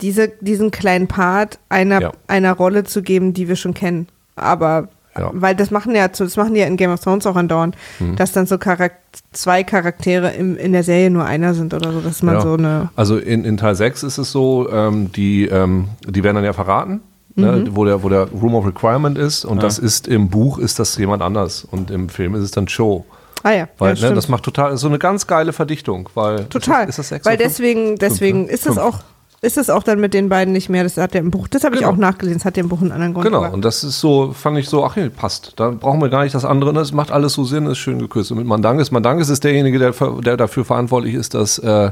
diese, 0.00 0.28
diesen 0.40 0.70
kleinen 0.70 1.06
Part 1.06 1.58
einer, 1.68 2.00
Ja. 2.00 2.12
einer 2.28 2.52
Rolle 2.54 2.84
zu 2.84 3.02
geben, 3.02 3.34
die 3.34 3.48
wir 3.48 3.56
schon 3.56 3.74
kennen. 3.74 4.08
Aber 4.36 4.88
Ja. 5.16 5.30
weil 5.32 5.54
das 5.54 5.70
machen 5.70 5.94
ja, 5.94 6.08
das 6.08 6.36
machen 6.36 6.56
ja 6.56 6.66
in 6.66 6.76
Game 6.76 6.90
of 6.92 7.00
Thrones 7.00 7.26
auch 7.26 7.36
andauernd, 7.36 7.76
Mhm. 8.00 8.16
dass 8.16 8.32
dann 8.32 8.46
so 8.46 8.58
Charak 8.58 8.92
zwei 9.32 9.62
Charaktere 9.62 10.30
im, 10.32 10.56
in 10.56 10.72
der 10.72 10.82
Serie 10.82 11.10
nur 11.10 11.24
einer 11.24 11.54
sind 11.54 11.72
oder 11.72 11.92
so, 11.92 12.00
dass 12.00 12.22
man 12.22 12.34
ja. 12.36 12.40
so 12.40 12.54
eine. 12.54 12.90
Also 12.96 13.16
in, 13.18 13.44
in 13.44 13.56
Teil 13.56 13.74
6 13.76 14.02
ist 14.02 14.18
es 14.18 14.32
so, 14.32 14.68
ähm, 14.72 15.12
die, 15.12 15.46
ähm, 15.46 15.88
die 16.06 16.24
werden 16.24 16.36
dann 16.36 16.44
ja 16.44 16.52
verraten. 16.52 17.00
Mhm. 17.36 17.44
Ne, 17.44 17.64
wo, 17.72 17.84
der, 17.84 18.02
wo 18.04 18.08
der 18.08 18.28
Room 18.30 18.54
of 18.54 18.64
Requirement 18.66 19.18
ist 19.18 19.44
und 19.44 19.60
das 19.60 19.78
ist 19.80 20.06
im 20.06 20.28
Buch 20.28 20.58
ist 20.58 20.78
das 20.78 20.96
jemand 20.98 21.20
anders 21.20 21.66
und 21.68 21.90
im 21.90 22.08
Film 22.08 22.34
ist 22.36 22.42
es 22.42 22.52
dann 22.52 22.66
Joe. 22.66 23.02
Ah 23.42 23.50
ja, 23.52 23.68
Weil, 23.78 23.94
ja 23.96 24.08
ne, 24.08 24.14
das 24.14 24.28
macht 24.28 24.44
total, 24.44 24.72
ist 24.72 24.80
so 24.80 24.86
eine 24.88 24.98
ganz 25.00 25.26
geile 25.26 25.52
Verdichtung, 25.52 26.08
weil 26.14 26.44
Total. 26.46 26.88
Ist 26.88 26.88
das, 26.88 26.88
ist 26.90 26.98
das 26.98 27.08
sechs 27.08 27.26
Weil 27.26 27.36
deswegen, 27.36 27.96
deswegen 27.96 28.38
Fünf, 28.46 28.48
ne? 28.48 28.54
ist 28.54 28.66
es 28.66 28.74
Fünf. 28.74 28.78
auch, 28.78 28.98
ist 29.44 29.56
es 29.58 29.70
auch 29.70 29.82
dann 29.82 30.00
mit 30.00 30.14
den 30.14 30.28
beiden 30.28 30.52
nicht 30.52 30.68
mehr. 30.68 30.82
Das 30.82 30.96
hat 30.96 31.14
der 31.14 31.20
im 31.20 31.30
Buch. 31.30 31.46
Das 31.48 31.62
habe 31.64 31.74
ich 31.74 31.82
Genau. 31.82 31.92
auch 31.92 31.96
nachgelesen. 31.96 32.38
Das 32.38 32.44
hat 32.46 32.56
der 32.56 32.64
im 32.64 32.68
Buch 32.70 32.80
einen 32.80 32.90
anderen 32.92 33.14
Grund. 33.14 33.26
Genau, 33.26 33.44
aber- 33.44 33.54
und 33.54 33.64
das 33.64 33.84
ist 33.84 34.00
so, 34.00 34.32
fand 34.32 34.58
ich 34.58 34.68
so, 34.68 34.84
ach 34.84 34.96
ja, 34.96 35.08
passt. 35.08 35.52
Da 35.56 35.70
brauchen 35.70 36.00
wir 36.00 36.08
gar 36.08 36.22
nicht 36.24 36.34
das 36.34 36.44
andere, 36.44 36.72
das 36.72 36.92
macht 36.92 37.10
alles 37.12 37.34
so 37.34 37.44
Sinn, 37.44 37.66
ist 37.66 37.78
schön 37.78 37.98
geküsst. 37.98 38.32
Und 38.32 38.38
mit 38.38 38.46
Mandanges, 38.46 38.90
Mandanges 38.90 39.28
ist 39.28 39.44
derjenige, 39.44 39.78
der, 39.78 39.92
der 40.22 40.36
dafür 40.36 40.64
verantwortlich 40.64 41.14
ist, 41.14 41.34
dass 41.34 41.58
äh, 41.58 41.90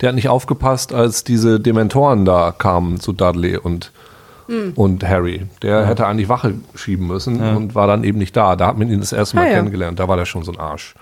der 0.00 0.08
hat 0.08 0.14
nicht 0.14 0.28
aufgepasst, 0.28 0.92
als 0.92 1.22
diese 1.24 1.60
Dementoren 1.60 2.24
da 2.24 2.52
kamen 2.56 2.98
zu 3.00 3.12
Dudley 3.12 3.56
und, 3.56 3.92
Hm. 4.48 4.72
und 4.76 5.02
Harry. 5.08 5.46
Der 5.62 5.86
hätte 5.86 6.06
eigentlich 6.06 6.28
Wache 6.28 6.54
schieben 6.74 7.06
müssen 7.08 7.40
und 7.56 7.74
war 7.74 7.86
dann 7.86 8.04
eben 8.04 8.18
nicht 8.18 8.36
da. 8.36 8.54
Da 8.56 8.66
hat 8.68 8.78
man 8.78 8.88
ihn 8.90 9.00
das 9.00 9.12
erste 9.12 9.36
Mal 9.36 9.42
Ah, 9.46 9.48
ja. 9.48 9.54
kennengelernt. 9.56 9.98
Da 9.98 10.06
war 10.06 10.16
der 10.16 10.24
schon 10.24 10.42
so 10.44 10.52
ein 10.52 10.60
Arsch. 10.60 10.94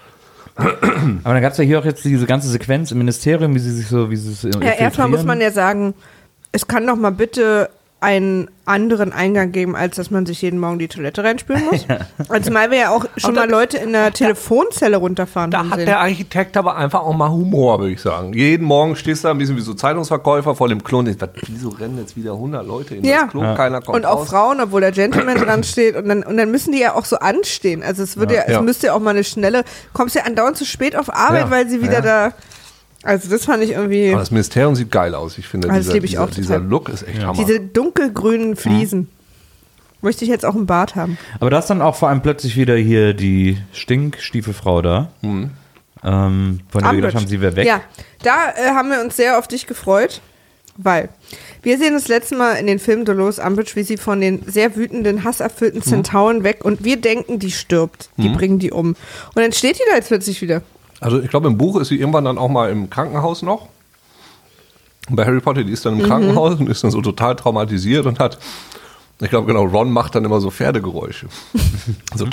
Aber 0.57 1.35
dann 1.35 1.43
gab 1.43 1.53
es 1.53 1.59
ja 1.59 1.65
hier 1.65 1.81
auch 1.81 1.85
jetzt 1.85 2.05
diese 2.05 2.27
ganze 2.27 2.49
Sequenz 2.49 2.93
im 2.93 2.99
Ministerium, 2.99 3.55
wie 3.55 3.59
sie 3.59 3.73
sich 3.73 3.89
so, 3.89 4.11
wie 4.11 4.17
sie 4.17 4.33
es 4.33 4.43
Ja, 4.43 4.73
erstmal 4.73 5.09
muss 5.09 5.25
man 5.25 5.41
ja 5.41 5.51
sagen, 5.51 5.95
es 6.53 6.67
kann 6.67 6.87
doch 6.87 6.97
mal 6.97 7.11
bitte 7.11 7.71
einen 8.05 8.49
anderen 8.67 9.13
Eingang 9.13 9.51
geben, 9.53 9.75
als 9.77 9.97
dass 9.97 10.11
man 10.11 10.27
sich 10.27 10.43
jeden 10.43 10.59
Morgen 10.61 10.79
die 10.79 10.89
Toilette 10.89 11.25
reinspülen 11.25 11.65
muss. 11.71 11.87
Also 12.29 12.51
mal 12.53 12.71
wir 12.71 12.79
ja 12.79 12.91
auch 12.91 13.05
schon 13.17 13.35
mal 13.35 13.49
Leute 13.49 13.79
in 13.79 13.93
der 13.93 14.13
Telefonzelle 14.13 14.97
runterfahren 14.99 15.51
Da 15.51 15.59
haben 15.59 15.71
hat 15.71 15.79
sehen. 15.79 15.87
der 15.87 16.01
Architekt 16.01 16.57
aber 16.57 16.77
einfach 16.77 17.01
auch 17.01 17.15
mal 17.15 17.31
Humor, 17.31 17.79
würde 17.79 17.93
ich 17.93 18.01
sagen. 18.01 18.33
Jeden 18.35 18.67
Morgen 18.67 18.95
stehst 18.97 19.25
du 19.25 19.29
da 19.29 19.33
ein 19.35 19.39
bisschen 19.39 19.57
wie 19.57 19.61
so 19.63 19.75
Zeitungsverkäufer 19.75 20.55
vor 20.55 20.69
dem 20.69 20.83
Klo 20.85 20.99
und 20.99 21.07
denkst, 21.07 21.21
was, 21.21 21.31
wieso 21.47 21.71
rennen 21.71 21.99
jetzt 21.99 22.17
wieder 22.17 22.33
100 22.33 22.67
Leute 22.67 22.95
in 22.97 23.05
Ja. 23.05 23.23
das 23.23 23.31
Klo? 23.31 23.41
Keiner 23.55 23.81
kommt 23.81 23.97
und 23.97 24.07
auch 24.07 24.21
raus. 24.21 24.29
Frauen, 24.29 24.61
obwohl 24.61 24.81
der 24.83 24.93
Gentleman 24.93 25.37
dran 25.39 25.65
steht 25.65 25.97
und 25.97 26.07
dann, 26.09 26.23
und 26.23 26.37
dann 26.37 26.51
müssen 26.51 26.73
die 26.73 26.81
ja 26.81 26.95
auch 26.95 27.05
so 27.07 27.17
anstehen. 27.19 27.83
Also 27.83 28.03
es 28.03 28.17
würde 28.17 28.35
ja, 28.35 28.43
es 28.47 28.53
Ja. 28.53 28.61
müsste 28.63 28.89
ja 28.89 28.93
auch 28.95 29.01
mal 29.01 29.11
eine 29.11 29.25
schnelle, 29.25 29.65
kommst 29.95 30.15
ja 30.15 30.23
andauernd 30.25 30.57
zu 30.57 30.65
spät 30.67 30.97
auf 30.97 31.13
Arbeit, 31.15 31.45
Ja. 31.47 31.51
weil 31.51 31.69
sie 31.69 31.81
wieder 31.83 31.95
Ja. 32.05 32.29
da, 32.29 32.33
also 33.05 33.29
das 33.31 33.45
fand 33.45 33.63
ich 33.63 33.71
irgendwie, 33.73 34.11
Aber 34.11 34.21
das 34.21 34.31
Ministerium 34.31 34.75
sieht 34.75 34.91
geil 34.91 35.15
aus. 35.15 35.39
Ich 35.39 35.47
finde, 35.47 35.69
das 35.69 35.79
dieser, 35.79 35.95
ich 35.97 36.03
dieser, 36.03 36.25
auch 36.25 36.31
dieser. 36.31 36.59
Look 36.59 36.89
ist 36.89 37.07
echt 37.07 37.23
Hammer. 37.23 37.39
diese 37.39 37.61
dunkelgrünen 37.61 38.57
Fliesen. 38.57 39.09
Möchte 40.01 40.25
ich 40.25 40.31
jetzt 40.31 40.45
auch 40.45 40.55
im 40.55 40.67
Bad 40.67 40.97
haben. 40.97 41.17
Aber 41.41 41.49
da 41.49 41.59
ist 41.61 41.69
dann 41.71 41.81
auch 41.81 41.97
vor 41.97 42.09
allem 42.11 42.21
plötzlich 42.21 42.57
wieder 42.57 42.77
hier 42.77 43.15
die 43.15 43.57
Stinkstiefelfrau 43.73 44.83
da. 44.83 45.09
Mhm. 45.23 45.51
Ähm, 46.03 46.61
von 46.69 46.83
der 46.83 46.91
wir 46.91 46.97
gedacht 46.97 47.15
haben, 47.15 47.27
sie 47.27 47.41
wäre 47.41 47.57
weg. 47.57 47.67
Ja, 47.67 47.81
da 48.23 48.51
äh, 48.57 48.71
haben 48.75 48.91
wir 48.91 49.01
uns 49.01 49.17
sehr 49.17 49.39
auf 49.39 49.49
dich 49.49 49.67
gefreut, 49.67 50.21
weil 50.77 51.09
wir 51.63 51.79
sehen 51.79 51.95
das 51.95 52.09
letzte 52.09 52.37
Mal 52.37 52.57
in 52.57 52.67
den 52.67 52.79
Film 52.79 53.07
Dolores 53.07 53.39
Umbridge, 53.39 53.73
wie 53.77 53.85
sie 53.85 53.97
von 53.97 54.21
den 54.21 54.43
sehr 54.47 54.77
wütenden, 54.77 55.25
hasserfüllten 55.25 55.79
Mhm. 55.79 55.85
Zentauren 55.85 56.45
weg 56.45 56.63
und 56.67 56.85
wir 56.85 56.99
denken, 57.01 57.39
die 57.39 57.51
stirbt. 57.51 58.11
Die 58.19 58.29
bringen 58.29 58.59
die 58.59 58.73
um. 58.73 58.89
Und 58.89 58.97
dann 59.37 59.53
steht 59.53 59.77
die 59.79 59.83
da 59.89 59.97
jetzt 59.97 60.09
plötzlich 60.09 60.43
wieder. 60.43 60.61
Also 61.05 61.21
ich 61.21 61.29
glaube, 61.29 61.49
im 61.49 61.59
Buch 61.59 61.79
ist 61.79 61.89
sie 61.89 61.99
irgendwann 61.99 62.25
dann 62.25 62.39
auch 62.39 62.49
mal 62.49 62.71
im 62.71 62.89
Krankenhaus 62.89 63.43
noch. 63.43 63.69
Und 65.11 65.17
bei 65.17 65.27
Harry 65.27 65.41
Potter, 65.41 65.63
die 65.63 65.71
ist 65.71 65.85
dann 65.85 66.01
im 66.01 66.07
Krankenhaus 66.07 66.59
und 66.59 66.67
ist 66.71 66.83
dann 66.83 66.91
so 66.91 67.03
total 67.03 67.37
traumatisiert 67.37 68.07
und 68.07 68.19
hat, 68.19 68.39
ich 69.21 69.29
glaube 69.29 69.47
genau, 69.47 69.65
Ron 69.65 69.91
macht 69.91 70.15
dann 70.15 70.25
immer 70.25 70.41
so 70.41 70.51
Pferdegeräusche. 70.51 71.27
so 72.15 72.25
und 72.25 72.33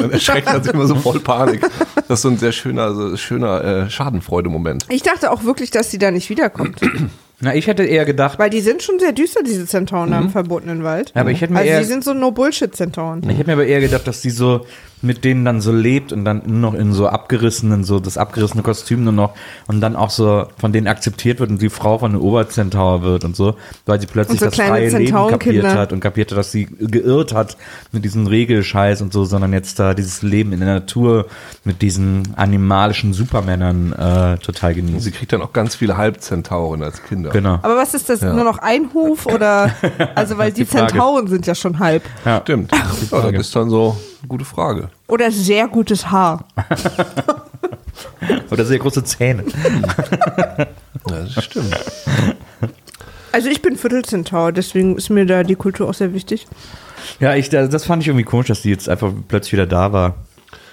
dann 0.00 0.10
erschreckt 0.10 0.48
er 0.48 0.64
sich 0.64 0.72
immer 0.72 0.86
so 0.86 0.94
voll 0.94 1.20
Panik. 1.20 1.60
Das 2.08 2.20
ist 2.20 2.22
so 2.22 2.30
ein 2.30 2.38
sehr 2.38 2.52
schöner, 2.52 2.94
so 2.94 3.18
schöner 3.18 3.62
äh, 3.62 3.90
Schadenfreude-Moment. 3.90 4.86
Ich 4.88 5.02
dachte 5.02 5.30
auch 5.30 5.44
wirklich, 5.44 5.70
dass 5.70 5.90
sie 5.90 5.98
da 5.98 6.10
nicht 6.10 6.30
wiederkommt. 6.30 6.80
Na, 7.42 7.54
ich 7.54 7.66
hätte 7.66 7.84
eher 7.84 8.06
gedacht, 8.06 8.38
Weil 8.38 8.50
die 8.50 8.60
sind 8.60 8.82
schon 8.82 8.98
sehr 8.98 9.12
düster, 9.12 9.42
diese 9.42 9.66
Zentauren 9.66 10.12
am 10.14 10.30
verbotenen 10.30 10.84
Wald. 10.84 11.12
Ja, 11.14 11.22
aber 11.22 11.30
ich 11.30 11.40
hätte 11.40 11.52
mir 11.52 11.60
also 11.60 11.70
eher- 11.70 11.80
die 11.80 11.86
sind 11.86 12.04
so 12.04 12.14
No-Bullshit-Zentauren. 12.14 13.28
ich 13.28 13.36
hätte 13.36 13.46
mir 13.46 13.54
aber 13.54 13.66
eher 13.66 13.80
gedacht, 13.80 14.06
dass 14.06 14.20
die 14.22 14.30
so 14.30 14.66
mit 15.02 15.24
denen 15.24 15.44
dann 15.44 15.60
so 15.60 15.72
lebt 15.72 16.12
und 16.12 16.24
dann 16.24 16.42
nur 16.46 16.72
noch 16.72 16.74
in 16.74 16.92
so 16.92 17.08
abgerissenen, 17.08 17.84
so 17.84 18.00
das 18.00 18.18
abgerissene 18.18 18.62
Kostüm 18.62 19.04
nur 19.04 19.12
noch 19.12 19.34
und 19.66 19.80
dann 19.80 19.96
auch 19.96 20.10
so 20.10 20.46
von 20.58 20.72
denen 20.72 20.86
akzeptiert 20.86 21.40
wird 21.40 21.50
und 21.50 21.62
die 21.62 21.70
Frau 21.70 21.98
von 21.98 22.12
den 22.12 22.20
Oberzentaur 22.20 23.02
wird 23.02 23.24
und 23.24 23.36
so, 23.36 23.54
weil 23.86 24.00
sie 24.00 24.06
plötzlich 24.06 24.34
Und 24.34 24.38
so 24.40 24.44
das 24.46 24.54
kleine 24.54 24.90
freie 24.90 24.98
Leben 24.98 25.28
kapiert 25.28 25.66
hat 25.66 25.92
und 25.92 26.00
kapiert 26.00 26.30
hat, 26.30 26.38
dass 26.38 26.52
sie 26.52 26.66
geirrt 26.66 27.34
hat 27.34 27.56
mit 27.92 28.04
diesem 28.04 28.26
Regelscheiß 28.26 29.00
und 29.02 29.12
so, 29.12 29.24
sondern 29.24 29.52
jetzt 29.52 29.78
da 29.78 29.94
dieses 29.94 30.22
Leben 30.22 30.52
in 30.52 30.60
der 30.60 30.74
Natur 30.74 31.26
mit 31.64 31.82
diesen 31.82 32.34
animalischen 32.36 33.12
Supermännern 33.12 33.92
äh, 33.92 34.38
total 34.38 34.74
genießt. 34.74 35.04
sie 35.04 35.10
kriegt 35.12 35.32
dann 35.32 35.42
auch 35.42 35.52
ganz 35.52 35.74
viele 35.74 35.96
Halbzentauren 35.96 36.82
als 36.82 37.02
Kinder. 37.02 37.30
Genau. 37.30 37.54
Aber 37.62 37.76
was 37.76 37.94
ist 37.94 38.08
das? 38.08 38.20
Ja. 38.20 38.32
Nur 38.32 38.44
noch 38.44 38.58
ein 38.58 38.90
Huf 38.94 39.26
oder? 39.26 39.74
Also 40.14 40.38
weil 40.38 40.52
die, 40.52 40.64
die. 40.64 40.68
Zentauren 40.68 41.28
sind 41.28 41.46
ja 41.46 41.54
schon 41.54 41.78
halb. 41.78 42.02
Ja. 42.24 42.40
Stimmt. 42.42 42.72
Ja, 43.10 43.30
das 43.30 43.46
ist 43.46 43.56
dann 43.56 43.70
so 43.70 43.96
gute 44.28 44.44
Frage. 44.44 44.90
Oder 45.08 45.30
sehr 45.30 45.68
gutes 45.68 46.10
Haar. 46.10 46.44
Oder 48.50 48.64
sehr 48.64 48.78
große 48.78 49.04
Zähne. 49.04 49.44
Das 51.06 51.44
stimmt. 51.44 51.76
Also 53.32 53.48
ich 53.48 53.62
bin 53.62 53.76
Viertelzentaur, 53.76 54.52
deswegen 54.52 54.96
ist 54.96 55.08
mir 55.10 55.24
da 55.24 55.42
die 55.44 55.54
Kultur 55.54 55.88
auch 55.88 55.94
sehr 55.94 56.12
wichtig. 56.12 56.46
Ja, 57.20 57.34
ich, 57.34 57.48
das 57.48 57.84
fand 57.84 58.02
ich 58.02 58.08
irgendwie 58.08 58.24
komisch, 58.24 58.48
dass 58.48 58.62
die 58.62 58.70
jetzt 58.70 58.88
einfach 58.88 59.12
plötzlich 59.28 59.52
wieder 59.52 59.66
da 59.66 59.92
war. 59.92 60.16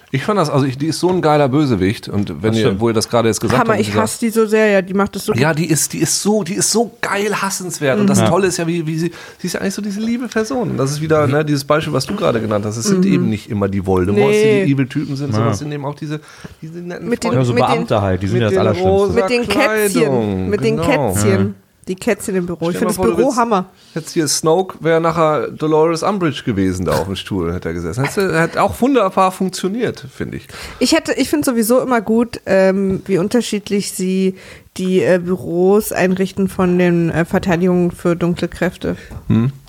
Ich 0.09 0.23
fand 0.23 0.39
das, 0.39 0.49
also 0.49 0.65
ich, 0.65 0.77
die 0.77 0.87
ist 0.87 0.99
so 1.01 1.09
ein 1.09 1.21
geiler 1.21 1.49
Bösewicht 1.49 2.07
und 2.07 2.41
wenn 2.41 2.53
ihr, 2.53 2.79
wo 2.79 2.87
ihr 2.87 2.93
das 2.93 3.09
gerade 3.09 3.27
jetzt 3.27 3.41
gesagt 3.41 3.59
Hammer, 3.59 3.71
habt, 3.73 3.81
ich 3.81 3.87
dieser- 3.87 4.01
hasse 4.03 4.19
die 4.21 4.29
so 4.29 4.45
sehr, 4.45 4.67
ja, 4.69 4.81
die 4.81 4.93
macht 4.93 5.13
das 5.17 5.25
so 5.25 5.33
Ja, 5.33 5.53
die 5.53 5.65
ist, 5.69 5.91
die 5.91 5.97
ist 5.97 6.21
so, 6.21 6.43
die 6.43 6.53
ist 6.53 6.71
so 6.71 6.91
geil 7.01 7.35
hassenswert. 7.41 7.99
Und 7.99 8.07
das 8.07 8.19
Ja. 8.19 8.29
Tolle 8.29 8.47
ist 8.47 8.55
ja, 8.55 8.65
wie, 8.65 8.87
wie 8.87 8.97
sie, 8.97 9.11
sie 9.37 9.47
ist 9.47 9.53
ja 9.53 9.59
eigentlich 9.59 9.73
so 9.73 9.81
diese 9.81 9.99
liebe 9.99 10.27
Person. 10.29 10.71
Und 10.71 10.77
das 10.77 10.91
ist 10.91 11.01
wieder 11.01 11.27
ne, 11.27 11.43
dieses 11.43 11.65
Beispiel, 11.65 11.91
was 11.91 12.05
du 12.05 12.15
gerade 12.15 12.39
genannt 12.39 12.63
hast. 12.65 12.77
Es 12.77 12.85
sind 12.85 13.05
eben 13.05 13.29
nicht 13.29 13.49
immer 13.49 13.67
die 13.67 13.85
Voldemorts, 13.85 14.27
Mhm. 14.37 14.41
Nee. 14.43 14.59
die 14.61 14.65
die 14.67 14.73
Evil-Typen 14.73 15.15
sind, 15.17 15.27
Ja. 15.27 15.33
sondern 15.35 15.51
es 15.51 15.59
sind 15.59 15.71
eben 15.73 15.83
auch 15.83 15.95
diese, 15.95 16.21
diese 16.61 16.79
netten 16.79 17.09
Mit 17.09 17.23
den- 17.25 17.33
Ja, 17.33 17.43
so 17.43 17.51
mit 17.53 17.65
Beamte 17.65 18.01
halt, 18.01 18.21
die 18.23 18.27
sind 18.27 18.37
ja 18.37 18.43
das 18.45 18.51
den 18.53 18.59
Allerschlimmste. 18.59 19.13
mit 19.13 19.29
den 19.29 19.47
Kätzchen. 19.49 20.49
Mit 20.49 20.63
den 20.63 20.77
genau. 20.77 21.13
Kätzchen. 21.13 21.55
Die 21.87 21.95
Kätzchen 21.95 22.35
im 22.35 22.45
Büro. 22.45 22.69
Ich 22.69 22.77
finde 22.77 22.93
das 22.93 22.97
Büro 22.97 23.17
willst- 23.17 23.37
Hammer. 23.37 23.65
Jetzt 23.95 24.11
hier 24.11 24.27
Snoke 24.27 24.77
wäre 24.81 24.99
nachher 24.99 25.47
Dolores 25.49 26.03
Umbridge 26.03 26.43
gewesen, 26.45 26.85
da 26.85 26.93
auf 26.93 27.05
dem 27.05 27.15
Stuhl, 27.15 27.53
hätte 27.53 27.69
er 27.69 27.73
gesessen. 27.73 28.03
Hat, 28.03 28.15
hat 28.17 28.57
auch 28.57 28.79
wunderbar 28.81 29.31
funktioniert, 29.31 30.05
finde 30.13 30.37
ich. 30.37 30.47
Ich 30.79 30.91
hätte, 30.93 31.13
ich 31.13 31.29
finde 31.29 31.45
sowieso 31.45 31.79
immer 31.79 32.01
gut, 32.01 32.41
ähm, 32.45 33.01
wie 33.05 33.17
unterschiedlich 33.17 33.91
sie 33.93 34.35
die 34.75 35.01
äh, 35.01 35.19
Büros 35.23 35.91
einrichten 35.91 36.49
von 36.49 36.77
den 36.77 37.09
äh, 37.09 37.25
Verteidigungen 37.25 37.91
für 37.91 38.15
dunkle 38.15 38.47
Kräfte. 38.47 38.97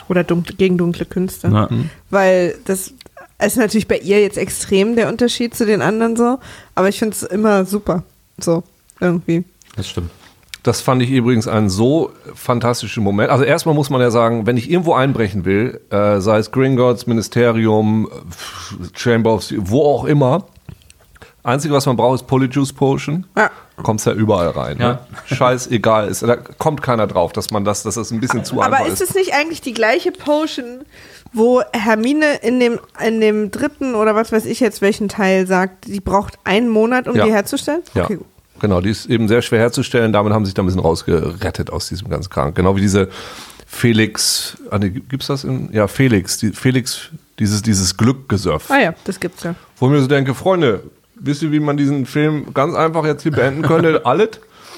Oder 0.09 0.25
dunkle, 0.25 0.55
gegen 0.57 0.77
dunkle 0.79 1.05
Künste. 1.05 1.49
Ja. 1.49 1.69
Weil 2.11 2.57
das 2.65 2.93
ist 3.45 3.57
natürlich 3.57 3.87
bei 3.89 3.99
ihr 3.99 4.21
jetzt 4.21 4.39
extrem 4.39 4.97
der 4.97 5.09
Unterschied 5.09 5.55
zu 5.55 5.65
den 5.67 5.83
anderen 5.83 6.17
so, 6.17 6.39
aber 6.75 6.89
ich 6.89 6.99
finde 6.99 7.15
es 7.15 7.23
immer 7.23 7.65
super. 7.65 8.03
So, 8.41 8.65
irgendwie. 9.01 9.45
Das 9.77 9.89
stimmt. 9.89 10.11
Das 10.63 10.81
fand 10.81 11.03
ich 11.03 11.11
übrigens 11.11 11.47
einen 11.47 11.71
so 11.71 12.11
fantastischen 12.35 13.03
Moment. 13.05 13.31
Also 13.31 13.45
erstmal 13.45 13.75
muss 13.75 13.91
man 13.91 14.01
ja 14.01 14.11
sagen, 14.11 14.47
wenn 14.47 14.57
ich 14.57 14.71
irgendwo 14.71 14.95
einbrechen 14.95 15.45
will, 15.45 15.81
äh, 15.91 16.21
sei 16.21 16.39
es 16.39 16.51
Gringotts, 16.51 17.07
Ministerium, 17.07 18.09
Chamber 18.95 19.35
of 19.35 19.43
Steel, 19.43 19.61
wo 19.63 19.83
auch 19.85 20.05
immer, 20.05 20.45
einzige, 21.45 21.73
was 21.75 21.87
man 21.87 21.97
braucht, 21.97 22.17
ist 22.23 22.27
Polyjuice 22.27 22.73
Potion. 22.73 23.27
Ja. 23.37 23.51
Kommst 23.83 24.07
ja 24.07 24.13
überall 24.13 24.49
rein. 24.49 24.79
Ja. 24.81 24.93
Ne? 24.95 24.99
Scheißegal, 25.27 26.09
ist, 26.09 26.23
da 26.23 26.35
kommt 26.37 26.83
keiner 26.83 27.07
drauf, 27.07 27.33
dass 27.33 27.51
man 27.53 27.65
das, 27.65 27.85
dass 27.85 27.95
das 27.95 28.11
ein 28.11 28.21
bisschen 28.21 28.45
zu 28.45 28.61
Aber 28.61 28.77
einfach 28.79 28.93
ist 28.93 29.01
es 29.01 29.15
nicht 29.15 29.35
eigentlich 29.35 29.61
die 29.61 29.73
gleiche 29.75 30.11
Potion, 30.11 30.81
wo 31.33 31.63
Hermine 31.73 32.37
in 32.43 32.59
dem, 32.59 32.81
in 33.05 33.21
dem 33.21 33.51
dritten 33.53 33.95
oder 33.95 34.15
was 34.17 34.33
weiß 34.33 34.47
ich 34.47 34.59
jetzt 34.61 34.83
welchen 34.83 35.09
Teil 35.09 35.47
sagt, 35.47 35.87
die 35.87 36.01
braucht 36.01 36.39
einen 36.45 36.69
Monat, 36.69 37.07
um 37.07 37.15
Ja. 37.15 37.25
die 37.25 37.33
herzustellen? 37.33 37.83
Ja, 37.95 38.05
Okay, 38.05 38.17
gut. 38.17 38.27
Genau. 38.61 38.81
Die 38.81 38.91
ist 38.91 39.07
eben 39.07 39.29
sehr 39.29 39.43
schwer 39.43 39.61
herzustellen. 39.61 40.13
Damit 40.13 40.33
haben 40.33 40.45
sie 40.45 40.51
sich 40.51 40.55
da 40.55 40.63
ein 40.63 40.67
bisschen 40.67 40.81
rausgerettet 40.81 41.71
aus 41.71 41.89
diesem 41.89 42.09
ganzen 42.09 42.31
Krank. 42.31 42.55
Genau 42.55 42.77
wie 42.77 42.81
diese 42.81 43.09
Felix, 43.67 44.57
ah, 44.71 44.79
nee, 44.79 44.89
gibt's 44.91 45.27
das 45.27 45.45
in? 45.45 45.69
Ja, 45.73 45.87
Felix, 45.89 46.39
die, 46.39 46.53
Felix, 46.53 47.11
dieses, 47.39 47.63
dieses 47.63 47.97
Glückgesöff. 47.97 48.71
Ah 48.71 48.81
ja, 48.81 48.95
das 49.05 49.21
gibt's 49.21 49.43
ja. 49.43 49.55
Wo 49.79 49.87
ich 49.87 49.93
mir 49.93 50.01
so 50.01 50.07
denke, 50.09 50.35
Freunde, 50.35 50.83
wisst 51.17 51.43
ihr, 51.43 51.53
wie 51.53 51.61
man 51.61 51.77
diesen 51.77 52.07
Film 52.07 52.55
ganz 52.55 52.75
einfach 52.75 53.05
jetzt 53.05 53.23
hier 53.25 53.33
beenden 53.33 53.63
könnte? 53.63 54.01
Alles? 54.07 54.31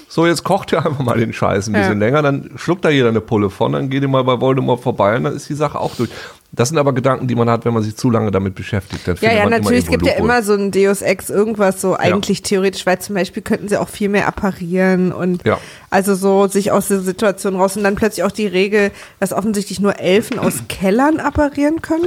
So, 0.09 0.27
jetzt 0.27 0.43
kocht 0.43 0.73
ihr 0.73 0.85
einfach 0.85 1.05
mal 1.05 1.17
den 1.19 1.33
Scheiß 1.33 1.69
ein 1.69 1.73
bisschen 1.73 2.01
Ja. 2.01 2.07
länger, 2.07 2.23
dann 2.23 2.51
schluckt 2.57 2.85
da 2.85 2.91
jeder 2.91 3.11
eine 3.11 3.21
Pulle 3.21 3.49
von, 3.49 3.73
dann 3.73 3.91
geht 3.91 4.03
ihr 4.03 4.09
mal 4.09 4.25
bei 4.25 4.41
Voldemort 4.41 4.83
vorbei 4.83 5.17
und 5.17 5.23
dann 5.23 5.37
ist 5.37 5.49
die 5.49 5.55
Sache 5.55 5.79
auch 5.79 5.95
durch. 5.95 6.11
Das 6.53 6.69
sind 6.71 6.79
aber 6.79 6.93
Gedanken, 6.93 7.29
die 7.29 7.37
man 7.37 7.49
hat, 7.49 7.65
wenn 7.65 7.73
man 7.73 7.83
sich 7.85 7.97
zu 7.97 8.11
lange 8.11 8.33
damit 8.33 8.57
beschäftigt. 8.57 9.07
Dann 9.07 9.15
Ja, 9.17 9.21
findet 9.21 9.37
ja, 9.39 9.45
man 9.45 9.61
natürlich. 9.61 9.85
Es 9.85 9.91
gibt 9.91 10.05
ja 10.05 10.15
immer 10.15 10.43
so 10.43 10.55
ein 10.55 10.73
Deus 10.73 11.01
Ex, 11.01 11.31
irgendwas 11.31 11.81
so 11.81 11.95
eigentlich 11.97 12.43
theoretisch, 12.43 12.85
weil 12.87 12.99
zum 12.99 13.15
Beispiel 13.15 13.43
könnten 13.43 13.69
sie 13.69 13.77
auch 13.77 13.89
viel 13.89 14.09
mehr 14.09 14.27
apparieren 14.27 15.13
und 15.13 15.45
Ja. 15.47 15.59
also 15.91 16.17
so 16.17 16.49
sich 16.49 16.73
aus 16.73 16.89
der 16.89 17.01
Situation 17.01 17.55
raus 17.55 17.77
und 17.77 17.85
dann 17.85 17.95
plötzlich 17.95 18.25
auch 18.25 18.33
die 18.33 18.49
Regel, 18.49 18.91
dass 19.21 19.33
offensichtlich 19.33 19.79
nur 19.81 20.01
Elfen 20.01 20.41
aus 20.41 20.55
Kellern 20.69 21.21
apparieren 21.21 21.83
können 21.83 22.07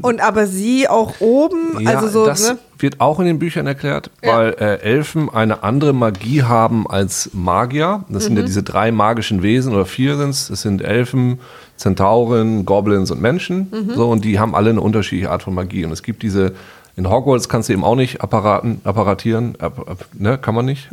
und 0.00 0.20
aber 0.20 0.46
sie 0.46 0.88
auch 0.88 1.14
oben, 1.20 1.80
Ja, 1.80 1.94
also 1.98 2.08
so, 2.08 2.24
das 2.26 2.50
ne? 2.50 2.58
wird 2.78 3.00
auch 3.00 3.18
in 3.18 3.26
den 3.26 3.38
Büchern 3.40 3.66
erklärt, 3.66 4.10
Ja. 4.24 4.36
weil 4.38 4.54
äh, 4.60 4.76
Elfen 4.80 5.28
eine 5.28 5.64
andere 5.64 5.92
Magie 5.92 6.42
haben 6.44 6.88
als 6.88 7.30
Magier. 7.32 8.04
Das 8.08 8.22
Mhm. 8.24 8.26
sind 8.28 8.36
ja 8.38 8.42
diese 8.44 8.62
drei 8.62 8.92
magischen 8.92 9.42
Wesen 9.42 9.72
oder 9.74 9.86
vier 9.86 10.16
sind 10.16 10.30
es. 10.30 10.48
Das 10.48 10.62
sind 10.62 10.82
Elfen, 10.82 11.40
Zentauren, 11.82 12.64
Goblins 12.64 13.10
und 13.10 13.20
Menschen. 13.20 13.68
Mhm. 13.72 13.94
So, 13.94 14.08
und 14.10 14.24
die 14.24 14.38
haben 14.38 14.54
alle 14.54 14.70
eine 14.70 14.80
unterschiedliche 14.80 15.30
Art 15.30 15.42
von 15.42 15.52
Magie. 15.54 15.84
Und 15.84 15.90
es 15.92 16.02
gibt 16.04 16.22
diese, 16.22 16.54
in 16.96 17.10
Hogwarts 17.10 17.48
kannst 17.48 17.68
du 17.68 17.72
eben 17.72 17.82
auch 17.84 17.96
nicht 17.96 18.20
apparaten, 18.20 18.80
apparatieren, 18.84 19.56
app, 19.58 19.78
app, 19.88 20.06
ne, 20.14 20.38
kann 20.38 20.54
man 20.54 20.64
nicht. 20.64 20.88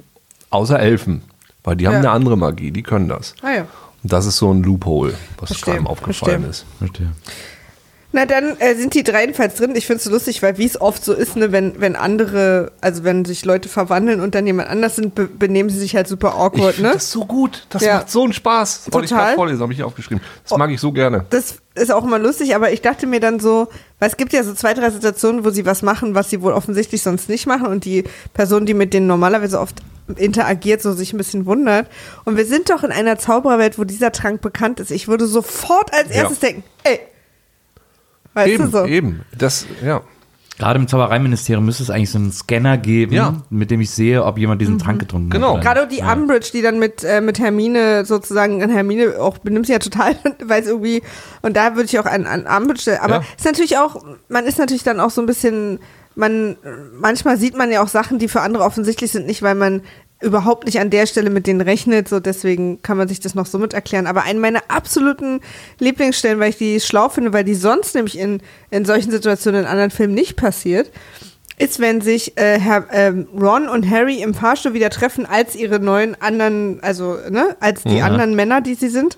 Außer 0.50 0.80
Elfen. 0.80 1.22
Weil 1.64 1.76
die 1.76 1.86
haben 1.88 1.94
Ja. 1.94 2.00
eine 2.00 2.10
andere 2.12 2.38
Magie, 2.38 2.72
die 2.72 2.82
können 2.84 3.08
das. 3.08 3.36
Ah 3.44 3.52
ja. 3.52 3.62
Und 4.02 4.12
das 4.14 4.26
ist 4.26 4.38
so 4.38 4.52
ein 4.52 4.64
Loophole, 4.64 5.14
was 5.40 5.50
Verstehe, 5.50 5.76
keinem 5.76 5.88
aufgefallen 5.88 6.44
verstehe. 6.44 6.50
ist. 6.50 6.66
Verstehe. 6.80 7.12
Na, 8.12 8.26
dann 8.26 8.58
äh, 8.58 8.74
sind 8.74 8.96
die 8.96 9.04
drei 9.04 9.22
jedenfalls 9.22 9.54
drin. 9.54 9.76
Ich 9.76 9.86
finde 9.86 9.98
es 10.00 10.04
so 10.06 10.10
lustig, 10.10 10.42
weil 10.42 10.58
wie 10.58 10.66
es 10.66 10.82
oft 10.82 11.06
so 11.06 11.14
ist, 11.14 11.36
ne, 11.36 11.52
wenn, 11.52 11.80
wenn 11.80 11.96
andere, 11.96 12.72
also 12.82 13.04
wenn 13.04 13.24
sich 13.24 13.46
Leute 13.46 13.70
verwandeln 13.70 14.20
und 14.20 14.34
dann 14.34 14.48
jemand 14.48 14.68
anders 14.68 14.96
sind, 14.96 15.14
be 15.14 15.28
benehmen 15.28 15.70
sie 15.70 15.78
sich 15.78 15.96
halt 15.96 16.08
super 16.08 16.30
Ich 16.30 16.34
awkward, 16.42 16.74
finde 16.76 16.90
ne? 16.90 16.96
das 16.96 17.12
so 17.12 17.26
gut. 17.26 17.68
Das 17.70 17.84
Ja. 17.84 17.98
macht 17.98 18.10
so 18.10 18.24
einen 18.24 18.34
Spaß. 18.34 18.86
Das 18.86 18.94
wollte 18.96 19.06
ich 19.06 19.10
Total. 19.12 19.26
gerade 19.26 19.36
vorlesen, 19.36 19.62
habe 19.62 19.74
ich 19.74 19.78
hier 19.78 19.86
aufgeschrieben. 19.86 20.24
Das 20.48 20.58
mag 20.58 20.72
ich 20.72 20.80
so 20.82 20.92
gerne. 20.92 21.26
Das 21.30 21.58
ist 21.76 21.92
auch 21.92 22.04
immer 22.04 22.18
lustig, 22.18 22.56
aber 22.56 22.72
ich 22.72 22.82
dachte 22.82 23.06
mir 23.06 23.20
dann 23.20 23.40
so, 23.40 23.68
weil 24.00 24.10
es 24.10 24.18
gibt 24.18 24.34
ja 24.34 24.42
so 24.44 24.56
zwei, 24.56 24.74
drei 24.74 24.90
Situationen, 24.90 25.46
wo 25.46 25.52
sie 25.52 25.68
was 25.68 25.84
machen, 25.84 26.16
was 26.16 26.32
sie 26.32 26.42
wohl 26.42 26.54
offensichtlich 26.54 27.04
sonst 27.04 27.30
nicht 27.30 27.46
machen 27.46 27.68
und 27.68 27.86
die 27.86 28.06
Person, 28.34 28.66
die 28.66 28.74
mit 28.74 28.96
denen 28.96 29.06
normalerweise 29.06 29.60
oft 29.60 29.84
interagiert, 30.18 30.82
so 30.82 30.94
sich 30.94 31.14
ein 31.14 31.18
bisschen 31.18 31.46
wundert. 31.46 31.86
Und 32.26 32.38
wir 32.38 32.46
sind 32.46 32.72
doch 32.72 32.84
in 32.84 32.92
einer 32.92 33.20
Zaubererwelt, 33.20 33.78
wo 33.78 33.84
dieser 33.84 34.12
Trank 34.12 34.42
bekannt 34.42 34.80
ist. 34.80 34.90
Ich 34.90 35.08
würde 35.08 35.28
sofort 35.28 35.94
als 35.94 36.10
Ja. 36.10 36.24
erstes 36.24 36.40
denken, 36.40 36.64
ey, 36.84 37.00
weißt 38.40 38.50
eben, 38.54 38.64
du 38.66 38.70
so? 38.72 38.86
eben. 38.86 39.22
Das, 39.38 39.66
ja. 39.84 40.02
Gerade 40.58 40.78
im 40.78 40.90
Zaubereiministerium 40.90 41.64
müsste 41.64 41.84
es 41.84 41.90
eigentlich 41.90 42.10
so 42.10 42.18
einen 42.18 42.34
Scanner 42.34 42.78
geben, 42.78 43.14
Ja. 43.14 43.36
mit 43.50 43.72
dem 43.72 43.80
ich 43.80 43.92
sehe, 43.92 44.26
ob 44.26 44.38
jemand 44.38 44.60
diesen 44.62 44.78
Trank 44.78 45.00
getrunken 45.00 45.30
Genau. 45.30 45.56
hat. 45.56 45.64
Gerade 45.64 45.88
die 45.88 46.02
Umbridge, 46.02 46.50
die 46.52 46.62
dann 46.62 46.80
mit, 46.80 47.02
äh, 47.06 47.22
mit 47.22 47.40
Hermine 47.40 48.04
sozusagen, 48.04 48.62
an 48.62 48.70
Hermine 48.70 49.14
auch 49.22 49.38
benimmt 49.38 49.68
sie 49.68 49.72
ja 49.72 49.80
total, 49.80 50.18
weil 50.44 50.62
es 50.62 50.68
irgendwie, 50.68 51.02
und 51.42 51.56
da 51.56 51.76
würde 51.76 51.86
ich 51.86 51.98
auch 51.98 52.06
an, 52.06 52.26
an 52.26 52.42
Umbridge, 52.46 52.82
stellen. 52.82 53.00
aber 53.00 53.16
Ja. 53.16 53.24
ist 53.38 53.46
natürlich 53.46 53.78
auch, 53.78 54.04
man 54.28 54.46
ist 54.46 54.60
natürlich 54.60 54.84
dann 54.84 55.00
auch 55.00 55.12
so 55.12 55.22
ein 55.22 55.28
bisschen, 55.28 55.80
man, 56.16 56.58
manchmal 57.00 57.38
sieht 57.38 57.56
man 57.58 57.72
ja 57.72 57.82
auch 57.82 57.88
Sachen, 57.88 58.20
die 58.20 58.28
für 58.28 58.42
andere 58.42 58.66
offensichtlich 58.66 59.12
sind, 59.14 59.28
nicht 59.28 59.42
weil 59.42 59.56
man 59.56 59.82
überhaupt 60.22 60.66
nicht 60.66 60.80
an 60.80 60.90
der 60.90 61.06
Stelle 61.06 61.30
mit 61.30 61.48
denen 61.48 61.62
rechnet, 61.62 62.10
so 62.10 62.20
deswegen 62.20 62.82
kann 62.82 62.98
man 62.98 63.08
sich 63.08 63.20
das 63.20 63.36
noch 63.36 63.46
so 63.46 63.58
mit 63.58 63.74
erklären. 63.74 64.06
Aber 64.08 64.24
eine 64.24 64.40
meiner 64.40 64.62
absoluten 64.68 65.40
Lieblingsstellen, 65.80 66.40
weil 66.40 66.50
ich 66.50 66.58
die 66.58 66.80
schlau 66.80 67.10
finde, 67.10 67.32
weil 67.32 67.46
die 67.46 67.56
sonst 67.56 67.96
nämlich 67.96 68.18
in, 68.20 68.42
in 68.70 68.84
solchen 68.86 69.12
Situationen 69.12 69.62
in 69.62 69.68
anderen 69.68 69.92
Filmen 69.92 70.14
nicht 70.14 70.36
passiert, 70.36 70.92
ist, 71.58 71.80
wenn 71.80 72.02
sich 72.02 72.38
äh, 72.38 72.60
Herr, 72.60 72.86
ähm, 72.92 73.28
Ron 73.34 73.68
und 73.68 73.90
Harry 73.90 74.22
im 74.22 74.34
Fahrstuhl 74.34 74.74
wieder 74.74 74.90
treffen 74.90 75.26
als 75.26 75.56
ihre 75.56 75.80
neuen 75.80 76.20
anderen, 76.22 76.82
also 76.82 77.18
ne, 77.30 77.56
als 77.60 77.84
die 77.84 77.98
Ja. 77.98 78.06
anderen 78.06 78.36
Männer, 78.36 78.62
die 78.62 78.76
sie 78.76 78.90
sind. 78.90 79.18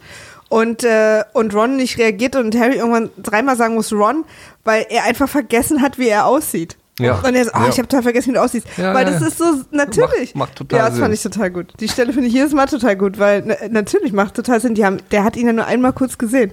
Und, 0.50 0.84
äh, 0.84 1.24
und 1.34 1.54
Ron 1.56 1.78
nicht 1.78 1.98
reagiert 1.98 2.36
und 2.36 2.56
Harry 2.58 2.76
irgendwann 2.76 3.10
dreimal 3.18 3.56
sagen 3.56 3.76
muss, 3.76 3.94
Ron, 3.94 4.26
weil 4.66 4.86
er 4.90 5.06
einfach 5.06 5.30
vergessen 5.30 5.82
hat, 5.82 5.98
wie 5.98 6.10
er 6.10 6.26
aussieht. 6.26 6.76
Ja. 7.04 7.16
Und 7.20 7.36
er 7.36 7.46
sagt, 7.46 7.56
oh, 7.58 7.64
Ja. 7.64 7.70
ich 7.70 7.78
habe 7.78 7.88
total 7.88 8.04
vergessen, 8.04 8.30
wie 8.30 8.34
du 8.36 8.42
aussiehst. 8.42 8.68
Ja, 8.78 8.94
weil 8.94 9.06
das 9.06 9.22
ist 9.22 9.38
so, 9.38 9.46
natürlich. 9.72 10.36
Macht- 10.36 10.50
macht 10.50 10.56
total 10.58 10.80
Ja, 10.80 10.86
das 10.90 10.94
fand 11.00 11.06
Sinn. 11.06 11.14
ich 11.14 11.22
total 11.24 11.52
gut. 11.52 11.74
Die 11.80 11.88
Stelle 11.88 12.14
finde 12.14 12.28
ich 12.28 12.34
jedes 12.34 12.54
Mal 12.54 12.66
total 12.68 12.96
gut, 12.96 13.20
weil 13.20 13.44
na, 13.46 13.56
natürlich 13.70 14.14
macht 14.14 14.36
total 14.36 14.60
Sinn. 14.62 14.76
Die 14.76 14.86
haben, 14.86 14.98
der 15.12 15.24
hat 15.24 15.36
ihn 15.38 15.48
ja 15.48 15.54
nur 15.54 15.66
einmal 15.66 15.94
kurz 15.94 16.18
gesehen. 16.18 16.52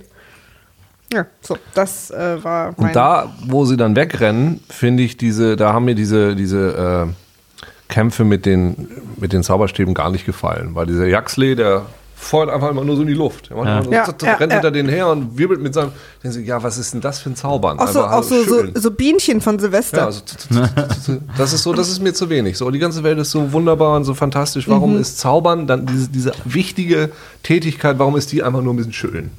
Ja, 1.12 1.24
so, 1.40 1.56
das 1.74 2.10
äh, 2.10 2.42
war 2.44 2.74
mein... 2.76 2.88
Und 2.88 2.96
da, 2.96 3.32
wo 3.46 3.64
sie 3.64 3.78
dann 3.78 3.96
wegrennen, 3.96 4.60
finde 4.68 5.02
ich 5.02 5.16
diese, 5.16 5.56
da 5.56 5.72
haben 5.72 5.86
mir 5.86 5.94
diese, 5.94 6.36
diese 6.36 7.06
äh, 7.08 7.92
Kämpfe 7.92 8.24
mit 8.24 8.44
den, 8.44 8.88
mit 9.16 9.32
den 9.32 9.42
Zauberstäben 9.42 9.94
gar 9.94 10.10
nicht 10.10 10.26
gefallen. 10.26 10.74
Weil 10.74 10.84
dieser 10.84 11.06
Jaxley, 11.06 11.56
der 11.56 11.86
feuert 12.20 12.50
einfach 12.50 12.70
immer 12.70 12.84
nur 12.84 12.96
so 12.96 13.02
in 13.02 13.08
die 13.08 13.14
Luft. 13.14 13.50
Er 13.50 13.56
macht 13.56 13.66
Ja. 13.66 13.82
so, 13.82 13.90
Ja, 13.92 14.04
ja, 14.32 14.34
rennt 14.34 14.52
ja. 14.52 14.58
hinter 14.58 14.70
denen 14.72 14.88
her 14.88 15.08
und 15.08 15.38
wirbelt 15.38 15.60
mit 15.60 15.72
seinem. 15.72 15.92
Denken 16.22 16.34
sie, 16.38 16.44
ja, 16.44 16.62
was 16.62 16.76
ist 16.76 16.92
denn 16.92 17.00
das 17.00 17.20
für 17.20 17.30
ein 17.30 17.36
Zaubern? 17.36 17.78
auch 17.78 17.88
so, 17.88 18.04
auch 18.04 18.22
so, 18.22 18.42
so, 18.44 18.64
so 18.74 18.90
Bienchen 18.90 19.40
von 19.40 19.58
Silvester. 19.58 20.10
Ja, 20.50 20.66
t- 20.66 21.20
das 21.38 21.52
ist 21.52 21.62
so, 21.62 21.72
das 21.72 21.88
ist 21.88 22.02
mir 22.02 22.12
zu 22.12 22.28
wenig. 22.28 22.58
So, 22.58 22.70
die 22.70 22.78
ganze 22.80 23.02
Welt 23.04 23.18
ist 23.18 23.30
so 23.30 23.52
wunderbar 23.52 23.96
und 23.96 24.04
so 24.04 24.14
fantastisch. 24.14 24.68
Warum 24.68 24.94
Mhm. 24.94 25.00
ist 25.00 25.18
Zaubern 25.18 25.66
dann 25.66 25.86
diese, 25.86 26.08
diese 26.08 26.32
wichtige 26.44 27.10
Tätigkeit, 27.42 27.98
warum 27.98 28.16
ist 28.16 28.32
die 28.32 28.42
einfach 28.42 28.62
nur 28.62 28.74
ein 28.74 28.76
bisschen 28.78 28.92
schön? 28.92 29.30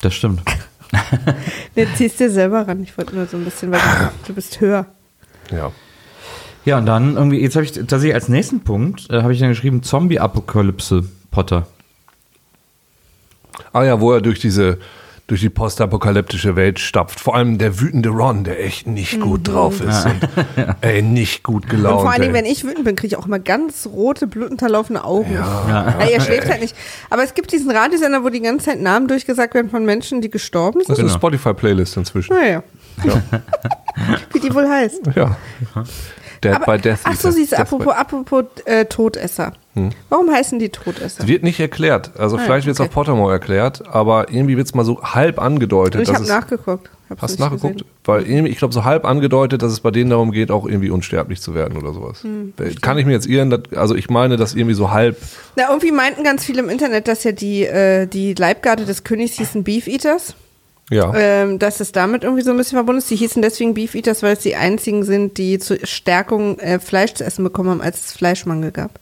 Das 0.00 0.14
stimmt. 0.14 0.40
Nee, 1.74 1.88
ziehst 1.96 2.20
dir 2.20 2.30
selber 2.30 2.68
ran. 2.68 2.80
Ich 2.84 2.96
wollte 2.96 3.16
nur 3.16 3.26
so 3.26 3.36
ein 3.36 3.44
bisschen, 3.44 3.72
weil 3.72 3.80
du, 3.80 4.28
du 4.28 4.34
bist 4.34 4.60
höher. 4.60 4.86
Ja. 5.50 5.72
Ja, 6.64 6.78
und 6.78 6.86
dann 6.86 7.16
irgendwie, 7.16 7.40
jetzt 7.40 7.56
habe 7.56 7.64
ich 7.64 7.72
tatsächlich 7.72 8.14
als 8.14 8.28
nächsten 8.28 8.60
Punkt, 8.60 9.10
äh, 9.10 9.22
habe 9.22 9.32
ich 9.32 9.40
dann 9.40 9.48
geschrieben, 9.48 9.82
Zombie-Apokalypse 9.82 11.04
Potter. 11.34 11.66
Ah 13.72 13.82
ja, 13.82 14.00
wo 14.00 14.12
er 14.12 14.20
durch 14.20 14.38
diese 14.38 14.78
durch 15.26 15.40
die 15.40 15.48
postapokalyptische 15.48 16.54
Welt 16.54 16.78
stapft. 16.78 17.18
Vor 17.18 17.34
allem 17.34 17.56
der 17.56 17.80
wütende 17.80 18.10
Ron, 18.10 18.44
der 18.44 18.62
echt 18.62 18.86
nicht 18.86 19.20
gut 19.20 19.48
drauf 19.48 19.80
ist. 19.80 20.04
Und, 20.04 20.28
ey, 20.82 21.00
nicht 21.00 21.42
gut 21.42 21.66
gelaunt. 21.68 21.94
Mhm. 21.94 21.96
Und 21.96 22.02
vor 22.02 22.12
allen 22.12 22.20
Dingen, 22.20 22.34
ey. 22.34 22.42
wenn 22.42 22.50
ich 22.50 22.62
wütend 22.62 22.84
bin, 22.84 22.94
kriege 22.94 23.06
ich 23.06 23.16
auch 23.16 23.26
immer 23.26 23.38
ganz 23.38 23.86
rote, 23.86 24.26
blutunterlaufene 24.26 25.02
Augen. 25.02 25.32
Ja. 25.32 25.96
er 25.98 26.20
schläft 26.20 26.48
halt 26.50 26.60
nicht. 26.60 26.76
Aber 27.08 27.24
es 27.24 27.32
gibt 27.32 27.52
diesen 27.52 27.70
Radiosender, 27.70 28.22
wo 28.22 28.28
die 28.28 28.42
ganze 28.42 28.66
Zeit 28.66 28.80
Namen 28.82 29.08
durchgesagt 29.08 29.54
werden 29.54 29.70
von 29.70 29.86
Menschen, 29.86 30.20
die 30.20 30.30
gestorben 30.30 30.80
das 30.80 30.88
sind. 30.88 31.06
ist 31.06 31.12
eine. 31.12 31.18
Spotify-Playlist 31.18 31.96
inzwischen. 31.96 32.34
Naja. 32.34 32.62
Wie 34.30 34.40
die 34.40 34.54
wohl 34.54 34.68
heißt. 34.68 35.00
Ja. 35.16 35.38
Dead 36.44 36.54
Aber, 36.54 36.76
by 36.76 36.82
Death. 36.82 37.00
ach 37.04 37.14
so, 37.16 37.28
Eater. 37.28 37.32
siehst 37.32 37.52
du, 37.52 37.56
Death 37.56 37.70
by- 37.70 37.74
apropos, 37.76 37.94
apropos 37.94 38.44
äh, 38.66 38.84
Todesser. 38.84 39.52
Warum 40.08 40.30
heißen 40.30 40.60
die 40.60 40.68
Todesser? 40.68 41.26
Wird 41.26 41.42
nicht 41.42 41.58
erklärt. 41.58 42.12
Also 42.16 42.36
Ah, 42.36 42.40
vielleicht 42.44 42.64
wird 42.66 42.74
es 42.76 42.80
okay. 42.80 42.88
auf 42.90 42.94
Pottermore 42.94 43.32
erklärt, 43.32 43.82
aber 43.88 44.30
irgendwie 44.30 44.56
wird 44.56 44.68
es 44.68 44.74
mal 44.74 44.84
so 44.84 45.02
halb 45.02 45.40
angedeutet. 45.42 46.00
ich 46.02 46.06
dass 46.06 46.14
habe 46.14 46.24
es- 46.24 46.30
nachgeguckt. 46.30 46.90
Hab's 47.10 47.22
Hast 47.22 47.40
nachgeguckt? 47.40 47.74
gesehen. 47.78 47.88
Weil 48.04 48.22
irgendwie, 48.22 48.50
ich 48.52 48.58
glaube, 48.58 48.72
so 48.72 48.84
halb 48.84 49.04
angedeutet, 49.04 49.62
dass 49.62 49.72
es 49.72 49.80
bei 49.80 49.90
denen 49.90 50.10
darum 50.10 50.30
geht, 50.32 50.50
auch 50.50 50.64
irgendwie 50.66 50.90
unsterblich 50.90 51.40
zu 51.40 51.54
werden 51.54 51.76
oder 51.76 51.92
sowas. 51.92 52.22
Hm, 52.22 52.54
Kann 52.80 52.96
ich 52.98 53.04
mir 53.04 53.12
jetzt 53.12 53.26
irren? 53.26 53.62
Also 53.76 53.94
ich 53.94 54.08
meine, 54.08 54.36
dass 54.36 54.54
irgendwie 54.54 54.74
so 54.74 54.90
halb. 54.90 55.18
Na, 55.56 55.64
irgendwie 55.68 55.92
meinten 55.92 56.22
ganz 56.24 56.44
viele 56.44 56.62
im 56.62 56.70
Internet, 56.70 57.06
dass 57.08 57.24
ja 57.24 57.32
die, 57.32 57.64
äh, 57.64 58.06
die 58.06 58.32
Leibgarde 58.34 58.84
des 58.86 59.04
Königs 59.04 59.34
hießen 59.34 59.64
Beef 59.64 59.86
Eaters. 59.86 60.34
Ja. 60.90 61.14
Ähm, 61.16 61.58
dass 61.58 61.80
es 61.80 61.92
damit 61.92 62.24
irgendwie 62.24 62.42
so 62.42 62.50
ein 62.50 62.56
bisschen 62.58 62.76
verbunden 62.76 62.98
ist. 62.98 63.10
Die 63.10 63.16
hießen 63.16 63.40
deswegen 63.40 63.72
Beef 63.72 63.94
Eaters, 63.94 64.22
weil 64.22 64.34
es 64.34 64.40
die 64.40 64.54
einzigen 64.54 65.02
sind, 65.02 65.38
die 65.38 65.58
zur 65.58 65.78
Stärkung 65.84 66.58
äh, 66.58 66.78
Fleisch 66.78 67.14
zu 67.14 67.24
essen 67.24 67.42
bekommen 67.42 67.70
haben, 67.70 67.80
als 67.80 68.06
es 68.06 68.12
Fleischmangel 68.12 68.70
gab. 68.70 69.00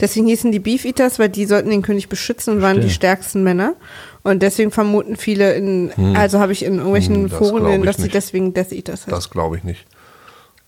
Deswegen 0.00 0.28
hießen 0.28 0.52
die 0.52 0.60
Beef 0.60 0.84
Eaters, 0.84 1.18
weil 1.18 1.28
die 1.28 1.44
sollten 1.44 1.70
den 1.70 1.82
König 1.82 2.08
beschützen 2.08 2.54
und 2.54 2.62
waren 2.62 2.74
Verstehe. 2.74 2.88
die 2.88 2.94
stärksten 2.94 3.42
Männer. 3.42 3.74
Und 4.22 4.42
deswegen 4.42 4.70
vermuten 4.70 5.16
viele 5.16 5.54
in, 5.54 5.90
also 6.16 6.38
habe 6.38 6.52
ich 6.52 6.64
in 6.64 6.74
irgendwelchen 6.76 7.22
Hm, 7.24 7.30
Foren, 7.30 7.82
dass 7.82 7.96
sie 7.96 8.08
deswegen 8.08 8.54
Death 8.54 8.70
Eaters 8.72 9.00
heißen. 9.00 9.10
Das 9.10 9.30
glaube 9.30 9.56
ich 9.56 9.64
nicht. 9.64 9.86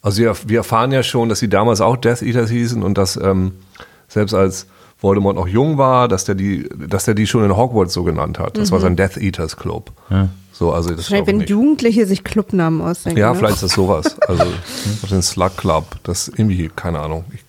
Also 0.02 0.22
wir, 0.22 0.34
wir 0.46 0.58
erfahren 0.58 0.90
ja 0.92 1.02
schon, 1.02 1.28
dass 1.28 1.38
sie 1.38 1.48
damals 1.48 1.80
auch 1.80 1.96
Death 1.96 2.22
Eaters 2.22 2.50
hießen 2.50 2.82
und 2.82 2.98
dass 2.98 3.16
ähm, 3.16 3.52
selbst 4.08 4.34
als 4.34 4.66
Voldemort 5.00 5.36
noch 5.36 5.48
jung 5.48 5.78
war, 5.78 6.08
dass 6.08 6.24
der 6.24 6.34
die, 6.34 6.68
dass 6.76 7.04
der 7.04 7.14
die 7.14 7.26
schon 7.26 7.44
in 7.44 7.56
Hogwarts 7.56 7.94
so 7.94 8.04
genannt 8.04 8.38
hat. 8.38 8.58
Das 8.58 8.70
war 8.70 8.80
sein 8.80 8.96
Death 8.96 9.16
Eaters 9.16 9.56
Club. 9.56 9.92
So, 10.52 10.72
also 10.72 10.94
das 10.94 11.10
ich 11.10 11.26
wenn 11.26 11.38
nicht. 11.38 11.48
Jugendliche 11.48 12.04
sich 12.04 12.22
Clubnamen 12.22 12.82
ausdenken. 12.82 13.18
Ja, 13.18 13.32
ne? 13.32 13.38
vielleicht 13.38 13.54
ist 13.54 13.62
das 13.62 13.72
sowas. 13.72 14.20
Also 14.20 14.44
den 15.10 15.22
Slug 15.22 15.56
Club, 15.56 15.86
das 16.02 16.28
irgendwie, 16.28 16.70
keine 16.76 16.98
Ahnung. 16.98 17.24
Ich, 17.32 17.40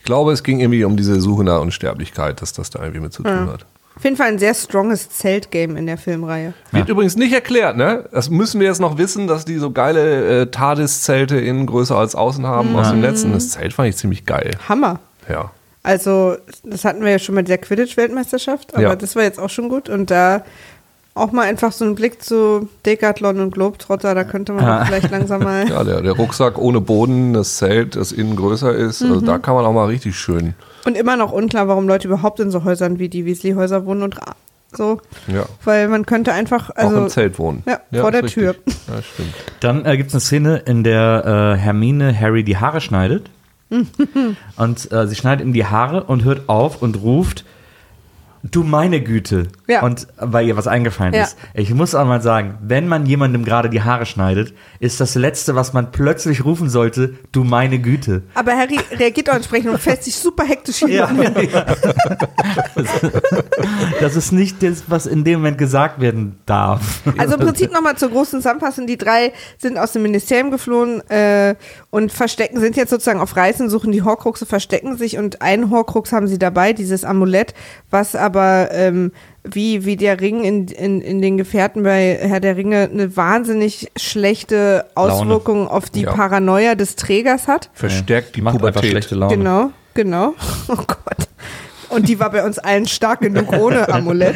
ich 0.00 0.04
glaube, 0.04 0.32
es 0.32 0.42
ging 0.42 0.58
irgendwie 0.58 0.82
um 0.82 0.96
diese 0.96 1.20
Suche 1.20 1.44
nach 1.44 1.60
Unsterblichkeit, 1.60 2.42
dass 2.42 2.52
das 2.52 2.70
da 2.70 2.80
irgendwie 2.80 3.00
mit 3.00 3.12
zu 3.12 3.22
tun 3.22 3.48
hat. 3.52 3.66
Auf 3.96 4.02
jeden 4.02 4.16
Fall 4.16 4.26
ein 4.26 4.40
sehr 4.40 4.54
stronges 4.54 5.08
Zeltgame 5.10 5.78
in 5.78 5.86
der 5.86 5.96
Filmreihe. 5.96 6.54
Wird 6.72 6.88
übrigens 6.88 7.16
nicht 7.16 7.32
erklärt, 7.32 7.76
ne? 7.76 8.08
Das 8.10 8.28
müssen 8.28 8.60
wir 8.60 8.66
jetzt 8.66 8.80
noch 8.80 8.98
wissen, 8.98 9.28
dass 9.28 9.44
die 9.44 9.58
so 9.58 9.70
geile 9.70 10.42
äh, 10.42 10.46
TARDIS-Zelte 10.46 11.38
innen 11.38 11.66
größer 11.66 11.96
als 11.96 12.16
außen 12.16 12.44
haben 12.44 12.74
aus 12.74 12.90
dem 12.90 13.00
letzten. 13.00 13.32
Das 13.32 13.50
Zelt 13.50 13.72
fand 13.72 13.90
ich 13.90 13.96
ziemlich 13.96 14.26
geil. 14.26 14.56
Hammer. 14.68 14.98
Ja. 15.28 15.52
Also, 15.84 16.36
das 16.64 16.84
hatten 16.84 17.02
wir 17.04 17.10
ja 17.12 17.18
schon 17.20 17.34
mit 17.36 17.46
der 17.46 17.58
Quidditch-Weltmeisterschaft, 17.58 18.74
aber 18.74 18.82
Ja. 18.82 18.96
das 18.96 19.14
war 19.14 19.22
jetzt 19.22 19.38
auch 19.38 19.50
schon 19.50 19.68
gut. 19.68 19.88
Und 19.88 20.10
da 20.10 20.42
auch 21.14 21.30
mal 21.30 21.42
einfach 21.42 21.70
so 21.72 21.84
ein 21.84 21.94
Blick 21.94 22.22
zu 22.22 22.68
Decathlon 22.84 23.38
und 23.38 23.52
Globetrotter, 23.54 24.14
da 24.14 24.24
könnte 24.24 24.52
man 24.52 24.64
auch 24.66 24.86
vielleicht 24.86 25.10
langsam 25.10 25.44
mal. 25.44 25.64
Ja, 25.68 25.84
der, 25.84 26.00
der 26.00 26.12
Rucksack 26.12 26.58
ohne 26.58 26.80
Boden, 26.80 27.34
das 27.34 27.56
Zelt, 27.58 27.94
das 27.96 28.10
innen 28.12 28.34
größer 28.34 28.74
ist. 28.74 29.02
Also 29.02 29.20
da 29.20 29.38
kann 29.38 29.54
man 29.54 29.64
auch 29.64 29.72
mal 29.72 29.84
richtig 29.86 30.16
schön. 30.18 30.54
Und 30.86 30.96
immer 30.96 31.16
noch 31.16 31.30
unklar, 31.32 31.68
warum 31.68 31.86
Leute 31.86 32.08
überhaupt 32.08 32.40
in 32.40 32.50
so 32.50 32.64
Häusern 32.64 32.98
wie 32.98 33.08
die 33.08 33.24
Weasley-Häuser 33.26 33.86
wohnen 33.86 34.02
und 34.02 34.16
so. 34.72 35.00
Ja. 35.28 35.44
Weil 35.64 35.86
man 35.88 36.04
könnte 36.04 36.32
einfach, 36.32 36.70
also. 36.74 36.96
auch 36.96 37.02
im 37.02 37.08
Zelt 37.08 37.38
wohnen. 37.38 37.62
Ja, 37.66 37.78
vor 38.00 38.10
der 38.10 38.24
ist 38.24 38.32
Tür. 38.32 38.50
richtig. 38.50 38.74
Ja, 38.88 39.02
stimmt. 39.02 39.34
Dann 39.60 39.84
äh, 39.86 39.96
gibt 39.96 40.08
es 40.08 40.14
eine 40.14 40.20
Szene, 40.20 40.56
in 40.66 40.82
der 40.82 41.54
äh, 41.54 41.58
Hermine 41.60 42.18
Harry 42.18 42.42
die 42.42 42.56
Haare 42.56 42.80
schneidet. 42.80 43.30
Und 44.56 44.92
äh, 44.92 45.06
sie 45.06 45.14
schneidet 45.14 45.46
ihm 45.46 45.52
die 45.52 45.66
Haare 45.66 46.04
und 46.04 46.24
hört 46.24 46.48
auf 46.48 46.82
und 46.82 47.02
ruft, 47.02 47.44
du 48.50 48.62
meine 48.62 49.00
Güte. 49.00 49.48
Ja. 49.66 49.82
Und 49.82 50.06
weil 50.18 50.46
ihr 50.46 50.56
was 50.56 50.66
eingefallen 50.66 51.14
Ja. 51.14 51.22
ist. 51.24 51.36
Ich 51.54 51.72
muss 51.72 51.94
auch 51.94 52.04
mal 52.04 52.20
sagen, 52.20 52.58
wenn 52.60 52.86
man 52.86 53.06
jemandem 53.06 53.42
gerade 53.44 53.70
die 53.70 53.82
Haare 53.82 54.04
schneidet, 54.04 54.52
ist 54.80 55.00
das 55.00 55.14
Letzte, 55.14 55.54
was 55.54 55.72
man 55.72 55.92
plötzlich 55.92 56.44
rufen 56.44 56.68
sollte, 56.68 57.14
du 57.32 57.42
meine 57.42 57.78
Güte. 57.78 58.22
Aber 58.34 58.52
Harry 58.52 58.78
reagiert 58.92 59.30
auch 59.30 59.34
entsprechend 59.36 59.70
und 59.70 59.78
fällt 59.80 60.02
sich 60.04 60.14
super 60.16 60.44
hektisch 60.44 60.78
hin. 60.80 60.90
Ja. 60.90 61.10
das 64.00 64.16
ist 64.16 64.32
nicht 64.32 64.62
das, 64.62 64.84
was 64.88 65.06
in 65.06 65.24
dem 65.24 65.40
Moment 65.40 65.58
gesagt 65.58 66.00
werden 66.00 66.38
darf. 66.46 67.00
Also 67.16 67.34
im 67.34 67.40
Prinzip 67.40 67.72
nochmal 67.72 67.96
zur 67.96 68.10
großen 68.10 68.40
Zusammenfassung. 68.40 68.86
Die 68.86 68.98
drei 68.98 69.32
sind 69.58 69.78
aus 69.78 69.92
dem 69.92 70.02
Ministerium 70.02 70.50
geflohen 70.50 71.00
äh, 71.08 71.54
und 71.90 72.12
verstecken, 72.12 72.60
sind 72.60 72.76
jetzt 72.76 72.90
sozusagen 72.90 73.20
auf 73.20 73.36
Reisen, 73.36 73.70
suchen 73.70 73.90
die 73.92 74.02
Horcruxe, 74.02 74.44
verstecken 74.44 74.98
sich 74.98 75.16
und 75.16 75.40
einen 75.40 75.70
Horcrux 75.70 76.12
haben 76.12 76.28
sie 76.28 76.38
dabei, 76.38 76.72
dieses 76.74 77.04
Amulett, 77.04 77.54
was 77.90 78.14
aber 78.14 78.33
ähm, 78.40 79.12
wie, 79.44 79.84
wie 79.84 79.96
der 79.96 80.20
Ring 80.20 80.42
in, 80.42 80.68
in, 80.68 81.00
in 81.00 81.20
den 81.20 81.36
Gefährten 81.36 81.82
bei 81.82 82.18
Herr 82.20 82.40
der 82.40 82.56
Ringe 82.56 82.88
eine 82.90 83.16
wahnsinnig 83.16 83.90
schlechte 83.96 84.86
Auswirkung 84.94 85.68
auf 85.68 85.90
die 85.90 86.02
Ja. 86.02 86.12
Paranoia 86.12 86.74
des 86.74 86.96
Trägers 86.96 87.46
hat. 87.46 87.70
Verstärkt 87.74 88.36
die 88.36 88.42
Macht 88.42 88.64
einfach 88.64 88.82
schlechte 88.82 89.14
Laune. 89.14 89.36
Genau, 89.36 89.70
genau. 89.94 90.34
Oh 90.68 90.76
Gott. 90.76 91.28
Und 91.90 92.08
die 92.08 92.18
war 92.18 92.30
bei 92.30 92.44
uns 92.44 92.58
allen 92.58 92.86
stark 92.88 93.20
genug 93.20 93.52
ohne 93.52 93.88
Amulett. 93.88 94.34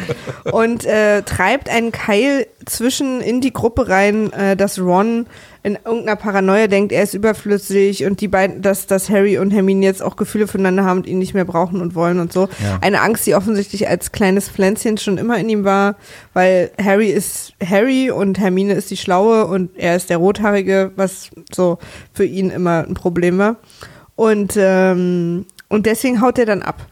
Und 0.51 0.85
äh, 0.85 1.23
treibt 1.23 1.69
einen 1.69 1.91
Keil 1.91 2.47
zwischen 2.65 3.19
in 3.19 3.41
die 3.41 3.51
Gruppe 3.51 3.89
rein, 3.89 4.31
äh, 4.31 4.55
dass 4.55 4.79
Ron 4.79 5.25
in 5.61 5.75
irgendeiner 5.75 6.15
Paranoia 6.15 6.67
denkt, 6.67 6.91
er 6.91 7.03
ist 7.03 7.13
überflüssig 7.13 8.05
und 8.05 8.21
die 8.21 8.27
beiden, 8.27 8.61
dass, 8.61 8.87
dass 8.87 9.09
Harry 9.09 9.37
und 9.37 9.51
Hermine 9.51 9.85
jetzt 9.85 10.01
auch 10.01 10.15
Gefühle 10.15 10.47
füreinander 10.47 10.85
haben 10.85 10.99
und 10.99 11.07
ihn 11.07 11.19
nicht 11.19 11.33
mehr 11.33 11.45
brauchen 11.45 11.81
und 11.81 11.95
wollen 11.95 12.19
und 12.19 12.31
so. 12.31 12.47
Ja. 12.63 12.79
Eine 12.81 13.01
Angst, 13.01 13.27
die 13.27 13.35
offensichtlich 13.35 13.87
als 13.87 14.11
kleines 14.11 14.49
Pflänzchen 14.49 14.97
schon 14.97 15.17
immer 15.17 15.37
in 15.37 15.49
ihm 15.49 15.63
war, 15.65 15.95
weil 16.33 16.71
Harry 16.81 17.09
ist 17.09 17.53
Harry 17.63 18.09
und 18.09 18.39
Hermine 18.39 18.73
ist 18.73 18.89
die 18.89 18.97
Schlaue 18.97 19.47
und 19.47 19.71
er 19.75 19.95
ist 19.95 20.09
der 20.09 20.17
Rothaarige, 20.17 20.91
was 20.95 21.29
so 21.51 21.77
für 22.13 22.25
ihn 22.25 22.49
immer 22.49 22.85
ein 22.87 22.93
Problem 22.93 23.37
war. 23.37 23.57
Und, 24.15 24.55
ähm, 24.57 25.45
und 25.67 25.85
deswegen 25.85 26.21
haut 26.21 26.37
er 26.39 26.45
dann 26.45 26.61
ab. 26.61 26.88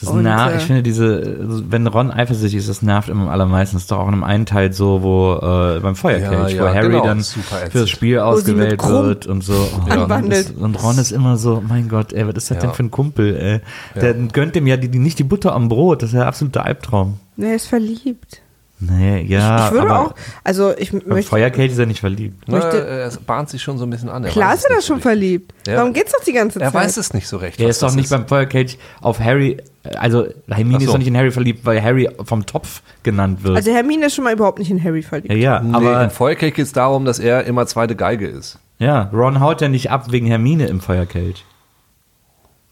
Das 0.00 0.08
Und, 0.08 0.22
nervt, 0.22 0.54
äh, 0.54 0.56
ich 0.56 0.62
finde 0.64 0.82
diese, 0.82 1.36
wenn 1.70 1.86
Ron 1.86 2.10
eifersüchtig 2.10 2.58
ist, 2.58 2.68
das 2.70 2.80
nervt 2.80 3.10
immer 3.10 3.24
am 3.24 3.28
allermeisten. 3.28 3.76
Das 3.76 3.82
ist 3.82 3.90
doch 3.90 3.98
auch 3.98 4.08
in 4.08 4.14
einem 4.14 4.24
einen 4.24 4.46
Teil 4.46 4.72
so, 4.72 5.02
wo 5.02 5.34
äh, 5.34 5.80
beim 5.80 5.94
Feuerkelch, 5.94 6.54
Ja, 6.54 6.60
wo 6.62 6.66
ja, 6.66 6.74
Harry 6.74 6.88
genau, 6.88 7.04
dann 7.04 7.22
für 7.22 7.80
das 7.80 7.90
Spiel 7.90 8.18
ausgewählt 8.18 8.82
wird 8.82 9.26
und 9.26 9.44
so. 9.44 9.52
Oh, 9.86 9.90
anwandelt. 9.90 10.50
ist, 10.50 10.56
und 10.58 10.82
Ron 10.82 10.96
ist 10.98 11.10
immer 11.12 11.36
so, 11.36 11.62
mein 11.66 11.88
Gott, 11.88 12.12
ey, 12.14 12.26
was 12.26 12.34
ist 12.36 12.50
das 12.50 12.56
Ja. 12.56 12.62
denn 12.62 12.72
für 12.72 12.82
ein 12.84 12.90
Kumpel, 12.90 13.36
ey? 13.36 13.60
Der 14.00 14.14
gönnt 14.14 14.54
dem 14.54 14.66
ja 14.66 14.76
die, 14.78 14.88
die, 14.88 14.98
nicht 14.98 15.18
die 15.18 15.24
Butter 15.24 15.52
am 15.54 15.68
Brot, 15.68 16.02
das 16.02 16.10
ist 16.10 16.16
ja 16.16 16.26
absoluter 16.26 16.64
Albtraum. 16.64 17.18
Er 17.36 17.54
ist 17.56 17.66
verliebt. 17.66 18.40
Nee, 18.82 19.22
ja, 19.28 19.66
ich 19.66 19.72
würde 19.72 19.90
aber 19.90 20.00
auch, 20.06 20.14
also 20.42 20.74
ich 20.78 20.92
möchte, 20.92 21.28
Feuerkelch 21.28 21.72
ist 21.72 21.78
er 21.78 21.84
nicht 21.86 22.00
verliebt. 22.00 22.44
Na, 22.46 22.56
Möchte- 22.58 22.78
es 22.78 23.18
bahnt 23.18 23.50
sich 23.50 23.60
schon 23.62 23.76
so 23.76 23.84
ein 23.84 23.90
bisschen 23.90 24.08
an. 24.08 24.24
Er 24.24 24.30
klar 24.30 24.54
ist 24.54 24.64
er 24.64 24.76
da 24.76 24.80
schon 24.82 24.96
so 24.96 25.02
verliebt. 25.02 25.52
Ja. 25.66 25.76
Darum 25.76 25.92
geht's 25.92 26.12
doch 26.12 26.24
die 26.24 26.32
ganze 26.32 26.60
Er 26.60 26.72
Zeit. 26.72 26.82
weiß 26.84 26.96
es 26.96 27.12
nicht 27.12 27.28
so 27.28 27.36
recht. 27.36 27.60
Er 27.60 27.68
ist 27.68 27.82
doch 27.82 27.94
nicht 27.94 28.08
beim 28.08 28.26
Feuerkelch 28.26 28.78
auf 29.02 29.20
Harry, 29.20 29.58
also 29.98 30.26
Hermine 30.48 30.76
Ach 30.76 30.80
ist 30.80 30.86
so. 30.86 30.92
doch 30.92 30.98
nicht 30.98 31.08
in 31.08 31.16
Harry 31.16 31.30
verliebt, 31.30 31.66
weil 31.66 31.82
Harry 31.82 32.08
vom 32.24 32.46
Topf 32.46 32.80
genannt 33.02 33.44
wird. 33.44 33.56
Also 33.56 33.70
Hermine 33.70 34.06
ist 34.06 34.14
schon 34.14 34.24
mal 34.24 34.32
überhaupt 34.32 34.58
nicht 34.58 34.70
in 34.70 34.82
Harry 34.82 35.02
verliebt. 35.02 35.30
ja, 35.30 35.36
ja, 35.36 35.60
Nee, 35.60 35.74
aber 35.76 36.02
im 36.04 36.10
Feuerkelch 36.10 36.54
geht 36.54 36.64
es 36.64 36.72
darum, 36.72 37.04
dass 37.04 37.18
er 37.18 37.44
immer 37.44 37.66
zweite 37.66 37.94
Geige 37.96 38.26
ist. 38.28 38.58
Ja, 38.78 39.10
Ron 39.12 39.40
haut 39.40 39.60
ja 39.60 39.68
nicht 39.68 39.90
ab 39.90 40.10
wegen 40.10 40.26
Hermine 40.26 40.66
im 40.68 40.80
Feuerkelch. 40.80 41.44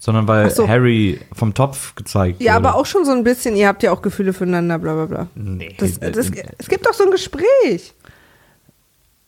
Sondern 0.01 0.29
weil 0.29 0.49
so. 0.51 0.69
Harry 0.69 1.19
vom 1.33 1.55
Topf 1.55 1.95
gezeigt 1.97 2.41
Ja, 2.41 2.55
wurde. 2.57 2.69
aber 2.69 2.77
auch 2.77 2.87
schon 2.87 3.05
so 3.05 3.11
ein 3.13 3.25
bisschen, 3.25 3.57
ihr 3.57 3.67
habt 3.67 3.83
ja 3.83 3.91
auch 3.93 4.01
Gefühle 4.01 4.33
füreinander, 4.33 4.79
bla 4.79 4.95
bla 4.95 5.07
bla. 5.07 5.27
Nee. 5.35 5.75
Das, 5.79 5.99
äh, 5.99 6.13
das, 6.13 6.31
äh, 6.31 6.45
es 6.57 6.69
gibt 6.69 6.87
doch 6.87 6.95
so 6.95 7.05
ein 7.05 7.11
Gespräch. 7.11 7.95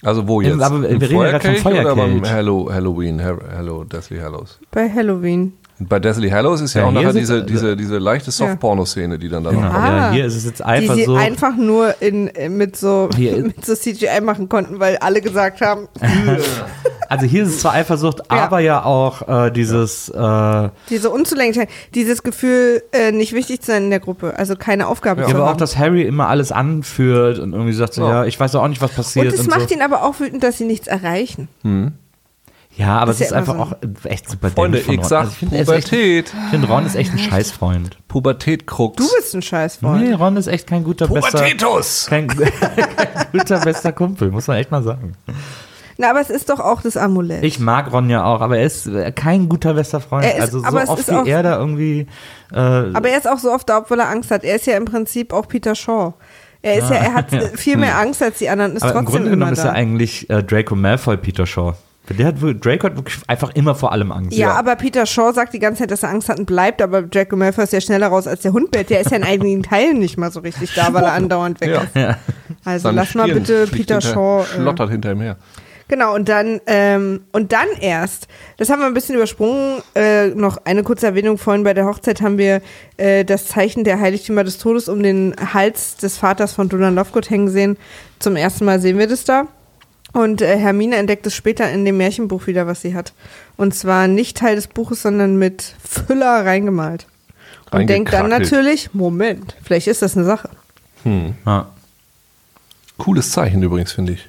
Also 0.03 0.27
wo 0.29 0.41
Im- 0.41 0.49
jetzt? 0.59 0.63
aber 0.63 0.81
wir 0.83 0.89
reden 0.91 1.21
ja 1.21 1.31
grad 1.31 1.43
vom 1.45 1.57
Feuerkelch 1.57 1.85
oder 1.93 1.97
beim. 1.97 2.25
Hallow, 2.31 2.73
Halloween, 2.73 3.19
Hello 3.19 3.85
Deathly 3.85 4.19
Hallows? 4.19 4.59
Bei 4.71 4.89
Halloween. 4.89 5.53
Und 5.81 5.89
bei 5.89 5.99
Deathly 5.99 6.29
Hallows 6.29 6.61
ist 6.61 6.75
ja, 6.75 6.83
Ja, 6.83 6.89
auch 6.89 6.93
nachher 6.93 7.13
diese, 7.15 7.43
diese, 7.43 7.75
diese 7.75 7.97
leichte 7.99 8.31
Soft-Porno-Szene, 8.31 9.19
die 9.19 9.29
dann 9.31 9.43
da 9.45 9.51
Genau. 9.51 9.63
noch 9.63 9.73
kommt. 9.73 9.87
Ja, 9.87 10.09
Ah. 10.09 10.13
hier 10.13 10.27
ist 10.27 10.37
es 10.37 10.45
jetzt 10.45 10.59
Die 10.61 10.65
einfach 10.65 10.95
sie 10.95 11.05
so. 11.05 11.15
einfach 11.15 11.57
nur 11.57 11.95
in, 12.03 12.29
äh, 12.29 12.49
mit, 12.51 12.77
so, 12.77 13.09
Hier- 13.17 13.39
mit 13.39 13.65
so 13.65 13.75
CGI 13.75 14.21
machen 14.21 14.49
konnten, 14.51 14.79
weil 14.79 14.99
alle 14.99 15.21
gesagt 15.23 15.61
haben, 15.63 15.89
Also 17.09 17.27
hier 17.27 17.43
ist 17.43 17.49
es 17.49 17.59
zwar 17.61 17.73
Eifersucht, 17.73 18.31
aber 18.31 18.61
ja 18.61 18.85
auch 18.85 19.27
äh, 19.47 19.51
dieses 19.51 20.09
äh, 20.11 20.69
diese 20.91 21.11
Unzulänglichkeit, 21.11 21.69
dieses 21.93 22.23
Gefühl, 22.23 22.85
äh, 22.93 23.11
nicht 23.11 23.33
wichtig 23.33 23.63
zu 23.63 23.73
sein 23.73 23.85
in 23.85 23.91
der 23.91 23.99
Gruppe, 23.99 24.35
also 24.37 24.55
keine 24.55 24.87
Aufgabe 24.87 25.23
ja, 25.23 25.27
zu 25.29 25.35
aber 25.35 25.45
auch, 25.47 25.49
haben. 25.49 25.59
dass 25.59 25.77
Harry 25.77 26.03
immer 26.03 26.29
alles 26.29 26.53
anführt 26.53 27.41
und 27.41 27.53
irgendwie 27.53 27.73
sagt 27.73 27.95
so, 27.95 28.03
Ja. 28.03 28.09
ja, 28.11 28.25
ich 28.27 28.39
weiß 28.39 28.55
auch 28.55 28.69
nicht, 28.69 28.81
was 28.81 28.93
passiert. 28.93 29.27
und 29.27 29.35
es 29.35 29.41
und 29.41 29.49
macht 29.51 29.71
so. 29.71 29.75
ihn 29.75 29.83
aber 29.83 30.05
auch 30.05 30.21
wütend, 30.21 30.45
dass 30.45 30.59
sie 30.59 30.65
nichts 30.67 30.87
erreichen. 30.87 31.49
Ja, 32.77 32.99
aber 32.99 33.07
Das 33.07 33.17
es 33.17 33.21
ist 33.23 33.27
ist 33.27 33.31
ja 33.33 33.39
einfach 33.39 33.55
immer 33.55 33.63
auch 33.65 33.73
echt 34.05 34.31
super 34.31 34.49
Freunde, 34.51 34.79
dämlich 34.79 34.85
von 34.87 34.95
ich 34.95 35.01
Ron. 35.01 35.09
sag 35.09 35.19
Also 35.21 35.33
ich 35.33 35.39
finde, 35.39 35.57
er 35.57 35.63
ist 35.63 35.69
echt- 35.69 35.91
Pubertät. 35.91 36.33
ich 36.45 36.51
finde, 36.51 36.67
Ron 36.69 36.87
ist 36.87 36.95
echt 36.95 37.13
ein 37.13 37.19
Scheißfreund. 37.31 37.99
Pubertät-Krux. 38.09 38.97
Du 38.97 39.09
bist 39.17 39.35
ein 39.35 39.43
Scheißfreund. 39.43 40.03
Nee, 40.03 40.13
Ron 40.15 40.37
ist 40.37 40.47
echt 40.47 40.67
kein 40.67 40.85
guter, 40.85 41.09
bester, 41.09 41.39
Pubertätus! 41.39 42.07
kein, 42.09 42.27
kein 42.29 42.47
guter, 43.33 43.61
bester 43.61 43.93
Kumpel, 43.93 44.31
muss 44.31 44.47
man 44.47 44.57
echt 44.59 44.71
mal 44.71 44.83
sagen. 44.83 45.13
Na, 45.99 46.11
aber 46.11 46.21
es 46.21 46.31
ist 46.31 46.49
doch 46.49 46.61
auch 46.61 46.81
das 46.81 46.97
Amulett. 46.97 47.45
Ich 47.45 47.59
mag 47.59 47.93
Ron 47.93 48.09
ja 48.09 48.25
auch, 48.25 48.41
aber 48.41 48.57
er 48.59 48.65
ist 48.65 48.87
äh, 48.87 49.13
kein 49.13 49.49
guter 49.51 49.75
bester 49.75 50.01
Freund. 50.01 50.25
Er 50.25 50.37
ist- 50.37 50.41
also 50.41 50.61
so 50.61 50.67
oft 50.93 51.01
ist 51.01 51.11
wie 51.11 51.15
auch- 51.15 51.27
er 51.27 51.43
da 51.43 51.59
irgendwie. 51.59 52.07
Äh, 52.53 52.57
aber 52.57 53.09
er 53.11 53.19
ist 53.19 53.29
auch 53.29 53.39
so 53.39 53.51
oft 53.53 53.69
da, 53.69 53.79
obwohl 53.79 53.99
er 54.01 54.09
Angst 54.09 54.31
hat. 54.31 54.43
Er 54.45 54.57
ist 54.57 54.67
ja 54.67 54.77
im 54.77 54.87
Prinzip 54.87 55.33
auch 55.35 55.47
Peter 55.49 55.75
Shaw. 55.75 56.15
Er 56.63 56.77
ist 56.79 56.89
ja, 56.91 56.97
er 56.97 57.15
hat 57.15 57.33
äh, 57.33 57.49
viel 57.57 57.77
mehr 57.77 57.99
Angst 57.99 58.23
als 58.23 58.39
die 58.39 58.49
anderen, 58.49 58.77
ist 58.77 58.83
aber 58.83 58.93
im 58.93 59.05
trotzdem 59.05 59.13
Grunde 59.13 59.27
immer 59.33 59.37
genommen 59.47 59.53
ist 59.55 59.65
da. 59.65 59.69
er 59.71 59.75
eigentlich 59.75 60.31
äh, 60.31 60.43
Draco 60.43 60.75
Malfoy 60.77 61.17
Peter 61.19 61.45
Shaw. 61.47 61.75
Der 62.19 62.27
hat, 62.27 62.37
Draco 62.41 62.87
hat 62.87 62.97
wirklich 62.97 63.19
einfach 63.29 63.51
immer 63.55 63.75
vor 63.75 63.93
allem 63.93 64.11
Angst. 64.13 64.37
ja, 64.37 64.53
aber 64.53 64.77
Peter 64.77 65.07
Shaw 65.07 65.33
sagt 65.33 65.55
die 65.55 65.59
ganze 65.59 65.81
Zeit, 65.83 65.91
dass 65.91 66.03
er 66.03 66.11
Angst 66.11 66.29
hat 66.29 66.39
und 66.39 66.47
bleibt, 66.47 66.83
aber 66.83 67.03
Draco 67.03 67.37
Malfoy 67.37 67.65
ist 67.65 67.73
ja 67.73 67.81
schneller 67.81 68.09
raus 68.09 68.27
als 68.27 68.41
der 68.43 68.53
Hundbett. 68.53 68.91
Der 68.91 69.01
ist 69.01 69.11
ja 69.11 69.17
in 69.17 69.25
einigen 69.25 69.63
Teilen 69.63 69.99
nicht 70.01 70.17
mal 70.19 70.31
so 70.33 70.41
richtig 70.41 70.75
da, 70.75 70.93
weil 70.93 71.05
er 71.05 71.13
andauernd 71.13 71.61
weg 71.61 71.71
Ja. 71.71 71.81
ist. 71.83 71.95
Ja. 71.97 72.17
Also 72.65 72.83
Seine 72.85 72.97
lass 72.97 73.15
mal 73.15 73.25
Stirn 73.29 73.39
bitte 73.39 73.67
fliegt 73.69 73.89
Peter 73.89 74.01
hinter- 74.01 74.13
Shaw. 74.13 74.43
Äh, 74.43 74.55
Schlottert 74.61 74.91
hinter 74.91 75.13
ihm 75.13 75.21
her. 75.21 75.37
Genau, 75.89 76.15
und 76.15 76.29
dann, 76.29 76.61
ähm, 76.67 77.23
und 77.33 77.51
dann 77.53 77.67
erst, 77.81 78.29
das 78.59 78.71
haben 78.71 78.79
wir 78.79 78.87
ein 78.87 78.95
bisschen 78.95 79.17
übersprungen, 79.17 79.83
äh, 79.97 80.29
noch 80.29 80.59
eine 80.65 80.85
kurze 80.85 81.07
Erwähnung, 81.07 81.37
vorhin 81.37 81.65
bei 81.65 81.75
der 81.75 81.85
Hochzeit 81.85 82.23
haben 82.23 82.39
wir 82.39 82.61
äh, 82.97 83.25
das 83.25 83.49
Zeichen 83.49 83.83
der 83.83 83.99
Heiligtümer 83.99 84.45
des 84.45 84.59
Todes 84.59 84.89
um 84.89 85.03
den 85.03 85.35
Hals 85.53 85.97
des 85.97 86.17
Vaters 86.17 86.53
von 86.53 86.69
Donald 86.69 86.95
Lovegood 86.95 87.29
hängen 87.29 87.49
sehen. 87.49 87.77
Zum 88.21 88.37
ersten 88.37 88.67
Mal 88.67 88.79
sehen 88.81 88.99
wir 88.99 89.09
das 89.09 89.25
da. 89.25 89.49
Und 90.13 90.43
äh, 90.43 90.57
Hermine 90.59 90.97
entdeckt 90.97 91.27
es 91.27 91.35
später 91.35 91.71
in 91.71 91.85
dem 91.85 91.97
Märchenbuch 91.97 92.47
wieder, 92.47 92.67
was 92.67 92.83
sie 92.83 92.95
hat. 92.95 93.13
Und 93.57 93.75
zwar 93.75 94.09
nicht 94.09 94.37
Teil 94.37 94.57
des 94.57 94.67
Buches, 94.67 95.03
sondern 95.03 95.37
mit 95.37 95.75
Füller 95.83 96.45
reingemalt. 96.45 97.07
Und 97.71 97.87
denkt 97.89 98.13
dann 98.13 98.29
natürlich, 98.29 98.93
Moment, 98.95 99.55
vielleicht 99.63 99.87
ist 99.87 100.03
das 100.03 100.17
eine 100.17 100.27
Sache. 100.27 100.51
Ja. 101.47 101.69
Cooles 102.99 103.31
Zeichen 103.31 103.63
übrigens, 103.63 103.93
finde 103.93 104.15
ich. 104.15 104.29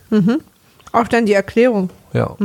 Auch 0.92 1.08
dann 1.08 1.26
die 1.26 1.34
Erklärung. 1.34 1.90
Ja. 2.14 2.36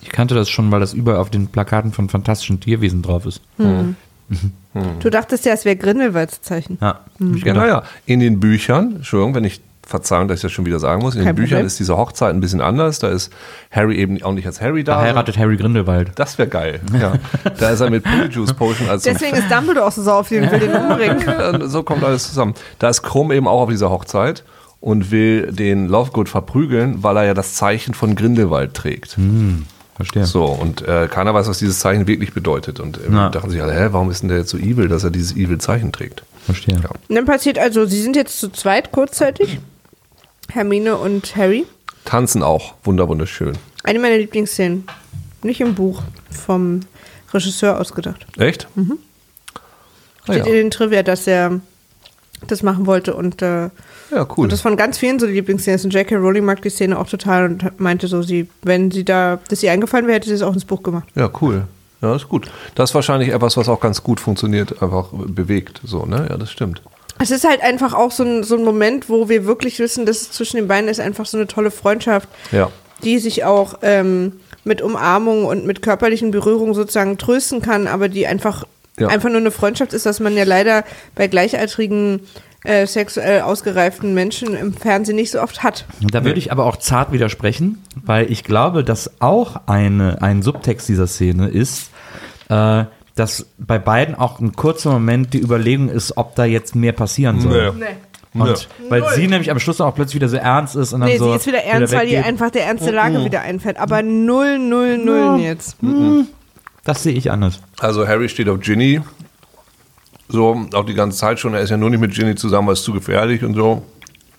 Ich 0.00 0.08
kannte 0.08 0.34
das 0.34 0.48
schon, 0.48 0.70
weil 0.70 0.80
das 0.80 0.94
überall 0.94 1.18
auf 1.20 1.28
den 1.30 1.48
Plakaten 1.48 1.92
von 1.92 2.08
fantastischen 2.08 2.58
Tierwesen 2.60 3.02
drauf 3.02 3.26
ist. 3.26 3.42
Du 3.58 5.10
dachtest 5.10 5.44
ja, 5.44 5.52
es 5.52 5.64
wäre 5.66 5.76
Grindelwalds 5.76 6.40
Zeichen. 6.40 6.78
Ja, 6.80 7.00
Hm. 7.18 7.34
gedacht. 7.38 7.56
naja, 7.56 7.82
in 8.06 8.20
den 8.20 8.40
Büchern, 8.40 8.96
Entschuldigung, 8.96 9.34
wenn 9.34 9.44
ich 9.44 9.60
Verzeihung, 9.86 10.28
dass 10.28 10.36
ich 10.38 10.42
das 10.42 10.52
schon 10.52 10.64
wieder 10.64 10.78
sagen 10.78 11.02
muss, 11.02 11.14
in 11.14 11.24
Kein 11.24 11.34
den 11.34 11.36
Büchern 11.36 11.56
Problem. 11.56 11.66
ist 11.66 11.78
diese 11.78 11.96
Hochzeit 11.96 12.34
ein 12.34 12.40
bisschen 12.40 12.60
anders. 12.60 12.98
Da 12.98 13.08
ist 13.08 13.32
Harry 13.70 13.96
eben 13.96 14.22
auch 14.22 14.32
nicht 14.32 14.46
als 14.46 14.60
Harry 14.60 14.84
da. 14.84 14.94
Da 14.96 15.00
heiratet 15.02 15.36
Harry 15.38 15.56
Grindelwald. 15.56 16.12
Das 16.14 16.38
wäre 16.38 16.48
geil. 16.48 16.80
Ja. 16.98 17.14
da 17.58 17.70
ist 17.70 17.80
er 17.80 17.90
mit 17.90 18.04
Polyjuice 18.04 18.54
Potion 18.54 18.88
als 18.88 19.02
Deswegen 19.02 19.36
ist 19.36 19.50
Dumbledore 19.50 19.86
auch 19.86 19.92
so 19.92 20.02
sauer 20.02 20.20
auf 20.20 20.28
den, 20.28 20.50
will 20.50 20.60
den 20.60 20.72
umbringen. 20.72 21.68
So 21.68 21.82
kommt 21.82 22.04
alles 22.04 22.28
zusammen. 22.28 22.54
Da 22.78 22.88
ist 22.88 23.02
Krumm 23.02 23.32
eben 23.32 23.46
auch 23.48 23.62
auf 23.62 23.68
dieser 23.70 23.90
Hochzeit 23.90 24.44
und 24.80 25.10
will 25.10 25.52
den 25.52 25.88
Lovegood 25.88 26.28
verprügeln, 26.28 27.02
weil 27.02 27.16
er 27.16 27.24
ja 27.24 27.34
das 27.34 27.54
Zeichen 27.54 27.94
von 27.94 28.14
Grindelwald 28.14 28.74
trägt. 28.74 29.16
Verstehe. 29.96 30.24
So, 30.26 30.46
und 30.46 30.82
äh, 30.88 31.06
keiner 31.08 31.34
weiß, 31.34 31.48
was 31.48 31.58
dieses 31.58 31.78
Zeichen 31.80 32.06
wirklich 32.06 32.32
bedeutet. 32.32 32.80
Und 32.80 32.98
äh, 32.98 33.10
dachten 33.30 33.50
sich 33.50 33.62
alle, 33.62 33.74
hä, 33.74 33.88
warum 33.92 34.10
ist 34.10 34.22
denn 34.22 34.28
der 34.28 34.38
jetzt 34.38 34.50
so 34.50 34.58
evil, 34.58 34.88
dass 34.88 35.04
er 35.04 35.10
dieses 35.10 35.36
evil 35.36 35.58
Zeichen 35.58 35.92
trägt? 35.92 36.24
Verstehe. 36.44 36.74
Ja. 36.82 36.90
Und 36.90 37.14
dann 37.14 37.24
passiert 37.24 37.58
also, 37.58 37.86
sie 37.86 38.00
sind 38.00 38.16
jetzt 38.16 38.38
zu 38.40 38.50
zweit 38.50 38.92
kurzzeitig. 38.92 39.58
Hermine 40.50 40.96
und 40.96 41.34
Harry. 41.36 41.66
Tanzen 42.04 42.42
auch, 42.42 42.74
wunder 42.84 43.08
wunderschön. 43.08 43.56
Eine 43.84 43.98
meiner 43.98 44.18
Lieblingsszenen. 44.18 44.84
Nicht 45.42 45.60
im 45.60 45.74
Buch, 45.74 46.02
vom 46.30 46.80
Regisseur 47.32 47.80
ausgedacht. 47.80 48.26
Echt? 48.38 48.68
Mhm. 48.74 48.98
Ah, 50.26 50.32
Steht 50.34 50.36
ja. 50.38 50.44
in 50.46 50.52
den 50.52 50.70
Trivia, 50.70 51.02
dass 51.02 51.26
er 51.26 51.60
das 52.46 52.62
machen 52.62 52.86
wollte 52.86 53.14
und, 53.14 53.40
äh, 53.40 53.70
ja, 54.10 54.26
cool. 54.36 54.44
und 54.44 54.52
das 54.52 54.60
von 54.60 54.76
ganz 54.76 54.98
vielen 54.98 55.18
so 55.18 55.26
die 55.26 55.32
Lieblingsszenen 55.32 55.76
ist. 55.76 55.84
Und 55.84 55.94
J.K. 55.94 56.16
Rowling 56.16 56.44
mag 56.44 56.60
die 56.62 56.70
Szene 56.70 56.98
auch 56.98 57.08
total 57.08 57.44
und 57.46 57.80
meinte 57.80 58.08
so, 58.08 58.22
sie, 58.22 58.48
wenn 58.62 58.90
sie 58.90 59.04
da, 59.04 59.38
das 59.48 59.62
ihr 59.62 59.70
eingefallen 59.72 60.06
wäre, 60.06 60.16
hätte 60.16 60.28
sie 60.28 60.34
es 60.34 60.42
auch 60.42 60.52
ins 60.52 60.64
Buch 60.64 60.82
gemacht. 60.82 61.08
Ja, 61.14 61.30
cool. 61.40 61.64
Ja, 62.02 62.14
ist 62.16 62.28
gut. 62.28 62.50
Das 62.74 62.90
ist 62.90 62.94
wahrscheinlich 62.94 63.30
etwas, 63.30 63.56
was 63.56 63.68
auch 63.68 63.80
ganz 63.80 64.02
gut 64.02 64.18
funktioniert, 64.20 64.82
einfach 64.82 65.08
bewegt. 65.12 65.80
So, 65.84 66.04
ne? 66.04 66.26
Ja, 66.28 66.36
das 66.36 66.50
stimmt. 66.50 66.82
Es 67.20 67.30
ist 67.30 67.48
halt 67.48 67.62
einfach 67.62 67.94
auch 67.94 68.10
so 68.10 68.24
ein, 68.24 68.42
so 68.42 68.56
ein 68.56 68.64
Moment, 68.64 69.08
wo 69.08 69.28
wir 69.28 69.46
wirklich 69.46 69.78
wissen, 69.78 70.04
dass 70.06 70.22
es 70.22 70.30
zwischen 70.32 70.56
den 70.56 70.66
beiden 70.66 70.88
ist 70.88 70.98
einfach 70.98 71.26
so 71.26 71.36
eine 71.38 71.46
tolle 71.46 71.70
Freundschaft, 71.70 72.28
Ja. 72.50 72.70
die 73.04 73.18
sich 73.18 73.44
auch 73.44 73.74
ähm, 73.82 74.32
mit 74.64 74.82
Umarmung 74.82 75.44
und 75.44 75.64
mit 75.64 75.82
körperlichen 75.82 76.30
Berührungen 76.32 76.74
sozusagen 76.74 77.18
trösten 77.18 77.62
kann, 77.62 77.86
aber 77.86 78.08
die 78.08 78.26
einfach, 78.26 78.64
Ja. 78.98 79.08
einfach 79.08 79.28
nur 79.28 79.38
eine 79.38 79.50
Freundschaft 79.52 79.92
ist, 79.92 80.04
dass 80.06 80.18
man 80.20 80.36
ja 80.36 80.44
leider 80.44 80.84
bei 81.14 81.28
gleichaltrigen, 81.28 82.20
äh, 82.64 82.86
sexuell 82.86 83.42
ausgereiften 83.42 84.14
Menschen 84.14 84.54
im 84.54 84.72
Fernsehen 84.72 85.16
nicht 85.16 85.32
so 85.32 85.40
oft 85.40 85.62
hat. 85.62 85.84
Da 86.00 86.24
würde 86.24 86.38
ich 86.38 86.50
aber 86.52 86.64
auch 86.64 86.76
zart 86.76 87.12
widersprechen, 87.12 87.82
weil 88.04 88.30
ich 88.30 88.44
glaube, 88.44 88.84
dass 88.84 89.20
auch 89.20 89.60
eine, 89.66 90.22
ein 90.22 90.42
Subtext 90.42 90.88
dieser 90.88 91.06
Szene 91.08 91.48
ist, 91.48 91.90
äh, 92.52 92.84
dass 93.14 93.46
bei 93.58 93.78
beiden 93.78 94.14
auch 94.14 94.40
ein 94.40 94.52
kurzer 94.52 94.90
Moment 94.92 95.34
die 95.34 95.40
Überlegung 95.40 95.88
ist, 95.88 96.16
ob 96.16 96.34
da 96.34 96.44
jetzt 96.44 96.74
mehr 96.74 96.92
passieren 96.92 97.40
soll. 97.40 97.72
Nee. 97.78 97.84
Und 98.34 98.68
weil 98.88 99.04
sie 99.14 99.28
nämlich 99.28 99.50
am 99.50 99.58
Schluss 99.58 99.78
auch 99.82 99.94
plötzlich 99.94 100.14
wieder 100.14 100.28
so 100.28 100.38
ernst 100.38 100.74
ist 100.74 100.94
und 100.94 101.00
dann 101.00 101.10
Nee, 101.10 101.18
so 101.18 101.30
sie 101.30 101.36
ist 101.36 101.46
wieder 101.46 101.62
ernst, 101.64 101.92
weil 101.92 102.08
ihr 102.08 102.24
einfach 102.24 102.50
der 102.50 102.64
ernste 102.64 102.90
Lage 102.90 103.22
wieder 103.24 103.42
einfällt. 103.42 103.76
Aber 103.76 104.02
null, 104.02 104.58
null, 104.58 104.96
null 104.96 105.40
jetzt. 105.40 105.76
Das 106.84 107.02
sehe 107.02 107.12
ich 107.12 107.30
anders. 107.30 107.60
Also 107.78 108.08
Harry 108.08 108.28
steht 108.30 108.48
auf 108.48 108.60
Ginny. 108.60 109.02
So, 110.28 110.66
auch 110.72 110.86
die 110.86 110.94
ganze 110.94 111.18
Zeit 111.18 111.38
schon. 111.38 111.52
Er 111.52 111.60
ist 111.60 111.68
ja 111.68 111.76
nur 111.76 111.90
nicht 111.90 112.00
mit 112.00 112.14
Ginny 112.14 112.34
zusammen, 112.34 112.68
weil 112.68 112.74
es 112.74 112.82
zu 112.82 112.94
gefährlich 112.94 113.44
und 113.44 113.52
so. 113.54 113.82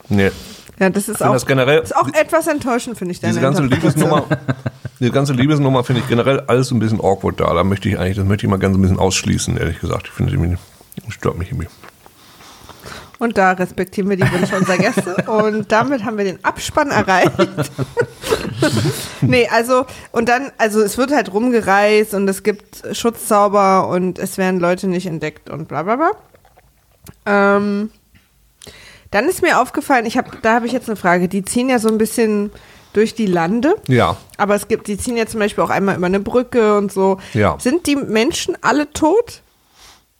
Nee. 0.09 0.31
Ja, 0.79 0.89
das 0.89 1.07
ist 1.07 1.21
auch, 1.23 1.33
das 1.33 1.45
generell- 1.45 1.81
ist 1.81 1.95
auch 1.95 2.07
etwas 2.13 2.47
enttäuschend, 2.47 2.97
finde 2.97 3.11
ich. 3.11 3.19
Diese 3.19 3.39
deine 3.39 3.41
ganze. 3.41 3.61
Liebesnummer, 3.63 4.25
diese 4.99 5.11
ganze 5.11 5.33
Liebesnummer 5.33 5.83
finde 5.83 6.01
ich 6.01 6.07
generell 6.07 6.41
alles 6.41 6.71
ein 6.71 6.79
bisschen 6.79 6.99
awkward 7.01 7.39
da. 7.39 7.53
Da 7.53 7.63
möchte 7.63 7.89
ich 7.89 7.97
eigentlich, 7.99 8.17
das 8.17 8.25
möchte 8.25 8.45
ich 8.45 8.49
mal 8.49 8.57
ganz 8.59 8.75
ein 8.77 8.81
bisschen 8.81 8.99
ausschließen, 8.99 9.57
ehrlich 9.57 9.79
gesagt. 9.79 10.07
Ich 10.07 10.13
finde, 10.13 10.33
irgendwie- 10.33 10.57
stört 11.09 11.37
mich 11.37 11.49
irgendwie. 11.49 11.67
Und 13.19 13.37
da 13.37 13.53
respektieren 13.53 14.09
wir 14.09 14.17
die 14.17 14.29
Wünsche 14.31 14.55
unserer 14.57 14.77
Gäste. 14.77 15.15
Und 15.27 15.71
damit 15.71 16.03
haben 16.03 16.17
wir 16.17 16.25
den 16.25 16.43
Abspann 16.43 16.89
erreicht. 16.91 17.31
nee, 19.21 19.47
also, 19.49 19.85
und 20.11 20.27
dann, 20.27 20.51
also 20.57 20.81
es 20.81 20.97
wird 20.97 21.11
halt 21.11 21.33
rumgereist 21.33 22.13
und 22.15 22.27
es 22.27 22.43
gibt 22.43 22.83
Schutzzauber 22.91 23.87
und 23.87 24.19
es 24.19 24.37
werden 24.37 24.59
Leute 24.59 24.87
nicht 24.87 25.05
entdeckt 25.05 25.49
und 25.49 25.67
bla 25.69 25.83
bla 25.83 25.95
bla. 25.95 26.11
Ähm, 27.25 27.91
dann 29.11 29.25
ist 29.29 29.41
mir 29.41 29.61
aufgefallen, 29.61 30.05
ich 30.05 30.17
hab, 30.17 30.41
da 30.41 30.55
habe 30.55 30.65
ich 30.65 30.73
jetzt 30.73 30.89
eine 30.89 30.95
Frage. 30.97 31.29
Die 31.29 31.45
ziehen 31.45 31.69
ja 31.69 31.79
so 31.79 31.87
ein 31.87 31.97
bisschen 31.97 32.51
durch 32.93 33.15
die 33.15 33.25
Lande. 33.25 33.75
Ja, 33.87 34.17
Aber 34.37 34.55
es 34.55 34.67
gibt, 34.67 34.87
die 34.87 34.97
ziehen 34.97 35.17
ja 35.17 35.25
zum 35.25 35.39
Beispiel 35.39 35.63
auch 35.63 35.69
einmal 35.69 35.95
über 35.97 36.05
eine 36.05 36.19
Brücke 36.19 36.77
und 36.77 36.91
so. 36.91 37.17
Ja. 37.33 37.57
Sind 37.59 37.87
die 37.87 37.95
Menschen 37.95 38.57
alle 38.61 38.91
tot? 38.91 39.41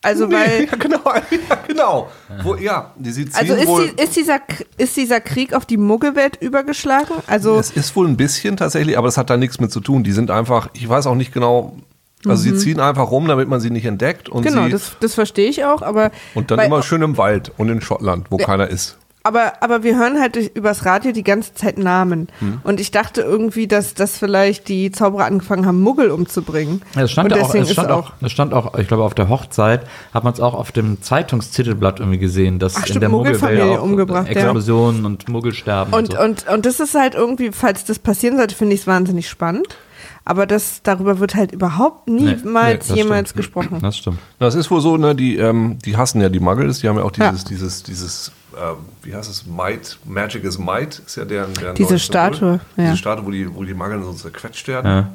Also, 0.02 0.30
weil. 0.30 0.66
ja, 0.72 0.76
genau, 0.78 1.00
ja, 1.50 1.56
genau. 1.66 2.10
Wo, 2.44 2.56
ja, 2.56 2.92
die 2.98 3.26
Also 3.34 3.54
ist, 3.54 3.68
wohl. 3.68 3.88
die, 3.98 4.02
ist, 4.04 4.16
dieser, 4.18 4.40
ist 4.78 4.98
dieser 4.98 5.22
Krieg 5.22 5.54
auf 5.54 5.66
die 5.66 5.78
Muggelwelt 5.78 6.36
übergeschlagen? 6.42 7.16
Also 7.28 7.56
Es 7.58 7.72
ist 7.72 7.96
wohl 7.96 8.08
ein 8.08 8.18
bisschen 8.18 8.58
tatsächlich, 8.58 8.98
aber 8.98 9.08
das 9.08 9.18
hat 9.18 9.30
da 9.30 9.38
nichts 9.38 9.60
mit 9.62 9.72
zu 9.72 9.80
tun. 9.80 10.04
Die 10.04 10.12
sind 10.12 10.30
einfach, 10.30 10.68
ich 10.74 10.88
weiß 10.90 11.08
auch 11.08 11.16
nicht 11.16 11.34
genau, 11.34 11.78
also 12.26 12.42
sie 12.44 12.56
ziehen 12.56 12.80
einfach 12.82 13.12
rum, 13.12 13.28
damit 13.28 13.48
man 13.48 13.60
sie 13.62 13.70
nicht 13.70 13.86
entdeckt 13.86 14.28
und 14.30 14.42
Mhm. 14.42 14.48
genau, 14.50 14.66
sie 14.66 14.72
das, 14.72 14.92
das 15.00 15.14
verstehe 15.14 15.50
ich 15.50 15.64
auch, 15.66 15.82
aber 15.82 16.12
und 16.36 16.52
dann 16.52 16.58
weil- 16.58 16.68
immer 16.68 16.82
schön 16.84 17.02
im 17.02 17.18
Wald 17.18 17.52
und 17.58 17.70
in 17.70 17.80
Schottland, 17.82 18.28
wo 18.30 18.38
keiner 18.38 18.68
ist. 18.68 18.98
Aber, 19.24 19.54
aber 19.62 19.84
wir 19.84 19.98
hören 19.98 20.20
halt 20.20 20.36
durch, 20.36 20.52
übers 20.54 20.86
Radio 20.86 21.14
die 21.14 21.24
ganze 21.24 21.54
Zeit 21.54 21.78
Namen. 21.78 22.28
Hm. 22.40 22.60
Und 22.64 22.82
ich 22.82 22.92
dachte 22.92 23.22
irgendwie, 23.22 23.68
dass, 23.68 23.94
dass 23.94 24.18
vielleicht 24.18 24.68
die 24.68 24.92
Zauberer 24.92 25.26
angefangen 25.26 25.66
haben, 25.66 25.82
Muggel 25.82 26.12
umzubringen. 26.12 26.82
Ja, 26.96 27.04
Es 27.04 27.12
stand, 27.12 27.32
ja 27.32 27.42
auch, 27.42 27.56
es 27.56 27.72
stand 27.72 27.90
ist 27.90 27.94
auch, 27.94 28.12
es 28.22 28.32
stand 28.34 28.54
auch, 28.54 28.78
ich 28.78 28.88
glaube, 28.88 29.04
auf 29.04 29.14
der 29.14 29.30
Hochzeit 29.30 29.88
hat 30.14 30.26
man 30.26 30.34
es 30.34 30.42
auch 30.42 30.54
auf 30.54 30.74
dem 30.74 31.02
Zeitungstitelblatt 31.02 32.02
irgendwie 32.02 32.20
gesehen, 32.20 32.60
dass 32.60 32.76
Ach, 32.76 32.82
in 32.82 32.86
stimmt, 32.88 33.02
der 33.04 33.10
Muggelfamilie 33.10 33.60
Muggelwelt 33.64 33.80
auch 33.80 33.84
umgebracht, 33.86 34.28
ja. 34.28 34.42
Explosionen 34.42 35.06
und 35.06 35.30
Muggelsterben 35.30 35.94
Und, 35.94 36.10
und, 36.10 36.42
so. 36.42 36.48
und, 36.50 36.56
und 36.56 36.66
das 36.66 36.82
ist 36.82 36.94
halt 36.94 37.16
irgendwie, 37.16 37.52
falls 37.54 37.86
das 37.86 38.00
passieren 38.00 38.36
sollte, 38.36 38.56
finde 38.56 38.76
ich 38.76 38.82
es 38.82 38.88
wahnsinnig 38.88 39.30
spannend. 39.30 39.78
Aber 40.26 40.46
das, 40.46 40.82
darüber 40.84 41.20
wird 41.20 41.36
halt 41.36 41.52
überhaupt 41.52 42.08
niemals 42.08 42.90
nee, 42.90 42.96
jemals 42.96 43.30
stimmt. 43.32 43.38
gesprochen. 43.38 43.80
das 43.82 43.98
stimmt. 43.98 44.20
Das 44.40 44.56
ist 44.56 44.72
wohl 44.72 44.80
so, 44.80 44.96
ne, 44.96 45.16
die, 45.16 45.38
ähm, 45.38 45.80
die 45.84 45.98
hassen 45.98 46.22
ja 46.22 46.30
die 46.30 46.40
Muggles, 46.40 46.80
die 46.80 46.88
haben 46.88 46.98
ja 46.98 47.04
auch 47.04 47.12
Ja. 47.18 47.32
dieses, 47.32 47.44
dieses, 47.44 47.84
dieses, 47.84 48.32
ähm, 48.56 48.78
wie 49.02 49.14
heißt 49.14 49.30
es, 49.30 49.46
Might, 49.46 49.98
Magic 50.06 50.46
is 50.46 50.58
Might, 50.58 51.02
ist 51.06 51.18
ja 51.18 51.26
deren, 51.26 51.54
deren 51.56 51.76
Diese. 51.76 52.00
Statue, 52.00 52.62
ja. 52.78 52.84
Diese 52.86 52.98
Statue, 52.98 53.26
wo 53.26 53.32
die, 53.32 53.54
wo 53.54 53.64
die 53.64 53.74
Muggles 53.74 54.06
so 54.06 54.14
zerquetscht 54.14 54.68
werden. 54.70 54.88
Ja. 54.90 55.14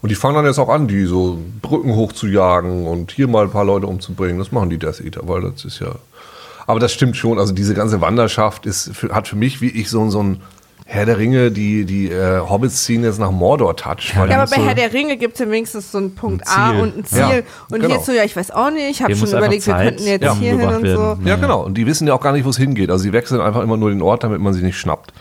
Und 0.00 0.10
die 0.10 0.14
fangen 0.14 0.36
dann 0.36 0.44
jetzt 0.46 0.58
auch 0.58 0.68
an, 0.68 0.88
die 0.88 1.04
so 1.04 1.38
Brücken 1.60 1.94
hochzujagen 1.94 2.86
und 2.86 3.12
hier 3.12 3.28
mal 3.28 3.44
ein 3.44 3.50
paar 3.50 3.64
Leute 3.64 3.86
umzubringen. 3.86 4.38
Das 4.38 4.52
machen 4.52 4.70
die 4.70 4.78
Death 4.78 5.00
Eater, 5.00 5.22
weil 5.24 5.42
das 5.42 5.64
ist 5.64 5.80
ja. 5.80 5.88
Aber 6.66 6.80
das 6.80 6.92
stimmt 6.92 7.16
schon. 7.16 7.38
Also 7.38 7.52
diese 7.52 7.74
ganze 7.74 8.00
Wanderschaft 8.00 8.66
ist, 8.66 8.90
hat 9.10 9.28
für 9.28 9.36
mich 9.36 9.60
wie 9.60 9.68
ich 9.68 9.88
so, 9.90 10.08
so 10.10 10.22
ein 10.22 10.40
Herr 10.88 11.04
der 11.04 11.18
Ringe, 11.18 11.50
die, 11.50 11.84
die 11.84 12.08
äh, 12.10 12.38
Hobbits 12.48 12.84
ziehen 12.84 13.02
jetzt 13.02 13.18
nach 13.18 13.32
Mordor 13.32 13.74
Touch. 13.76 14.12
weil 14.16 14.30
Ja, 14.30 14.36
aber 14.40 14.48
bei 14.50 14.56
so, 14.56 14.64
Herr 14.66 14.74
der 14.76 14.92
Ringe 14.92 15.16
gibt 15.16 15.34
es 15.34 15.40
ja 15.40 15.50
wenigstens 15.50 15.90
so 15.90 15.98
einen 15.98 16.14
Punkt 16.14 16.46
Ein 16.46 16.76
A 16.76 16.80
und 16.80 16.96
ein 16.98 17.04
Ziel. 17.04 17.18
Ja, 17.18 17.42
und 17.70 17.80
genau. 17.80 18.00
so, 18.00 18.12
ja, 18.12 18.22
ich 18.22 18.36
weiß 18.36 18.52
auch 18.52 18.70
nicht, 18.70 18.88
ich 18.88 19.02
habe 19.02 19.16
schon 19.16 19.28
überlegt, 19.28 19.66
wir 19.66 19.74
könnten 19.74 20.04
jetzt 20.06 20.22
ja, 20.22 20.34
hier 20.36 20.56
hin 20.56 20.68
und 20.68 20.86
so. 20.86 21.18
Ja, 21.24 21.34
genau. 21.34 21.62
Und 21.64 21.74
die 21.76 21.86
wissen 21.86 22.06
ja 22.06 22.14
auch 22.14 22.20
gar 22.20 22.32
nicht, 22.32 22.44
wo 22.44 22.50
es 22.50 22.56
hingeht. 22.56 22.88
Also 22.90 23.02
sie 23.02 23.12
wechseln 23.12 23.40
einfach 23.40 23.62
immer 23.62 23.76
nur 23.76 23.90
den 23.90 24.00
Ort, 24.00 24.22
damit 24.22 24.40
man 24.40 24.54
sie 24.54 24.62
nicht 24.62 24.78
schnappt. 24.78 25.12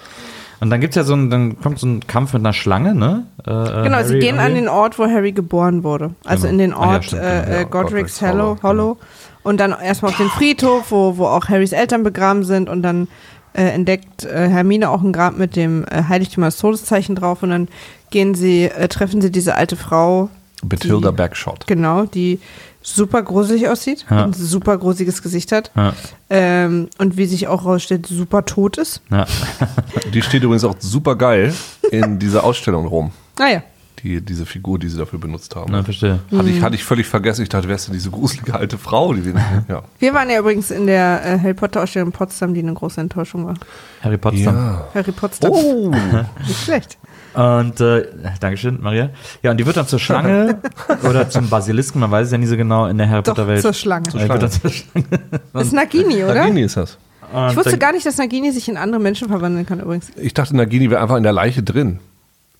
Und 0.59 0.69
dann 0.69 0.79
gibt's 0.81 0.95
ja 0.95 1.03
so 1.03 1.15
ein, 1.15 1.31
dann 1.31 1.59
kommt 1.59 1.79
so 1.79 1.87
ein 1.87 2.05
Kampf 2.07 2.33
mit 2.33 2.41
einer 2.41 2.53
Schlange, 2.53 2.93
ne? 2.95 3.25
Äh, 3.45 3.49
äh, 3.51 3.83
Genau, 3.83 3.97
sie 4.03 4.09
Harry 4.13 4.19
gehen 4.19 4.37
an 4.37 4.51
irgendwie. 4.51 4.61
den 4.61 4.69
Ort, 4.69 4.99
wo 4.99 5.05
Harry 5.05 5.31
geboren 5.31 5.83
wurde. 5.83 6.11
Also 6.23 6.43
Genau. 6.47 6.51
in 6.53 6.57
den 6.59 6.73
Ah 6.73 6.85
ja, 6.85 6.93
Ort 6.93 7.05
stimmt, 7.05 7.21
äh, 7.23 7.25
genau, 7.25 7.47
äh, 7.47 7.57
ja, 7.57 7.63
Godric's 7.63 7.71
Godric's 7.71 8.21
Hollow. 8.21 8.57
Hollow, 8.61 8.63
Hollow. 8.63 8.97
Und 9.43 9.59
dann 9.59 9.75
erstmal 9.79 10.11
auf 10.11 10.17
den 10.17 10.29
Friedhof, 10.29 10.91
wo, 10.91 11.17
wo 11.17 11.25
auch 11.27 11.49
Harrys 11.49 11.71
Eltern 11.71 12.03
begraben 12.03 12.43
sind. 12.43 12.69
Und 12.69 12.81
dann 12.83 13.07
äh, 13.55 13.63
entdeckt 13.69 14.23
äh, 14.25 14.47
Hermine 14.49 14.89
auch 14.89 15.01
ein 15.01 15.13
Grab 15.13 15.37
mit 15.37 15.55
dem 15.55 15.85
äh, 15.85 16.03
Heiligtum 16.09 16.43
als 16.43 16.57
Todeszeichen 16.57 17.15
drauf. 17.15 17.41
Und 17.43 17.49
dann 17.51 17.67
gehen 18.11 18.35
sie, 18.35 18.65
äh, 18.65 18.87
treffen 18.87 19.21
sie 19.21 19.31
diese 19.31 19.55
alte 19.55 19.75
Frau, 19.75 20.29
Bathilda 20.63 21.11
Die- 21.11 21.15
Backshot. 21.17 21.67
genau, 21.67 22.05
die 22.05 22.39
super 22.81 23.23
gruselig 23.23 23.67
aussieht, 23.67 24.05
Ja. 24.09 24.25
ein 24.25 24.33
super 24.33 24.77
gruseliges 24.77 25.21
Gesicht 25.23 25.51
hat. 25.51 25.71
Ja, 25.75 25.93
Ähm, 26.29 26.89
und 26.97 27.17
wie 27.17 27.25
sich 27.25 27.47
auch 27.47 27.65
rausstellt, 27.65 28.05
super 28.07 28.45
tot 28.45 28.77
ist. 28.77 29.01
ja. 29.11 29.25
Die 30.13 30.21
steht 30.21 30.43
übrigens 30.43 30.63
auch 30.63 30.75
super 30.79 31.15
geil 31.15 31.53
in 31.91 32.19
dieser 32.19 32.43
Ausstellung 32.43 32.85
rum. 32.87 33.11
Naja. 33.39 33.63
Die, 34.05 34.21
diese 34.21 34.45
Figur, 34.45 34.77
die 34.77 34.87
sie 34.87 34.99
dafür 34.99 35.17
benutzt 35.17 35.55
haben. 35.55 35.71
Na, 35.71 35.81
verstehe. 35.81 36.19
Mhm. 36.29 36.37
Hatte 36.37 36.49
ich, 36.51 36.61
hatte 36.61 36.75
ich 36.75 36.83
völlig 36.83 37.07
vergessen. 37.07 37.41
Ich 37.41 37.49
dachte, 37.49 37.67
wer 37.67 37.75
ist 37.75 37.87
denn 37.87 37.95
diese 37.95 38.11
gruselige 38.11 38.53
alte 38.53 38.77
Frau? 38.77 39.11
Die 39.15 39.21
den, 39.21 39.35
ja. 39.67 39.81
Wir 39.97 40.13
waren 40.13 40.29
ja 40.29 40.37
übrigens 40.37 40.69
in 40.69 40.85
der 40.85 41.25
äh, 41.25 41.39
Harry 41.39 41.55
Potter 41.55 41.81
Ausstellung 41.81 42.09
in 42.09 42.11
Potsdam, 42.11 42.53
die 42.53 42.59
eine 42.59 42.75
große 42.75 43.01
Enttäuschung 43.01 43.47
war. 43.47 43.55
Harry 44.03 44.19
Potter. 44.19 44.37
ja. 44.37 44.87
Harry 44.93 45.11
Potsdam. 45.11 45.49
Oh, 45.51 45.91
Nicht 46.47 46.63
schlecht. 46.65 46.99
Und 47.33 47.81
äh, 47.81 48.05
Dankeschön, 48.39 48.77
Maria. 48.79 49.09
Ja, 49.41 49.49
und 49.49 49.57
die 49.57 49.65
wird 49.65 49.75
dann 49.75 49.87
zur 49.87 49.97
Schlange 49.97 50.59
oder 51.09 51.27
zum 51.27 51.49
Basilisken, 51.49 51.99
man 51.99 52.11
weiß 52.11 52.27
es 52.27 52.31
ja 52.31 52.37
nie 52.37 52.45
so 52.45 52.57
genau 52.57 52.85
in 52.85 52.99
der 52.99 53.09
Harry 53.09 53.23
Doch, 53.23 53.33
Potter 53.33 53.47
Welt. 53.47 53.63
zur 53.63 53.73
Schlange. 53.73 54.07
Äh, 54.09 54.29
wird 54.29 54.43
dann 54.43 54.51
zur 54.51 54.69
Schlange. 54.69 55.05
Das 55.51 55.63
ist 55.65 55.73
Nagini, 55.73 56.23
oder? 56.23 56.35
Nagini 56.35 56.61
ist 56.61 56.77
das. 56.77 56.99
Und 57.33 57.49
Ich 57.49 57.57
wusste 57.57 57.79
gar 57.79 57.91
nicht, 57.91 58.05
dass 58.05 58.17
Nagini 58.17 58.51
sich 58.51 58.69
in 58.69 58.77
andere 58.77 59.01
Menschen 59.01 59.29
verwandeln 59.29 59.65
kann 59.65 59.79
übrigens. 59.79 60.11
Ich 60.15 60.35
dachte, 60.35 60.55
Nagini 60.55 60.91
wäre 60.91 61.01
einfach 61.01 61.17
in 61.17 61.23
der 61.23 61.33
Leiche 61.33 61.63
drin 61.63 61.99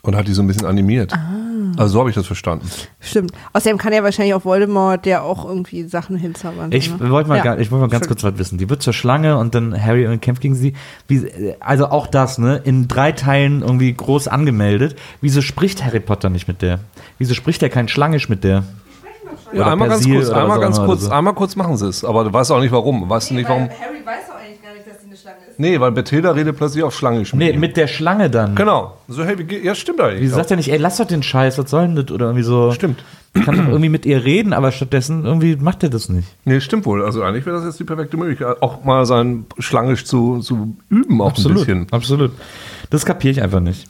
und 0.08 0.16
hat 0.16 0.28
die 0.28 0.34
so 0.34 0.42
ein 0.42 0.48
bisschen 0.48 0.66
animiert. 0.66 1.14
Also 1.78 1.94
so 1.94 2.00
habe 2.00 2.10
ich 2.10 2.16
das 2.16 2.26
verstanden. 2.26 2.70
Stimmt. 3.00 3.32
Außerdem 3.54 3.78
kann 3.78 3.92
ja 3.92 4.04
wahrscheinlich 4.04 4.34
auch 4.34 4.46
Voldemort 4.46 5.06
der 5.06 5.24
auch 5.24 5.46
irgendwie 5.46 5.84
Sachen 5.84 6.16
hinzaubern. 6.16 6.72
Ich 6.72 6.90
ne? 6.90 7.10
wollte 7.10 7.30
mal, 7.30 7.44
Ja. 7.44 7.58
ich 7.58 7.72
wollte 7.72 7.82
mal 7.88 7.90
ganz 7.90 8.08
kurz 8.08 8.24
was 8.24 8.38
wissen. 8.38 8.58
Die 8.58 8.70
wird 8.70 8.82
zur 8.82 8.94
Schlange 8.94 9.38
und 9.38 9.56
dann 9.56 9.82
Harry 9.82 10.08
und 10.08 10.22
kämpft 10.22 10.42
gegen 10.42 10.56
sie. 10.56 10.74
Wie, 11.08 11.54
also 11.60 11.88
auch 11.88 12.08
das, 12.08 12.38
ne? 12.38 12.62
In 12.64 12.88
drei 12.88 13.12
Teilen 13.12 13.62
irgendwie 13.62 13.94
groß 13.94 14.28
angemeldet. 14.28 14.96
Wieso 15.22 15.42
spricht 15.42 15.84
Harry 15.84 16.00
Potter 16.00 16.30
nicht 16.30 16.48
mit 16.48 16.62
der? 16.62 16.80
Wieso 17.18 17.34
spricht 17.34 17.62
er 17.62 17.70
kein 17.70 17.88
Schlangisch 17.88 18.30
mit 18.30 18.44
der? 18.44 18.64
Ja, 19.54 19.72
einmal 19.72 19.90
ganz 19.90 20.02
Persil 20.02 20.16
kurz, 20.16 20.30
oder 20.30 20.42
einmal 20.42 20.58
auch 20.58 20.62
ganz 20.62 20.78
kurz, 20.80 21.02
so. 21.02 21.12
einmal 21.12 21.34
kurz 21.34 21.56
machen 21.56 21.78
sie 21.78 21.88
es, 21.88 22.04
aber 22.04 22.24
du 22.24 22.34
weißt 22.34 22.52
auch 22.52 22.60
nicht 22.60 22.72
warum. 22.72 23.10
Weißt 23.10 23.30
du 23.30 23.36
nicht 23.36 23.48
warum? 23.48 23.64
Harry 23.64 24.06
weiß 24.06 24.28
doch 24.28 24.36
eigentlich 24.36 24.62
gar 24.62 24.74
nicht, 24.74 24.88
dass 24.88 25.02
sie 25.02 25.08
eine 25.08 25.16
Schlange 25.16 25.38
ist. 25.38 25.44
Nee, 25.58 25.80
weil 25.80 25.92
Bethilda 25.92 26.32
redet 26.32 26.58
plötzlich 26.58 26.84
auf 26.84 26.96
Schlangisch 26.96 27.34
mit 27.34 27.40
Nee, 27.40 27.52
ihm. 27.52 27.60
mit 27.60 27.78
der 27.78 27.88
Schlange 27.88 28.30
dann. 28.30 28.56
Genau. 28.56 28.98
So, 29.08 29.24
hey, 29.24 29.38
wie 29.38 29.44
geht, 29.46 29.64
ja, 29.64 29.74
stimmt 29.76 30.02
eigentlich. 30.02 30.22
Wieso 30.22 30.36
sagt 30.36 30.52
er 30.52 30.58
nicht, 30.58 30.72
ey, 30.72 30.78
lass 30.78 30.98
doch 30.98 31.08
den 31.08 31.24
Scheiß, 31.24 31.58
was 31.58 31.70
soll 31.70 31.88
denn 31.88 31.96
das? 31.96 32.12
Oder 32.12 32.26
irgendwie 32.28 32.44
so. 32.44 32.72
Stimmt. 32.72 33.04
Kann 33.34 33.58
doch 33.58 33.68
irgendwie 33.68 33.90
mit 33.90 34.06
ihr 34.06 34.24
reden, 34.24 34.54
aber 34.54 34.72
stattdessen 34.72 35.26
irgendwie 35.26 35.58
macht 35.58 35.84
er 35.84 35.90
das 35.90 36.08
nicht. 36.08 36.28
Nee, 36.46 36.62
stimmt 36.62 36.86
wohl. 36.86 37.04
Also 37.04 37.22
eigentlich 37.22 37.46
wäre 37.46 37.58
das 37.58 37.66
jetzt 37.66 37.80
die 37.80 37.84
perfekte 37.84 38.16
Möglichkeit, 38.16 38.62
auch 38.62 38.84
mal 38.86 39.06
sein 39.06 39.46
Schlangisch 39.60 40.06
zu, 40.06 40.40
zu 40.40 40.76
üben, 40.90 41.22
auch 41.22 41.38
ein 41.38 41.54
bisschen. 41.54 41.88
Absolut. 41.92 42.32
Das 42.90 43.06
kapiere 43.06 43.32
ich 43.32 43.42
einfach 43.42 43.60
nicht. 43.60 43.88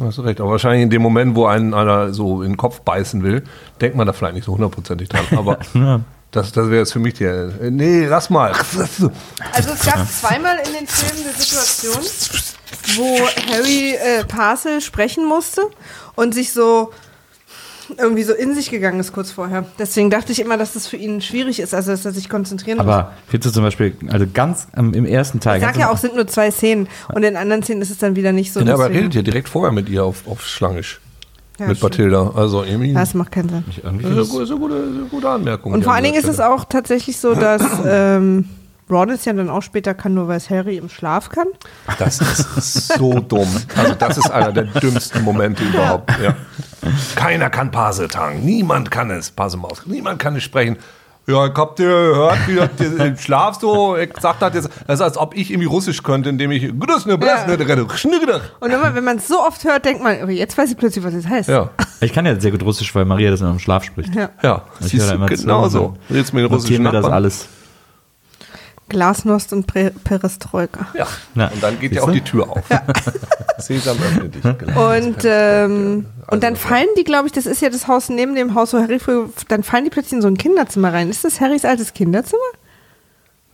Hast 0.00 0.16
du 0.18 0.22
recht. 0.22 0.40
Aber 0.40 0.50
wahrscheinlich 0.52 0.82
in 0.82 0.90
dem 0.90 1.02
Moment, 1.02 1.36
wo 1.36 1.44
einen 1.44 1.74
einer 1.74 2.14
so 2.14 2.42
in 2.42 2.52
den 2.52 2.56
Kopf 2.56 2.80
beißen 2.80 3.22
will, 3.22 3.42
denkt 3.82 3.96
man 3.96 4.06
da 4.06 4.14
vielleicht 4.14 4.34
nicht 4.34 4.44
so 4.46 4.52
hundertprozentig 4.54 5.10
dran. 5.10 5.24
Aber 5.36 5.58
das, 6.32 6.50
das 6.52 6.66
wäre 6.68 6.78
jetzt 6.80 6.92
für 6.92 6.98
mich 6.98 7.14
der. 7.14 7.50
äh, 7.60 7.70
Nee, 7.70 8.06
lass 8.06 8.28
mal. 8.30 8.52
Also 8.52 9.10
es 9.72 9.84
gab 9.84 10.10
zweimal 10.10 10.56
in 10.66 10.72
den 10.72 10.86
Filmen 10.86 11.24
eine 11.28 11.36
Situation, 11.36 12.02
wo 12.96 13.18
Harry 13.52 13.94
äh, 13.94 14.24
Parcel 14.24 14.80
sprechen 14.80 15.24
musste 15.26 15.62
und 16.16 16.34
sich 16.34 16.52
so 16.52 16.90
irgendwie 17.98 18.22
so 18.22 18.32
in 18.32 18.54
sich 18.54 18.70
gegangen 18.70 19.00
ist 19.00 19.12
kurz 19.12 19.30
vorher. 19.30 19.66
Deswegen 19.78 20.08
dachte 20.08 20.32
ich 20.32 20.40
immer, 20.40 20.56
dass 20.56 20.72
das 20.72 20.86
für 20.86 20.96
ihn 20.96 21.20
schwierig 21.20 21.60
ist, 21.60 21.74
also 21.74 21.90
dass 21.90 22.06
er 22.06 22.12
sich 22.12 22.30
konzentrieren 22.30 22.78
muss. 22.78 22.86
Aber 22.86 23.12
findest 23.28 23.50
du 23.50 23.54
zum 23.56 23.64
Beispiel, 23.64 23.94
also 24.08 24.24
ganz 24.32 24.68
ähm, 24.74 24.94
im 24.94 25.04
ersten 25.04 25.40
Teil. 25.40 25.58
Ich 25.58 25.64
sag 25.64 25.76
ja 25.76 25.90
auch, 25.90 25.96
es 25.96 26.00
sind 26.00 26.14
nur 26.14 26.26
zwei 26.26 26.50
Szenen 26.50 26.88
und 27.12 27.22
in 27.22 27.36
anderen 27.36 27.62
Szenen 27.62 27.82
ist 27.82 27.90
es 27.90 27.98
dann 27.98 28.16
wieder 28.16 28.32
nicht 28.32 28.54
so. 28.54 28.60
Ja, 28.60 28.72
aber 28.72 28.84
er 28.84 28.90
redet 28.90 29.14
ja 29.14 29.20
direkt 29.22 29.50
vorher 29.50 29.72
mit 29.72 29.90
ihr 29.90 30.02
auf, 30.04 30.26
auf 30.26 30.46
Schlangisch. 30.46 31.01
Ja, 31.62 31.68
mit. 31.68 31.80
Bathilda. 31.80 32.32
Also 32.34 32.62
irgendwie. 32.64 32.92
Das 32.92 33.14
macht 33.14 33.32
keinen 33.32 33.48
Sinn. 33.48 33.64
irgendwie 33.82 34.04
Das 34.14 34.28
ist 34.28 34.34
eine, 34.34 34.40
gute- 34.40 34.42
ist 34.44 34.50
eine 34.50 34.60
gute, 34.60 34.74
ist 34.76 34.96
eine 34.98 35.06
gute 35.08 35.28
Anmerkung. 35.28 35.72
Und 35.72 35.84
vor 35.84 35.92
allen 35.94 36.04
Dingen 36.04 36.18
ist 36.18 36.28
es 36.28 36.40
auch 36.40 36.64
tatsächlich 36.64 37.18
so, 37.18 37.34
dass 37.34 37.62
ähm, 37.86 38.48
Ron 38.90 39.10
es 39.10 39.24
ja 39.24 39.32
dann 39.32 39.48
auch 39.48 39.62
später 39.62 39.94
kann, 39.94 40.12
nur 40.14 40.28
weil 40.28 40.36
es 40.36 40.50
Harry 40.50 40.76
im 40.76 40.88
Schlaf 40.90 41.30
kann. 41.30 41.46
Das 41.98 42.20
ist 42.20 42.88
so 42.98 43.20
dumm. 43.20 43.48
Also, 43.76 43.94
das 43.94 44.18
ist 44.18 44.30
einer 44.30 44.52
der 44.52 44.64
dümmsten 44.64 45.22
Momente 45.22 45.62
überhaupt. 45.64 46.10
Ja. 46.22 46.34
Keiner 47.16 47.48
kann 47.48 47.70
Paseltang. 47.70 48.40
Niemand 48.44 48.90
kann 48.90 49.10
es. 49.10 49.30
Pasemaus. 49.30 49.82
Niemand 49.86 50.18
kann 50.18 50.36
es 50.36 50.42
sprechen. 50.42 50.76
Ja, 51.26 51.46
ich 51.46 51.54
hab 51.54 51.76
dir 51.76 51.86
gehört, 51.86 52.38
wie 52.48 52.54
du 52.56 53.04
im 53.04 53.16
Schlaf 53.16 53.58
so 53.60 53.96
gesagt 54.12 54.40
hat. 54.40 54.54
Das 54.54 54.66
ist, 54.66 55.00
als 55.00 55.16
ob 55.16 55.36
ich 55.36 55.50
irgendwie 55.50 55.68
Russisch 55.68 56.02
könnte, 56.02 56.28
indem 56.28 56.50
ich. 56.50 56.72
Und 58.58 58.70
immer, 58.70 58.94
wenn 58.94 59.04
man 59.04 59.18
es 59.18 59.28
so 59.28 59.40
oft 59.40 59.62
hört, 59.64 59.84
denkt 59.84 60.02
man, 60.02 60.28
jetzt 60.30 60.58
weiß 60.58 60.70
ich 60.72 60.76
plötzlich, 60.76 61.04
was 61.04 61.14
es 61.14 61.28
heißt. 61.28 61.48
Ja, 61.48 61.70
Ich 62.00 62.12
kann 62.12 62.26
ja 62.26 62.38
sehr 62.40 62.50
gut 62.50 62.62
Russisch, 62.64 62.92
weil 62.94 63.04
Maria 63.04 63.30
das 63.30 63.40
immer 63.40 63.50
im 63.50 63.60
Schlaf 63.60 63.84
spricht. 63.84 64.14
Ja. 64.14 64.30
ja. 64.42 64.64
Ich 64.80 64.92
höre 64.94 65.12
immer 65.12 65.26
genau 65.26 65.64
zu 65.64 65.70
so. 65.70 65.94
Redest 66.10 66.34
mit 66.34 66.44
den 66.44 66.50
Notieren 66.50 66.82
mir 66.82 66.90
das 66.90 67.04
alles. 67.04 67.48
Glasnost 68.92 69.52
und 69.52 69.66
Pre 69.66 69.90
Perestroika. 70.04 70.86
Ja. 70.94 71.06
Ja. 71.34 71.48
Und 71.48 71.62
dann 71.62 71.80
geht 71.80 71.92
ja 71.92 72.02
auch 72.02 72.12
die 72.12 72.20
Tür 72.20 72.48
auf. 72.48 72.62
Sesam 73.58 73.96
öffne 73.98 74.28
dich. 74.28 74.42
Genau. 74.42 74.94
Und, 74.96 75.16
ähm, 75.24 76.06
und 76.30 76.42
dann 76.44 76.54
Also- 76.54 76.68
fallen 76.68 76.88
die, 76.96 77.04
glaube 77.04 77.26
ich, 77.26 77.32
das 77.32 77.46
ist 77.46 77.60
ja 77.62 77.68
das 77.70 77.88
Haus 77.88 78.08
neben 78.08 78.34
dem 78.34 78.54
Haus, 78.54 78.72
wo 78.72 78.78
Harry 78.78 78.98
früher, 78.98 79.28
dann 79.48 79.62
fallen 79.62 79.84
die 79.84 79.90
plötzlich 79.90 80.12
in 80.14 80.22
so 80.22 80.28
ein 80.28 80.36
Kinderzimmer 80.38 80.92
rein. 80.92 81.10
Ist 81.10 81.24
das 81.24 81.40
Harrys 81.40 81.64
altes 81.64 81.92
Kinderzimmer? 81.94 82.40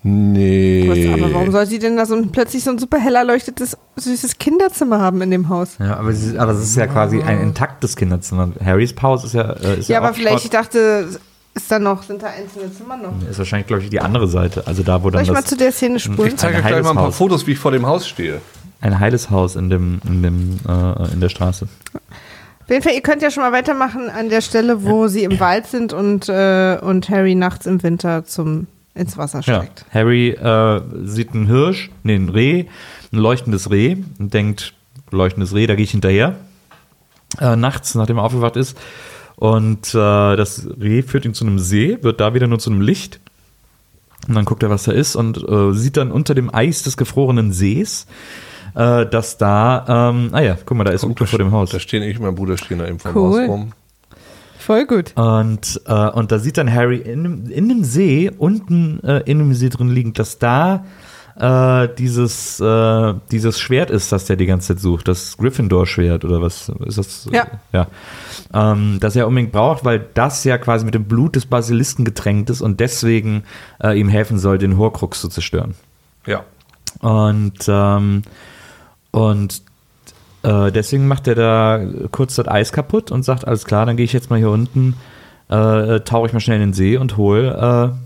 Nee. 0.04 0.86
Was, 0.88 1.20
aber 1.22 1.34
warum 1.34 1.50
soll 1.50 1.66
sie 1.66 1.78
denn 1.80 1.96
da 1.96 2.06
so 2.06 2.14
ein, 2.14 2.30
plötzlich 2.30 2.62
so 2.62 2.70
ein 2.70 2.78
super 2.78 2.98
hell 2.98 3.16
erleuchtetes, 3.16 3.76
süßes 3.96 4.38
Kinderzimmer 4.38 5.00
haben 5.00 5.20
in 5.22 5.30
dem 5.30 5.48
Haus? 5.48 5.70
Ja, 5.80 5.96
aber, 5.96 6.12
sie, 6.12 6.38
aber 6.38 6.52
es 6.52 6.60
ist 6.62 6.76
ja 6.76 6.86
quasi 6.86 7.20
ein 7.20 7.40
intaktes 7.40 7.96
Kinderzimmer. 7.96 8.52
Harrys 8.64 8.92
Pause 8.92 9.26
ist 9.26 9.32
ja. 9.32 9.52
Äh, 9.54 9.80
ist 9.80 9.88
Ja, 9.88 9.94
ja, 9.94 9.98
aber 10.00 10.10
auch 10.12 10.14
vielleicht, 10.16 10.44
ich 10.44 10.50
dachte, 10.50 11.08
ist 11.58 11.70
da 11.70 11.78
noch, 11.78 12.02
sind 12.02 12.22
da 12.22 12.28
einzelne 12.28 12.72
Zimmer 12.72 12.96
noch? 12.96 13.12
Ist 13.28 13.38
wahrscheinlich, 13.38 13.66
glaube 13.66 13.82
ich, 13.82 13.90
die 13.90 14.00
andere 14.00 14.26
Seite. 14.28 14.66
Also 14.66 14.82
da, 14.82 15.00
wo 15.02 15.04
Soll 15.04 15.12
dann 15.12 15.22
ich 15.24 15.28
mal 15.30 15.40
das, 15.40 15.50
zu 15.50 15.56
der 15.56 15.72
Szene 15.72 15.98
spulen? 16.00 16.28
Ich 16.28 16.36
zeige 16.36 16.56
Ein 16.58 16.62
euch 16.64 16.68
gleich 16.68 16.82
mal 16.82 16.90
ein 16.90 16.96
paar 16.96 17.04
Haus. 17.06 17.16
Fotos, 17.16 17.46
wie 17.46 17.52
ich 17.52 17.58
vor 17.58 17.70
dem 17.72 17.86
Haus 17.86 18.06
stehe. 18.08 18.40
ein 18.80 18.98
heiles 18.98 19.30
Haus 19.30 19.56
in, 19.56 19.70
dem, 19.70 20.00
in, 20.06 20.22
dem, 20.22 20.58
äh, 20.68 21.12
in 21.12 21.20
der 21.20 21.28
Straße. 21.28 21.68
Auf 21.94 22.70
jeden 22.70 22.82
Fall, 22.82 22.92
ihr 22.94 23.00
könnt 23.00 23.22
ja 23.22 23.30
schon 23.30 23.42
mal 23.42 23.52
weitermachen 23.52 24.10
an 24.10 24.28
der 24.28 24.40
Stelle, 24.42 24.84
wo 24.84 25.08
sie 25.08 25.24
im 25.24 25.40
Wald 25.40 25.66
sind 25.66 25.92
und, 25.92 26.28
äh, 26.28 26.78
und 26.80 27.08
Harry 27.08 27.34
nachts 27.34 27.64
im 27.66 27.82
Winter 27.82 28.24
zum, 28.26 28.66
ins 28.94 29.16
Wasser 29.16 29.38
Ja. 29.40 29.62
steigt. 29.62 29.84
Harry 29.92 30.30
äh, 30.30 30.80
sieht 31.04 31.32
einen 31.34 31.46
Hirsch, 31.46 31.90
nee, 32.02 32.14
ein 32.14 32.28
Reh, 32.28 32.66
ein 33.12 33.18
leuchtendes 33.18 33.70
Reh 33.70 33.96
und 34.18 34.34
denkt, 34.34 34.74
leuchtendes 35.10 35.54
Reh, 35.54 35.66
da 35.66 35.74
gehe 35.76 35.84
ich 35.84 35.92
hinterher. 35.92 36.36
Äh, 37.40 37.56
nachts, 37.56 37.94
nachdem 37.94 38.18
er 38.18 38.24
aufgewacht 38.24 38.56
ist. 38.56 38.76
Und 39.38 39.94
äh, 39.94 40.36
das 40.36 40.66
Reh 40.80 41.02
führt 41.02 41.24
ihn 41.24 41.32
zu 41.34 41.46
einem 41.46 41.58
See, 41.60 41.98
wird 42.02 42.20
da 42.20 42.34
wieder 42.34 42.46
nur 42.48 42.58
zu 42.58 42.70
einem 42.70 42.80
Licht. 42.80 43.20
Und 44.26 44.34
dann 44.34 44.44
guckt 44.44 44.62
er, 44.62 44.70
was 44.70 44.82
da 44.84 44.92
ist 44.92 45.14
und 45.16 45.38
äh, 45.48 45.72
sieht 45.72 45.96
dann 45.96 46.10
unter 46.10 46.34
dem 46.34 46.52
Eis 46.52 46.82
des 46.82 46.96
gefrorenen 46.96 47.52
Sees, 47.52 48.06
äh, 48.74 49.06
dass 49.06 49.38
da, 49.38 50.10
ähm, 50.10 50.30
ah 50.32 50.40
ja, 50.40 50.58
guck 50.66 50.76
mal, 50.76 50.84
da 50.84 50.90
ist 50.90 51.04
Uke 51.04 51.24
vor 51.26 51.38
dem 51.38 51.52
Haus. 51.52 51.70
Da 51.70 51.78
stehen 51.78 52.02
ich 52.02 52.18
und 52.18 52.24
mein 52.24 52.34
Bruder 52.34 52.58
stehen 52.58 52.80
da 52.80 52.86
eben 52.88 52.98
vor 52.98 53.14
Cool. 53.14 53.42
dem 53.42 53.42
Haus 53.42 53.48
rum. 53.48 53.72
Voll 54.58 54.86
gut. 54.86 55.12
Und, 55.16 55.80
äh, 55.86 56.08
und 56.10 56.30
da 56.32 56.38
sieht 56.40 56.58
dann 56.58 56.70
Harry 56.74 56.96
in, 56.98 57.22
dem- 57.22 57.46
in 57.50 57.68
dem 57.68 57.84
See, 57.84 58.30
unten 58.36 59.02
äh, 59.04 59.20
in 59.24 59.38
dem 59.38 59.54
See 59.54 59.68
drin 59.70 59.88
liegend, 59.88 60.18
dass 60.18 60.38
da 60.38 60.84
äh, 61.38 61.88
dieses, 61.96 62.58
äh, 62.58 63.14
dieses 63.30 63.60
Schwert 63.60 63.90
ist, 63.90 64.10
das 64.10 64.24
der 64.24 64.36
die 64.36 64.46
ganze 64.46 64.74
Zeit 64.74 64.80
sucht. 64.80 65.06
Das 65.06 65.36
Gryffindor-Schwert 65.36 66.24
oder 66.24 66.42
was 66.42 66.68
ist 66.84 66.98
das? 66.98 67.28
Ja. 67.32 67.46
ja. 67.72 67.86
Ähm, 68.52 68.98
das 69.00 69.14
er 69.14 69.28
unbedingt 69.28 69.52
braucht, 69.52 69.84
weil 69.84 70.04
das 70.14 70.42
ja 70.42 70.58
quasi 70.58 70.84
mit 70.84 70.94
dem 70.94 71.04
Blut 71.04 71.36
des 71.36 71.46
Basilisken 71.46 72.04
getränkt 72.04 72.50
ist 72.50 72.60
und 72.60 72.80
deswegen 72.80 73.44
äh, 73.82 73.98
ihm 73.98 74.08
helfen 74.08 74.38
soll, 74.38 74.58
den 74.58 74.78
Horcrux 74.78 75.20
zu 75.20 75.28
zerstören. 75.28 75.74
Ja. 76.26 76.44
Und, 77.00 77.66
ähm, 77.68 78.22
und 79.12 79.62
äh, 80.42 80.72
deswegen 80.72 81.06
macht 81.06 81.28
er 81.28 81.36
da 81.36 81.80
kurz 82.10 82.34
das 82.34 82.48
Eis 82.48 82.72
kaputt 82.72 83.12
und 83.12 83.22
sagt, 83.22 83.46
alles 83.46 83.64
klar, 83.64 83.86
dann 83.86 83.96
gehe 83.96 84.04
ich 84.04 84.12
jetzt 84.12 84.30
mal 84.30 84.38
hier 84.40 84.50
unten, 84.50 84.96
äh, 85.48 86.00
tauche 86.00 86.26
ich 86.26 86.32
mal 86.32 86.40
schnell 86.40 86.56
in 86.56 86.70
den 86.70 86.72
See 86.72 86.96
und 86.96 87.16
hol. 87.16 87.96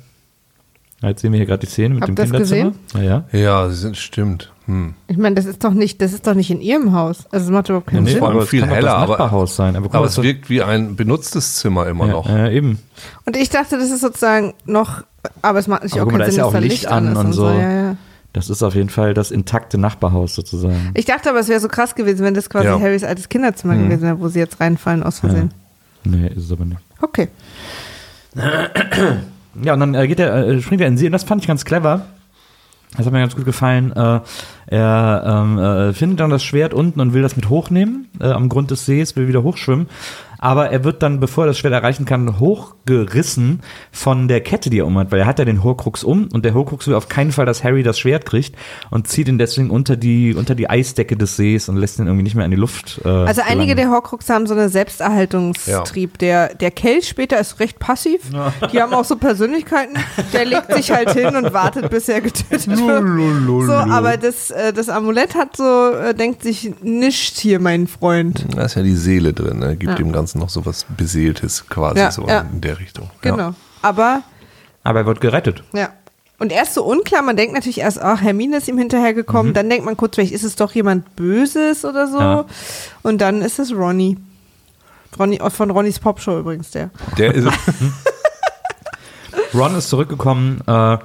Jetzt 1.03 1.21
sehen 1.23 1.33
wir 1.33 1.39
hier 1.39 1.47
gerade 1.47 1.61
die 1.61 1.67
Szene 1.71 1.95
mit 1.95 2.03
Habt 2.03 2.09
dem 2.11 2.15
das 2.17 2.31
Kinderzimmer. 2.31 2.73
Ja, 2.95 3.03
ja. 3.03 3.25
Ja, 3.39 3.69
sie 3.69 3.75
sind 3.77 3.97
stimmt. 3.97 4.53
Hm. 4.67 4.95
Ich 5.09 5.17
meine, 5.17 5.35
das 5.35 5.47
ist 5.47 5.65
doch 5.65 5.73
nicht, 5.73 6.01
das 6.01 6.13
ist 6.13 6.27
doch 6.27 6.35
nicht 6.35 6.51
in 6.51 6.61
ihrem 6.61 6.93
Haus. 6.93 7.25
Also 7.33 7.47
es 7.47 7.51
macht 7.51 7.69
überhaupt 7.69 7.89
keinen 7.89 8.05
Nee, 8.05 8.11
Sinn. 8.11 8.19
vor 8.21 8.29
allem 8.29 8.37
aber 8.37 8.45
es 8.45 8.51
viel 8.51 8.65
heller, 8.65 8.95
aber- 8.95 9.13
Nachbarhaus 9.13 9.57
sein. 9.57 9.75
Aber, 9.75 9.87
guck 9.87 9.95
Aber 9.97 10.07
es 10.07 10.23
wirkt 10.23 10.49
wie 10.49 10.63
ein 10.63 10.95
benutztes 10.95 11.57
Zimmer 11.57 11.89
immer 11.89 12.07
ja, 12.07 12.13
noch. 12.13 12.29
ja, 12.29 12.49
eben. 12.49 12.79
Und 13.27 13.37
ich 13.37 13.51
dachte, 13.51 13.77
das 13.79 13.91
ist 13.91 14.01
sozusagen 14.03 14.55
noch, 14.65 15.03
aber 15.43 15.59
es 15.59 15.67
macht 15.67 15.83
nicht 15.83 15.95
Aber 15.95 16.03
auch 16.03 16.05
guck 16.07 16.13
mal, 16.13 16.19
keinen 16.19 16.25
da 16.25 16.29
ist 16.29 16.35
Sinn, 16.35 16.39
ja 16.39 16.45
dass 16.45 16.55
auch 16.55 16.61
da 16.61 16.67
Licht 16.67 16.87
an 16.87 17.13
ist 17.13 17.19
und 17.19 17.33
so. 17.33 17.49
Ja, 17.49 17.73
ja. 17.73 17.97
Das 18.33 18.49
ist 18.49 18.63
auf 18.63 18.75
jeden 18.77 18.89
Fall 18.89 19.13
das 19.13 19.31
intakte 19.33 19.77
Nachbarhaus 19.79 20.35
sozusagen. 20.37 20.93
Ich 20.95 21.05
dachte 21.05 21.29
aber, 21.29 21.41
es 21.41 21.49
wäre 21.49 21.59
so 21.61 21.69
krass 21.69 21.95
gewesen, 21.97 22.25
wenn 22.25 22.33
das 22.35 22.49
quasi 22.49 22.67
Ja. 22.69 22.79
Harrys 22.81 23.03
altes 23.05 23.29
Kinderzimmer 23.29 23.75
Mhm. 23.75 23.85
gewesen 23.89 24.03
wäre, 24.05 24.21
wo 24.21 24.29
sie 24.29 24.39
jetzt 24.39 24.61
reinfallen 24.61 25.03
aus 25.03 25.19
Versehen. 25.19 25.53
Nee, 26.05 26.29
ist 26.29 26.45
es 26.45 26.53
aber 26.53 26.65
nicht. 26.65 26.79
Okay. 27.03 27.29
Ja, 29.63 29.75
und 29.75 29.81
dann 29.81 29.95
äh, 29.95 30.07
geht 30.07 30.21
er, 30.21 30.49
äh, 30.49 30.63
springt 30.63 30.81
er 30.81 30.87
in 30.87 30.95
den 30.95 30.99
See 30.99 31.07
und 31.07 31.13
das 31.13 31.25
fand 31.25 31.43
ich 31.43 31.49
ganz 31.49 31.65
clever. 31.65 32.07
Das 32.97 33.07
hat 33.07 33.13
mir 33.13 33.21
ganz 33.21 33.35
gut 33.35 33.47
gefallen. 33.47 33.93
Äh, 33.93 34.21
er 34.67 35.23
ähm, 35.27 35.59
äh, 35.59 35.93
findet 35.95 36.21
dann 36.21 36.31
das 36.31 36.45
Schwert 36.45 36.75
unten 36.75 37.01
und 37.01 37.15
will 37.15 37.23
das 37.23 37.37
mit 37.37 37.49
hochnehmen 37.49 38.09
äh, 38.21 38.27
am 38.27 38.49
Grund 38.49 38.71
des 38.71 38.85
Sees, 38.85 39.17
will 39.17 39.29
wieder 39.29 39.43
hochschwimmen. 39.43 39.89
Aber 40.43 40.71
er 40.71 40.83
wird 40.83 41.03
dann, 41.05 41.21
bevor 41.21 41.45
er 41.45 41.49
das 41.49 41.59
Schwert 41.59 41.73
erreichen 41.73 42.05
kann, 42.05 42.41
hochgerissen 42.41 43.61
von 43.93 44.27
der 44.27 44.41
Kette, 44.41 44.71
die 44.71 44.79
er 44.81 44.87
um 44.87 44.99
hat, 44.99 45.13
weil 45.13 45.21
er 45.21 45.27
hat 45.27 45.39
ja 45.39 45.45
den 45.45 45.63
Horcrux 45.63 46.03
um 46.03 46.29
und 46.33 46.45
der 46.45 46.53
Horcrux 46.55 46.89
will 46.89 46.95
auf 46.95 47.09
keinen 47.09 47.31
Fall, 47.31 47.47
dass 47.47 47.63
Harry 47.63 47.83
das 47.85 47.99
Schwert 47.99 48.27
kriegt 48.27 48.57
und 48.91 49.07
zieht 49.07 49.29
ihn 49.29 49.39
deswegen 49.39 49.71
unter 49.71 49.97
die, 49.97 50.35
unter 50.35 50.55
die 50.57 50.69
Eisdecke 50.69 51.17
des 51.17 51.37
Sees 51.37 51.69
und 51.69 51.77
lässt 51.77 51.99
ihn 52.01 52.07
irgendwie 52.07 52.25
nicht 52.25 52.35
mehr 52.35 52.45
in 52.45 52.51
die 52.51 52.57
Luft. 52.57 53.01
Äh, 53.05 53.09
Also 53.09 53.43
einige 53.43 53.75
gelangen. 53.75 53.77
der 53.77 53.91
Horcrux 53.91 54.29
haben 54.31 54.47
so 54.47 54.55
eine 54.55 54.69
Selbsterhaltungstrieb. 54.69 56.19
Der, 56.19 56.55
der 56.55 56.71
Kelch 56.71 57.09
später 57.09 57.39
ist 57.39 57.61
recht 57.61 57.79
passiv. 57.79 58.21
Die 58.73 58.81
haben 58.83 58.93
auch 58.95 59.05
so 59.05 59.17
Persönlichkeiten. 59.17 59.95
Der 60.33 60.45
legt 60.45 60.73
sich 60.75 60.91
halt 60.91 61.11
hin 61.13 61.37
und 61.37 61.53
wartet, 61.53 61.89
bis 61.91 62.09
er 62.09 62.21
getötet 62.21 62.67
wird. 62.69 63.67
So, 63.67 63.73
aber 63.73 64.17
das, 64.17 64.51
äh, 64.51 64.73
das 64.73 64.89
Amulett 64.89 65.35
hat 65.35 65.57
so, 65.57 65.91
äh, 65.93 66.15
denkt 66.15 66.43
sich, 66.43 66.73
nischt 66.83 67.39
hier, 67.39 67.61
mein 67.61 67.87
Freund. 67.87 68.47
Da 68.57 68.65
ist 68.65 68.75
ja 68.75 68.83
die 68.83 68.97
Seele 68.97 69.33
drin, 69.33 69.59
ne? 69.61 69.77
gibt 69.77 69.93
Ja. 69.93 69.97
dem 69.97 70.13
Ganzen 70.13 70.32
noch 70.35 70.49
so 70.49 70.65
was 70.67 70.85
Beseeltes 70.97 71.67
quasi 71.69 71.99
Ja, 71.99 72.11
so 72.11 72.27
ja. 72.27 72.41
in 72.53 72.61
der 72.61 72.79
Richtung. 72.79 73.11
Genau. 73.21 73.37
Ja. 73.39 73.55
Aber, 73.83 74.23
Aber 74.85 75.01
er 75.01 75.07
wird 75.07 75.21
gerettet. 75.21 75.63
ja. 75.73 75.91
Und 76.39 76.51
er 76.51 76.65
ist 76.65 76.75
so 76.75 76.83
unklar, 76.83 77.23
man 77.23 77.37
denkt 77.37 77.55
natürlich 77.55 77.79
erst, 77.79 78.03
ach, 78.03 78.21
Hermine 78.21 78.57
ist 78.57 78.67
ihm 78.67 78.77
hinterhergekommen. 78.77 79.55
Dann 79.55 79.71
denkt 79.71 79.85
man 79.85 79.97
kurz, 79.97 80.17
vielleicht 80.17 80.33
ist 80.33 80.43
es 80.43 80.57
doch 80.57 80.73
jemand 80.73 81.15
Böses 81.15 81.85
oder 81.85 82.09
so. 82.09 82.19
Ja. 82.19 82.45
Und 83.03 83.21
dann 83.21 83.43
ist 83.43 83.61
es 83.61 83.73
Ronny. 83.73 84.17
Ronny, 85.17 85.39
von 85.51 85.71
Ronnys 85.71 86.01
Popshow 86.01 86.41
übrigens, 86.41 86.73
der. 86.73 86.91
Der 87.17 87.33
ist, 87.33 87.47
Ron 89.55 89.75
ist 89.77 89.89
zurückgekommen 89.89 90.61
äh, 90.67 90.99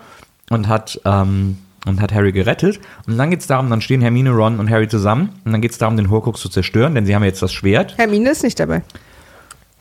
und 0.49 0.67
hat 0.67 0.99
ähm, 1.05 1.57
und 1.85 2.01
hat 2.01 2.13
Harry 2.13 2.31
gerettet. 2.31 2.79
Und 3.05 3.17
dann 3.17 3.29
geht 3.29 3.41
es 3.41 3.47
darum, 3.47 3.69
dann 3.69 3.81
stehen 3.81 4.01
Hermine, 4.01 4.31
Ron 4.31 4.59
und 4.59 4.69
Harry 4.69 4.87
zusammen. 4.87 5.29
Und 5.45 5.51
dann 5.53 5.61
geht 5.61 5.71
es 5.71 5.77
darum, 5.77 5.95
den 5.97 6.09
Horcrux 6.09 6.41
zu 6.41 6.49
zerstören, 6.49 6.95
denn 6.95 7.05
sie 7.05 7.15
haben 7.15 7.23
jetzt 7.23 7.41
das 7.41 7.53
Schwert. 7.53 7.97
Hermine 7.97 8.31
ist 8.31 8.43
nicht 8.43 8.59
dabei. 8.59 8.81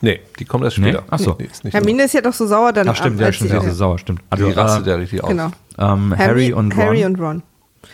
Nee, 0.01 0.19
die 0.39 0.45
kommt 0.45 0.63
erst 0.63 0.77
Nee? 0.77 0.91
später. 0.91 1.03
Ach 1.09 1.19
so. 1.19 1.35
Nee, 1.39 1.45
ist 1.51 1.63
nicht 1.63 1.73
Hermine 1.73 2.03
ist 2.03 2.13
ja 2.13 2.21
doch 2.21 2.33
so 2.33 2.45
sauer 2.47 2.73
dann. 2.73 2.87
Ach 2.89 2.95
stimmt, 2.95 3.15
ab, 3.19 3.27
ja, 3.27 3.31
stimmt, 3.31 3.51
sie 3.51 3.57
ist 3.69 3.75
sauer, 3.77 3.97
stimmt. 3.99 4.19
die 4.21 4.25
Also, 4.43 4.49
rastet 4.49 4.87
äh, 4.87 4.89
ja 4.91 4.95
richtig 4.95 5.23
aus. 5.23 5.29
Genau. 5.29 5.51
ähm, 5.77 6.15
Harry 6.17 6.53
und 6.53 6.71
Ron. 6.75 6.83
Harry 6.85 7.05
und 7.05 7.19
Ron. 7.19 7.43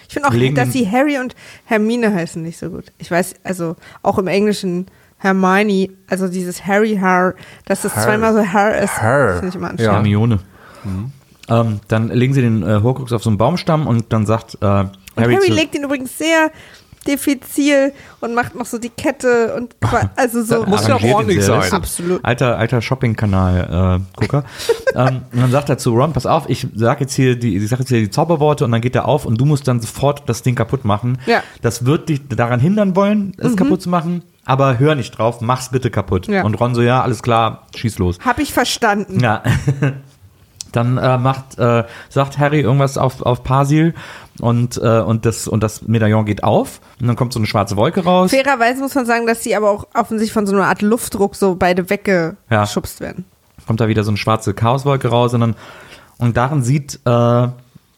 Ich 0.08 0.14
finde 0.14 0.30
auch, 0.30 0.34
Legen 0.34 0.56
dass 0.56 0.72
sie 0.72 0.90
Harry 0.90 1.18
und 1.20 1.36
Hermine 1.66 2.14
heißen 2.14 2.42
nicht 2.42 2.58
so 2.58 2.70
gut. 2.70 2.86
Ich 2.98 3.10
weiß, 3.12 3.36
also 3.44 3.76
auch 4.02 4.18
im 4.18 4.28
Englischen 4.28 4.88
Hermione, 5.18 5.90
also 6.10 6.28
dieses 6.28 6.66
Harry 6.66 6.98
Har, 6.98 7.36
dass 7.66 7.84
das 7.84 7.96
Har. 7.96 8.04
zweimal 8.04 8.34
so 8.34 8.46
Har 8.54 8.76
ist, 8.76 9.02
Har. 9.02 9.34
finde 9.36 9.48
ich 9.50 9.56
immer 9.56 9.68
Ja. 9.68 9.72
anstrengend. 9.72 9.94
Hermione. 9.96 10.40
Ähm, 11.50 11.80
dann 11.88 12.08
legen 12.10 12.34
sie 12.34 12.42
den 12.42 12.64
äh, 12.64 12.82
Horcrux 12.82 13.12
auf 13.14 13.24
so 13.24 13.30
einen 13.30 13.38
Baumstamm 13.38 13.86
und 13.88 14.12
dann 14.14 14.26
sagt 14.26 14.56
äh, 14.62 14.66
Harry, 14.66 14.90
Und 15.16 15.24
Harry 15.24 15.40
zu, 15.40 15.54
legt 15.54 15.76
ihn 15.76 15.84
übrigens 15.84 16.18
sehr 16.18 16.52
diffizil 17.08 17.94
und 18.22 18.34
macht 18.34 18.56
noch 18.56 18.66
so 18.66 18.78
die 18.78 18.90
Kette 18.90 19.56
und 19.56 19.76
also 20.16 20.44
so. 20.44 20.66
muss 20.66 20.88
ja 20.88 20.98
ordentlich 21.02 21.44
sein. 21.44 21.72
Absolut. 21.72 22.24
Alter, 22.24 22.58
alter 22.58 22.82
Shopping-Kanal-Gucker. 22.82 24.44
ähm, 24.96 25.22
und 25.32 25.42
dann 25.42 25.52
sagt 25.52 25.70
er 25.70 25.78
zu 25.78 25.94
Ron, 25.94 26.14
pass 26.14 26.26
auf, 26.26 26.50
ich 26.50 26.68
sag 26.76 27.02
jetzt 27.02 27.14
hier 27.14 27.36
die, 27.36 27.58
ich 27.58 27.70
sag 27.70 27.80
jetzt 27.80 27.90
hier 27.90 28.00
die 28.00 28.10
Zauberworte 28.10 28.66
und 28.66 28.72
dann 28.72 28.82
geht 28.82 28.96
er 28.96 29.08
auf 29.08 29.26
und 29.26 29.40
du 29.40 29.46
musst 29.46 29.68
dann 29.68 29.80
sofort 29.80 30.24
das 30.28 30.42
Ding 30.44 30.56
kaputt 30.56 30.86
machen. 30.86 31.18
Ja. 31.26 31.44
Das 31.62 31.86
wird 31.86 32.10
dich 32.10 32.28
daran 32.28 32.60
hindern 32.60 32.96
wollen, 32.96 33.34
es 33.38 33.56
kaputt 33.56 33.82
zu 33.82 33.90
machen, 33.90 34.24
aber 34.46 34.80
hör 34.80 34.96
nicht 34.96 35.18
drauf, 35.18 35.42
mach's 35.42 35.70
bitte 35.70 35.90
kaputt. 35.90 36.28
Ja. 36.28 36.44
Und 36.44 36.56
Ron 36.56 36.76
so, 36.76 36.82
ja, 36.82 37.02
alles 37.02 37.24
klar, 37.24 37.68
schieß 37.76 38.00
los. 38.00 38.18
Hab 38.24 38.40
ich 38.40 38.54
verstanden. 38.54 39.20
Ja. 39.20 39.44
Dann 40.74 40.98
äh, 40.98 41.18
macht, 41.18 41.58
äh, 41.58 41.86
sagt 42.10 42.38
Harry 42.38 42.60
irgendwas 42.60 42.98
auf, 42.98 43.22
auf 43.22 43.44
Pasil 43.44 43.94
und, 44.42 44.78
äh, 44.78 45.00
und, 45.00 45.26
das, 45.26 45.48
und 45.48 45.64
das 45.64 45.84
Medaillon 45.84 46.26
geht 46.26 46.44
auf 46.44 46.82
und 47.00 47.08
dann 47.08 47.16
kommt 47.16 47.32
so 47.32 47.40
eine 47.40 47.48
schwarze 47.48 47.78
Wolke 47.78 48.04
raus. 48.04 48.32
Fairerweise 48.32 48.82
muss 48.82 48.96
man 48.96 49.06
sagen, 49.06 49.26
dass 49.26 49.44
sie 49.44 49.56
aber 49.56 49.70
auch 49.70 49.88
offensichtlich 49.94 50.34
von 50.34 50.46
so 50.46 50.56
einer 50.56 50.66
Art 50.66 50.82
Luftdruck 50.82 51.36
so 51.36 51.56
beide 51.56 51.90
weggeschubst 51.90 53.00
werden. 53.00 53.26
kommt 53.66 53.80
da 53.80 53.88
wieder 53.88 54.04
so 54.04 54.12
eine 54.12 54.18
schwarze 54.18 54.54
Chaoswolke 54.54 55.08
raus 55.08 55.34
und 55.34 55.40
dann 55.40 55.56
und 56.18 56.38
darin 56.38 56.64
sieht 56.64 57.00
äh, 57.06 57.48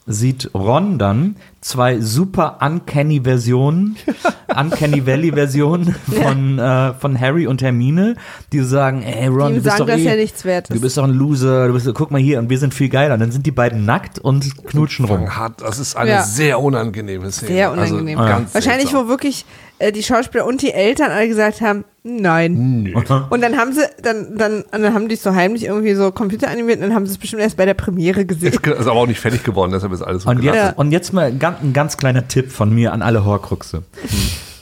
sieht 0.07 0.52
Ron 0.53 0.99
dann 0.99 1.36
zwei 1.61 1.99
super 1.99 2.60
uncanny 2.61 3.22
Versionen, 3.23 3.95
uncanny 4.56 5.06
Valley 5.07 5.32
Versionen 5.32 5.95
von 6.06 6.60
äh, 6.60 6.94
von 6.94 7.19
Harry 7.19 7.48
und 7.48 7.61
Hermine, 7.64 8.15
die 8.53 8.60
sagen, 8.60 9.02
ey 9.02 9.27
Ron, 9.27 9.49
Die 9.53 9.56
du 9.60 9.64
bist 9.64 9.65
sagen, 9.65 9.80
doch 9.80 9.88
dass 9.88 10.02
eh, 10.02 10.06
er 10.06 10.15
nichts 10.18 10.45
wert 10.45 10.69
du 10.69 10.76
ist. 10.76 10.82
bist 10.82 10.98
doch 10.98 11.03
ein 11.06 11.10
Loser, 11.14 11.68
du 11.68 11.73
bist, 11.73 11.91
guck 11.95 12.11
mal 12.11 12.22
hier 12.22 12.38
und 12.40 12.49
wir 12.52 12.60
sind 12.60 12.73
viel 12.73 12.90
geiler. 12.90 13.15
Und 13.15 13.19
dann 13.22 13.32
sind 13.32 13.45
die 13.48 13.52
beiden 13.52 13.84
nackt 13.86 14.19
und 14.19 14.64
knutschen 14.68 15.06
rum. 15.06 15.36
Hat, 15.38 15.61
das 15.61 15.80
ist 15.80 15.95
eine 15.98 16.11
Ja. 16.11 16.23
sehr 16.23 16.60
unangenehme 16.60 17.32
Szene. 17.32 17.52
Sehr 17.52 17.72
unangenehm. 17.72 18.19
Also 18.19 18.30
ganz 18.32 18.53
Wahrscheinlich, 18.53 18.90
seltsam. 18.90 19.06
wo 19.07 19.10
wirklich 19.10 19.45
äh, 19.80 19.91
die 19.91 20.03
Schauspieler 20.03 20.45
und 20.45 20.61
die 20.61 20.72
Eltern 20.72 21.11
alle 21.11 21.27
gesagt 21.27 21.61
haben, 21.61 21.84
nein. 22.03 22.93
Und 23.30 23.41
dann 23.41 23.57
haben 23.57 23.73
sie, 23.73 23.81
dann, 24.02 24.38
dann, 24.38 24.61
und 24.61 24.81
dann 24.81 24.93
haben 24.93 25.07
die 25.10 25.15
es 25.15 25.23
so 25.23 25.34
heimlich 25.34 25.65
irgendwie 25.65 25.93
so 25.95 26.11
computeranimiert 26.11 26.77
und 26.77 26.84
dann 26.88 26.95
haben 26.95 27.06
sie 27.06 27.11
es 27.11 27.18
bestimmt 27.18 27.41
erst 27.41 27.57
bei 27.57 27.65
der 27.65 27.73
Premiere 27.73 28.26
gesehen. 28.26 28.53
Ist, 28.53 28.65
ist 28.65 28.88
aber 28.88 28.99
auch 28.99 29.07
nicht 29.07 29.19
fertig 29.19 29.43
geworden, 29.43 29.72
deshalb 29.72 29.91
ist 29.91 30.02
alles 30.02 30.23
so 30.23 30.30
Und 30.30 30.43
jetzt, 30.43 30.77
und 30.77 30.91
jetzt 30.91 31.14
mal 31.14 31.34
ganz, 31.35 31.61
ein 31.61 31.73
ganz 31.73 31.97
kleiner 31.97 32.27
Tipp 32.27 32.52
von 32.52 32.73
mir 32.73 32.93
an 32.93 33.02
alle 33.02 33.26
Horcruxe. 33.26 33.84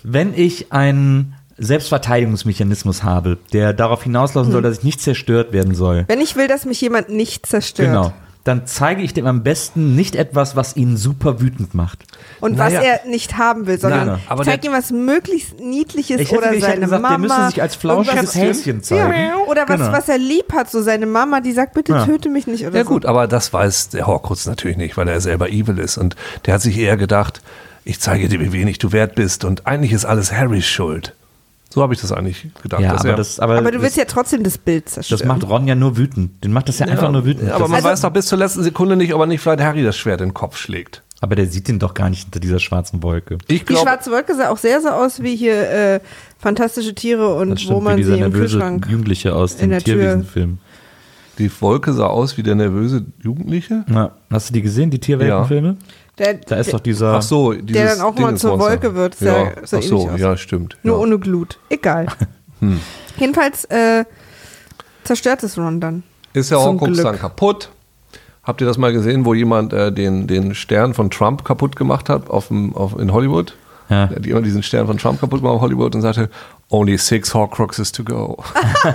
Wenn 0.03 0.33
ich 0.33 0.71
einen 0.71 1.35
Selbstverteidigungsmechanismus 1.57 3.03
habe, 3.03 3.37
der 3.53 3.73
darauf 3.73 4.03
hinauslaufen 4.03 4.51
soll, 4.51 4.61
dass 4.61 4.79
ich 4.79 4.83
nicht 4.83 5.01
zerstört 5.01 5.53
werden 5.53 5.75
soll, 5.75 6.05
Wenn 6.07 6.21
ich 6.21 6.35
will, 6.35 6.47
dass 6.47 6.65
mich 6.65 6.81
jemand 6.81 7.09
nicht 7.09 7.45
zerstört. 7.45 7.89
genau, 7.89 8.13
dann 8.43 8.67
zeige 8.67 9.01
ich 9.03 9.13
dem 9.13 9.25
am 9.25 9.41
besten 9.41 9.95
nicht 9.95 10.15
etwas, 10.15 10.55
was 10.57 10.75
ihn 10.75 10.97
super 10.97 11.39
wütend 11.39 11.73
macht. 11.73 12.03
Und 12.41 12.57
Naja. 12.57 12.79
was 12.79 12.85
er 12.85 12.99
nicht 13.09 13.37
haben 13.37 13.67
will, 13.67 13.79
sondern 13.79 14.07
Nein, 14.07 14.19
aber 14.27 14.43
zeig 14.43 14.61
der- 14.61 14.71
ihm 14.71 14.75
was 14.77 14.91
möglichst 14.91 15.61
Niedliches 15.61 16.19
Ich 16.19 16.29
hätte, 16.29 16.37
oder 16.39 16.47
ich 16.53 16.55
hätte 16.57 16.65
seine 16.71 16.79
gesagt, 16.81 17.01
Mama. 17.01 17.09
der 17.15 17.19
müsste 17.19 17.45
sich 17.51 17.61
als 17.61 17.75
flauschiges 17.75 18.35
Häschen 18.35 18.83
zeigen. 18.83 19.13
Ja, 19.13 19.37
oder 19.47 19.63
was, 19.69 19.79
Genau. 19.79 19.91
was 19.93 20.09
er 20.09 20.17
lieb 20.17 20.51
hat, 20.51 20.69
so 20.69 20.81
seine 20.81 21.05
Mama, 21.05 21.39
die 21.39 21.53
sagt, 21.53 21.73
bitte 21.73 21.93
Ja. 21.93 22.05
töte 22.05 22.27
mich 22.29 22.45
nicht 22.45 22.65
oder 22.67 22.77
Ja 22.79 22.83
so. 22.83 22.89
gut, 22.89 23.05
aber 23.05 23.27
das 23.27 23.53
weiß 23.53 23.89
der 23.89 24.07
Horcrux 24.07 24.45
natürlich 24.45 24.75
nicht, 24.75 24.97
weil 24.97 25.07
er 25.07 25.21
selber 25.21 25.47
evil 25.49 25.79
ist. 25.79 25.97
Und 25.97 26.17
der 26.45 26.55
hat 26.55 26.61
sich 26.61 26.77
eher 26.77 26.97
gedacht, 26.97 27.41
ich 27.85 28.01
zeige 28.01 28.27
dir, 28.27 28.41
wie 28.41 28.51
wenig 28.51 28.77
du 28.77 28.91
wert 28.91 29.15
bist. 29.15 29.45
Und 29.45 29.65
eigentlich 29.67 29.93
ist 29.93 30.03
alles 30.03 30.33
Harrys 30.33 30.65
Schuld. 30.65 31.13
So 31.73 31.81
habe 31.81 31.93
ich 31.95 32.01
das 32.01 32.11
eigentlich 32.11 32.47
gedacht. 32.61 32.81
Ja, 32.81 32.91
dass 32.91 33.01
aber 33.01 33.09
er, 33.09 33.15
das, 33.15 33.39
aber, 33.39 33.57
Aber 33.57 33.71
du 33.71 33.81
willst 33.81 33.97
das, 33.97 34.03
ja 34.03 34.05
trotzdem 34.05 34.43
das 34.43 34.59
Bild 34.59 34.89
zerstören. 34.89 35.19
das 35.19 35.27
macht 35.27 35.49
Ron 35.49 35.67
ja 35.67 35.73
nur 35.73 35.97
wütend. 35.97 36.43
Den 36.43 36.53
macht 36.53 36.69
das 36.69 36.77
ja, 36.77 36.85
einfach 36.85 37.11
nur 37.11 37.25
wütend. 37.25 37.49
aber 37.49 37.61
Das 37.61 37.69
man 37.69 37.79
ist- 37.79 37.85
weiß 37.85 38.01
doch 38.01 38.11
bis 38.11 38.27
zur 38.27 38.37
letzten 38.37 38.61
Sekunde 38.61 38.95
nicht, 38.95 39.11
ob 39.13 39.19
er 39.21 39.25
nicht 39.25 39.41
vielleicht 39.41 39.61
Harry 39.61 39.83
das 39.83 39.97
Schwert 39.97 40.21
in 40.21 40.29
den 40.29 40.33
Kopf 40.35 40.57
schlägt. 40.57 41.01
aber 41.19 41.35
der 41.35 41.47
sieht 41.47 41.67
den 41.69 41.79
doch 41.79 41.93
gar 41.95 42.09
nicht 42.11 42.23
hinter 42.25 42.39
dieser 42.39 42.59
schwarzen 42.59 43.01
Wolke. 43.01 43.37
Ich 43.47 43.59
Die 43.61 43.65
glaube, 43.65 43.81
schwarze 43.87 44.11
Wolke 44.11 44.35
sah 44.35 44.49
auch 44.49 44.57
sehr 44.57 44.81
so 44.81 44.89
aus 44.89 45.23
wie 45.23 45.35
hier 45.35 45.69
äh, 45.71 45.99
fantastische 46.37 46.93
Tiere 46.93 47.33
und 47.35 47.49
Das 47.49 47.59
wo 47.61 47.63
stimmt, 47.63 47.79
wie 47.79 47.83
man 47.85 47.97
dieser 47.97 48.09
sie 48.11 48.19
im 48.21 48.29
nervöse 48.29 48.57
Kühlschrank. 48.59 48.87
Jugendliche 48.89 49.33
aus 49.33 49.55
dem 49.57 49.75
Tierwiesenfilm. 49.79 50.59
die 51.39 51.49
Wolke 51.61 51.93
sah 51.93 52.05
aus 52.07 52.37
wie 52.37 52.43
der 52.43 52.53
nervöse 52.55 53.05
Jugendliche. 53.23 53.83
Ja, 53.91 54.11
hast 54.29 54.49
du 54.49 54.53
die 54.53 54.61
gesehen, 54.61 54.91
die 54.91 54.99
Tierweltenfilme? 54.99 55.77
Der, 56.19 56.35
Da 56.35 56.57
ist 56.57 56.67
der, 56.67 56.73
doch 56.73 56.79
dieser. 56.79 57.13
Ach 57.15 57.21
so, 57.21 57.53
dieses 57.53 57.97
dann 57.97 58.01
auch 58.05 58.15
mal 58.17 58.37
zur. 58.37 58.59
Wolke 58.59 58.93
wird, 58.93 59.19
Ja, 59.19 59.51
sah- 59.55 59.65
sah 59.65 59.77
ach 59.79 59.83
so, 59.83 60.09
aus. 60.09 60.19
ja, 60.19 60.37
stimmt. 60.37 60.77
nur 60.83 60.95
ja. 60.97 61.01
ohne 61.01 61.19
Glut. 61.19 61.59
Egal. 61.69 62.07
Hm. 62.59 62.79
Jedenfalls 63.17 63.65
äh, 63.65 64.05
zerstört 65.03 65.43
es 65.43 65.57
Ron 65.57 65.81
dann. 65.81 66.03
Ist 66.31 66.49
der 66.49 66.59
Zum 66.59 66.79
Horcrux 66.79 66.93
Glück. 66.93 67.03
dann 67.03 67.19
kaputt? 67.19 67.69
Habt 68.43 68.61
ihr 68.61 68.67
das 68.67 68.77
mal 68.77 68.93
gesehen, 68.93 69.25
wo 69.25 69.33
jemand 69.33 69.73
äh, 69.73 69.91
den, 69.91 70.27
den 70.27 70.55
Stern 70.55 70.93
von 70.93 71.09
Trump 71.09 71.43
kaputt 71.43 71.75
gemacht 71.75 72.07
hat 72.07 72.29
auf 72.29 72.47
dem, 72.47 72.73
auf, 72.73 72.97
in 72.97 73.11
Hollywood? 73.11 73.57
Ja. 73.89 74.07
Der 74.07 74.15
hat 74.17 74.25
jemand 74.25 74.45
diesen 74.45 74.63
Stern 74.63 74.87
von 74.87 74.97
Trump 74.97 75.19
kaputt 75.19 75.41
gemacht 75.41 75.55
auf 75.55 75.61
Hollywood 75.61 75.93
und 75.93 76.01
sagte, 76.01 76.29
only 76.69 76.97
six 76.97 77.33
Horcruxes 77.33 77.91
to 77.91 78.03
go. 78.05 78.37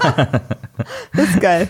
Das 1.12 1.28
ist 1.28 1.40
geil. 1.40 1.68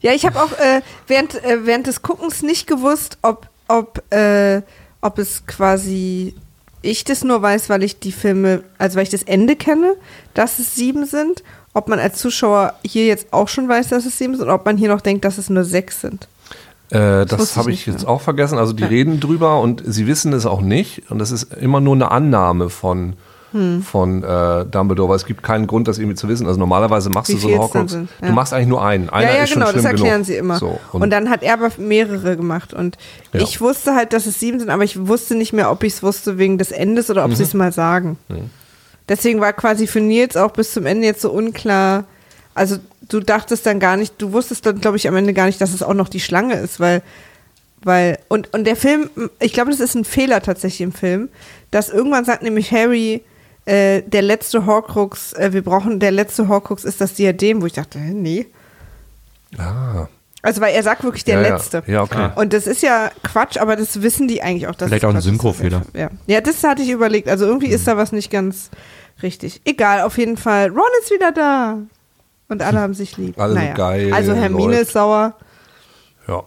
ja, 0.00 0.12
ich 0.12 0.24
habe 0.24 0.40
auch 0.40 0.52
äh, 0.52 0.80
während, 1.08 1.34
äh, 1.44 1.66
während 1.66 1.86
des 1.88 2.00
Guckens 2.02 2.42
nicht 2.42 2.66
gewusst, 2.66 3.18
ob, 3.22 3.48
ob, 3.68 4.02
äh, 4.12 4.62
ob 5.00 5.18
es 5.18 5.46
quasi 5.46 6.34
ich 6.82 7.04
das 7.04 7.22
nur 7.24 7.40
weiß, 7.40 7.68
weil 7.68 7.82
ich 7.82 8.00
die 8.00 8.12
Filme, 8.12 8.62
also 8.76 8.96
weil 8.96 9.04
ich 9.04 9.10
das 9.10 9.22
Ende 9.22 9.56
kenne, 9.56 9.94
dass 10.34 10.58
es 10.58 10.74
sieben 10.74 11.06
sind, 11.06 11.42
ob 11.74 11.88
man 11.88 11.98
als 11.98 12.18
Zuschauer 12.18 12.74
hier 12.84 13.06
jetzt 13.06 13.32
auch 13.32 13.48
schon 13.48 13.68
weiß, 13.68 13.88
dass 13.88 14.04
es 14.04 14.18
sieben 14.18 14.34
sind, 14.34 14.44
oder 14.44 14.56
ob 14.56 14.66
man 14.66 14.76
hier 14.76 14.88
noch 14.88 15.00
denkt, 15.00 15.24
dass 15.24 15.38
es 15.38 15.48
nur 15.48 15.64
sechs 15.64 16.00
sind. 16.00 16.28
Äh, 16.90 17.24
das 17.24 17.52
ich 17.52 17.56
habe 17.56 17.70
nicht 17.70 17.86
ich 17.86 17.92
jetzt 17.92 18.06
auch 18.06 18.20
vergessen. 18.20 18.58
Also 18.58 18.74
die 18.74 18.84
reden 18.84 19.20
drüber 19.20 19.60
und 19.60 19.82
sie 19.86 20.06
wissen 20.06 20.32
es 20.34 20.44
auch 20.44 20.60
nicht. 20.60 21.10
Und 21.10 21.18
das 21.18 21.30
ist 21.30 21.54
immer 21.54 21.80
nur 21.80 21.94
eine 21.94 22.10
Annahme 22.10 22.68
von, 22.68 23.14
Hm. 23.52 23.82
von 23.82 24.22
äh, 24.24 24.64
Dumbledore, 24.64 25.10
weil 25.10 25.16
es 25.16 25.26
gibt 25.26 25.42
keinen 25.42 25.66
Grund, 25.66 25.86
das 25.86 25.98
irgendwie 25.98 26.16
zu 26.16 26.26
wissen. 26.28 26.46
Also 26.46 26.58
normalerweise 26.58 27.10
machst 27.10 27.28
Wie 27.30 27.34
du 27.34 27.38
so 27.40 27.48
einen 27.48 27.58
Horcrux. 27.58 27.92
ja. 27.92 28.04
Du 28.28 28.32
machst 28.32 28.52
eigentlich 28.54 28.68
nur 28.68 28.82
einen. 28.84 29.10
Einer 29.10 29.30
ja, 29.30 29.36
ja, 29.36 29.42
ist 29.44 29.52
genau, 29.52 29.66
schon 29.66 29.74
das 29.74 29.82
schlimm 29.82 29.94
erklären 29.96 30.12
genug. 30.22 30.26
sie 30.26 30.36
immer. 30.36 30.58
So, 30.58 30.80
und, 30.92 31.10
dann 31.10 31.28
hat 31.30 31.42
er 31.42 31.52
aber 31.54 31.70
mehrere 31.76 32.36
gemacht. 32.36 32.72
Und 32.72 32.96
Ja. 33.32 33.40
ich 33.40 33.60
wusste 33.60 33.94
halt, 33.94 34.12
dass 34.12 34.26
es 34.26 34.40
sieben 34.40 34.58
sind, 34.58 34.70
aber 34.70 34.84
ich 34.84 35.06
wusste 35.06 35.34
nicht 35.34 35.52
mehr, 35.52 35.70
ob 35.70 35.82
ich 35.84 35.92
es 35.94 36.02
wusste 36.02 36.38
wegen 36.38 36.56
des 36.58 36.70
Endes 36.72 37.10
oder 37.10 37.24
ob 37.24 37.30
Mhm. 37.30 37.34
sie 37.36 37.42
es 37.44 37.54
mal 37.54 37.72
sagen. 37.72 38.18
Deswegen 39.08 39.40
war 39.40 39.52
quasi 39.52 39.86
für 39.86 40.00
Nils 40.00 40.36
auch 40.36 40.52
bis 40.52 40.72
zum 40.72 40.86
Ende 40.86 41.06
jetzt 41.06 41.20
so 41.20 41.30
unklar. 41.30 42.04
Also 42.54 42.76
du 43.08 43.20
dachtest 43.20 43.66
dann 43.66 43.80
gar 43.80 43.96
nicht, 43.96 44.14
du 44.18 44.32
wusstest 44.32 44.64
dann, 44.64 44.80
glaube 44.80 44.96
ich, 44.96 45.08
am 45.08 45.16
Ende 45.16 45.34
gar 45.34 45.46
nicht, 45.46 45.60
dass 45.60 45.74
es 45.74 45.82
auch 45.82 45.94
noch 45.94 46.08
die 46.08 46.20
Schlange 46.20 46.54
ist, 46.54 46.80
weil, 46.80 47.02
weil, 47.82 48.18
und, 48.28 48.54
und 48.54 48.64
der 48.64 48.76
Film, 48.76 49.10
ich 49.40 49.52
glaube, 49.52 49.70
das 49.70 49.80
ist 49.80 49.94
ein 49.94 50.04
Fehler 50.04 50.40
tatsächlich 50.40 50.82
im 50.82 50.92
Film, 50.92 51.28
dass 51.70 51.88
irgendwann 51.88 52.24
sagt 52.24 52.42
nämlich 52.42 52.70
Harry, 52.70 53.22
äh, 53.64 54.02
der 54.02 54.22
letzte 54.22 54.66
Horcrux, 54.66 55.32
äh, 55.34 55.52
wir 55.52 55.62
brauchen, 55.62 56.00
der 56.00 56.10
letzte 56.10 56.48
Horcrux 56.48 56.84
ist 56.84 57.00
das 57.00 57.14
Diadem, 57.14 57.62
wo 57.62 57.66
ich 57.66 57.72
dachte, 57.74 57.98
nee. 57.98 58.46
Ah, 59.58 60.06
Also 60.42 60.60
weil 60.60 60.74
er 60.74 60.82
sagt 60.82 61.04
wirklich 61.04 61.24
der 61.24 61.40
Ja, 61.40 61.42
ja. 61.48 61.54
letzte. 61.54 61.82
Ja, 61.86 62.02
okay. 62.02 62.30
Und 62.36 62.52
das 62.52 62.66
ist 62.66 62.82
ja 62.82 63.10
Quatsch, 63.22 63.56
aber 63.58 63.76
das 63.76 64.02
wissen 64.02 64.26
die 64.28 64.42
eigentlich 64.42 64.66
auch. 64.66 64.74
Dass 64.74 64.88
Vielleicht 64.88 65.04
auch 65.04 65.14
ein. 65.14 65.20
Synchrofehler. 65.20 65.82
Ja. 65.94 66.10
ja, 66.26 66.40
das 66.40 66.62
hatte 66.64 66.82
ich 66.82 66.90
überlegt. 66.90 67.28
Also 67.28 67.44
irgendwie 67.46 67.68
ist 67.68 67.86
da 67.86 67.96
was 67.96 68.12
nicht 68.12 68.30
ganz 68.30 68.70
richtig. 69.22 69.60
Egal, 69.64 70.00
auf 70.02 70.18
jeden 70.18 70.36
Fall. 70.36 70.68
Ron 70.68 70.82
ist 71.02 71.10
wieder 71.12 71.30
da. 71.32 71.78
Und 72.48 72.62
alle 72.62 72.80
haben 72.80 72.94
sich 72.94 73.16
lieb. 73.16 73.38
Alle 73.40 73.54
so 73.54 73.74
geil, 73.76 74.12
Also 74.12 74.32
Hermine 74.34 74.72
läuft. 74.72 74.82
ist 74.82 74.92
sauer, 74.92 75.34
ja. 76.26 76.42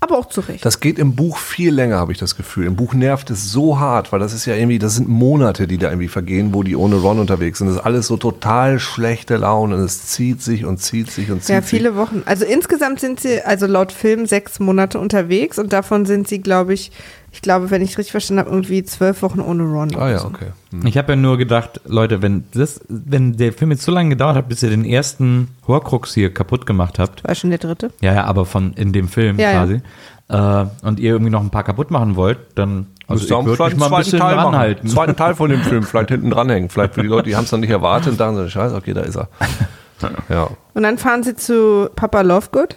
Aber 0.00 0.16
auch 0.16 0.26
zu 0.26 0.40
Recht. 0.42 0.64
Das 0.64 0.78
geht 0.78 0.98
im 0.98 1.16
Buch 1.16 1.38
viel 1.38 1.74
länger, 1.74 1.96
habe 1.98 2.12
ich 2.12 2.18
das 2.18 2.36
Gefühl. 2.36 2.66
Im 2.66 2.76
Buch 2.76 2.94
nervt 2.94 3.30
es 3.30 3.50
so 3.50 3.80
hart, 3.80 4.12
weil 4.12 4.20
das 4.20 4.32
ist 4.32 4.46
ja 4.46 4.54
irgendwie, 4.54 4.78
das 4.78 4.94
sind 4.94 5.08
Monate, 5.08 5.66
die 5.66 5.76
da 5.76 5.88
irgendwie 5.88 6.08
vergehen, 6.08 6.54
wo 6.54 6.62
die 6.62 6.76
ohne 6.76 6.96
Ron 6.96 7.18
unterwegs 7.18 7.58
sind. 7.58 7.66
Das 7.66 7.76
ist 7.76 7.82
alles 7.82 8.06
so 8.06 8.16
total 8.16 8.78
schlechte 8.78 9.36
Laune 9.36 9.74
und 9.74 9.82
es 9.82 10.06
zieht 10.06 10.40
sich 10.40 10.64
und 10.64 10.78
zieht 10.78 11.10
sich 11.10 11.32
und 11.32 11.42
zieht 11.42 11.54
ja, 11.54 11.62
sich. 11.62 11.70
viele 11.70 11.96
Wochen. 11.96 12.22
Also 12.26 12.44
insgesamt 12.44 13.00
sind 13.00 13.18
sie, 13.18 13.42
also 13.42 13.66
laut 13.66 13.90
Film, 13.90 14.26
sechs 14.26 14.60
Monate 14.60 15.00
unterwegs 15.00 15.58
und 15.58 15.72
davon 15.72 16.06
sind 16.06 16.28
sie, 16.28 16.40
glaube 16.40 16.74
ich, 16.74 16.92
ich 17.38 17.42
glaube, 17.42 17.70
wenn 17.70 17.82
ich 17.82 17.96
richtig 17.96 18.10
verstanden 18.10 18.40
habe, 18.40 18.50
irgendwie 18.50 18.82
zwölf 18.82 19.22
Wochen 19.22 19.38
ohne 19.40 19.62
Ron. 19.62 19.94
Ah 19.94 20.10
ja, 20.10 20.18
so. 20.18 20.26
okay. 20.26 20.46
Ich 20.84 20.98
habe 20.98 21.12
ja 21.12 21.16
nur 21.16 21.38
gedacht, 21.38 21.80
Leute, 21.86 22.20
wenn 22.20 22.42
das, 22.52 22.80
wenn 22.88 23.36
der 23.36 23.52
Film 23.52 23.70
jetzt 23.70 23.84
so 23.84 23.92
lange 23.92 24.08
gedauert 24.10 24.34
hat, 24.34 24.48
bis 24.48 24.60
ihr 24.64 24.70
den 24.70 24.84
ersten 24.84 25.46
Horcrux 25.68 26.12
hier 26.14 26.34
kaputt 26.34 26.66
gemacht 26.66 26.98
habt, 26.98 27.22
War 27.22 27.36
schon 27.36 27.50
der 27.50 27.60
dritte? 27.60 27.92
ja, 28.00 28.12
ja, 28.12 28.24
aber 28.24 28.44
von 28.44 28.72
in 28.72 28.92
dem 28.92 29.06
Film 29.06 29.38
Ja, 29.38 29.52
ja. 29.52 29.60
quasi, 29.64 29.80
Äh, 30.30 30.66
und 30.84 30.98
ihr 30.98 31.12
irgendwie 31.12 31.30
noch 31.30 31.40
ein 31.42 31.50
paar 31.50 31.62
kaputt 31.62 31.92
machen 31.92 32.16
wollt, 32.16 32.38
dann 32.56 32.86
also 33.06 33.20
Müsst 33.22 33.30
ihr 33.30 33.38
ich 33.38 33.46
würde 33.46 33.48
mich 33.48 33.56
vielleicht 33.56 33.76
mal 33.78 33.86
ein 33.86 33.98
bisschen 34.02 34.18
zweiten 34.18 34.26
Teil 34.26 34.36
machen. 34.36 34.54
ranhalten. 34.54 34.88
Zweiten 34.88 35.16
Teil 35.16 35.34
von 35.36 35.50
dem 35.50 35.60
Film 35.62 35.82
vielleicht 35.84 36.08
hinten 36.10 36.30
dranhängen. 36.30 36.68
Vielleicht 36.70 36.94
für 36.94 37.02
die 37.02 37.08
Leute, 37.08 37.28
die 37.28 37.36
haben 37.36 37.44
es 37.44 37.52
noch 37.52 37.60
nicht 37.60 37.70
erwartet 37.70 38.10
und 38.12 38.20
dachten 38.20 38.34
so, 38.34 38.48
scheiße, 38.48 38.74
okay, 38.74 38.94
da 38.94 39.02
ist 39.02 39.16
er. 39.16 39.28
Ja. 40.28 40.48
Und 40.74 40.82
dann 40.82 40.98
fahren 40.98 41.22
sie 41.22 41.34
zu 41.36 41.88
Papa 41.96 42.20
Lovegood, 42.22 42.76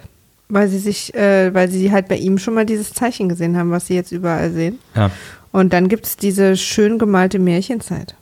weil 0.52 0.68
sie 0.68 0.80
sich, 0.80 1.14
äh, 1.16 1.54
weil 1.54 1.70
sie 1.70 1.92
halt 1.92 2.08
bei 2.08 2.18
ihm 2.18 2.38
schon 2.38 2.54
mal 2.54 2.66
dieses 2.66 2.94
Zeichen 2.94 3.30
gesehen 3.30 3.58
haben, 3.58 3.72
was 3.72 3.88
sie 3.88 3.96
jetzt 3.96 4.12
überall 4.12 4.52
sehen. 4.52 4.80
Ja. 4.96 5.10
Und 5.52 5.74
dann 5.74 5.88
gibt 5.88 6.06
es 6.06 6.18
diese 6.18 6.58
schön 6.58 7.00
gemalte 7.00 7.40
Märchenzeit. 7.40 8.16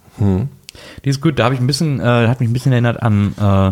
Die 1.03 1.09
ist 1.09 1.21
gut, 1.21 1.39
da 1.39 1.45
habe 1.45 1.55
ich 1.55 1.61
ein 1.61 1.67
bisschen, 1.67 1.99
äh, 1.99 2.27
hat 2.27 2.39
mich 2.39 2.49
ein 2.49 2.53
bisschen 2.53 2.71
erinnert 2.71 3.01
an, 3.01 3.33
äh, 3.37 3.71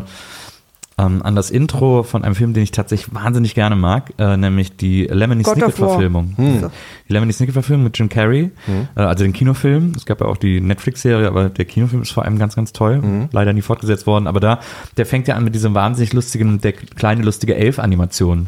ähm, 1.00 1.22
an 1.22 1.36
das 1.36 1.52
Intro 1.52 2.04
von 2.04 2.24
einem 2.24 2.36
Film, 2.36 2.54
den 2.54 2.64
ich 2.64 2.72
tatsächlich 2.72 3.14
wahnsinnig 3.14 3.54
gerne 3.54 3.76
mag, 3.76 4.14
äh, 4.18 4.36
nämlich 4.36 4.78
die 4.78 5.04
Lemony 5.06 5.44
God 5.44 5.58
of 5.58 5.60
Snicket 5.60 5.82
War. 5.82 5.90
Verfilmung. 5.90 6.36
So. 6.38 6.72
Die 7.08 7.14
Lemony 7.14 7.34
Snicket 7.34 7.54
Verfilmung 7.54 7.84
mit 7.86 7.98
Jim 7.98 8.10
Carrey, 8.10 8.52
äh, 8.96 9.00
also 9.00 9.24
den 9.24 9.34
Kinofilm. 9.34 9.94
Es 9.96 10.06
gab 10.06 10.22
ja 10.22 10.28
auch 10.28 10.38
die 10.38 10.60
Netflix-Serie, 10.60 11.28
aber 11.28 11.50
der 11.50 11.66
Kinofilm 11.66 12.02
ist 12.02 12.12
vor 12.12 12.26
allem 12.26 12.40
ganz, 12.40 12.56
ganz 12.56 12.74
toll. 12.74 13.02
Leider 13.32 13.54
nie 13.54 13.62
fortgesetzt 13.62 14.08
worden, 14.08 14.28
aber 14.28 14.40
da, 14.40 14.60
der 14.98 15.06
fängt 15.06 15.28
ja 15.28 15.36
an 15.36 15.44
mit 15.44 15.54
diesem 15.54 15.74
wahnsinnig 15.76 16.14
lustigen, 16.14 16.60
der 16.62 16.74
kleine 16.74 17.24
lustige 17.24 17.56
Elf-Animation. 17.56 18.48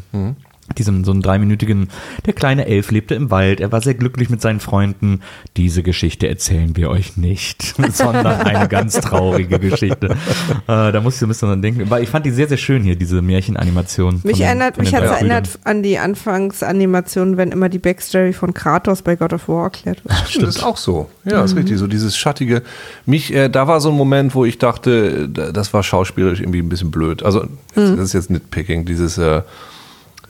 Diesem 0.78 1.04
so 1.04 1.10
einen 1.10 1.22
dreiminütigen, 1.22 1.88
der 2.26 2.32
kleine 2.32 2.66
Elf 2.66 2.90
lebte 2.90 3.14
im 3.14 3.30
Wald, 3.30 3.60
er 3.60 3.72
war 3.72 3.80
sehr 3.80 3.94
glücklich 3.94 4.30
mit 4.30 4.40
seinen 4.40 4.60
Freunden. 4.60 5.20
Diese 5.56 5.82
Geschichte 5.82 6.28
erzählen 6.28 6.76
wir 6.76 6.90
euch 6.90 7.16
nicht, 7.16 7.74
sondern 7.92 8.26
eine 8.26 8.68
ganz 8.68 9.00
traurige 9.00 9.58
Geschichte. 9.58 10.10
Äh, 10.10 10.92
da 10.92 11.02
ich 11.06 11.16
so 11.16 11.26
ein 11.26 11.28
bisschen 11.28 11.48
dran 11.48 11.62
denken. 11.62 11.90
Weil 11.90 12.02
ich 12.02 12.08
fand 12.08 12.24
die 12.24 12.30
sehr, 12.30 12.48
sehr 12.48 12.56
schön 12.56 12.82
hier, 12.82 12.96
diese 12.96 13.20
Märchenanimation. 13.20 14.20
Mich 14.22 14.38
den- 14.38 14.46
erinnert, 14.46 14.76
von 14.76 14.84
mich 14.84 14.94
hat 14.94 15.04
es 15.04 15.10
erinnert 15.10 15.58
an 15.64 15.82
die 15.82 15.98
Anfangsanimation, 15.98 17.36
wenn 17.36 17.50
immer 17.50 17.68
die 17.68 17.78
Backstory 17.78 18.32
von 18.32 18.54
Kratos 18.54 19.02
bei 19.02 19.16
God 19.16 19.32
of 19.32 19.48
War 19.48 19.64
erklärt 19.64 20.04
wird. 20.04 20.16
Stimmt, 20.28 20.46
das 20.46 20.56
ist 20.56 20.62
auch 20.62 20.76
so. 20.76 21.10
Ja, 21.24 21.42
ist 21.44 21.56
richtig. 21.56 21.78
So 21.78 21.86
dieses 21.86 22.16
schattige. 22.16 22.62
Mich, 23.06 23.34
äh, 23.34 23.48
da 23.48 23.66
war 23.66 23.80
so 23.80 23.90
ein 23.90 23.96
Moment, 23.96 24.34
wo 24.34 24.44
ich 24.44 24.58
dachte, 24.58 25.28
äh, 25.36 25.52
das 25.52 25.72
war 25.74 25.82
schauspielerisch 25.82 26.40
irgendwie 26.40 26.60
ein 26.60 26.68
bisschen 26.68 26.90
blöd. 26.90 27.22
Also, 27.22 27.46
das 27.74 27.98
ist 27.98 28.12
jetzt 28.12 28.30
Nitpicking. 28.30 28.84
Dieses, 28.84 29.18
äh, 29.18 29.42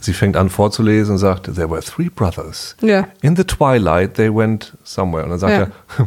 sie 0.00 0.12
fängt 0.12 0.36
an 0.36 0.48
vorzulesen 0.48 1.12
und 1.12 1.18
sagt, 1.18 1.44
there 1.54 1.70
were 1.70 1.80
three 1.82 2.08
brothers. 2.08 2.76
Ja. 2.80 3.06
In 3.22 3.36
the 3.36 3.44
twilight, 3.44 4.14
they 4.14 4.34
went 4.34 4.76
somewhere. 4.84 5.24
Und 5.24 5.30
dann 5.30 5.38
sagt 5.38 5.52
Ja. 5.52 6.04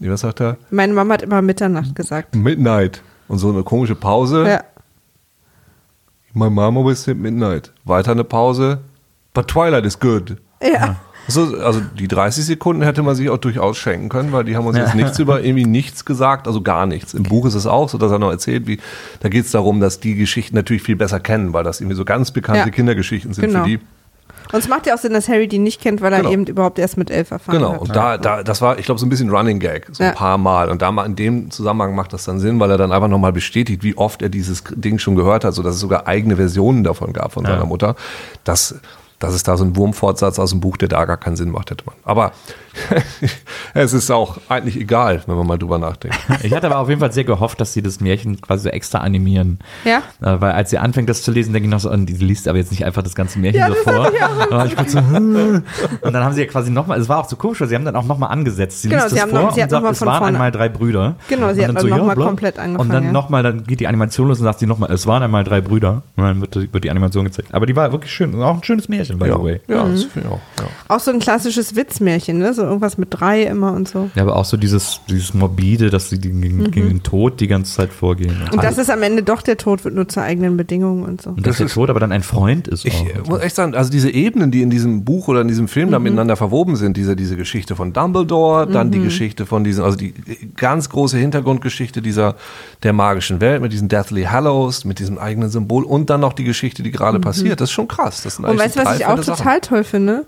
er, 0.00 0.10
was 0.12 0.20
sagt 0.20 0.40
er? 0.40 0.56
Meine 0.70 0.92
Mama 0.92 1.14
hat 1.14 1.22
immer 1.22 1.42
Mitternacht 1.42 1.94
gesagt. 1.94 2.34
Midnight. 2.34 3.02
Und 3.28 3.38
so 3.38 3.50
eine 3.50 3.62
komische 3.62 3.94
Pause. 3.94 4.46
Ja. 4.48 4.64
My 6.34 6.48
mom 6.48 6.78
always 6.78 7.02
said 7.02 7.18
midnight. 7.18 7.70
Weiter 7.84 8.12
eine 8.12 8.24
Pause. 8.24 8.78
But 9.34 9.48
twilight 9.48 9.84
is 9.84 9.98
good. 9.98 10.36
Ja. 10.62 10.96
So, 11.28 11.56
also 11.58 11.80
die 11.98 12.08
30 12.08 12.44
Sekunden 12.44 12.82
hätte 12.82 13.02
man 13.02 13.14
sich 13.14 13.30
auch 13.30 13.38
durchaus 13.38 13.78
schenken 13.78 14.08
können, 14.08 14.32
weil 14.32 14.44
die 14.44 14.56
haben 14.56 14.66
uns 14.66 14.76
jetzt 14.76 14.94
nichts 14.94 15.18
über 15.20 15.42
irgendwie 15.42 15.64
nichts 15.64 16.04
gesagt, 16.04 16.46
also 16.48 16.60
gar 16.62 16.84
nichts. 16.86 17.14
Im 17.14 17.22
Buch 17.22 17.46
ist 17.46 17.54
es 17.54 17.66
auch 17.66 17.88
so, 17.88 17.96
dass 17.96 18.10
er 18.10 18.18
noch 18.18 18.30
erzählt, 18.30 18.66
wie 18.66 18.80
da 19.20 19.28
geht 19.28 19.44
es 19.44 19.52
darum, 19.52 19.80
dass 19.80 20.00
die 20.00 20.16
Geschichten 20.16 20.56
natürlich 20.56 20.82
viel 20.82 20.96
besser 20.96 21.20
kennen, 21.20 21.52
weil 21.52 21.62
das 21.64 21.80
irgendwie 21.80 21.96
so 21.96 22.04
ganz 22.04 22.32
bekannte 22.32 22.60
Ja. 22.68 22.70
Kindergeschichten 22.70 23.32
sind 23.34 23.44
Genau. 23.46 23.60
für 23.64 23.68
die. 23.70 23.80
Und 24.52 24.58
es 24.58 24.68
macht 24.68 24.86
ja 24.86 24.94
auch 24.94 24.98
Sinn, 24.98 25.12
dass 25.14 25.28
Harry 25.28 25.46
die 25.48 25.58
nicht 25.60 25.80
kennt, 25.80 26.02
weil 26.02 26.12
er 26.12 26.18
Genau. 26.18 26.30
eben 26.32 26.44
überhaupt 26.46 26.78
erst 26.78 26.98
mit 26.98 27.10
elf 27.10 27.30
erfahren 27.30 27.56
Genau, 27.56 27.72
hat. 27.74 27.80
und 27.80 27.96
da, 27.96 28.18
da, 28.18 28.42
das 28.42 28.60
war, 28.60 28.78
ich 28.78 28.84
glaube, 28.84 28.98
so 29.00 29.06
ein 29.06 29.08
bisschen 29.08 29.30
Running 29.30 29.60
Gag, 29.60 29.86
so 29.92 30.02
ein 30.02 30.08
Ja. 30.10 30.14
paar 30.14 30.36
Mal. 30.36 30.68
Und 30.68 30.82
da 30.82 30.90
mal 30.92 31.06
in 31.06 31.16
dem 31.16 31.50
Zusammenhang 31.50 31.94
macht 31.94 32.12
das 32.12 32.24
dann 32.24 32.38
Sinn, 32.40 32.58
weil 32.60 32.70
er 32.70 32.76
dann 32.76 32.92
einfach 32.92 33.08
nochmal 33.08 33.32
bestätigt, 33.32 33.82
wie 33.84 33.96
oft 33.96 34.20
er 34.20 34.28
dieses 34.28 34.64
Ding 34.74 34.98
schon 34.98 35.14
gehört 35.16 35.44
hat, 35.44 35.54
sodass 35.54 35.76
es 35.76 35.80
sogar 35.80 36.06
eigene 36.08 36.36
Versionen 36.36 36.84
davon 36.84 37.12
gab 37.14 37.32
von 37.32 37.46
seiner 37.46 37.64
Mutter. 37.64 37.94
Das, 38.44 38.74
das 39.22 39.34
ist 39.34 39.46
da 39.48 39.56
so 39.56 39.64
ein 39.64 39.76
Wurmfortsatz 39.76 40.38
aus 40.38 40.50
dem 40.50 40.60
Buch, 40.60 40.76
der 40.76 40.88
da 40.88 41.04
gar 41.04 41.16
keinen 41.16 41.36
Sinn 41.36 41.50
macht, 41.50 41.70
hätte 41.70 41.84
man. 41.86 41.94
Aber 42.04 42.32
es 43.74 43.92
ist 43.92 44.10
auch 44.10 44.38
eigentlich 44.48 44.76
egal, 44.78 45.22
wenn 45.26 45.36
man 45.36 45.46
mal 45.46 45.58
drüber 45.58 45.78
nachdenkt. 45.78 46.16
Ich 46.42 46.52
hatte 46.54 46.66
aber 46.66 46.78
auf 46.78 46.88
jeden 46.88 47.00
Fall 47.00 47.12
sehr 47.12 47.24
gehofft, 47.24 47.60
dass 47.60 47.72
sie 47.72 47.82
das 47.82 48.00
Märchen 48.00 48.40
quasi 48.40 48.64
so 48.64 48.68
extra 48.70 48.98
animieren. 48.98 49.58
Ja. 49.84 49.98
Äh, 50.20 50.40
weil 50.40 50.52
als 50.52 50.70
sie 50.70 50.78
anfängt, 50.78 51.08
das 51.08 51.22
zu 51.22 51.30
lesen, 51.30 51.52
denke 51.52 51.66
ich 51.66 51.70
noch 51.70 51.80
so, 51.80 51.90
und 51.90 52.06
die 52.06 52.14
liest 52.14 52.48
aber 52.48 52.58
jetzt 52.58 52.70
nicht 52.70 52.84
einfach 52.84 53.02
das 53.02 53.14
ganze 53.14 53.38
Märchen 53.38 53.60
Ja, 53.60 53.68
so 53.68 53.74
vor. 53.74 54.10
ich 54.66 54.78
ich 54.78 54.90
so, 54.90 54.98
hm. 54.98 55.62
und 56.00 56.12
dann 56.12 56.24
haben 56.24 56.32
sie 56.34 56.40
ja 56.42 56.46
quasi 56.46 56.70
nochmal, 56.70 56.98
es 57.00 57.08
war 57.08 57.18
auch 57.20 57.28
so 57.28 57.36
komisch, 57.36 57.60
weil 57.60 57.68
sie 57.68 57.74
haben 57.74 57.84
dann 57.84 57.96
auch 57.96 58.04
nochmal 58.04 58.30
angesetzt. 58.30 58.82
Sie 58.82 58.88
Genau, 58.88 59.02
liest 59.04 59.10
sie 59.10 59.16
das 59.16 59.22
haben 59.24 59.30
vor 59.30 59.42
noch- 59.42 59.54
sie 59.54 59.62
und 59.62 59.70
sagt, 59.70 59.86
es 59.90 59.98
von 59.98 60.08
waren 60.08 60.18
vorne- 60.18 60.36
einmal 60.36 60.50
drei 60.52 60.68
Brüder. 60.68 61.14
Genau, 61.28 61.52
sie 61.52 61.60
Und 61.60 61.68
hat 61.68 61.76
dann 61.76 61.88
dann 61.88 61.98
noch 61.98 62.06
mal 62.06 62.14
bla. 62.16 62.26
komplett 62.26 62.56
Und 62.56 62.62
angefangen, 62.64 62.90
dann 62.90 63.04
ja. 63.04 63.12
nochmal, 63.12 63.42
dann 63.42 63.64
geht 63.64 63.80
die 63.80 63.86
Animation 63.86 64.28
los 64.28 64.38
und 64.38 64.44
sagt 64.44 64.58
sie 64.58 64.66
nochmal, 64.66 64.90
es 64.92 65.06
waren 65.06 65.22
einmal 65.22 65.44
drei 65.44 65.60
Brüder. 65.60 66.02
Und 66.16 66.24
dann 66.24 66.40
wird, 66.40 66.54
die- 66.54 66.72
wird 66.72 66.84
die 66.84 66.90
Animation 66.90 67.24
gezeigt. 67.24 67.54
Aber 67.54 67.66
die 67.66 67.76
war 67.76 67.92
wirklich 67.92 68.12
schön, 68.12 68.34
auch 68.42 68.56
ein 68.56 68.64
schönes 68.64 68.88
Märchen, 68.88 69.11
by 69.18 69.26
Ja, 69.26 69.36
the 69.38 69.42
way. 69.44 69.60
ja 69.68 69.84
Mhm. 69.84 69.92
das 69.92 70.04
finde 70.04 70.28
ich 70.28 70.34
auch. 70.34 70.40
Ja. 70.60 70.68
Auch 70.96 71.00
so 71.00 71.10
ein 71.10 71.18
klassisches 71.20 71.74
Witzmärchen, 71.76 72.38
ne? 72.38 72.52
So 72.54 72.62
irgendwas 72.62 72.98
mit 72.98 73.08
drei 73.10 73.42
immer 73.42 73.72
und 73.72 73.88
so. 73.88 74.10
Ja, 74.14 74.22
aber 74.22 74.36
auch 74.36 74.44
so 74.44 74.56
dieses, 74.56 75.00
dieses 75.08 75.34
morbide, 75.34 75.90
dass 75.90 76.10
sie 76.10 76.18
gegen, 76.18 76.40
gegen 76.70 76.88
den 76.88 77.02
Tod 77.02 77.40
die 77.40 77.48
ganze 77.48 77.72
Zeit 77.74 77.92
vorgehen. 77.92 78.36
Mhm. 78.38 78.52
Und 78.54 78.62
das 78.64 78.78
ist 78.78 78.90
am 78.90 79.02
Ende 79.02 79.22
doch 79.22 79.42
der 79.42 79.56
Tod 79.56 79.84
wird 79.84 79.94
nur 79.94 80.08
zu 80.08 80.20
eigenen 80.20 80.56
Bedingungen 80.56 81.04
und 81.04 81.22
so. 81.22 81.30
Und 81.30 81.46
dass 81.46 81.58
der 81.58 81.68
Tod 81.68 81.90
aber 81.90 82.00
dann 82.00 82.12
ein 82.12 82.22
Freund 82.22 82.68
ist. 82.68 82.84
Ich 82.84 82.94
auch. 82.94 83.06
äh, 83.06 83.28
muss 83.28 83.40
echt 83.40 83.56
sagen, 83.56 83.74
also 83.74 83.90
diese 83.90 84.10
Ebenen, 84.10 84.50
die 84.50 84.62
in 84.62 84.70
diesem 84.70 85.04
Buch 85.04 85.28
oder 85.28 85.40
in 85.42 85.48
diesem 85.48 85.68
Film 85.68 85.88
Mhm. 85.88 85.92
da 85.92 85.98
miteinander 85.98 86.36
verwoben 86.36 86.76
sind, 86.76 86.96
diese, 86.96 87.16
diese 87.16 87.36
Geschichte 87.36 87.76
von 87.76 87.92
Dumbledore, 87.92 88.66
dann 88.66 88.90
die 88.90 89.00
Geschichte 89.00 89.46
von 89.46 89.64
diesen, 89.64 89.84
also 89.84 89.96
die 89.96 90.14
ganz 90.56 90.88
große 90.88 91.16
Hintergrundgeschichte 91.18 92.02
dieser, 92.02 92.36
der 92.82 92.92
magischen 92.92 93.40
Welt 93.40 93.62
mit 93.62 93.72
diesen 93.72 93.88
Deathly 93.88 94.24
Hallows, 94.24 94.84
mit 94.84 94.98
diesem 94.98 95.18
eigenen 95.18 95.50
Symbol 95.50 95.84
und 95.84 96.10
dann 96.10 96.20
noch 96.20 96.32
die 96.32 96.44
Geschichte, 96.44 96.82
die 96.82 96.90
gerade 96.90 97.18
passiert. 97.20 97.60
Das 97.60 97.68
ist 97.70 97.72
schon 97.74 97.88
krass. 97.88 98.22
Das 98.22 98.36
sind 98.36 98.44
Mhm. 98.44 98.52
Und 98.52 98.60
eigentlich 98.60 98.76
weißt 98.76 98.76
du, 98.76 98.90
was 98.90 98.98
drei 98.98 99.01
ich 99.02 99.06
auch 99.06 99.20
total 99.36 99.60
toll 99.60 99.84
finde? 99.84 100.24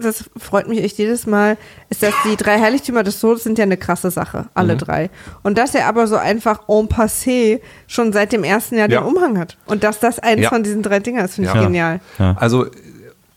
Das- 0.00 0.24
freut 0.36 0.68
mich 0.68 0.82
echt 0.82 0.98
jedes 0.98 1.26
Mal, 1.26 1.56
ist, 1.88 2.02
dass 2.02 2.14
die 2.24 2.36
drei 2.36 2.60
Heiligtümer 2.60 3.02
des 3.02 3.20
Todes 3.20 3.44
sind 3.44 3.58
ja 3.58 3.62
eine 3.64 3.76
krasse 3.76 4.10
Sache, 4.10 4.46
alle 4.54 4.74
Mhm. 4.74 4.78
drei. 4.78 5.10
Und 5.42 5.56
dass 5.58 5.74
er 5.74 5.86
aber 5.86 6.06
so 6.06 6.16
einfach 6.16 6.60
en 6.68 6.88
passé 6.88 7.60
schon 7.86 8.12
seit 8.12 8.32
dem 8.32 8.44
ersten 8.44 8.76
Jahr 8.76 8.90
Ja. 8.90 9.00
den 9.00 9.06
Umhang 9.08 9.38
hat. 9.38 9.56
Und 9.66 9.84
dass 9.84 10.00
das 10.00 10.18
eins 10.18 10.42
Ja. 10.42 10.48
von 10.48 10.62
diesen 10.62 10.82
drei 10.82 11.00
Dinger 11.00 11.24
ist, 11.24 11.34
finde 11.36 11.50
ich 11.54 11.60
genial. 11.60 12.00
Ja. 12.18 12.34
Also, 12.38 12.66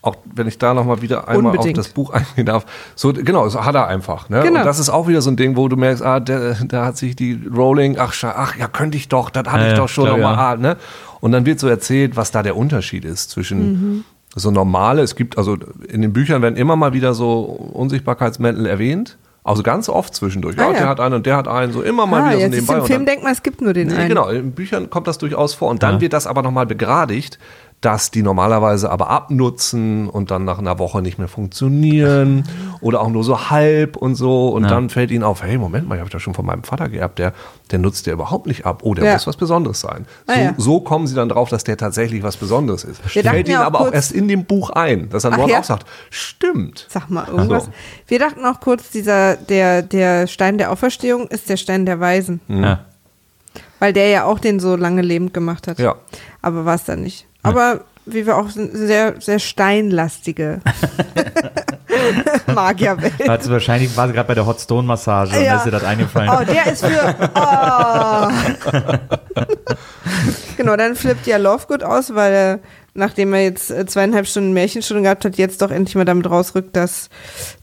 auch 0.04 0.16
wenn 0.36 0.48
ich 0.48 0.58
da 0.58 0.74
nochmal 0.74 1.02
wieder 1.02 1.28
einmal 1.28 1.52
Unbedingt. 1.54 1.78
auf 1.80 1.86
das 1.86 1.94
Buch 1.94 2.12
eingehen 2.14 2.46
darf. 2.46 2.66
So, 2.96 3.12
genau, 3.12 3.50
so 3.50 3.66
hat 3.66 3.76
er 3.76 3.88
einfach. 3.88 4.30
Ne? 4.30 4.42
Genau. 4.42 4.60
Und 4.60 4.66
das 4.66 4.80
ist 4.80 4.90
auch 4.90 5.08
wieder 5.10 5.22
so 5.22 5.30
ein 5.30 5.36
Ding, 5.36 5.58
wo 5.58 5.68
du 5.68 5.76
merkst, 5.76 6.02
ah, 6.02 6.20
da 6.22 6.86
hat 6.86 6.96
sich 6.98 7.16
die 7.18 7.42
Rolling, 7.54 7.98
ach, 8.00 8.14
ach 8.24 8.56
ja, 8.56 8.68
könnte 8.68 8.96
ich 8.96 9.10
doch, 9.10 9.30
das 9.30 9.48
hatte 9.52 9.66
Ja, 9.66 9.72
ich 9.74 9.78
doch 9.78 9.90
schon 9.90 10.06
nochmal. 10.08 10.36
ja. 10.36 10.52
Ah, 10.52 10.56
ne? 10.56 10.78
Und 11.20 11.32
dann 11.34 11.46
wird 11.46 11.60
so 11.60 11.68
erzählt, 11.68 12.16
was 12.16 12.32
da 12.32 12.42
der 12.44 12.56
Unterschied 12.56 13.04
ist 13.04 13.32
zwischen 13.32 13.72
Mhm. 13.72 14.04
So 14.36 14.52
normale, 14.52 15.02
es 15.02 15.16
gibt, 15.16 15.38
also 15.38 15.58
in 15.88 16.02
den 16.02 16.14
Büchern 16.14 16.42
werden 16.42 16.56
immer 16.56 16.76
mal 16.76 16.94
wieder 16.94 17.14
so 17.14 17.42
Unsichtbarkeitsmäntel 17.42 18.66
erwähnt. 18.66 19.18
Also 19.44 19.64
ganz 19.64 19.88
oft 19.88 20.14
zwischendurch. 20.14 20.60
Ah, 20.60 20.64
ja, 20.64 20.68
ja. 20.72 20.74
der 20.80 20.90
hat 20.90 21.00
einen 21.00 21.16
und 21.16 21.26
der 21.26 21.38
hat 21.38 21.48
einen, 21.48 21.72
so 21.72 21.82
immer 21.82 22.06
mal 22.06 22.22
Ah, 22.22 22.26
wieder 22.26 22.34
so 22.34 22.40
jetzt 22.42 22.54
ist 22.56 22.62
nebenbei. 22.64 22.78
im 22.80 22.86
Film 22.86 23.06
denkt 23.06 23.24
man, 23.24 23.32
es 23.32 23.42
gibt 23.44 23.62
nur 23.62 23.72
den 23.72 23.88
Nee, 23.88 23.94
einen. 23.96 24.10
genau, 24.10 24.28
in 24.28 24.52
Büchern 24.52 24.90
kommt 24.90 25.08
das 25.08 25.18
durchaus 25.20 25.54
vor. 25.54 25.70
Und 25.70 25.84
dann 25.84 25.96
Ja. 25.96 26.02
wird 26.02 26.12
das 26.12 26.28
aber 26.28 26.42
nochmal 26.42 26.66
begradigt, 26.66 27.40
dass 27.82 28.10
die 28.10 28.24
normalerweise 28.24 28.90
aber 28.90 29.12
abnutzen 29.12 30.10
und 30.10 30.32
dann 30.32 30.46
nach 30.46 30.58
einer 30.58 30.80
Woche 30.80 31.04
nicht 31.04 31.20
mehr 31.20 31.28
funktionieren 31.28 32.44
oder 32.82 33.02
auch 33.02 33.10
nur 33.10 33.24
so 33.24 33.52
halb 33.52 33.98
und 33.98 34.16
so. 34.16 34.50
Und 34.50 34.64
Ja. 34.64 34.70
dann 34.70 34.90
fällt 34.90 35.12
ihnen 35.12 35.24
auf, 35.24 35.44
hey, 35.44 35.60
Moment 35.60 35.88
mal, 35.88 35.94
ich 35.96 36.02
habe 36.02 36.10
das 36.10 36.24
schon 36.24 36.34
von 36.34 36.44
meinem 36.46 36.64
Vater 36.64 36.90
geerbt, 36.90 37.20
der, 37.20 37.34
der 37.70 37.78
nutzt 37.78 38.08
der 38.08 38.14
überhaupt 38.14 38.48
nicht 38.48 38.66
ab. 38.66 38.82
Oh, 38.84 38.96
der 38.96 39.06
Ja. 39.06 39.14
muss 39.14 39.28
was 39.28 39.38
Besonderes 39.38 39.80
sein. 39.80 40.08
Ah, 40.26 40.34
so, 40.34 40.40
ja. 40.40 40.54
so 40.58 40.80
kommen 40.80 41.06
sie 41.06 41.14
dann 41.14 41.30
drauf, 41.30 41.50
dass 41.50 41.64
der 41.66 41.78
tatsächlich 41.78 42.24
was 42.24 42.36
Besonderes 42.38 42.84
ist. 42.84 43.00
Wir 43.14 43.22
dachten 43.22 43.36
fällt 43.36 43.48
ihnen 43.48 43.54
ja 43.54 43.62
auch 43.62 43.68
aber 43.68 43.82
auch 43.82 43.94
erst 43.94 44.12
in 44.12 44.28
dem 44.28 44.46
Buch 44.46 44.72
ein, 44.72 45.10
dass 45.10 45.22
dann 45.22 45.36
Ron 45.36 45.48
ja? 45.50 45.60
auch 45.60 45.64
sagt, 45.64 45.86
stimmt. 46.10 46.88
Sag 46.90 47.12
mal 47.12 47.28
irgendwas. 47.28 47.66
So. 47.66 47.72
Wir 48.08 48.18
dachten 48.18 48.44
auch 48.44 48.60
kurz, 48.60 48.90
dieser, 48.90 49.36
der, 49.36 49.84
der 49.84 50.26
Stein 50.26 50.58
der 50.58 50.72
Auferstehung 50.72 51.28
ist 51.28 51.48
der 51.48 51.58
Stein 51.58 51.86
der 51.86 52.00
Weisen. 52.00 52.42
Ja. 52.48 52.80
Weil 53.78 53.94
der 53.94 54.10
ja 54.10 54.24
auch 54.24 54.40
den 54.40 54.60
so 54.60 54.76
lange 54.76 55.04
lebend 55.04 55.36
gemacht 55.36 55.68
hat. 55.68 55.78
Ja. 55.78 55.96
Aber 56.42 56.66
war 56.66 56.74
es 56.74 56.86
dann 56.86 57.04
nicht. 57.04 57.27
Aber 57.44 57.82
wie 58.06 58.26
wir 58.26 58.38
auch 58.38 58.50
sind, 58.50 58.72
sehr, 58.74 59.16
sehr 59.20 59.40
steinlastige 59.40 60.62
Magierwelt. 62.54 63.28
Hat 63.28 63.44
sie 63.44 63.52
wahrscheinlich 63.52 63.96
war 63.98 64.08
sie 64.08 64.14
gerade 64.14 64.28
bei 64.28 64.34
der 64.36 64.46
Hot 64.46 64.60
Stone 64.62 64.88
Massage 64.88 65.36
und 65.38 65.44
Ja. 65.44 65.54
da 65.56 65.60
ist 65.60 65.66
ihr 65.66 65.72
das 65.72 65.84
eingefallen. 65.84 66.30
Oh, 66.30 66.44
der 66.46 66.72
ist 66.72 66.86
für. 66.86 67.16
Oh. 67.36 68.28
genau, 70.58 70.76
dann 70.76 70.96
flippt 70.96 71.28
ja 71.28 71.38
Lovegood 71.38 71.84
aus, 71.84 72.14
weil 72.16 72.34
er, 72.34 72.60
nachdem 72.98 73.34
er 73.34 73.44
jetzt 73.44 73.72
äh, 73.72 73.86
zweieinhalb 73.86 74.28
Stunden 74.28 74.54
Märchenstunde 74.54 75.04
gehabt 75.04 75.26
hat, 75.26 75.38
jetzt 75.38 75.62
doch 75.62 75.72
endlich 75.72 75.96
mal 75.96 76.06
damit 76.06 76.30
rausrückt, 76.30 76.76
dass, 76.76 77.10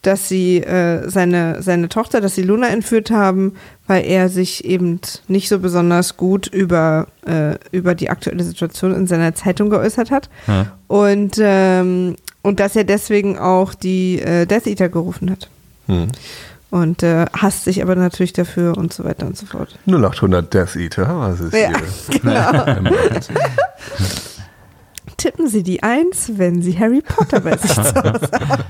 dass 0.02 0.28
sie 0.28 0.59
äh, 0.59 1.09
seine, 1.09 1.62
seine 1.62 1.89
Tochter, 1.89 2.20
dass 2.20 2.35
sie 2.35 2.43
Luna 2.43 2.69
entführt 2.69 3.11
haben, 3.11 3.55
weil 3.86 4.05
er 4.05 4.28
sich 4.28 4.65
eben 4.65 5.01
nicht 5.28 5.48
so 5.48 5.59
besonders 5.59 6.16
gut 6.16 6.47
über, 6.47 7.09
äh, 7.27 7.56
über 7.70 7.94
die 7.94 8.11
aktuelle 8.11 8.44
Situation 8.44 8.94
in 8.94 9.06
seiner 9.06 9.35
Zeitung 9.35 9.70
geäußert 9.70 10.11
hat. 10.11 10.31
Ja. 10.47 10.73
Und 10.86 11.36
ähm, 11.39 12.16
und 12.44 12.61
dass 12.61 12.77
er 12.77 12.85
deswegen 12.85 13.39
auch 13.39 13.73
die 13.73 14.20
äh, 14.20 14.44
Death 14.44 14.66
Eater 14.66 14.90
gerufen 14.90 15.31
hat. 15.31 15.48
Hm. 15.86 16.09
Und 16.70 17.02
äh, 17.02 17.24
hasst 17.32 17.65
sich 17.65 17.81
aber 17.81 17.97
natürlich 17.97 18.35
dafür 18.35 18.77
und 18.77 18.93
so 18.93 19.02
weiter 19.05 19.27
und 19.27 19.36
so 19.36 19.47
fort. 19.47 19.78
0800 19.86 20.52
Death 20.52 20.77
Eater, 20.77 21.19
was 21.20 21.40
ist 21.40 21.55
Ja, 21.55 21.69
hier? 21.69 22.20
genau. 22.20 22.90
Tippen 25.16 25.49
Sie 25.49 25.62
die 25.62 25.82
Eins, 25.82 26.32
wenn 26.36 26.62
Sie 26.62 26.78
Harry 26.78 27.01
Potter 27.03 27.41
bei 27.41 27.57
sich 27.57 27.70
zu 27.73 27.82
Hause 27.95 28.31
haben. 28.32 28.65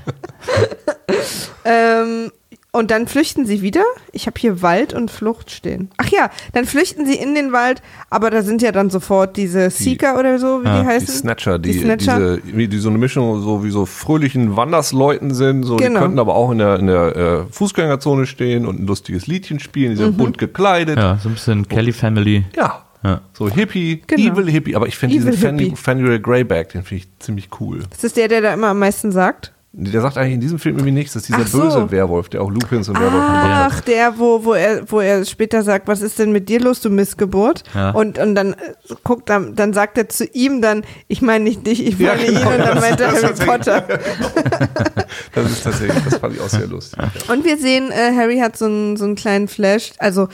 ähm, 1.65 2.31
und 2.71 2.91
dann 2.91 3.07
flüchten 3.07 3.45
sie 3.45 3.61
wieder. 3.61 3.85
Ich 4.11 4.27
habe 4.27 4.37
hier 4.37 4.61
Wald 4.61 4.93
und 4.93 5.09
Flucht 5.09 5.49
stehen. 5.49 5.89
Ach 5.95 6.09
ja, 6.09 6.29
dann 6.51 6.65
flüchten 6.65 7.05
sie 7.05 7.15
in 7.15 7.33
den 7.33 7.53
Wald, 7.53 7.81
aber 8.09 8.29
da 8.29 8.41
sind 8.41 8.61
ja 8.61 8.73
dann 8.73 8.89
sofort 8.89 9.37
diese 9.37 9.69
Seeker 9.69 10.19
oder 10.19 10.39
so, 10.39 10.61
wie 10.61 10.65
Ja, 10.67 10.75
die 10.79 10.81
die 10.81 10.87
heißen. 10.89 11.05
Die 11.07 11.11
Snatcher, 11.13 11.57
die, 11.57 11.71
Die 11.71 11.79
Snatcher. 11.79 12.37
Diese, 12.41 12.57
wie 12.57 12.67
die 12.67 12.77
so 12.79 12.89
eine 12.89 12.97
Mischung 12.97 13.41
so 13.41 13.63
wie 13.63 13.69
so 13.71 13.85
fröhlichen 13.85 14.57
Wandersleuten 14.57 15.33
sind, 15.33 15.63
so 15.63 15.77
Genau. 15.77 15.99
die 15.99 16.03
könnten 16.03 16.19
aber 16.19 16.35
auch 16.35 16.51
in 16.51 16.57
der, 16.57 16.77
in 16.79 16.87
der 16.87 17.15
äh, 17.15 17.43
Fußgängerzone 17.49 18.25
stehen 18.25 18.65
und 18.65 18.81
ein 18.81 18.87
lustiges 18.87 19.25
Liedchen 19.25 19.61
spielen, 19.61 19.91
die 19.91 19.95
sind 19.97 20.11
Mhm. 20.15 20.17
bunt 20.17 20.37
gekleidet. 20.37 20.97
Ja, 20.97 21.17
so 21.23 21.29
ein 21.29 21.35
bisschen 21.35 21.69
Kelly 21.69 21.93
Family. 21.93 22.43
Ja. 22.57 22.81
Ja. 23.05 23.21
So 23.33 23.47
Hippie, 23.49 24.01
Genau. 24.07 24.33
Evil 24.33 24.49
Hippie, 24.51 24.75
aber 24.75 24.87
ich 24.87 24.97
finde 24.97 25.15
diesen 25.15 25.33
Fan, 25.33 25.59
Hippie. 25.59 25.75
Fenrir 25.75 26.19
Greyback, 26.19 26.69
den 26.69 26.83
finde 26.83 27.03
ich 27.03 27.19
ziemlich 27.19 27.49
cool. 27.59 27.83
Das 27.91 28.03
ist 28.03 28.17
der, 28.17 28.27
der 28.27 28.41
da 28.41 28.53
immer 28.53 28.69
am 28.69 28.79
meisten 28.79 29.11
sagt. 29.11 29.51
Der 29.77 29.99
sagt 29.99 30.17
eigentlich 30.17 30.35
in 30.35 30.39
diesem 30.39 30.57
Film 30.57 30.77
irgendwie 30.77 30.93
nichts, 30.93 31.11
das 31.13 31.23
ist 31.23 31.35
dieser 31.35 31.45
so. 31.45 31.59
böse 31.59 31.91
Werwolf, 31.91 32.29
der 32.29 32.41
auch 32.41 32.49
Lupins 32.49 32.87
und 32.87 32.97
Werwolf 32.97 33.23
Ach, 33.27 33.81
der, 33.81 34.17
wo, 34.17 34.45
wo, 34.45 34.53
er, 34.53 34.89
wo 34.89 35.01
er 35.01 35.25
später 35.25 35.63
sagt, 35.63 35.89
was 35.89 36.01
ist 36.01 36.17
denn 36.17 36.31
mit 36.31 36.47
dir 36.47 36.61
los, 36.61 36.79
du 36.79 36.89
Missgeburt? 36.89 37.63
Ja. 37.73 37.89
Und, 37.91 38.17
und 38.17 38.35
dann 38.35 38.53
äh, 38.53 38.55
guckt 39.03 39.29
er, 39.29 39.41
dann 39.41 39.73
sagt 39.73 39.97
er 39.97 40.07
zu 40.07 40.23
ihm 40.27 40.61
dann, 40.61 40.85
ich 41.09 41.21
meine 41.21 41.43
nicht 41.43 41.67
dich, 41.67 41.85
ich 41.85 41.99
Ja, 41.99 42.15
meine 42.15 42.25
genau, 42.25 42.39
ihn. 42.39 42.47
Und 42.47 42.59
dann 42.59 42.79
meint 42.79 43.01
er 43.01 43.11
das 43.11 43.23
Harry 43.23 43.45
Potter. 43.45 43.87
Das 45.33 45.51
ist 45.51 45.63
tatsächlich, 45.63 46.03
das 46.03 46.17
fand 46.17 46.35
ich 46.35 46.41
auch 46.41 46.49
sehr 46.49 46.67
lustig. 46.67 46.99
Und 47.29 47.43
wir 47.45 47.57
sehen, 47.57 47.91
äh, 47.91 48.15
Harry 48.15 48.37
hat 48.37 48.57
so 48.57 48.65
einen, 48.65 48.95
so 48.97 49.03
einen 49.05 49.15
kleinen 49.15 49.47
Flash. 49.47 49.91
Also 49.97 50.29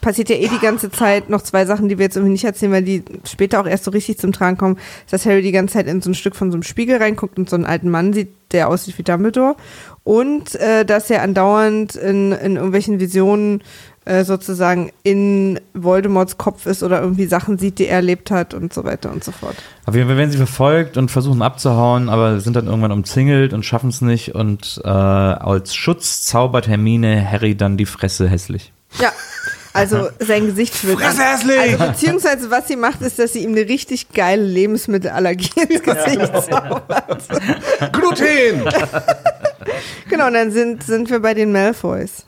passiert 0.00 0.28
ja 0.28 0.36
eh 0.36 0.48
die 0.48 0.58
ganze 0.58 0.90
Zeit 0.90 1.28
noch 1.28 1.42
zwei 1.42 1.66
Sachen, 1.66 1.88
die 1.88 1.98
wir 1.98 2.04
jetzt 2.04 2.16
irgendwie 2.16 2.32
nicht 2.32 2.44
erzählen, 2.44 2.72
weil 2.72 2.82
die 2.82 3.02
später 3.24 3.60
auch 3.60 3.66
erst 3.66 3.84
so 3.84 3.90
richtig 3.90 4.18
zum 4.18 4.32
Tragen 4.32 4.56
kommen. 4.56 4.78
Dass 5.10 5.26
Harry 5.26 5.42
die 5.42 5.52
ganze 5.52 5.74
Zeit 5.74 5.86
in 5.86 6.02
so 6.02 6.10
ein 6.10 6.14
Stück 6.14 6.36
von 6.36 6.50
so 6.50 6.56
einem 6.56 6.62
Spiegel 6.62 6.98
reinguckt 6.98 7.38
und 7.38 7.48
so 7.48 7.56
einen 7.56 7.66
alten 7.66 7.90
Mann 7.90 8.12
sieht, 8.12 8.30
der 8.52 8.68
aussieht 8.68 8.98
wie 8.98 9.02
Dumbledore. 9.02 9.56
Und 10.04 10.54
äh, 10.56 10.84
dass 10.84 11.10
er 11.10 11.22
andauernd 11.22 11.96
in, 11.96 12.32
in 12.32 12.56
irgendwelchen 12.56 13.00
Visionen 13.00 13.62
äh, 14.06 14.22
sozusagen 14.22 14.92
in 15.02 15.58
Voldemorts 15.74 16.38
Kopf 16.38 16.66
ist 16.66 16.84
oder 16.84 17.00
irgendwie 17.00 17.26
Sachen 17.26 17.58
sieht, 17.58 17.80
die 17.80 17.88
er 17.88 17.96
erlebt 17.96 18.30
hat 18.30 18.54
und 18.54 18.72
so 18.72 18.84
weiter 18.84 19.10
und 19.10 19.24
so 19.24 19.32
fort. 19.32 19.56
Auf 19.84 19.96
jeden 19.96 20.06
Fall 20.06 20.16
werden 20.16 20.30
sie 20.30 20.36
verfolgt 20.36 20.96
und 20.96 21.10
versuchen 21.10 21.42
abzuhauen, 21.42 22.08
aber 22.08 22.38
sind 22.38 22.54
dann 22.54 22.66
irgendwann 22.66 22.92
umzingelt 22.92 23.52
und 23.52 23.64
schaffen 23.64 23.90
es 23.90 24.02
nicht. 24.02 24.34
Und 24.34 24.80
äh, 24.84 24.88
als 24.88 25.74
Schutz 25.74 26.22
zaubert 26.22 26.68
Hermine 26.68 27.28
Harry 27.28 27.56
dann 27.56 27.76
die 27.76 27.84
Fresse 27.84 28.28
hässlich. 28.28 28.72
Ja. 29.00 29.10
Also 29.76 30.08
sein 30.18 30.46
Gesicht 30.46 30.84
wird 30.86 30.98
Fresse 31.00 31.22
hässlich! 31.22 31.58
Also 31.80 31.92
beziehungsweise 31.92 32.50
was 32.50 32.68
sie 32.68 32.76
macht, 32.76 33.00
ist, 33.02 33.18
dass 33.18 33.32
sie 33.34 33.40
ihm 33.44 33.52
eine 33.52 33.68
richtig 33.68 34.12
geile 34.12 34.42
Lebensmittelallergie 34.44 35.60
ins 35.68 35.82
Gesicht 35.82 36.32
zaubert. 36.50 37.22
Gluten! 37.92 38.64
Genau, 40.08 40.28
und 40.28 40.34
dann 40.34 40.52
sind, 40.52 40.84
sind 40.84 41.10
wir 41.10 41.18
bei 41.20 41.34
den 41.34 41.50
Malfoys. 41.52 42.24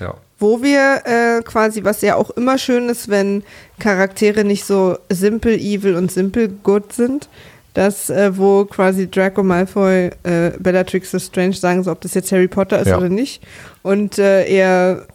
ja. 0.00 0.14
Wo 0.38 0.62
wir 0.62 1.02
äh, 1.04 1.42
quasi, 1.42 1.84
was 1.84 2.00
ja 2.00 2.16
auch 2.16 2.30
immer 2.30 2.58
schön 2.58 2.88
ist, 2.88 3.08
wenn 3.08 3.44
Charaktere 3.78 4.42
nicht 4.42 4.64
so 4.64 4.98
simple 5.10 5.54
evil 5.56 5.94
und 5.96 6.10
simple 6.10 6.48
good 6.48 6.92
sind, 6.92 7.28
dass 7.74 8.10
äh, 8.10 8.36
wo 8.36 8.64
quasi 8.64 9.08
Draco 9.08 9.42
Malfoy, 9.42 10.10
äh, 10.24 10.50
Bellatrix 10.58 11.12
Lestrange 11.12 11.52
sagen, 11.52 11.84
so 11.84 11.92
ob 11.92 12.00
das 12.00 12.14
jetzt 12.14 12.32
Harry 12.32 12.48
Potter 12.48 12.80
ist 12.80 12.88
Ja. 12.88 12.96
oder 12.98 13.08
nicht. 13.10 13.42
Und 13.82 14.18
äh, 14.18 14.46
er 14.48 15.06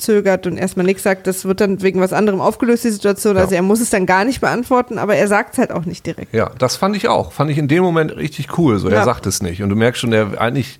zögert 0.00 0.46
und 0.46 0.56
erstmal 0.56 0.86
nichts 0.86 1.02
sagt, 1.02 1.26
das 1.26 1.44
wird 1.44 1.60
dann 1.60 1.82
wegen 1.82 2.00
was 2.00 2.12
anderem 2.12 2.40
aufgelöst, 2.40 2.84
die 2.84 2.90
Situation. 2.90 3.36
Also 3.36 3.50
Ja. 3.52 3.56
er 3.58 3.62
muss 3.62 3.80
es 3.80 3.90
dann 3.90 4.06
gar 4.06 4.24
nicht 4.24 4.40
beantworten, 4.40 4.98
aber 4.98 5.16
er 5.16 5.28
sagt 5.28 5.52
es 5.54 5.58
halt 5.58 5.70
auch 5.72 5.84
nicht 5.84 6.06
direkt. 6.06 6.32
Ja, 6.34 6.50
das 6.58 6.76
fand 6.76 6.96
ich 6.96 7.08
auch. 7.08 7.32
Fand 7.32 7.50
ich 7.50 7.58
in 7.58 7.68
dem 7.68 7.82
Moment 7.82 8.16
richtig 8.16 8.58
cool. 8.58 8.78
So, 8.78 8.88
er 8.88 8.94
Ja. 8.98 9.04
sagt 9.04 9.26
es 9.26 9.42
nicht. 9.42 9.62
Und 9.62 9.70
du 9.70 9.76
merkst 9.76 10.00
schon, 10.00 10.12
er 10.12 10.40
eigentlich, 10.40 10.78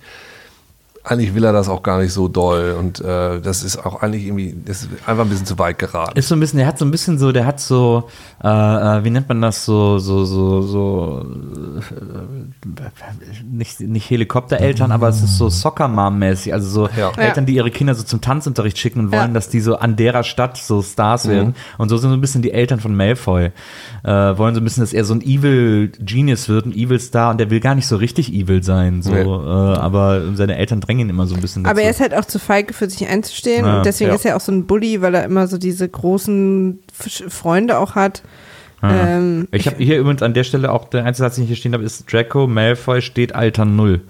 eigentlich 1.03 1.33
will 1.33 1.43
er 1.43 1.53
das 1.53 1.67
auch 1.69 1.83
gar 1.83 1.99
nicht 1.99 2.13
so 2.13 2.27
doll. 2.27 2.75
Und 2.77 2.99
äh, 3.01 3.39
das 3.41 3.63
ist 3.63 3.83
auch 3.85 4.01
eigentlich 4.01 4.25
irgendwie, 4.25 4.55
das 4.65 4.83
ist 4.83 4.89
einfach 5.05 5.23
ein 5.23 5.29
bisschen 5.29 5.45
zu 5.45 5.57
weit 5.59 5.79
geraten. 5.79 6.17
Ist 6.17 6.27
so 6.27 6.35
ein 6.35 6.39
bisschen, 6.39 6.57
der 6.57 6.67
hat 6.67 6.77
so 6.77 6.85
ein 6.85 6.91
bisschen 6.91 7.17
so, 7.17 7.31
der 7.31 7.45
hat 7.45 7.59
so, 7.59 8.03
äh, 8.43 8.47
äh, 8.47 9.03
wie 9.03 9.09
nennt 9.09 9.27
man 9.27 9.41
das, 9.41 9.65
so, 9.65 9.97
so, 9.99 10.25
so, 10.25 10.61
so, 10.61 11.25
äh, 11.79 13.43
nicht, 13.51 13.79
nicht 13.79 14.09
Helikoptereltern, 14.09 14.91
aber 14.91 15.09
es 15.09 15.21
ist 15.21 15.37
so 15.37 15.49
Soccer-Mom-mäßig, 15.49 16.53
also 16.53 16.69
so 16.69 16.89
Ja. 16.97 17.11
Eltern, 17.17 17.45
die 17.45 17.55
ihre 17.55 17.71
Kinder 17.71 17.95
so 17.95 18.03
zum 18.03 18.21
Tanzunterricht 18.21 18.77
schicken 18.77 18.99
und 18.99 19.11
wollen, 19.11 19.21
Ja. 19.29 19.33
dass 19.33 19.49
die 19.49 19.59
so 19.61 19.77
an 19.77 19.95
derer 19.95 20.23
Stadt 20.23 20.57
so 20.57 20.81
Stars 20.81 21.25
Mhm. 21.25 21.31
werden. 21.31 21.55
Und 21.77 21.89
so 21.89 21.97
sind 21.97 22.09
so 22.09 22.15
ein 22.17 22.21
bisschen 22.21 22.41
die 22.41 22.51
Eltern 22.51 22.79
von 22.79 22.95
Malfoy. 22.95 23.51
Äh, 24.03 24.09
wollen 24.37 24.55
so 24.55 24.61
ein 24.61 24.63
bisschen, 24.63 24.81
dass 24.83 24.93
er 24.93 25.05
so 25.05 25.13
ein 25.13 25.21
Evil 25.21 25.91
Genius 25.99 26.49
wird, 26.49 26.65
ein 26.65 26.73
Evil 26.73 26.99
Star 26.99 27.31
und 27.31 27.39
der 27.39 27.49
will 27.49 27.59
gar 27.59 27.75
nicht 27.75 27.87
so 27.87 27.95
richtig 27.95 28.33
evil 28.33 28.63
sein, 28.63 29.01
so, 29.01 29.11
Nee. 29.11 29.21
äh, 29.21 29.77
aber 29.77 30.35
seine 30.35 30.55
Eltern 30.57 30.79
drängen 30.81 30.90
ihn 30.99 31.09
immer 31.09 31.27
so 31.27 31.35
ein 31.35 31.41
bisschen 31.41 31.63
dazu. 31.63 31.71
Aber 31.71 31.81
er 31.81 31.89
ist 31.91 31.99
halt 31.99 32.13
auch 32.13 32.25
zu 32.25 32.39
feige 32.39 32.73
für 32.73 32.89
sich 32.89 33.07
einzustehen 33.07 33.65
Ja, 33.65 33.77
und 33.77 33.85
deswegen 33.85 34.09
ja. 34.09 34.15
ist 34.15 34.25
er 34.25 34.35
auch 34.35 34.41
so 34.41 34.51
ein 34.51 34.65
Bully, 34.65 35.01
weil 35.01 35.15
er 35.15 35.23
immer 35.23 35.47
so 35.47 35.57
diese 35.57 35.87
großen 35.87 36.79
F- 36.99 37.23
Freunde 37.29 37.77
auch 37.79 37.95
hat. 37.95 38.23
Ähm, 38.83 39.47
Ich 39.51 39.67
habe 39.67 39.77
hier 39.77 39.99
übrigens 39.99 40.23
an 40.23 40.33
der 40.33 40.43
Stelle 40.43 40.71
auch, 40.71 40.85
der 40.89 41.05
einzige 41.05 41.27
Satz, 41.27 41.35
den 41.35 41.43
ich 41.43 41.49
hier 41.49 41.57
stehen 41.57 41.73
habe, 41.73 41.83
ist 41.83 42.11
Draco 42.11 42.47
Malfoy 42.47 43.01
steht 43.01 43.35
Alter 43.35 43.65
Null. 43.65 44.01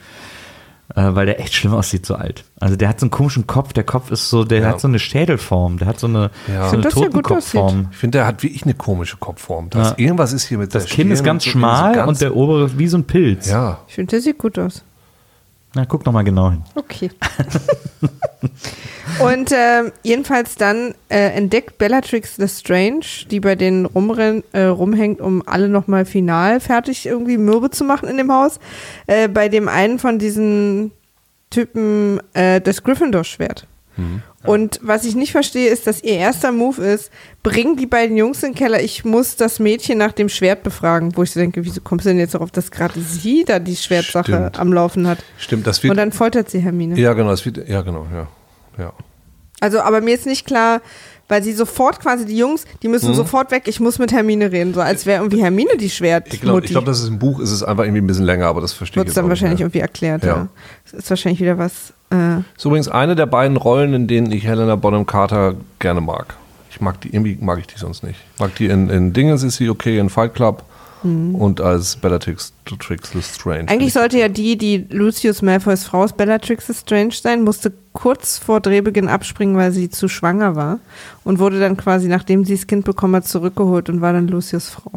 Äh, 0.94 1.16
weil 1.16 1.26
der 1.26 1.40
echt 1.40 1.54
schlimm 1.54 1.74
aussieht, 1.74 2.06
so 2.06 2.16
alt. 2.16 2.44
Also 2.60 2.76
der 2.76 2.90
hat 2.90 3.00
so 3.00 3.06
einen 3.06 3.12
komischen 3.12 3.48
Kopf, 3.48 3.72
der 3.72 3.86
Kopf 3.86 4.12
ist 4.12 4.30
so, 4.30 4.44
der 4.44 4.60
Ja. 4.60 4.68
hat 4.68 4.82
so 4.82 4.90
eine 4.90 5.00
Schädelform, 5.00 5.78
der 5.78 5.88
hat 5.88 5.98
so 6.02 6.08
eine, 6.08 6.32
Ja. 6.54 6.68
so 6.68 6.74
eine 6.74 6.84
Das 6.84 6.96
ja 6.96 7.02
gut 7.04 7.12
Totenkopfform. 7.24 7.88
Ich 7.92 7.98
finde, 7.98 8.18
der 8.18 8.28
hat 8.28 8.44
wirklich 8.44 8.64
eine 8.64 8.74
komische 8.74 9.16
Kopfform. 9.16 9.70
Das 9.70 9.92
Ja. 9.92 9.96
Irgendwas 9.98 10.34
ist 10.34 10.44
hier 10.50 10.58
mit 10.58 10.76
Das 10.76 10.86
der 10.88 10.94
Kinn 10.94 11.10
ist 11.12 11.24
ganz 11.24 11.46
schmal 11.46 11.94
so 11.94 12.00
ganz- 12.00 12.10
und 12.10 12.22
der 12.22 12.36
obere 12.36 12.78
wie 12.78 12.88
so 12.88 12.98
ein 12.98 13.06
Pilz. 13.06 13.50
Ja. 13.50 13.80
ich 13.88 13.96
finde, 13.96 14.10
der 14.12 14.22
sieht 14.22 14.38
gut 14.38 14.60
aus. 14.60 14.84
Na, 15.74 15.86
guck 15.86 16.06
noch 16.06 16.12
mal 16.12 16.24
genau 16.24 16.52
hin. 16.52 16.64
Okay. 16.76 17.10
und 19.24 19.52
ähm, 19.54 19.94
jedenfalls 20.04 20.56
dann 20.56 20.96
äh, 21.08 21.30
entdeckt 21.34 21.78
Bellatrix 21.78 22.38
Lestrange, 22.38 23.26
die 23.30 23.40
bei 23.40 23.56
denen 23.56 23.86
rumrenn, 23.86 24.44
äh, 24.52 24.64
rumhängt, 24.64 25.22
um 25.22 25.42
alle 25.46 25.70
nochmal 25.70 26.06
final 26.06 26.60
fertig 26.60 27.06
irgendwie 27.06 27.38
mürbe 27.38 27.70
zu 27.70 27.86
machen 27.86 28.10
in 28.10 28.18
dem 28.18 28.34
Haus, 28.34 28.60
äh, 29.08 29.30
bei 29.30 29.48
dem 29.48 29.70
einen 29.70 29.98
von 29.98 30.20
diesen 30.20 30.92
Typen 31.50 32.20
äh, 32.34 32.60
das 32.60 32.84
Gryffindor-Schwert. 32.84 33.66
Und 34.44 34.80
was 34.82 35.06
ich 35.06 35.16
nicht 35.16 35.32
verstehe, 35.32 35.70
ist, 35.70 35.86
dass 35.86 36.04
ihr 36.04 36.16
erster 36.16 36.52
Move 36.52 36.82
ist, 36.82 37.12
bring 37.44 37.76
die 37.76 37.86
beiden 37.86 38.18
Jungs 38.18 38.42
in 38.42 38.52
den 38.52 38.56
Keller, 38.58 38.82
ich 38.82 39.06
muss 39.06 39.36
das 39.36 39.60
Mädchen 39.60 39.98
nach 40.00 40.14
dem 40.14 40.30
Schwert 40.30 40.64
befragen. 40.64 41.16
Wo 41.16 41.24
ich 41.24 41.32
so 41.32 41.40
denke, 41.40 41.64
wieso 41.64 41.82
kommst 41.82 42.06
du 42.06 42.10
denn 42.10 42.20
jetzt 42.20 42.34
darauf, 42.34 42.52
dass 42.52 42.72
gerade 42.72 43.00
sie 43.00 43.46
da 43.46 43.60
die 43.60 43.76
Schwertsache 43.76 44.32
Stimmt. 44.32 44.60
am 44.60 44.74
Laufen 44.74 45.08
hat? 45.08 45.20
Stimmt, 45.38 45.68
das 45.68 45.84
wird. 45.84 45.92
Und 45.92 45.98
dann 45.98 46.12
foltert 46.12 46.50
sie 46.50 46.60
Hermine. 46.60 47.00
ja, 47.00 47.14
genau, 47.14 47.30
das 47.30 47.46
wird. 47.46 47.68
Ja, 47.70 47.82
genau, 47.82 48.08
ja. 48.12 48.28
Ja. 48.78 48.94
Also, 49.60 49.80
aber 49.82 50.02
mir 50.02 50.16
ist 50.16 50.26
nicht 50.26 50.48
klar, 50.48 50.82
weil 51.32 51.42
sie 51.42 51.54
sofort 51.54 52.02
quasi 52.02 52.26
die 52.26 52.38
Jungs, 52.38 52.66
die 52.84 52.90
müssen 52.90 53.14
sofort 53.14 53.52
weg, 53.52 53.64
ich 53.66 53.80
muss 53.80 54.00
mit 54.00 54.12
Hermine 54.12 54.52
reden, 54.52 54.74
so 54.74 54.82
als 54.82 55.06
wäre 55.06 55.24
irgendwie 55.24 55.42
Hermine 55.42 55.78
die 55.80 55.90
Schwert. 55.90 56.28
Ich 56.34 56.42
glaube, 56.42 56.62
glaub, 56.64 56.84
das 56.84 57.00
ist 57.00 57.08
im 57.08 57.20
Buch, 57.20 57.40
ist 57.40 57.52
es 57.52 57.64
einfach 57.64 57.86
irgendwie 57.86 58.02
ein 58.02 58.08
bisschen 58.08 58.26
länger, 58.26 58.48
aber 58.48 58.60
das 58.60 58.74
verstehe 58.74 58.98
wird 58.98 59.08
ich 59.08 59.12
es 59.12 59.16
jetzt 59.16 59.24
dann 59.24 59.30
wahrscheinlich 59.30 59.60
mehr. 59.60 59.68
irgendwie 59.68 59.80
erklärt. 59.80 60.26
Ja. 60.26 60.36
Ja. 60.36 60.48
Das 60.84 60.94
ist 61.04 61.10
wahrscheinlich 61.10 61.40
wieder 61.40 61.58
was. 61.58 61.94
Äh, 62.12 62.40
ist 62.58 62.66
übrigens 62.66 62.90
eine 62.90 63.16
der 63.16 63.28
beiden 63.28 63.56
Rollen, 63.56 63.94
in 63.94 64.08
denen 64.08 64.30
ich 64.30 64.44
Helena 64.44 64.76
Bonham 64.76 65.06
Carter 65.06 65.56
gerne 65.80 66.02
mag. 66.02 66.36
Ich 66.70 66.82
mag 66.82 67.00
die, 67.00 67.08
irgendwie 67.16 67.38
mag 67.40 67.60
ich 67.60 67.68
die 67.68 67.78
sonst 67.78 68.04
nicht. 68.04 68.20
Ich 68.34 68.40
mag 68.42 68.54
die 68.56 68.66
in, 68.66 68.90
in 68.90 69.14
Dingens 69.14 69.42
ist 69.44 69.56
sie 69.56 69.70
okay, 69.70 70.00
in 70.00 70.10
Fight 70.10 70.36
Club 70.36 70.64
und 71.04 71.62
als 71.62 71.96
Bellatrix 71.96 72.54
Trix 72.80 73.14
Lestrange. 73.14 73.64
Mhm. 73.64 73.70
eigentlich 73.70 73.94
sollte 73.94 74.18
ja 74.20 74.28
die, 74.28 74.58
die 74.58 74.86
Lucius 74.90 75.42
Malfoys 75.42 75.84
Frau 75.86 76.04
ist, 76.06 76.16
Bellatrix 76.18 76.72
Strange 76.80 77.14
sein, 77.14 77.44
musste 77.44 77.74
kurz 77.94 78.38
vor 78.38 78.60
Drehbeginn 78.62 79.08
abspringen, 79.10 79.56
weil 79.58 79.72
sie 79.72 79.90
zu 79.90 80.08
schwanger 80.08 80.56
war 80.56 80.80
und 81.24 81.40
wurde 81.40 81.60
dann 81.60 81.76
quasi, 81.78 82.08
nachdem 82.08 82.46
sie 82.46 82.56
das 82.56 82.68
Kind 82.68 82.86
bekommen 82.86 83.16
hat, 83.16 83.28
zurückgeholt 83.28 83.90
und 83.90 84.02
war 84.02 84.14
dann 84.14 84.28
Lucius 84.28 84.70
Frau. 84.70 84.92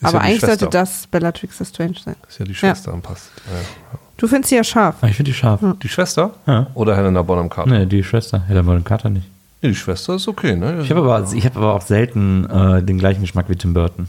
Ist 0.00 0.04
Aber 0.04 0.18
ja 0.18 0.20
eigentlich 0.24 0.40
sollte 0.40 0.66
Schwester. 0.66 0.70
das 0.70 1.06
Bellatrix 1.08 1.56
Strange 1.68 1.94
sein. 2.04 2.14
ist 2.28 2.38
ja 2.38 2.44
die 2.44 2.54
Schwester 2.54 2.92
anpasst. 2.92 3.30
Ja. 3.46 3.98
Du 4.16 4.26
findest 4.28 4.50
sie 4.50 4.56
ja 4.56 4.64
scharf. 4.64 4.96
Ah, 5.00 5.08
Ich 5.08 5.16
finde 5.16 5.30
die 5.30 5.34
scharf. 5.36 5.60
Die 5.82 5.88
Schwester? 5.88 6.34
Ja. 6.46 6.68
Oder 6.74 6.96
Helena 6.96 7.22
Bonham 7.22 7.48
Carter? 7.48 7.70
Nee, 7.70 7.86
die 7.86 8.02
Schwester. 8.04 8.42
Helen 8.46 8.64
Bonham 8.66 8.84
Carter 8.84 9.10
nicht. 9.10 9.26
Nee, 9.62 9.70
die 9.70 9.74
Schwester 9.74 10.14
ist 10.14 10.28
okay, 10.28 10.54
ne? 10.56 10.80
Ich 10.82 10.90
habe 10.90 11.00
aber, 11.00 11.32
ich 11.32 11.44
hab 11.44 11.56
aber 11.56 11.74
auch 11.74 11.82
selten 11.82 12.48
äh, 12.48 12.82
den 12.82 12.98
gleichen 12.98 13.20
Geschmack 13.22 13.46
wie 13.48 13.56
Tim 13.56 13.74
Burton. 13.74 14.06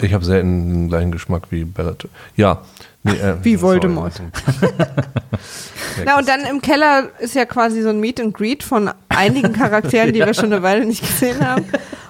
Ich 0.00 0.14
habe 0.14 0.24
selten 0.24 0.68
den 0.72 0.88
gleichen 0.88 1.10
Geschmack 1.12 1.42
wie 1.50 1.64
Bellatrix. 1.64 2.12
Ja. 2.36 2.58
Nee, 3.02 3.12
äh, 3.12 3.34
Wie 3.42 3.56
sorry. 3.56 3.74
Voldemort. 3.74 4.12
Na, 6.04 6.18
und 6.18 6.28
dann 6.28 6.40
im 6.48 6.60
Keller 6.60 7.08
ist 7.18 7.34
ja 7.34 7.44
quasi 7.44 7.82
so 7.82 7.88
ein 7.88 7.98
Meet 8.00 8.20
and 8.20 8.34
Greet 8.34 8.62
von 8.62 8.90
einigen 9.08 9.52
Charakteren, 9.52 10.12
die 10.12 10.20
wir 10.24 10.34
schon 10.34 10.52
eine 10.52 10.62
Weile 10.62 10.84
nicht 10.84 11.00
gesehen 11.00 11.44
haben. 11.46 11.64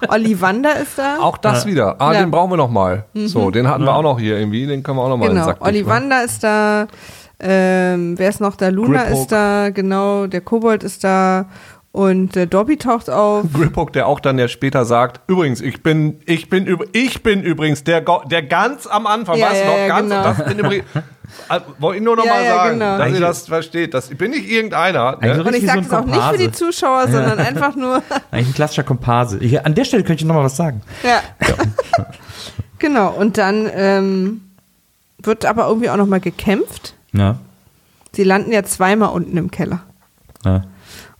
Ollivander 0.07 0.79
ist 0.79 0.97
da. 0.97 1.17
Auch 1.19 1.37
das 1.37 1.65
wieder. 1.65 1.99
Ah, 1.99 2.13
Ja. 2.13 2.19
den 2.21 2.31
brauchen 2.31 2.51
wir 2.51 2.57
noch 2.57 2.69
mal. 2.69 3.05
So, 3.15 3.49
den 3.51 3.67
hatten 3.67 3.83
wir 3.83 3.93
auch 3.93 4.03
noch 4.03 4.19
hier 4.19 4.37
irgendwie. 4.37 4.65
Den 4.67 4.83
können 4.83 4.97
wir 4.97 5.03
auch 5.03 5.09
noch 5.09 5.17
mal 5.17 5.25
in 5.29 5.35
den 5.35 5.43
Genau, 5.43 5.51
ne? 5.53 5.61
Ollivander 5.61 6.23
ist 6.23 6.43
da. 6.43 6.87
Ähm, 7.39 8.17
wer 8.17 8.29
ist 8.29 8.41
noch 8.41 8.55
da? 8.55 8.67
Luna 8.69 9.03
Griphook. 9.03 9.19
ist 9.21 9.31
da, 9.31 9.69
genau. 9.69 10.27
Der 10.27 10.41
Kobold 10.41 10.83
ist 10.83 11.03
da. 11.03 11.45
Und 11.91 12.37
äh, 12.37 12.45
Dobby 12.45 12.77
taucht 12.77 13.09
auf. 13.09 13.45
Griphook, 13.53 13.91
der 13.93 14.05
auch 14.07 14.19
dann 14.19 14.37
ja 14.37 14.47
später 14.47 14.85
sagt, 14.85 15.21
übrigens, 15.27 15.59
ich 15.59 15.81
bin, 15.81 16.19
ich 16.25 16.47
bin, 16.49 16.67
üb- 16.67 16.87
ich 16.93 17.23
bin 17.23 17.41
übrigens 17.41 17.83
der, 17.83 18.01
Go 18.01 18.21
der 18.29 18.43
ganz 18.43 18.85
am 18.85 19.07
Anfang, 19.07 19.37
Ja, 19.37 19.47
weißt 19.49 19.61
du 19.61 19.65
ja, 19.65 19.71
noch, 19.71 19.77
ja, 19.79 19.87
ganz, 19.87 20.09
genau. 20.09 20.23
das 20.23 20.45
bin 20.45 20.59
übrigens, 20.59 20.85
also, 21.47 21.65
wollte 21.79 21.97
ich 21.97 22.03
nur 22.03 22.15
noch 22.15 22.25
Ja, 22.25 22.33
mal 22.33 22.43
ja, 22.43 22.55
sagen, 22.55 22.79
genau. 22.79 22.97
dass 22.99 23.11
ihr 23.13 23.19
das 23.19 23.47
versteht, 23.47 23.93
das, 23.95 24.11
ich 24.11 24.17
bin 24.19 24.31
nicht 24.31 24.47
irgendeiner. 24.49 25.17
Ne? 25.19 25.43
Und 25.43 25.55
ich 25.55 25.65
sage 25.65 25.83
so 25.83 25.89
das 25.89 25.99
auch 25.99 26.05
nicht 26.05 26.23
für 26.23 26.37
die. 26.37 26.51
Zuschauer, 26.51 27.07
sondern 27.07 27.39
einfach 27.39 27.75
nur. 27.75 28.03
Eigentlich 28.31 28.49
ein 28.49 28.53
klassischer 28.53 28.83
Komparse. 28.83 29.39
Hier, 29.39 29.65
an 29.65 29.73
der 29.73 29.83
Stelle 29.85 30.03
könnte 30.03 30.21
ich 30.21 30.27
noch 30.27 30.35
mal 30.35 30.43
was 30.43 30.57
sagen. 30.57 30.81
Ja. 31.03 31.21
genau. 32.77 33.09
Und 33.11 33.37
dann 33.37 33.69
ähm, 33.73 34.41
wird 35.21 35.45
aber 35.45 35.67
irgendwie 35.67 35.89
auch 35.89 35.97
noch 35.97 36.07
mal 36.07 36.19
gekämpft. 36.19 36.93
Ja. 37.13 37.37
Sie 38.13 38.23
landen 38.23 38.51
ja 38.51 38.63
zweimal 38.63 39.09
unten 39.09 39.37
im 39.37 39.49
Keller. 39.51 39.81
ja. 40.45 40.61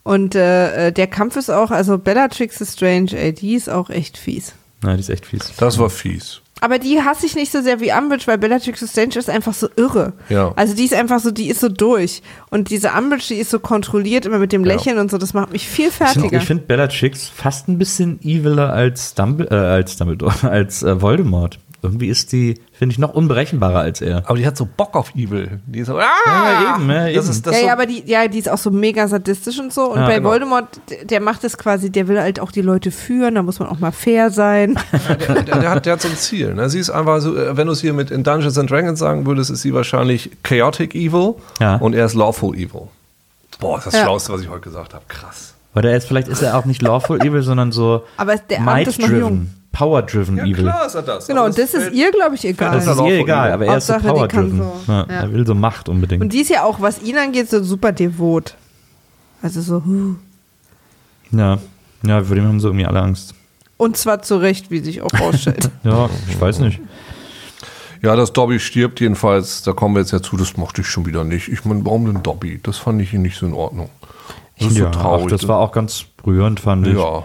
Und 0.10 0.34
äh, 0.34 0.88
äh, 0.88 0.92
der 0.92 1.06
Kampf 1.06 1.36
ist 1.36 1.52
auch, 1.52 1.70
also 1.70 2.00
Bellatrix 2.00 2.60
ist 2.62 2.74
Strange, 2.74 3.12
ey, 3.16 3.32
die 3.32 3.54
ist 3.54 3.70
auch 3.70 3.92
echt 3.92 4.18
fies. 4.18 4.54
Nein, 4.82 4.96
die 4.96 5.02
ist 5.02 5.10
echt 5.10 5.28
fies. 5.28 5.54
Das 5.58 5.78
war 5.78 5.92
fies. 5.92 6.42
Aber 6.62 6.80
die 6.80 7.00
hasse 7.02 7.28
ich 7.28 7.36
nicht 7.36 7.52
so 7.52 7.62
sehr 7.62 7.80
wie 7.80 7.92
Umbridge, 7.94 8.24
weil 8.26 8.38
Bellatrix 8.40 8.84
Strange 8.90 9.16
ist 9.18 9.30
einfach 9.30 9.54
so 9.54 9.70
irre. 9.78 10.14
Ja. 10.30 10.52
Also 10.56 10.76
die 10.76 10.84
ist 10.84 10.96
einfach 10.96 11.20
so, 11.20 11.30
die 11.32 11.48
ist 11.50 11.62
so 11.62 11.70
durch. 11.70 12.22
Und 12.50 12.72
diese 12.72 12.90
Umbridge, 12.98 13.26
die 13.30 13.36
ist 13.36 13.52
so 13.52 13.60
kontrolliert, 13.60 14.26
immer 14.26 14.40
mit 14.40 14.52
dem 14.52 14.66
Ja. 14.66 14.74
Lächeln 14.74 14.98
und 14.98 15.12
so, 15.12 15.18
das 15.20 15.34
macht 15.36 15.52
mich 15.54 15.68
viel 15.70 15.88
Ich 15.90 15.94
finde 15.94 16.12
fertiger. 16.14 16.38
ich 16.40 16.44
find 16.46 16.68
Bellatrix 16.68 17.28
fast 17.30 17.68
ein 17.70 17.78
bisschen 17.78 18.20
eviler 18.24 18.74
als, 18.74 19.14
Dumbl 19.14 19.48
äh, 19.52 19.54
als 19.56 19.96
Dumbledore, 19.98 20.34
als 20.50 20.82
äh, 20.84 21.00
Voldemort. 21.02 21.60
Irgendwie 21.82 22.08
ist 22.08 22.34
die, 22.34 22.56
finde 22.74 22.92
ich, 22.94 23.00
noch 23.00 23.14
unberechenbarer 23.14 23.80
als 23.80 24.02
er. 24.02 24.24
Aber 24.30 24.38
die 24.38 24.46
hat 24.46 24.58
so 24.58 24.66
Bock 24.66 24.96
auf 24.96 25.16
Evil. 25.16 25.62
Die 25.66 25.80
ist 25.80 25.88
so, 25.88 25.98
ah, 25.98 26.04
Ja, 26.26 26.76
eben, 26.76 26.90
ja, 26.90 27.06
das 27.06 27.10
eben. 27.26 27.30
ist 27.32 27.48
das 27.48 27.54
ja, 27.56 27.60
so, 27.62 27.68
ja, 27.68 27.74
aber 27.74 27.86
die, 27.86 28.04
ja, 28.06 28.28
die 28.28 28.38
ist 28.40 28.50
auch 28.50 28.58
so 28.58 28.70
mega 28.70 29.08
sadistisch 29.08 29.60
und 29.60 29.72
so. 29.72 29.92
Und 29.94 30.00
Ja, 30.00 30.06
bei 30.08 30.16
genau. 30.18 30.30
Voldemort, 30.30 30.68
der- 31.04 31.22
macht 31.22 31.44
es 31.46 31.58
quasi, 31.58 31.90
der 31.90 32.08
will 32.10 32.20
halt 32.20 32.40
auch 32.42 32.52
die 32.52 32.62
Leute 32.62 32.92
führen, 32.92 33.36
da 33.36 33.44
muss 33.44 33.60
man 33.60 33.70
auch 33.70 33.80
mal 33.80 33.92
fair 33.92 34.30
sein. 34.30 34.78
der, 35.08 35.42
der, 35.44 35.60
der, 35.60 35.70
hat, 35.70 35.86
der 35.86 35.94
hat 35.94 36.02
so 36.02 36.10
ein 36.10 36.16
Ziel. 36.18 36.54
Ne? 36.54 36.70
Sie 36.70 36.80
ist 36.80 36.90
einfach 36.90 37.22
so, 37.22 37.36
äh, 37.38 37.56
wenn 37.56 37.68
du 37.68 37.74
es 37.74 37.80
hier 37.82 37.94
mit 37.94 38.12
in 38.12 38.24
Dungeons 38.24 38.58
and 38.58 38.70
Dragons 38.70 39.00
sagen 39.00 39.26
würdest, 39.26 39.50
ist 39.50 39.62
sie 39.62 39.74
wahrscheinlich 39.74 40.32
chaotic 40.44 40.96
evil 40.96 41.36
Ja. 41.62 41.76
und 41.78 41.94
er 41.96 42.06
ist 42.06 42.14
lawful 42.14 42.56
evil. 42.56 42.88
Boah, 43.60 43.78
ist 43.78 43.88
das 43.88 43.94
Ja. 43.94 44.04
Schlauste, 44.04 44.34
was 44.34 44.42
ich 44.42 44.50
heute 44.50 44.62
gesagt 44.62 44.94
habe. 44.94 45.04
Krass. 45.08 45.54
Oder 45.76 45.92
er 45.92 45.98
ist, 45.98 46.08
vielleicht 46.08 46.28
ist 46.28 46.42
er 46.42 46.58
auch 46.58 46.66
nicht 46.66 46.82
lawful 46.82 47.22
evil, 47.22 47.42
sondern 47.42 47.72
so 47.72 48.04
Aber 48.18 48.36
der 48.38 48.62
Abend 48.68 48.88
ist 48.88 49.00
noch 49.00 49.10
jung. 49.10 49.50
Power-driven 49.72 50.38
Ja, 50.38 50.44
evil. 50.44 50.56
klar 50.64 50.86
ist 50.88 50.96
er 50.96 51.02
das. 51.04 51.28
Genau, 51.28 51.46
und 51.46 51.58
das 51.58 51.74
ist 51.74 51.84
fällt- 51.84 51.94
ihr, 51.94 52.12
glaube 52.12 52.36
ich, 52.36 52.46
egal. 52.46 52.72
Das 52.76 52.88
ist 52.88 53.00
ihr 53.02 53.20
egal, 53.20 53.52
aber 53.52 53.66
er 53.66 53.78
ist 53.78 53.88
so 53.88 53.94
power-driven. 53.94 54.58
so, 54.58 54.74
Ja, 54.92 55.06
ja. 55.08 55.16
Er 55.22 55.34
will 55.34 55.46
so 55.46 55.56
Macht 55.56 55.90
unbedingt. 55.90 56.22
Und 56.22 56.34
die 56.34 56.40
ist 56.42 56.50
ja 56.50 56.64
auch, 56.64 56.82
was 56.82 57.02
ihn 57.02 57.18
angeht, 57.18 57.50
so 57.50 57.64
super 57.64 57.92
devot. 57.92 58.56
Also 59.42 59.62
so, 59.62 59.84
huh. 59.86 60.16
ja. 61.32 61.60
ja, 62.04 62.24
vor 62.24 62.36
dem 62.36 62.46
haben 62.46 62.60
sie 62.60 62.68
irgendwie 62.68 62.86
alle 62.86 63.02
Angst. 63.02 63.34
Und 63.78 63.96
zwar 63.96 64.22
zu 64.22 64.38
Recht, 64.38 64.70
wie 64.72 64.80
sich 64.80 65.02
auch 65.02 65.10
rausstellt. 65.20 65.70
Ja, 65.84 66.10
ich 66.28 66.40
weiß 66.40 66.60
nicht. 66.60 66.80
Ja, 68.02 68.16
dass 68.16 68.32
Dobby 68.34 68.60
stirbt 68.60 69.00
jedenfalls, 69.02 69.62
da 69.64 69.74
kommen 69.74 69.96
wir 69.96 70.02
jetzt 70.02 70.12
ja 70.12 70.22
zu, 70.22 70.36
das 70.38 70.58
mochte 70.58 70.82
ich 70.82 70.88
schon 70.88 71.06
wieder 71.06 71.24
nicht. 71.24 71.48
Ich 71.50 71.64
meine, 71.66 71.86
warum 71.86 72.06
denn 72.06 72.24
Dobby? 72.24 72.60
Das 72.64 72.78
fand 72.78 73.02
ich 73.02 73.12
nicht 73.14 73.38
so 73.38 73.46
in 73.46 73.54
Ordnung. 73.54 73.90
Das 74.58 74.72
ist 74.72 74.78
ja, 74.78 74.86
so 74.86 75.00
traurig. 75.00 75.26
ach, 75.28 75.30
das 75.32 75.48
war 75.48 75.60
auch 75.60 75.72
ganz 75.72 76.06
rührend, 76.26 76.60
fand 76.60 76.88
ich. 76.88 76.98
ja, 76.98 77.24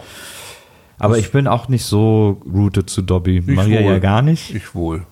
Aber 0.99 1.19
ich 1.19 1.33
bin 1.33 1.47
auch 1.47 1.69
nicht 1.69 1.85
so 1.85 2.41
rooted 2.53 2.89
zu 2.89 3.03
Dobby. 3.03 3.43
Maria 3.47 3.83
wohl. 3.83 3.93
ja 3.93 3.99
gar 3.99 4.23
nicht. 4.23 4.55
ich 4.55 4.75
wohl. 4.75 5.05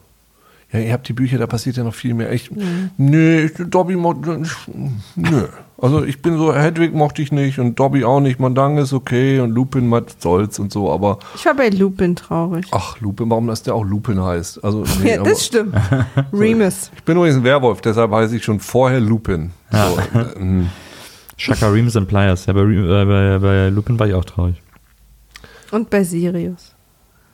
Ja, 0.72 0.80
ihr 0.80 0.92
habt 0.94 1.06
die 1.06 1.12
Bücher, 1.12 1.36
da 1.36 1.46
passiert 1.46 1.76
ja 1.76 1.84
noch 1.84 1.94
viel 1.94 2.14
mehr. 2.14 2.32
Ich, 2.32 2.50
Nee, 2.96 3.40
ich, 3.42 3.52
Dobby, 3.58 3.94
nö. 3.94 5.46
Also 5.76 6.04
ich 6.04 6.22
bin 6.22 6.38
so, 6.38 6.54
Hedwig 6.54 6.94
mochte 6.94 7.20
ich 7.20 7.30
nicht 7.30 7.58
und 7.58 7.78
Dobby 7.78 8.04
auch 8.04 8.20
nicht. 8.20 8.40
Mandang 8.40 8.78
ist 8.78 8.92
okay 8.94 9.40
und 9.40 9.50
Lupin 9.50 9.90
was 9.90 10.04
soll's 10.18 10.58
und 10.58 10.72
so, 10.72 10.90
aber 10.90 11.18
Ich 11.34 11.44
war 11.44 11.54
bei 11.54 11.68
Lupin 11.68 12.16
traurig. 12.16 12.66
ach, 12.70 12.98
Lupin, 13.00 13.28
warum 13.28 13.48
das 13.48 13.64
der 13.64 13.74
auch 13.74 13.84
Lupin 13.84 14.22
heißt? 14.22 14.64
Also, 14.64 14.84
nee, 15.02 15.10
ja, 15.14 15.20
aber- 15.20 15.28
das 15.28 15.44
stimmt. 15.44 15.74
Remus. 16.32 16.90
ich 16.96 17.02
bin 17.02 17.16
übrigens 17.16 17.36
ein 17.38 17.44
Werwolf, 17.44 17.80
deshalb 17.82 18.12
heiße 18.12 18.36
ich 18.36 18.44
schon 18.44 18.60
vorher 18.60 19.00
Lupin. 19.00 19.50
So, 19.70 20.18
äh, 20.18 20.38
mm. 20.42 20.70
Shaka 21.36 21.68
Reams 21.68 21.96
and 21.96 22.08
Pliers. 22.08 22.46
Ja, 22.46 22.52
bei, 22.52 22.60
äh, 22.62 23.04
bei, 23.04 23.38
bei 23.40 23.68
Lupin 23.68 23.98
war 23.98 24.06
ich 24.06 24.14
auch 24.14 24.24
traurig. 24.24 24.61
Und 25.72 25.90
bei 25.90 26.04
Sirius. 26.04 26.74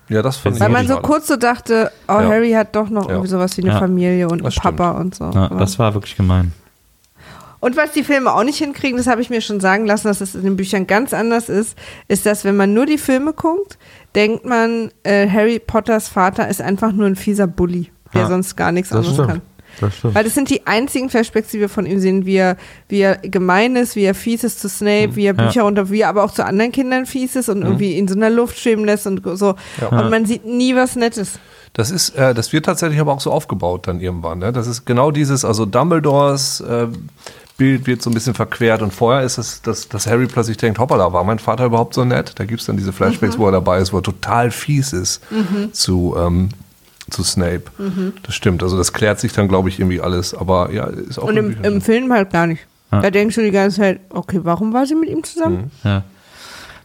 ja, 0.09 0.23
das 0.23 0.39
fand 0.39 0.57
ich 0.57 0.63
Weil 0.63 0.71
man 0.71 0.87
so 0.87 0.95
schade. 0.95 1.07
kurz 1.07 1.27
so 1.27 1.37
dachte, 1.37 1.91
oh, 2.09 2.13
Ja. 2.13 2.23
Harry 2.29 2.53
hat 2.53 2.75
doch 2.75 2.89
noch 2.89 3.05
Ja. 3.05 3.11
irgendwie 3.11 3.29
sowas 3.29 3.57
wie 3.59 3.63
eine 3.63 3.73
Ja. 3.73 3.79
Familie 3.79 4.27
und 4.29 4.43
einen 4.43 4.55
Papa 4.55 4.93
und 4.93 5.15
so. 5.15 5.31
Ja, 5.31 5.49
das 5.49 5.79
war 5.79 5.93
wirklich 5.95 6.17
gemein. 6.17 6.53
Und 7.61 7.77
was 7.77 7.91
die 7.91 8.05
Filme 8.05 8.33
auch 8.33 8.45
nicht 8.45 8.59
hinkriegen, 8.59 8.97
das 8.99 9.09
habe 9.09 9.21
ich 9.21 9.31
mir 9.31 9.41
schon 9.41 9.59
sagen 9.59 9.85
lassen, 9.85 10.07
dass 10.07 10.21
es 10.21 10.37
in 10.37 10.45
den 10.45 10.57
Büchern 10.57 10.87
ganz 10.87 11.13
anders 11.13 11.49
ist, 11.49 11.77
ist, 12.07 12.25
dass 12.25 12.45
wenn 12.45 12.57
man 12.57 12.73
nur 12.73 12.87
die 12.87 12.99
Filme 12.99 13.33
guckt, 13.33 13.77
denkt 14.15 14.45
man, 14.47 14.93
äh, 15.03 15.29
Harry 15.29 15.59
Potters 15.59 16.07
Vater 16.09 16.47
ist 16.49 16.63
einfach 16.63 16.93
nur 16.93 17.07
ein 17.09 17.17
fieser 17.17 17.49
Bully, 17.49 17.91
der 18.15 18.23
Ja. 18.23 18.29
sonst 18.29 18.57
gar 18.57 18.71
nichts 18.71 18.91
Das 18.91 18.99
anderes 18.99 19.15
stimmt. 19.17 19.29
kann. 19.29 19.41
Das 19.81 19.95
stimmt. 19.97 20.15
Weil 20.15 20.25
das 20.25 20.35
sind 20.35 20.51
die 20.51 20.67
einzigen 20.67 21.11
Flashbacks, 21.11 21.49
die 21.51 21.61
wir 21.61 21.69
von 21.69 21.87
ihm 21.87 22.01
sehen, 22.01 22.27
wie 22.27 22.37
er, 22.37 22.57
wie 22.89 23.01
er 23.01 23.17
gemein 23.17 23.77
ist, 23.77 23.97
wie 23.97 24.05
er 24.05 24.15
fies 24.15 24.45
ist 24.45 24.61
zu 24.61 24.69
Snape, 24.69 25.17
wie 25.17 25.27
er 25.27 25.35
Ja. 25.35 25.45
Bücher 25.47 25.63
runter, 25.63 25.91
wie 25.91 26.01
er 26.01 26.09
aber 26.09 26.25
auch 26.25 26.33
zu 26.33 26.45
anderen 26.45 26.73
Kindern 26.73 27.07
fies 27.07 27.37
ist 27.37 27.49
und 27.49 27.63
irgendwie 27.63 27.97
in 27.99 28.09
so 28.09 28.15
einer 28.15 28.31
Luft 28.31 28.59
schweben 28.59 28.85
lässt 28.85 29.07
und 29.07 29.23
so. 29.39 29.55
Und 29.91 30.11
man 30.11 30.27
sieht 30.27 30.45
nie 30.45 30.75
was 30.75 30.97
Nettes. 30.97 31.39
Das 31.75 31.91
ist, 31.91 32.11
äh, 32.17 32.35
das 32.35 32.53
wird 32.53 32.65
tatsächlich 32.67 32.99
aber 32.99 33.13
auch 33.13 33.21
so 33.21 33.31
aufgebaut 33.31 33.87
dann 33.87 34.01
irgendwann. 34.01 34.39
Ne? 34.39 34.53
Das 34.53 34.67
ist 34.67 34.85
genau 34.85 35.11
dieses, 35.11 35.45
also 35.45 35.65
Dumbledores 35.67 36.61
äh, 36.61 36.87
Bild 37.57 37.87
wird 37.87 38.03
so 38.03 38.11
ein 38.11 38.15
bisschen 38.15 38.35
verquert 38.35 38.83
und 38.83 38.93
vorher 38.95 39.23
ist 39.25 39.37
es, 39.37 39.63
dass, 39.63 39.89
dass 39.89 40.07
Harry 40.07 40.27
plötzlich 40.27 40.57
denkt, 40.57 40.79
hoppala, 40.79 41.13
war 41.13 41.25
mein 41.25 41.39
Vater 41.41 41.65
überhaupt 41.67 41.93
so 41.95 42.05
nett? 42.05 42.33
Da 42.37 42.45
gibt 42.45 42.61
es 42.61 42.67
dann 42.67 42.77
diese 42.77 42.93
Flashbacks, 42.93 43.37
wo 43.37 43.47
er 43.47 43.53
dabei 43.53 43.81
ist, 43.81 43.93
wo 43.93 43.99
er 43.99 44.03
total 44.03 44.51
fies 44.53 44.93
ist 44.93 45.21
zu, 45.73 46.15
ähm, 46.19 46.51
zu 47.11 47.23
Snape. 47.23 47.65
Das 48.23 48.35
stimmt, 48.35 48.63
also 48.63 48.77
das 48.77 48.93
klärt 48.93 49.21
sich 49.21 49.33
dann, 49.33 49.49
glaube 49.49 49.69
ich, 49.69 49.79
irgendwie 49.79 50.01
alles, 50.01 50.35
aber 50.35 50.73
ja, 50.73 50.85
ist 50.85 51.19
auch 51.19 51.25
Und 51.25 51.37
im, 51.37 51.57
im. 51.63 51.81
Film 51.81 52.13
halt 52.13 52.31
gar 52.31 52.47
nicht. 52.47 52.67
Ja. 52.93 53.03
Da 53.03 53.11
denkst 53.11 53.35
du 53.37 53.43
die 53.43 53.51
ganze 53.51 53.79
Zeit, 53.81 54.01
okay, 54.11 54.41
warum 54.43 54.73
war 54.73 54.87
sie 54.87 54.95
mit 54.95 55.09
ihm 55.09 55.23
zusammen? 55.23 55.71
Ja. 55.85 56.05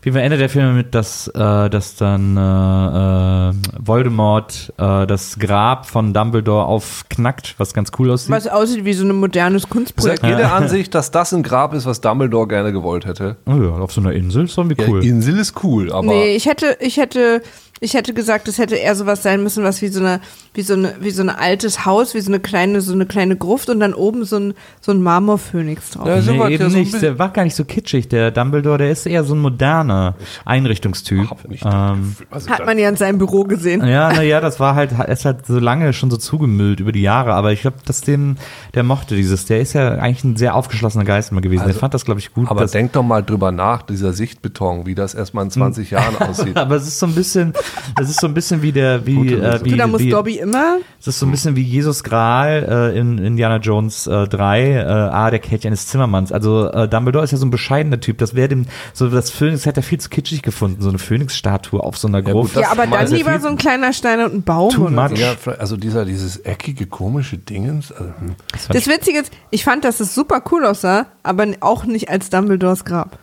Wie 0.03 0.09
endet 0.19 0.41
der 0.41 0.49
Film 0.49 0.75
mit, 0.75 0.93
dass, 0.93 1.29
äh, 1.29 1.69
dass 1.69 1.95
dann 1.95 2.35
äh, 2.35 3.49
äh, 3.49 3.53
Voldemort 3.79 4.73
äh, 4.77 5.07
das 5.07 5.39
Grab 5.39 5.85
von 5.85 6.13
Dumbledore 6.13 6.65
aufknackt, 6.65 7.55
was 7.57 7.73
ganz 7.73 7.91
cool 7.97 8.11
aussieht. 8.11 8.29
Was 8.29 8.47
aussieht 8.47 8.83
wie 8.83 8.91
so 8.91 9.05
ein 9.05 9.15
modernes 9.15 9.69
Kunstprojekt. 9.69 10.19
Seid 10.19 10.29
ihr 10.29 10.35
der 10.35 10.53
Ansicht, 10.53 10.93
dass 10.93 11.11
das 11.11 11.33
ein 11.33 11.41
Grab 11.41 11.73
ist, 11.73 11.85
was 11.85 12.01
Dumbledore 12.01 12.49
gerne 12.49 12.73
gewollt 12.73 13.05
hätte? 13.05 13.37
Oh 13.45 13.55
ja, 13.55 13.69
auf 13.69 13.93
so 13.93 14.01
einer 14.01 14.11
Insel 14.11 14.43
ist 14.43 14.57
irgendwie 14.57 14.83
cool. 14.85 15.01
Ja, 15.01 15.09
Insel 15.09 15.37
ist 15.37 15.63
cool, 15.63 15.89
aber 15.89 16.05
Nee, 16.05 16.35
ich 16.35 16.47
hätte, 16.47 16.77
ich 16.81 16.97
hätte, 16.97 17.41
ich 17.83 17.93
hätte 17.93 18.13
gesagt, 18.13 18.47
es 18.47 18.57
hätte 18.57 18.75
eher 18.75 18.95
sowas 18.95 19.23
sein 19.23 19.43
müssen, 19.43 19.63
was 19.63 19.81
wie 19.81 19.89
so 19.89 19.99
eine, 19.99 20.21
wie 20.53 20.61
so 20.61 20.73
eine, 20.73 20.95
wie 21.01 21.11
so 21.11 21.21
ein 21.21 21.29
altes 21.29 21.85
Haus, 21.85 22.13
wie 22.13 22.21
so 22.21 22.31
eine 22.31 22.39
kleine, 22.39 22.81
so 22.81 22.93
eine 22.93 23.05
kleine 23.05 23.35
Gruft 23.35 23.69
und 23.69 23.79
dann 23.81 23.93
oben 23.93 24.23
so 24.23 24.37
ein, 24.37 24.53
so 24.79 24.91
ein 24.91 25.01
Marmorphönix 25.01 25.91
drauf. 25.91 26.07
Ja, 26.07 26.21
so 26.21 26.31
nee, 26.31 26.53
eben 26.53 26.69
so 26.69 26.77
nicht. 26.77 27.01
Der 27.01 27.19
war 27.19 27.29
gar 27.29 27.43
nicht 27.43 27.55
so 27.55 27.65
kitschig. 27.65 28.07
Der 28.07 28.31
Dumbledore, 28.31 28.77
der 28.77 28.91
ist 28.91 29.05
eher 29.05 29.23
so 29.23 29.35
ein 29.35 29.39
moderner 29.39 30.15
Einrichtungstyp. 30.45 31.29
hab 31.29 31.49
nicht 31.49 31.65
Ähm, 31.65 32.15
also 32.31 32.49
Hat 32.49 32.65
man 32.65 32.79
ja 32.79 32.87
in 32.87 32.95
seinem 32.95 33.17
Büro 33.17 33.43
gesehen. 33.43 33.85
ja, 33.85 34.13
naja, 34.13 34.39
das 34.41 34.59
war 34.59 34.75
halt, 34.75 34.93
er 34.93 35.09
ist 35.09 35.25
halt 35.25 35.45
so 35.45 35.59
lange 35.59 35.91
schon 35.91 36.09
so 36.09 36.17
zugemüllt 36.17 36.79
über 36.79 36.93
die 36.93 37.01
Jahre, 37.01 37.33
aber 37.33 37.51
ich 37.51 37.61
glaube, 37.61 37.77
dass 37.85 38.01
dem, 38.01 38.37
der 38.73 38.83
mochte 38.83 39.15
dieses, 39.15 39.45
der 39.45 39.59
ist 39.59 39.73
ja 39.73 39.95
eigentlich 39.95 40.23
ein 40.23 40.37
sehr 40.37 40.55
aufgeschlossener 40.55 41.03
Geist 41.03 41.31
immer 41.31 41.41
gewesen. 41.41 41.65
der 41.65 41.75
fand 41.75 41.93
das, 41.93 42.05
glaube 42.05 42.21
ich, 42.21 42.33
gut. 42.33 42.49
aber 42.49 42.65
denk 42.65 42.93
doch 42.93 43.03
mal 43.03 43.23
drüber 43.23 43.51
nach, 43.51 43.81
dieser 43.81 44.13
Sichtbeton, 44.13 44.85
wie 44.85 44.95
das 44.95 45.13
erstmal 45.13 45.43
in 45.43 45.51
20 45.51 45.91
Jahren 45.91 46.15
aussieht. 46.17 46.55
aber 46.63 46.75
es 46.75 46.87
ist 46.87 46.99
so 46.99 47.07
ein 47.07 47.15
bisschen, 47.15 47.53
es 47.99 48.09
ist 48.09 48.19
so 48.19 48.27
ein 48.27 48.33
bisschen 48.33 48.61
wie 48.61 48.71
der, 48.71 49.05
wie, 49.05 49.15
Gute 49.15 49.41
äh, 49.41 49.63
wie, 49.63 49.71
Du, 49.71 49.77
da 49.77 49.87
muss 49.87 50.01
wie 50.01 50.09
Dobby 50.09 50.37
immer, 50.37 50.77
es 50.99 51.07
ist 51.07 51.19
so 51.19 51.25
ein 51.25 51.31
bisschen 51.31 51.55
wie 51.55 51.63
Jesus 51.63 52.03
Gral 52.03 52.91
äh, 52.93 52.97
in 52.97 53.17
Indiana 53.17 53.57
Jones 53.57 54.07
äh, 54.07 54.27
3, 54.27 54.61
äh, 54.61 54.83
ah, 54.85 55.29
der 55.29 55.39
Kelch 55.39 55.65
eines 55.67 55.87
Zimmermanns. 55.87 56.31
Also 56.31 56.69
äh, 56.71 56.87
Dumbledore 56.87 57.23
ist 57.23 57.31
ja 57.31 57.37
so 57.37 57.45
ein 57.45 57.51
bescheidener 57.51 57.99
Typ. 57.99 58.17
Das 58.17 58.35
wäre 58.35 58.47
dem, 58.47 58.65
so 58.93 59.09
das 59.09 59.29
Phönix 59.29 59.65
hätte 59.65 59.81
er 59.81 59.83
viel 59.83 59.99
zu 59.99 60.09
kitschig 60.09 60.41
gefunden, 60.41 60.81
so 60.81 60.89
eine 60.89 60.99
Phönix-Statue 60.99 61.81
auf 61.81 61.97
so 61.97 62.07
einer 62.07 62.21
gut, 62.21 62.33
Gruft. 62.33 62.55
das 62.55 62.63
ja, 62.63 62.71
aber 62.71 62.87
dann 62.87 63.07
lieber 63.07 63.39
so 63.39 63.47
ein 63.47 63.57
kleiner 63.57 63.93
Stein 63.93 64.21
und 64.21 64.33
ein 64.33 64.43
Baum. 64.43 64.71
Too 64.71 64.89
much. 64.89 65.09
so. 65.09 65.15
Ja, 65.15 65.35
also 65.59 65.77
dieser, 65.77 66.05
dieses 66.05 66.37
eckige, 66.37 66.87
komische 66.87 67.37
Dingens. 67.37 67.91
Also, 67.91 68.05
hm. 68.05 68.35
Das 68.69 68.87
Witzige 68.87 69.19
ist, 69.19 69.31
ich 69.49 69.63
fand, 69.63 69.83
dass 69.83 69.99
es 69.99 70.15
super 70.15 70.41
cool 70.51 70.65
aussah, 70.65 71.07
aber 71.23 71.47
auch 71.59 71.85
nicht 71.85 72.09
als 72.09 72.29
Dumbledores 72.29 72.85
Grab. 72.85 73.17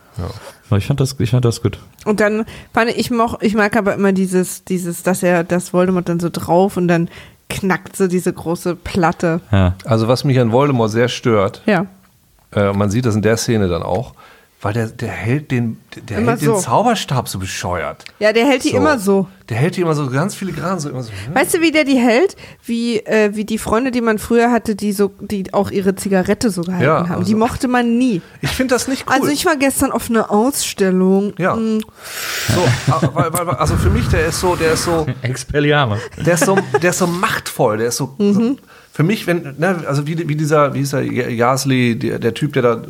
Aber 0.69 0.77
ich 0.77 0.85
fand 0.85 0.99
das, 0.99 1.15
ich 1.19 1.31
fand 1.31 1.45
das 1.45 1.61
gut. 1.61 1.79
Und 2.05 2.19
dann 2.19 2.45
fand 2.73 2.89
ich, 2.91 2.97
ich, 2.97 3.11
moch, 3.11 3.39
ich 3.41 3.55
mag 3.55 3.75
aber 3.75 3.93
immer 3.93 4.11
dieses, 4.11 4.63
dieses, 4.63 5.03
dass 5.03 5.23
er, 5.23 5.43
das 5.43 5.73
Voldemort 5.73 6.07
dann 6.09 6.19
so 6.19 6.29
drauf 6.31 6.77
und 6.77 6.87
dann 6.87 7.09
knackt 7.49 7.95
so 7.97 8.07
diese 8.07 8.31
große 8.31 8.75
Platte. 8.75 9.41
Ja. 9.51 9.75
also 9.85 10.07
was 10.07 10.23
mich 10.23 10.39
an 10.39 10.51
Voldemort 10.51 10.89
sehr 10.91 11.09
stört, 11.09 11.61
Ja. 11.65 11.85
äh, 12.53 12.71
man 12.73 12.89
sieht 12.89 13.05
das 13.05 13.15
in 13.15 13.21
der 13.21 13.35
Szene 13.37 13.67
dann 13.67 13.83
auch, 13.83 14.13
weil 14.61 14.73
der, 14.73 14.87
der 14.87 15.09
hält 15.09 15.49
den, 15.51 15.79
der 16.09 16.19
Immer 16.19 16.31
hält 16.33 16.41
den 16.41 16.45
so. 16.49 16.55
Zauberstab 16.59 17.27
so 17.27 17.39
bescheuert. 17.39 18.05
Ja, 18.19 18.31
der 18.31 18.45
hält 18.45 18.63
die 18.63 18.69
So. 18.69 18.77
immer 18.77 18.99
so. 18.99 19.27
Der 19.49 19.57
hält 19.57 19.75
die 19.75 19.81
immer 19.81 19.95
so 19.95 20.09
ganz 20.09 20.35
filigran, 20.35 20.79
so 20.79 20.89
immer 20.89 21.03
so. 21.03 21.09
hm. 21.11 21.33
Weißt 21.35 21.55
du, 21.55 21.61
wie 21.61 21.71
der 21.71 21.83
die 21.83 21.97
hält? 21.97 22.35
Wie, 22.63 22.99
äh, 22.99 23.31
wie 23.35 23.43
die 23.43 23.57
Freunde, 23.57 23.91
die 23.91 23.99
man 24.01 24.17
früher 24.19 24.51
hatte, 24.51 24.75
die 24.75 24.93
so, 24.93 25.11
die 25.19 25.53
auch 25.53 25.71
ihre 25.71 25.95
Zigarette 25.95 26.51
so 26.51 26.61
gehalten 26.61 26.83
Ja, 26.85 26.99
haben. 27.09 27.11
also- 27.11 27.23
die 27.25 27.35
mochte 27.35 27.67
man 27.67 27.97
nie. 27.97 28.21
Ich 28.41 28.51
finde 28.51 28.75
das 28.75 28.87
nicht 28.87 29.07
cool. 29.07 29.13
Also 29.15 29.27
ich 29.27 29.45
war 29.45 29.55
gestern 29.57 29.91
auf 29.91 30.09
einer 30.09 30.31
Ausstellung. 30.31 31.33
ja. 31.37 31.55
Mm, 31.55 31.81
So, 32.47 33.09
weil, 33.15 33.33
weil, 33.33 33.47
weil- 33.47 33.55
also 33.55 33.75
für 33.75 33.89
mich, 33.89 34.07
der 34.09 34.27
ist 34.27 34.39
so, 34.39 34.55
der 34.55 34.73
ist 34.73 34.83
so, 34.85 35.05
Expelliarmus. 35.21 35.99
der 36.23 36.35
ist 36.35 36.45
so, 36.45 36.57
der 36.81 36.91
ist 36.91 36.99
so 36.99 37.07
machtvoll, 37.07 37.77
der 37.77 37.87
ist 37.87 37.97
so, 37.97 38.13
Mhm. 38.17 38.33
so 38.33 38.55
für 39.01 39.07
mich, 39.07 39.25
wenn, 39.25 39.55
ne, 39.57 39.83
also 39.87 40.05
wie, 40.05 40.29
wie 40.29 40.35
dieser, 40.35 40.75
wie 40.75 40.81
ist 40.81 40.93
er, 40.93 41.01
Yasli, 41.01 41.97
der, 41.97 42.19
der 42.19 42.35
Typ, 42.35 42.53
der 42.53 42.61
da 42.61 42.81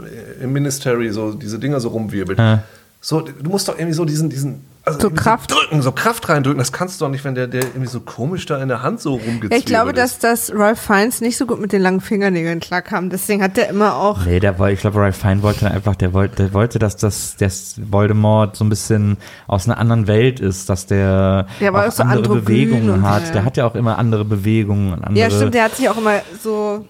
im 0.41 0.51
Ministry 0.51 1.09
so 1.09 1.31
diese 1.31 1.57
Dinger 1.57 1.79
so 1.79 1.87
rumwirbelt. 1.87 2.37
Ja. 2.37 2.63
So, 3.03 3.21
du 3.21 3.49
musst 3.49 3.67
doch 3.67 3.75
irgendwie 3.77 3.93
so 3.95 4.05
diesen, 4.05 4.29
diesen, 4.29 4.63
also 4.85 4.99
So 4.99 5.09
Kraft. 5.09 5.51
drücken, 5.51 5.81
so 5.81 5.91
Kraft 5.91 6.29
reindrücken. 6.29 6.59
Das 6.59 6.71
kannst 6.71 7.01
du 7.01 7.05
doch 7.05 7.11
nicht, 7.11 7.23
wenn 7.23 7.33
der, 7.33 7.47
der 7.47 7.63
irgendwie 7.63 7.87
so 7.87 7.99
komisch 7.99 8.45
da 8.45 8.61
in 8.61 8.67
der 8.67 8.83
Hand 8.83 9.01
so 9.01 9.13
rumgezwirbelt 9.13 9.51
ja, 9.53 9.57
ich 9.57 9.65
glaube, 9.65 9.91
dass, 9.93 10.11
ist. 10.13 10.23
dass 10.23 10.51
Ralph 10.53 10.79
Fiennes 10.79 11.19
nicht 11.19 11.35
so 11.37 11.47
gut 11.47 11.59
mit 11.59 11.71
den 11.71 11.81
langen 11.81 11.99
Fingernägeln 12.01 12.59
klarkam. 12.59 13.09
Deswegen 13.09 13.41
hat 13.41 13.57
der 13.57 13.69
immer 13.69 13.95
auch. 13.95 14.23
Nee, 14.25 14.39
der 14.39 14.59
wollte, 14.59 14.73
ich 14.75 14.79
glaube, 14.81 14.99
Ralph 14.99 15.17
Fine 15.17 15.41
wollte 15.41 15.69
einfach, 15.71 15.95
der 15.95 16.13
wollte, 16.13 16.35
der 16.35 16.53
wollte, 16.53 16.77
dass 16.77 16.95
das, 16.95 17.35
das 17.39 17.75
Voldemort 17.89 18.55
so 18.55 18.63
ein 18.65 18.69
bisschen 18.69 19.17
aus 19.47 19.67
einer 19.67 19.79
anderen 19.79 20.05
Welt 20.05 20.39
ist, 20.39 20.69
dass 20.69 20.85
der 20.85 21.47
Ja, 21.59 21.69
aber 21.69 21.83
auch 21.83 21.87
auch 21.87 21.91
so 21.91 22.03
andere 22.03 22.35
Bewegungen 22.35 23.01
hat. 23.01 23.25
ja. 23.27 23.31
Der 23.31 23.45
hat 23.45 23.57
ja 23.57 23.65
auch 23.65 23.73
immer 23.75 23.97
andere 23.97 24.25
Bewegungen. 24.25 24.93
und 24.93 25.03
Andere, 25.03 25.19
Ja, 25.23 25.29
stimmt, 25.31 25.55
der 25.55 25.63
hat 25.65 25.75
sich 25.75 25.89
auch 25.89 25.97
immer 25.97 26.21
so. 26.43 26.85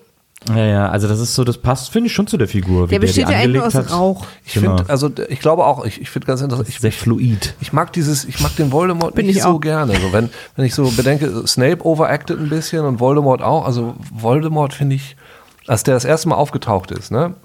Ja, 0.50 0.66
ja, 0.66 0.90
also 0.90 1.08
das 1.08 1.20
ist 1.20 1.36
so, 1.36 1.44
das 1.44 1.60
passt, 1.60 1.92
finde 1.92 2.08
ich, 2.08 2.14
schon 2.14 2.26
zu 2.26 2.36
der 2.36 2.48
Figur. 2.48 2.88
wie 2.88 2.92
Der 2.94 3.00
besteht 3.00 3.28
die 3.28 3.32
ja 3.32 3.38
eigentlich 3.38 3.62
aus 3.62 3.76
angelegt 3.76 3.92
hat. 3.92 4.00
Rauch. 4.00 4.26
Ich 4.44 4.54
Genau. 4.54 4.78
finde, 4.78 4.90
also 4.90 5.12
ich 5.30 5.40
glaube 5.40 5.64
auch, 5.66 5.86
ich, 5.86 6.02
ich 6.02 6.10
finde 6.10 6.26
ganz 6.26 6.42
interessant, 6.42 6.68
ich, 6.68 6.80
Sehr 6.80 6.92
fluid. 6.92 7.54
ich 7.62 7.74
mag 7.74 7.94
dieses, 7.94 8.26
ich 8.26 8.40
mag 8.40 8.56
den 8.56 8.72
Voldemort 8.72 9.14
Bin 9.14 9.28
nicht 9.28 9.38
ich 9.38 9.44
so 9.44 9.50
auch. 9.50 9.62
gerne. 9.62 9.94
So, 9.94 10.12
wenn, 10.12 10.30
wenn 10.56 10.66
ich 10.66 10.74
so 10.74 10.90
bedenke, 10.90 11.46
Snape 11.48 11.86
overacted 11.86 12.40
ein 12.40 12.50
bisschen 12.50 12.86
und 12.86 13.00
Voldemort 13.00 13.44
auch. 13.44 13.66
Also 13.68 13.94
Voldemort 14.12 14.74
finde 14.74 14.96
ich, 14.96 15.16
als 15.68 15.84
der 15.84 15.94
das 15.94 16.06
erste 16.06 16.30
Mal 16.30 16.36
aufgetaucht 16.36 16.90
ist, 16.90 17.12
ne? 17.12 17.36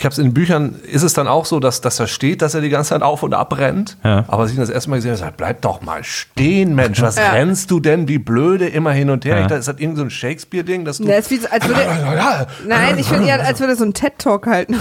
Ich 0.00 0.04
habe 0.06 0.14
es 0.14 0.18
in 0.18 0.28
den 0.28 0.32
Büchern, 0.32 0.76
ist 0.90 1.02
es 1.02 1.12
dann 1.12 1.28
auch 1.28 1.44
so, 1.44 1.60
dass, 1.60 1.82
dass 1.82 1.96
da 1.96 2.06
steht, 2.06 2.40
dass 2.40 2.54
er 2.54 2.62
die 2.62 2.70
ganze 2.70 2.88
Zeit 2.88 3.02
auf 3.02 3.22
und 3.22 3.34
ab 3.34 3.58
rennt. 3.58 3.98
Ja. 4.02 4.24
Aber 4.28 4.44
als 4.44 4.50
ich 4.50 4.56
ihn 4.56 4.60
das 4.62 4.70
erste 4.70 4.88
Mal 4.88 4.96
gesehen 4.96 5.10
habe, 5.10 5.18
gesagt, 5.20 5.36
bleib 5.36 5.60
doch 5.60 5.82
mal 5.82 6.02
stehen, 6.04 6.74
Mensch, 6.74 7.02
was 7.02 7.16
Ja. 7.16 7.32
rennst 7.32 7.70
du 7.70 7.80
denn 7.80 8.08
wie 8.08 8.16
blöde 8.18 8.66
immer 8.66 8.92
hin 8.92 9.10
und 9.10 9.26
her? 9.26 9.34
Ja. 9.36 9.42
Ich 9.42 9.46
dachte, 9.48 9.58
ist 9.60 9.68
das 9.68 9.78
irgend 9.78 9.98
so 9.98 10.02
ein 10.04 10.08
Shakespeare-Ding, 10.08 10.86
dass 10.86 10.96
du. 10.96 11.04
Ist 11.04 11.30
wie, 11.30 11.40
als 11.50 11.68
würde. 11.68 11.80
ja, 12.16 12.46
Nein, 12.66 12.98
ich 12.98 13.08
finde 13.08 13.26
eher, 13.28 13.44
als 13.46 13.60
würde 13.60 13.74
er 13.74 13.76
so 13.76 13.84
einen 13.84 13.92
TED-Talk 13.92 14.46
halten. 14.46 14.76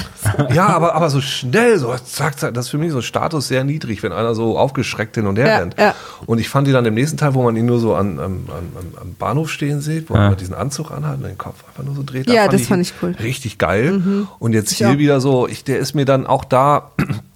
ja, 0.53 0.67
aber, 0.67 0.95
aber 0.95 1.09
so 1.09 1.19
schnell, 1.19 1.77
so 1.79 1.93
zack, 1.97 2.39
zack, 2.39 2.53
das 2.53 2.67
ist 2.67 2.71
für 2.71 2.77
mich 2.77 2.93
so 2.93 3.01
Status 3.01 3.49
sehr 3.49 3.65
niedrig, 3.65 4.01
wenn 4.03 4.13
einer 4.13 4.33
so 4.35 4.57
aufgeschreckt 4.57 5.15
hin 5.15 5.27
und 5.27 5.37
her 5.37 5.47
Ja, 5.47 5.57
rennt. 5.57 5.75
ja. 5.77 5.95
Und 6.27 6.39
ich 6.39 6.47
fand 6.47 6.65
ihn 6.69 6.73
dann 6.73 6.85
im 6.85 6.93
nächsten 6.93 7.17
Teil, 7.17 7.33
wo 7.33 7.43
man 7.43 7.57
ihn 7.57 7.65
nur 7.65 7.81
so 7.81 7.93
an, 7.93 8.19
an, 8.19 8.45
an, 8.47 8.93
am 9.01 9.15
Bahnhof 9.19 9.49
stehen 9.49 9.81
sieht, 9.81 10.09
wo 10.09 10.15
Ja. 10.15 10.29
er 10.29 10.35
diesen 10.37 10.55
Anzug 10.55 10.91
anhat 10.91 11.17
und 11.17 11.23
den 11.23 11.37
Kopf 11.37 11.55
einfach 11.67 11.83
nur 11.83 11.93
so 11.93 12.03
dreht. 12.05 12.29
Ja, 12.29 12.45
da 12.45 12.53
das 12.53 12.61
ihn 12.61 12.67
fand 12.67 12.83
ich 12.83 12.93
cool. 13.01 13.17
Richtig 13.21 13.57
geil. 13.57 14.01
Und 14.39 14.53
jetzt 14.53 14.71
Ich 14.71 14.77
hier 14.77 14.91
auch. 14.91 14.97
wieder 14.97 15.08
so, 15.17 15.47
ich, 15.47 15.63
der 15.63 15.79
ist 15.79 15.95
mir 15.95 16.05
dann 16.05 16.27
auch 16.27 16.45
da 16.45 16.91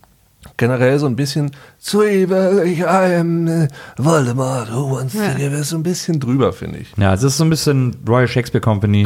generell 0.58 1.00
so 1.00 1.08
ein 1.08 1.16
bisschen 1.16 1.52
zu 1.84 2.02
evil, 2.02 2.64
I 2.66 2.86
am 2.86 3.68
Voldemort, 3.98 4.72
who 4.74 4.90
wants 4.90 5.14
Ja. 5.16 5.34
to 5.34 5.38
give 5.38 5.52
us, 5.54 5.70
so 5.70 5.76
ein 5.76 5.84
bisschen 5.84 6.18
drüber, 6.18 6.54
finde 6.54 6.80
ich. 6.80 6.88
Ja, 6.98 7.14
es 7.14 7.24
ist 7.24 7.36
so 7.36 7.44
ein 7.44 7.50
bisschen 7.50 7.98
Royal 8.08 8.28
Shakespeare 8.30 8.62
Company, 8.62 9.04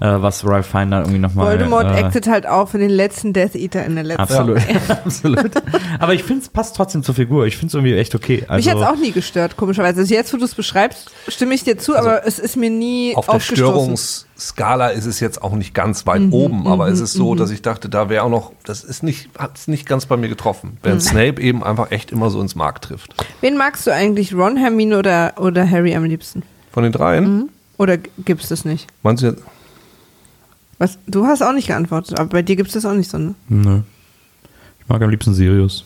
äh, 0.00 0.06
was 0.20 0.44
Ralph 0.44 0.66
Fine 0.66 0.90
dann 0.90 1.02
irgendwie 1.02 1.20
nochmal. 1.20 1.46
Voldemort 1.52 1.84
äh, 1.84 2.02
actet 2.02 2.26
halt 2.26 2.44
auch 2.48 2.68
für 2.68 2.78
den 2.78 2.90
letzten 2.90 3.32
Death 3.32 3.54
Eater 3.54 3.84
in 3.84 3.94
der 3.94 4.02
letzten. 4.02 4.22
Absolut, 4.22 4.58
absolut. 4.88 5.50
Aber 6.00 6.14
ich 6.14 6.24
finde 6.24 6.42
es 6.42 6.48
passt 6.48 6.74
trotzdem 6.74 7.04
zur 7.04 7.14
Figur. 7.14 7.46
Ich 7.46 7.56
finde 7.56 7.68
es 7.68 7.74
irgendwie 7.74 7.94
echt 7.94 8.14
okay. 8.16 8.44
Also, 8.48 8.56
Mich 8.56 8.74
hat 8.76 8.82
es 8.82 8.96
auch 8.96 9.00
nie 9.00 9.12
gestört, 9.12 9.56
komischerweise. 9.56 10.00
Also 10.00 10.12
jetzt, 10.12 10.32
wo 10.34 10.36
du 10.36 10.44
es 10.46 10.54
beschreibst, 10.56 11.10
stimme 11.28 11.54
ich 11.54 11.62
dir 11.62 11.78
zu, 11.78 11.96
aber 11.96 12.26
es 12.26 12.40
ist 12.40 12.56
mir 12.56 12.70
nie 12.70 13.14
Also 13.16 13.30
Auf 13.30 13.46
der. 13.46 13.54
Störungsskala 13.56 14.88
ist 14.88 15.06
es 15.06 15.20
jetzt 15.20 15.42
auch 15.42 15.54
nicht 15.54 15.74
ganz 15.74 16.06
weit 16.06 16.22
Mhm, 16.22 16.32
oben, 16.32 16.66
aber 16.66 16.88
es 16.88 16.98
ist 17.00 17.12
so, 17.12 17.34
dass 17.36 17.50
ich 17.52 17.62
dachte, 17.62 17.88
da 17.88 18.08
wäre 18.08 18.24
auch 18.24 18.30
noch, 18.30 18.52
das 18.64 18.82
ist 18.84 19.02
nicht, 19.04 19.30
hat 19.38 19.56
es 19.56 19.68
nicht 19.68 19.86
ganz 19.86 20.06
bei 20.06 20.16
mir 20.16 20.28
getroffen. 20.28 20.70
Mhm. 20.70 20.78
Während 20.82 21.02
Snape 21.04 21.40
eben 21.40 21.62
einfach 21.62 21.90
echt 21.92 22.10
immer 22.16 22.30
so 22.30 22.40
ins 22.40 22.54
Mark 22.54 22.82
trifft. 22.82 23.14
Wen 23.40 23.56
magst 23.56 23.86
du 23.86 23.92
eigentlich, 23.92 24.34
Ron, 24.34 24.56
Hermine 24.56 24.98
oder, 24.98 25.34
oder 25.36 25.68
Harry 25.70 25.94
am 25.94 26.04
liebsten? 26.04 26.42
Von 26.72 26.82
den 26.82 26.92
dreien, 26.92 27.48
Oder 27.78 27.96
gibt 27.98 28.42
es 28.42 28.48
das 28.48 28.64
nicht? 28.64 28.86
meinst 29.02 29.22
du 29.22 29.28
jetzt, 29.28 29.42
Was, 30.78 30.98
du 31.06 31.26
hast 31.26 31.42
auch 31.42 31.52
nicht 31.52 31.68
geantwortet, 31.68 32.18
aber 32.18 32.28
bei 32.28 32.42
dir 32.42 32.56
gibt 32.56 32.68
es 32.68 32.74
das 32.74 32.84
auch 32.84 32.94
nicht 32.94 33.10
so, 33.10 33.18
ne? 33.18 33.34
Nö. 33.48 33.80
Ich 34.80 34.88
mag 34.88 35.00
am 35.02 35.10
liebsten 35.10 35.34
Sirius. 35.34 35.84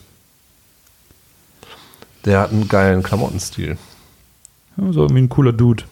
der 2.24 2.40
hat 2.40 2.50
einen 2.52 2.68
geilen 2.68 3.02
Klamottenstil. 3.02 3.78
Ja, 4.76 4.92
so 4.92 5.02
irgendwie 5.02 5.22
ein 5.22 5.28
cooler 5.28 5.52
Dude. 5.52 5.84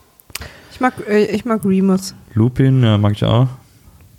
Ich 0.73 0.81
mag, 0.81 0.95
äh, 1.09 1.25
ich 1.27 1.45
mag 1.45 1.65
Remus. 1.65 2.15
Lupin, 2.35 2.83
ja, 2.83 2.99
mag 2.99 3.13
ich 3.15 3.25
auch. 3.25 3.49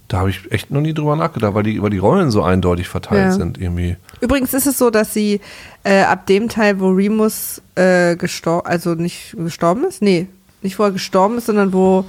Da 0.10 0.18
habe 0.18 0.31
ich 0.31 0.52
echt 0.52 0.72
noch 0.72 0.81
nie 0.81 0.94
drüber 0.94 1.15
nachgedacht, 1.15 1.53
weil 1.53 1.64
die, 1.64 1.81
weil 1.81 1.91
die 1.91 1.99
Rollen 1.99 2.31
so 2.31 2.44
eindeutig 2.44 2.90
verteilt 2.90 3.22
Ja. 3.26 3.31
sind 3.31 3.57
irgendwie. 3.60 3.95
Übrigens 4.19 4.53
ist 4.53 4.65
es 4.68 4.77
so, 4.77 4.90
dass 4.90 5.14
sie 5.14 5.40
äh, 5.84 6.02
ab 6.02 6.26
dem 6.26 6.49
Teil, 6.49 6.80
wo 6.80 6.90
Remus 6.90 7.61
äh, 7.76 8.15
gestorben, 8.15 8.68
also 8.68 8.95
nicht 8.95 9.36
gestorben 9.38 9.84
ist, 9.86 10.02
nee, 10.02 10.27
nicht 10.61 10.77
wo 10.80 10.84
er 10.84 10.91
gestorben 10.91 11.38
ist, 11.38 11.45
sondern 11.45 11.72
wo 11.73 12.06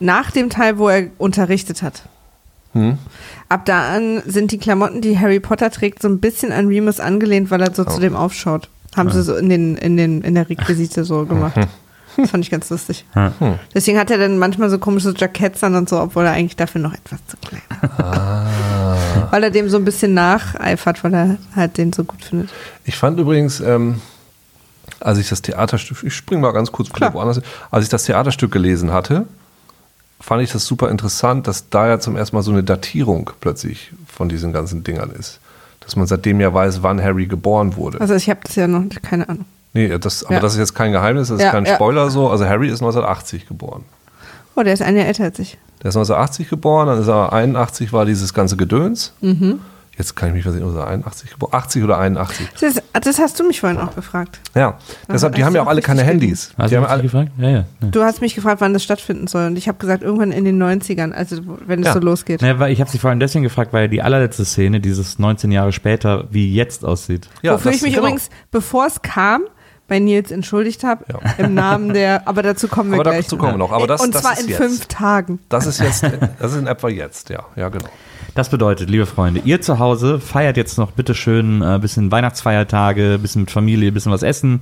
nach 0.00 0.30
dem 0.30 0.50
Teil, 0.50 0.78
wo 0.78 0.88
er 0.88 1.08
unterrichtet 1.18 1.82
hat. 1.82 2.02
Hm? 2.72 2.98
Ab 3.48 3.64
da 3.66 3.94
an 3.94 4.22
sind 4.26 4.50
die 4.50 4.58
Klamotten, 4.58 5.00
die 5.02 5.18
Harry 5.18 5.38
Potter 5.40 5.70
trägt, 5.70 6.02
so 6.02 6.08
ein 6.08 6.20
bisschen 6.20 6.52
an 6.52 6.66
Remus 6.68 7.00
angelehnt, 7.00 7.50
weil 7.50 7.60
er 7.62 7.72
so 7.74 7.84
zu 7.84 8.00
dem 8.00 8.16
aufschaut. 8.16 8.68
Haben 8.96 9.10
sie 9.10 9.22
so 9.22 9.36
in, 9.36 9.50
den, 9.50 9.76
in, 9.76 9.96
den, 9.98 10.22
in 10.22 10.34
der 10.34 10.48
Requisite 10.48 11.04
so 11.04 11.26
gemacht. 11.26 11.54
Das 12.16 12.30
fand 12.30 12.44
ich 12.44 12.50
ganz 12.50 12.70
lustig. 12.70 13.04
Ja. 13.14 13.32
Deswegen 13.74 13.98
hat 13.98 14.10
er 14.10 14.18
dann 14.18 14.38
manchmal 14.38 14.70
so 14.70 14.78
komische 14.78 15.14
Jacketts 15.16 15.62
an 15.62 15.74
und 15.74 15.88
so, 15.88 16.00
obwohl 16.00 16.24
er 16.24 16.32
eigentlich 16.32 16.56
dafür 16.56 16.80
noch 16.80 16.92
etwas 16.94 17.20
zu 17.26 17.36
klein 17.36 17.62
ist. 17.72 19.32
Weil 19.32 19.42
er 19.42 19.50
dem 19.50 19.68
so 19.68 19.76
ein 19.76 19.84
bisschen 19.84 20.14
nacheifert, 20.14 21.04
weil 21.04 21.14
er 21.14 21.36
halt 21.54 21.78
den 21.78 21.92
so 21.92 22.04
gut 22.04 22.24
findet. 22.24 22.50
Ich 22.84 22.96
fand 22.96 23.18
übrigens, 23.18 23.60
ähm, 23.60 24.00
als 25.00 25.18
ich 25.18 25.28
das 25.28 25.42
Theaterstück, 25.42 26.02
ich 26.02 26.14
springe 26.14 26.42
mal 26.42 26.52
ganz 26.52 26.72
kurz 26.72 26.90
Klar. 26.90 27.14
woanders, 27.14 27.40
als 27.70 27.84
ich 27.84 27.90
das 27.90 28.04
Theaterstück 28.04 28.52
gelesen 28.52 28.92
hatte, 28.92 29.26
fand 30.20 30.42
ich 30.42 30.50
das 30.50 30.64
super 30.64 30.90
interessant, 30.90 31.46
dass 31.46 31.68
da 31.68 31.88
ja 31.88 31.98
zum 32.00 32.16
ersten 32.16 32.36
Mal 32.36 32.42
so 32.42 32.50
eine 32.50 32.62
Datierung 32.62 33.30
plötzlich 33.40 33.92
von 34.06 34.28
diesen 34.28 34.52
ganzen 34.52 34.84
Dingern 34.84 35.10
ist. 35.10 35.40
Dass 35.80 35.94
man 35.96 36.06
seitdem 36.06 36.40
ja 36.40 36.52
weiß, 36.52 36.82
wann 36.82 37.02
Harry 37.02 37.26
geboren 37.26 37.76
wurde. 37.76 38.00
Also 38.00 38.14
ich 38.14 38.28
habe 38.30 38.40
das 38.42 38.56
ja 38.56 38.66
noch 38.66 38.84
keine 39.02 39.28
Ahnung. 39.28 39.44
Nee, 39.76 39.98
das, 39.98 40.24
aber 40.24 40.34
Ja. 40.34 40.40
das 40.40 40.54
ist 40.54 40.58
jetzt 40.58 40.74
kein 40.74 40.92
Geheimnis, 40.92 41.28
das 41.28 41.38
ist 41.38 41.44
Ja, 41.44 41.50
kein 41.50 41.64
ja. 41.64 41.74
Spoiler 41.74 42.10
so. 42.10 42.28
Also 42.30 42.46
Harry 42.46 42.68
ist 42.68 42.80
1980 42.82 43.46
geboren. 43.46 43.84
Oh, 44.54 44.62
der 44.62 44.72
ist 44.72 44.82
ein 44.82 44.96
Jahr 44.96 45.06
älter 45.06 45.24
als 45.24 45.38
ich. 45.38 45.58
Der 45.82 45.90
ist 45.90 45.96
1980 45.96 46.48
geboren, 46.48 46.86
dann 46.88 47.00
ist 47.00 47.08
er 47.08 47.32
81 47.32 47.92
war 47.92 48.06
dieses 48.06 48.32
ganze 48.34 48.56
Gedöns. 48.56 49.12
Mhm. 49.20 49.60
Jetzt 49.98 50.14
kann 50.14 50.28
ich 50.28 50.34
mich 50.34 50.42
versichern, 50.42 50.68
ist 50.68 50.74
er 50.76 50.86
81 50.88 51.30
geboren? 51.30 51.54
80 51.54 51.82
oder 51.82 51.96
81? 51.98 52.46
Das, 52.60 52.74
das 53.02 53.18
hast 53.18 53.40
du 53.40 53.44
mich 53.46 53.60
vorhin 53.60 53.78
auch 53.78 53.94
gefragt. 53.94 54.40
Ja, 54.54 54.76
deshalb, 55.10 55.34
die 55.36 55.42
haben 55.44 55.54
ja 55.54 55.62
auch 55.62 55.66
alle 55.68 55.80
keine 55.80 56.02
Handys. 56.02 56.52
Hast 56.58 56.66
Die 56.70 56.74
du 56.74 56.76
haben 56.76 56.82
mich 56.82 56.90
alle, 56.90 57.02
gefragt? 57.02 57.30
Ja, 57.38 57.48
ja. 57.48 57.56
ja. 57.80 57.88
Du 57.88 58.02
hast 58.02 58.20
mich 58.20 58.34
gefragt, 58.34 58.60
wann 58.60 58.74
das 58.74 58.82
stattfinden 58.84 59.26
soll. 59.26 59.46
Und 59.46 59.56
ich 59.56 59.68
habe 59.68 59.78
gesagt, 59.78 60.02
irgendwann 60.02 60.32
in 60.32 60.44
den 60.44 60.62
90ern, 60.62 61.12
also 61.12 61.38
wenn 61.66 61.80
es 61.80 61.86
Ja. 61.86 61.92
so 61.94 62.00
losgeht. 62.00 62.42
Weil 62.42 62.72
ich 62.72 62.80
habe 62.80 62.90
sie 62.90 62.98
vor 62.98 63.08
allem 63.08 63.20
deswegen 63.20 63.42
gefragt, 63.42 63.72
weil 63.72 63.88
die 63.88 64.02
allerletzte 64.02 64.44
Szene, 64.44 64.80
dieses 64.80 65.18
19 65.18 65.50
Jahre 65.50 65.72
später, 65.72 66.24
wie 66.30 66.54
jetzt 66.54 66.84
aussieht. 66.84 67.28
ja, 67.40 67.54
Wofür 67.54 67.72
ich 67.72 67.80
mich 67.80 67.94
genau. 67.94 68.04
übrigens, 68.06 68.28
bevor 68.50 68.86
es 68.86 69.00
kam, 69.00 69.44
bei 69.88 69.98
Nils 69.98 70.30
entschuldigt 70.30 70.82
habe, 70.84 71.04
Ja. 71.12 71.18
im 71.44 71.54
Namen 71.54 71.92
der, 71.94 72.26
aber 72.26 72.42
dazu 72.42 72.68
kommen 72.68 72.90
wir 72.90 73.00
Aber 73.00 73.10
gleich. 73.10 73.24
dazu 73.26 73.36
kommen 73.36 73.52
wir 73.54 73.58
noch. 73.58 73.72
Aber 73.72 73.86
das- 73.86 74.00
Und 74.02 74.14
das 74.14 74.22
zwar 74.22 74.32
ist 74.32 74.42
in 74.42 74.48
jetzt. 74.48 74.56
fünf 74.56 74.86
Tagen. 74.86 75.38
Das 75.48 75.66
ist 75.66 75.80
jetzt, 75.80 76.02
das 76.38 76.52
ist 76.52 76.58
in 76.58 76.66
etwa 76.66 76.88
jetzt, 76.88 77.30
ja, 77.30 77.44
ja, 77.56 77.68
genau. 77.68 77.86
Das 78.34 78.50
bedeutet, 78.50 78.90
liebe 78.90 79.06
Freunde, 79.06 79.40
ihr 79.44 79.62
zu 79.62 79.78
Hause 79.78 80.20
feiert 80.20 80.58
jetzt 80.58 80.76
noch 80.76 80.90
bitte 80.90 81.14
schön 81.14 81.62
ein 81.62 81.76
äh, 81.76 81.78
bisschen 81.78 82.10
Weihnachtsfeiertage, 82.10 83.18
bisschen 83.18 83.42
mit 83.42 83.50
Familie, 83.50 83.92
bisschen 83.92 84.12
was 84.12 84.22
essen 84.22 84.60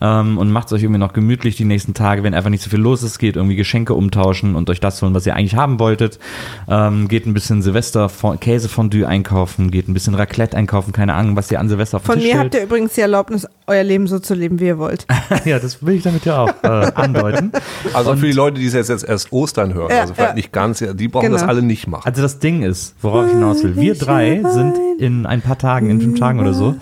ähm, 0.00 0.38
und 0.38 0.50
macht 0.50 0.68
es 0.68 0.72
euch 0.72 0.82
irgendwie 0.82 1.00
noch 1.00 1.12
gemütlich 1.12 1.56
die 1.56 1.66
nächsten 1.66 1.92
Tage, 1.92 2.22
wenn 2.22 2.32
einfach 2.32 2.48
nicht 2.48 2.62
so 2.62 2.70
viel 2.70 2.78
los 2.78 3.02
ist, 3.02 3.18
geht 3.18 3.36
irgendwie 3.36 3.56
Geschenke 3.56 3.92
umtauschen 3.92 4.54
und 4.54 4.70
euch 4.70 4.80
das 4.80 5.02
holen, 5.02 5.14
was 5.14 5.26
ihr 5.26 5.36
eigentlich 5.36 5.54
haben 5.56 5.78
wolltet. 5.80 6.18
Ähm, 6.66 7.08
geht 7.08 7.26
ein 7.26 7.34
bisschen 7.34 7.60
Silvester 7.60 8.10
Käsefondue 8.40 9.06
einkaufen, 9.06 9.70
geht 9.70 9.88
ein 9.88 9.92
bisschen 9.94 10.14
Raclette 10.14 10.56
einkaufen, 10.56 10.92
keine 10.92 11.12
Ahnung, 11.14 11.36
was 11.36 11.50
ihr 11.50 11.60
an 11.60 11.68
Silvester 11.68 12.00
Von 12.00 12.14
Tisch 12.14 12.24
mir 12.24 12.30
stellt. 12.30 12.44
habt 12.44 12.54
ihr 12.54 12.62
übrigens 12.62 12.94
die 12.94 13.02
Erlaubnis, 13.02 13.46
euer 13.70 13.82
Leben 13.84 14.06
so 14.06 14.18
zu 14.18 14.34
leben, 14.34 14.60
wie 14.60 14.66
ihr 14.66 14.78
wollt. 14.78 15.06
ja, 15.44 15.58
das 15.58 15.84
will 15.84 15.94
ich 15.94 16.02
damit 16.02 16.24
ja 16.26 16.38
auch 16.42 16.52
äh, 16.62 16.68
andeuten. 16.94 17.52
Also 17.94 18.14
für 18.16 18.26
die 18.26 18.32
Leute, 18.32 18.60
die 18.60 18.66
es 18.66 18.74
jetzt, 18.74 18.88
jetzt 18.90 19.04
erst 19.08 19.32
Ostern 19.32 19.72
hören, 19.74 19.90
Ja, 19.90 20.02
also 20.02 20.14
vielleicht 20.14 20.30
ja. 20.30 20.34
nicht 20.34 20.52
ganz, 20.52 20.80
ja, 20.80 20.92
die 20.92 21.08
brauchen 21.08 21.26
Genau. 21.26 21.38
das 21.38 21.48
alle 21.48 21.62
nicht 21.62 21.86
machen. 21.86 22.02
Also 22.04 22.20
das 22.22 22.38
Ding 22.40 22.62
ist, 22.62 22.94
worauf 23.00 23.26
ich 23.26 23.32
hinaus 23.32 23.62
will, 23.64 23.76
wir 23.76 23.94
drei 23.94 24.42
sind 24.52 24.74
in 24.98 25.24
ein 25.24 25.40
paar 25.40 25.56
Tagen, 25.58 25.88
in 25.88 26.00
fünf 26.00 26.18
Tagen 26.18 26.40
oder 26.40 26.52
so, 26.52 26.74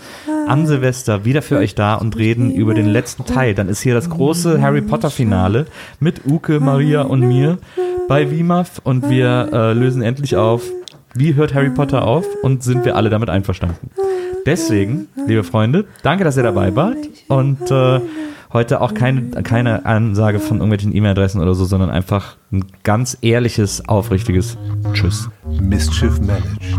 an 0.49 0.67
Silvester 0.67 1.25
wieder 1.25 1.43
für 1.43 1.59
euch 1.59 1.75
da 1.75 1.95
und 1.95 2.17
reden 2.17 2.51
über 2.51 2.75
den 2.75 2.87
letzten 2.87 3.25
Teil. 3.27 3.55
Dann 3.55 3.69
ist 3.69 3.81
hier 3.83 3.95
das 3.95 4.09
große 4.11 4.61
Harry 4.61 4.81
Potter 4.81 5.11
Finale 5.11 5.67
mit 6.01 6.23
Uke, 6.27 6.59
Maria 6.59 7.03
und 7.03 7.21
mir 7.21 7.59
bei 8.09 8.31
WIMAF 8.31 8.81
und 8.85 9.11
wir 9.11 9.51
äh, 9.53 9.73
lösen 9.75 10.01
endlich 10.03 10.37
auf, 10.37 10.63
wie 11.15 11.35
hört 11.35 11.53
Harry 11.55 11.71
Potter 11.71 12.07
auf 12.07 12.25
und 12.43 12.63
sind 12.63 12.85
wir 12.85 12.97
alle 12.97 13.11
damit 13.11 13.29
einverstanden. 13.29 13.91
Deswegen, 14.49 15.09
liebe 15.27 15.45
Freunde, 15.45 15.85
danke, 16.03 16.25
dass 16.25 16.39
ihr 16.39 16.43
dabei 16.43 16.75
wart 16.75 16.97
und 17.29 17.71
äh, 17.71 18.01
heute 18.51 18.81
auch 18.81 18.95
keine, 18.95 19.43
keine 19.43 19.85
Ansage 19.85 20.39
von 20.39 20.57
irgendwelchen 20.57 20.97
E-Mail-Adressen 20.97 21.43
oder 21.43 21.55
so, 21.55 21.67
sondern 21.67 21.91
einfach 21.91 22.39
ein 22.51 22.65
ganz 22.83 23.19
ehrliches, 23.21 23.87
aufrichtiges 23.87 24.57
Tschüss. 24.95 25.29
Mischief 25.61 26.19
managed. 26.21 26.79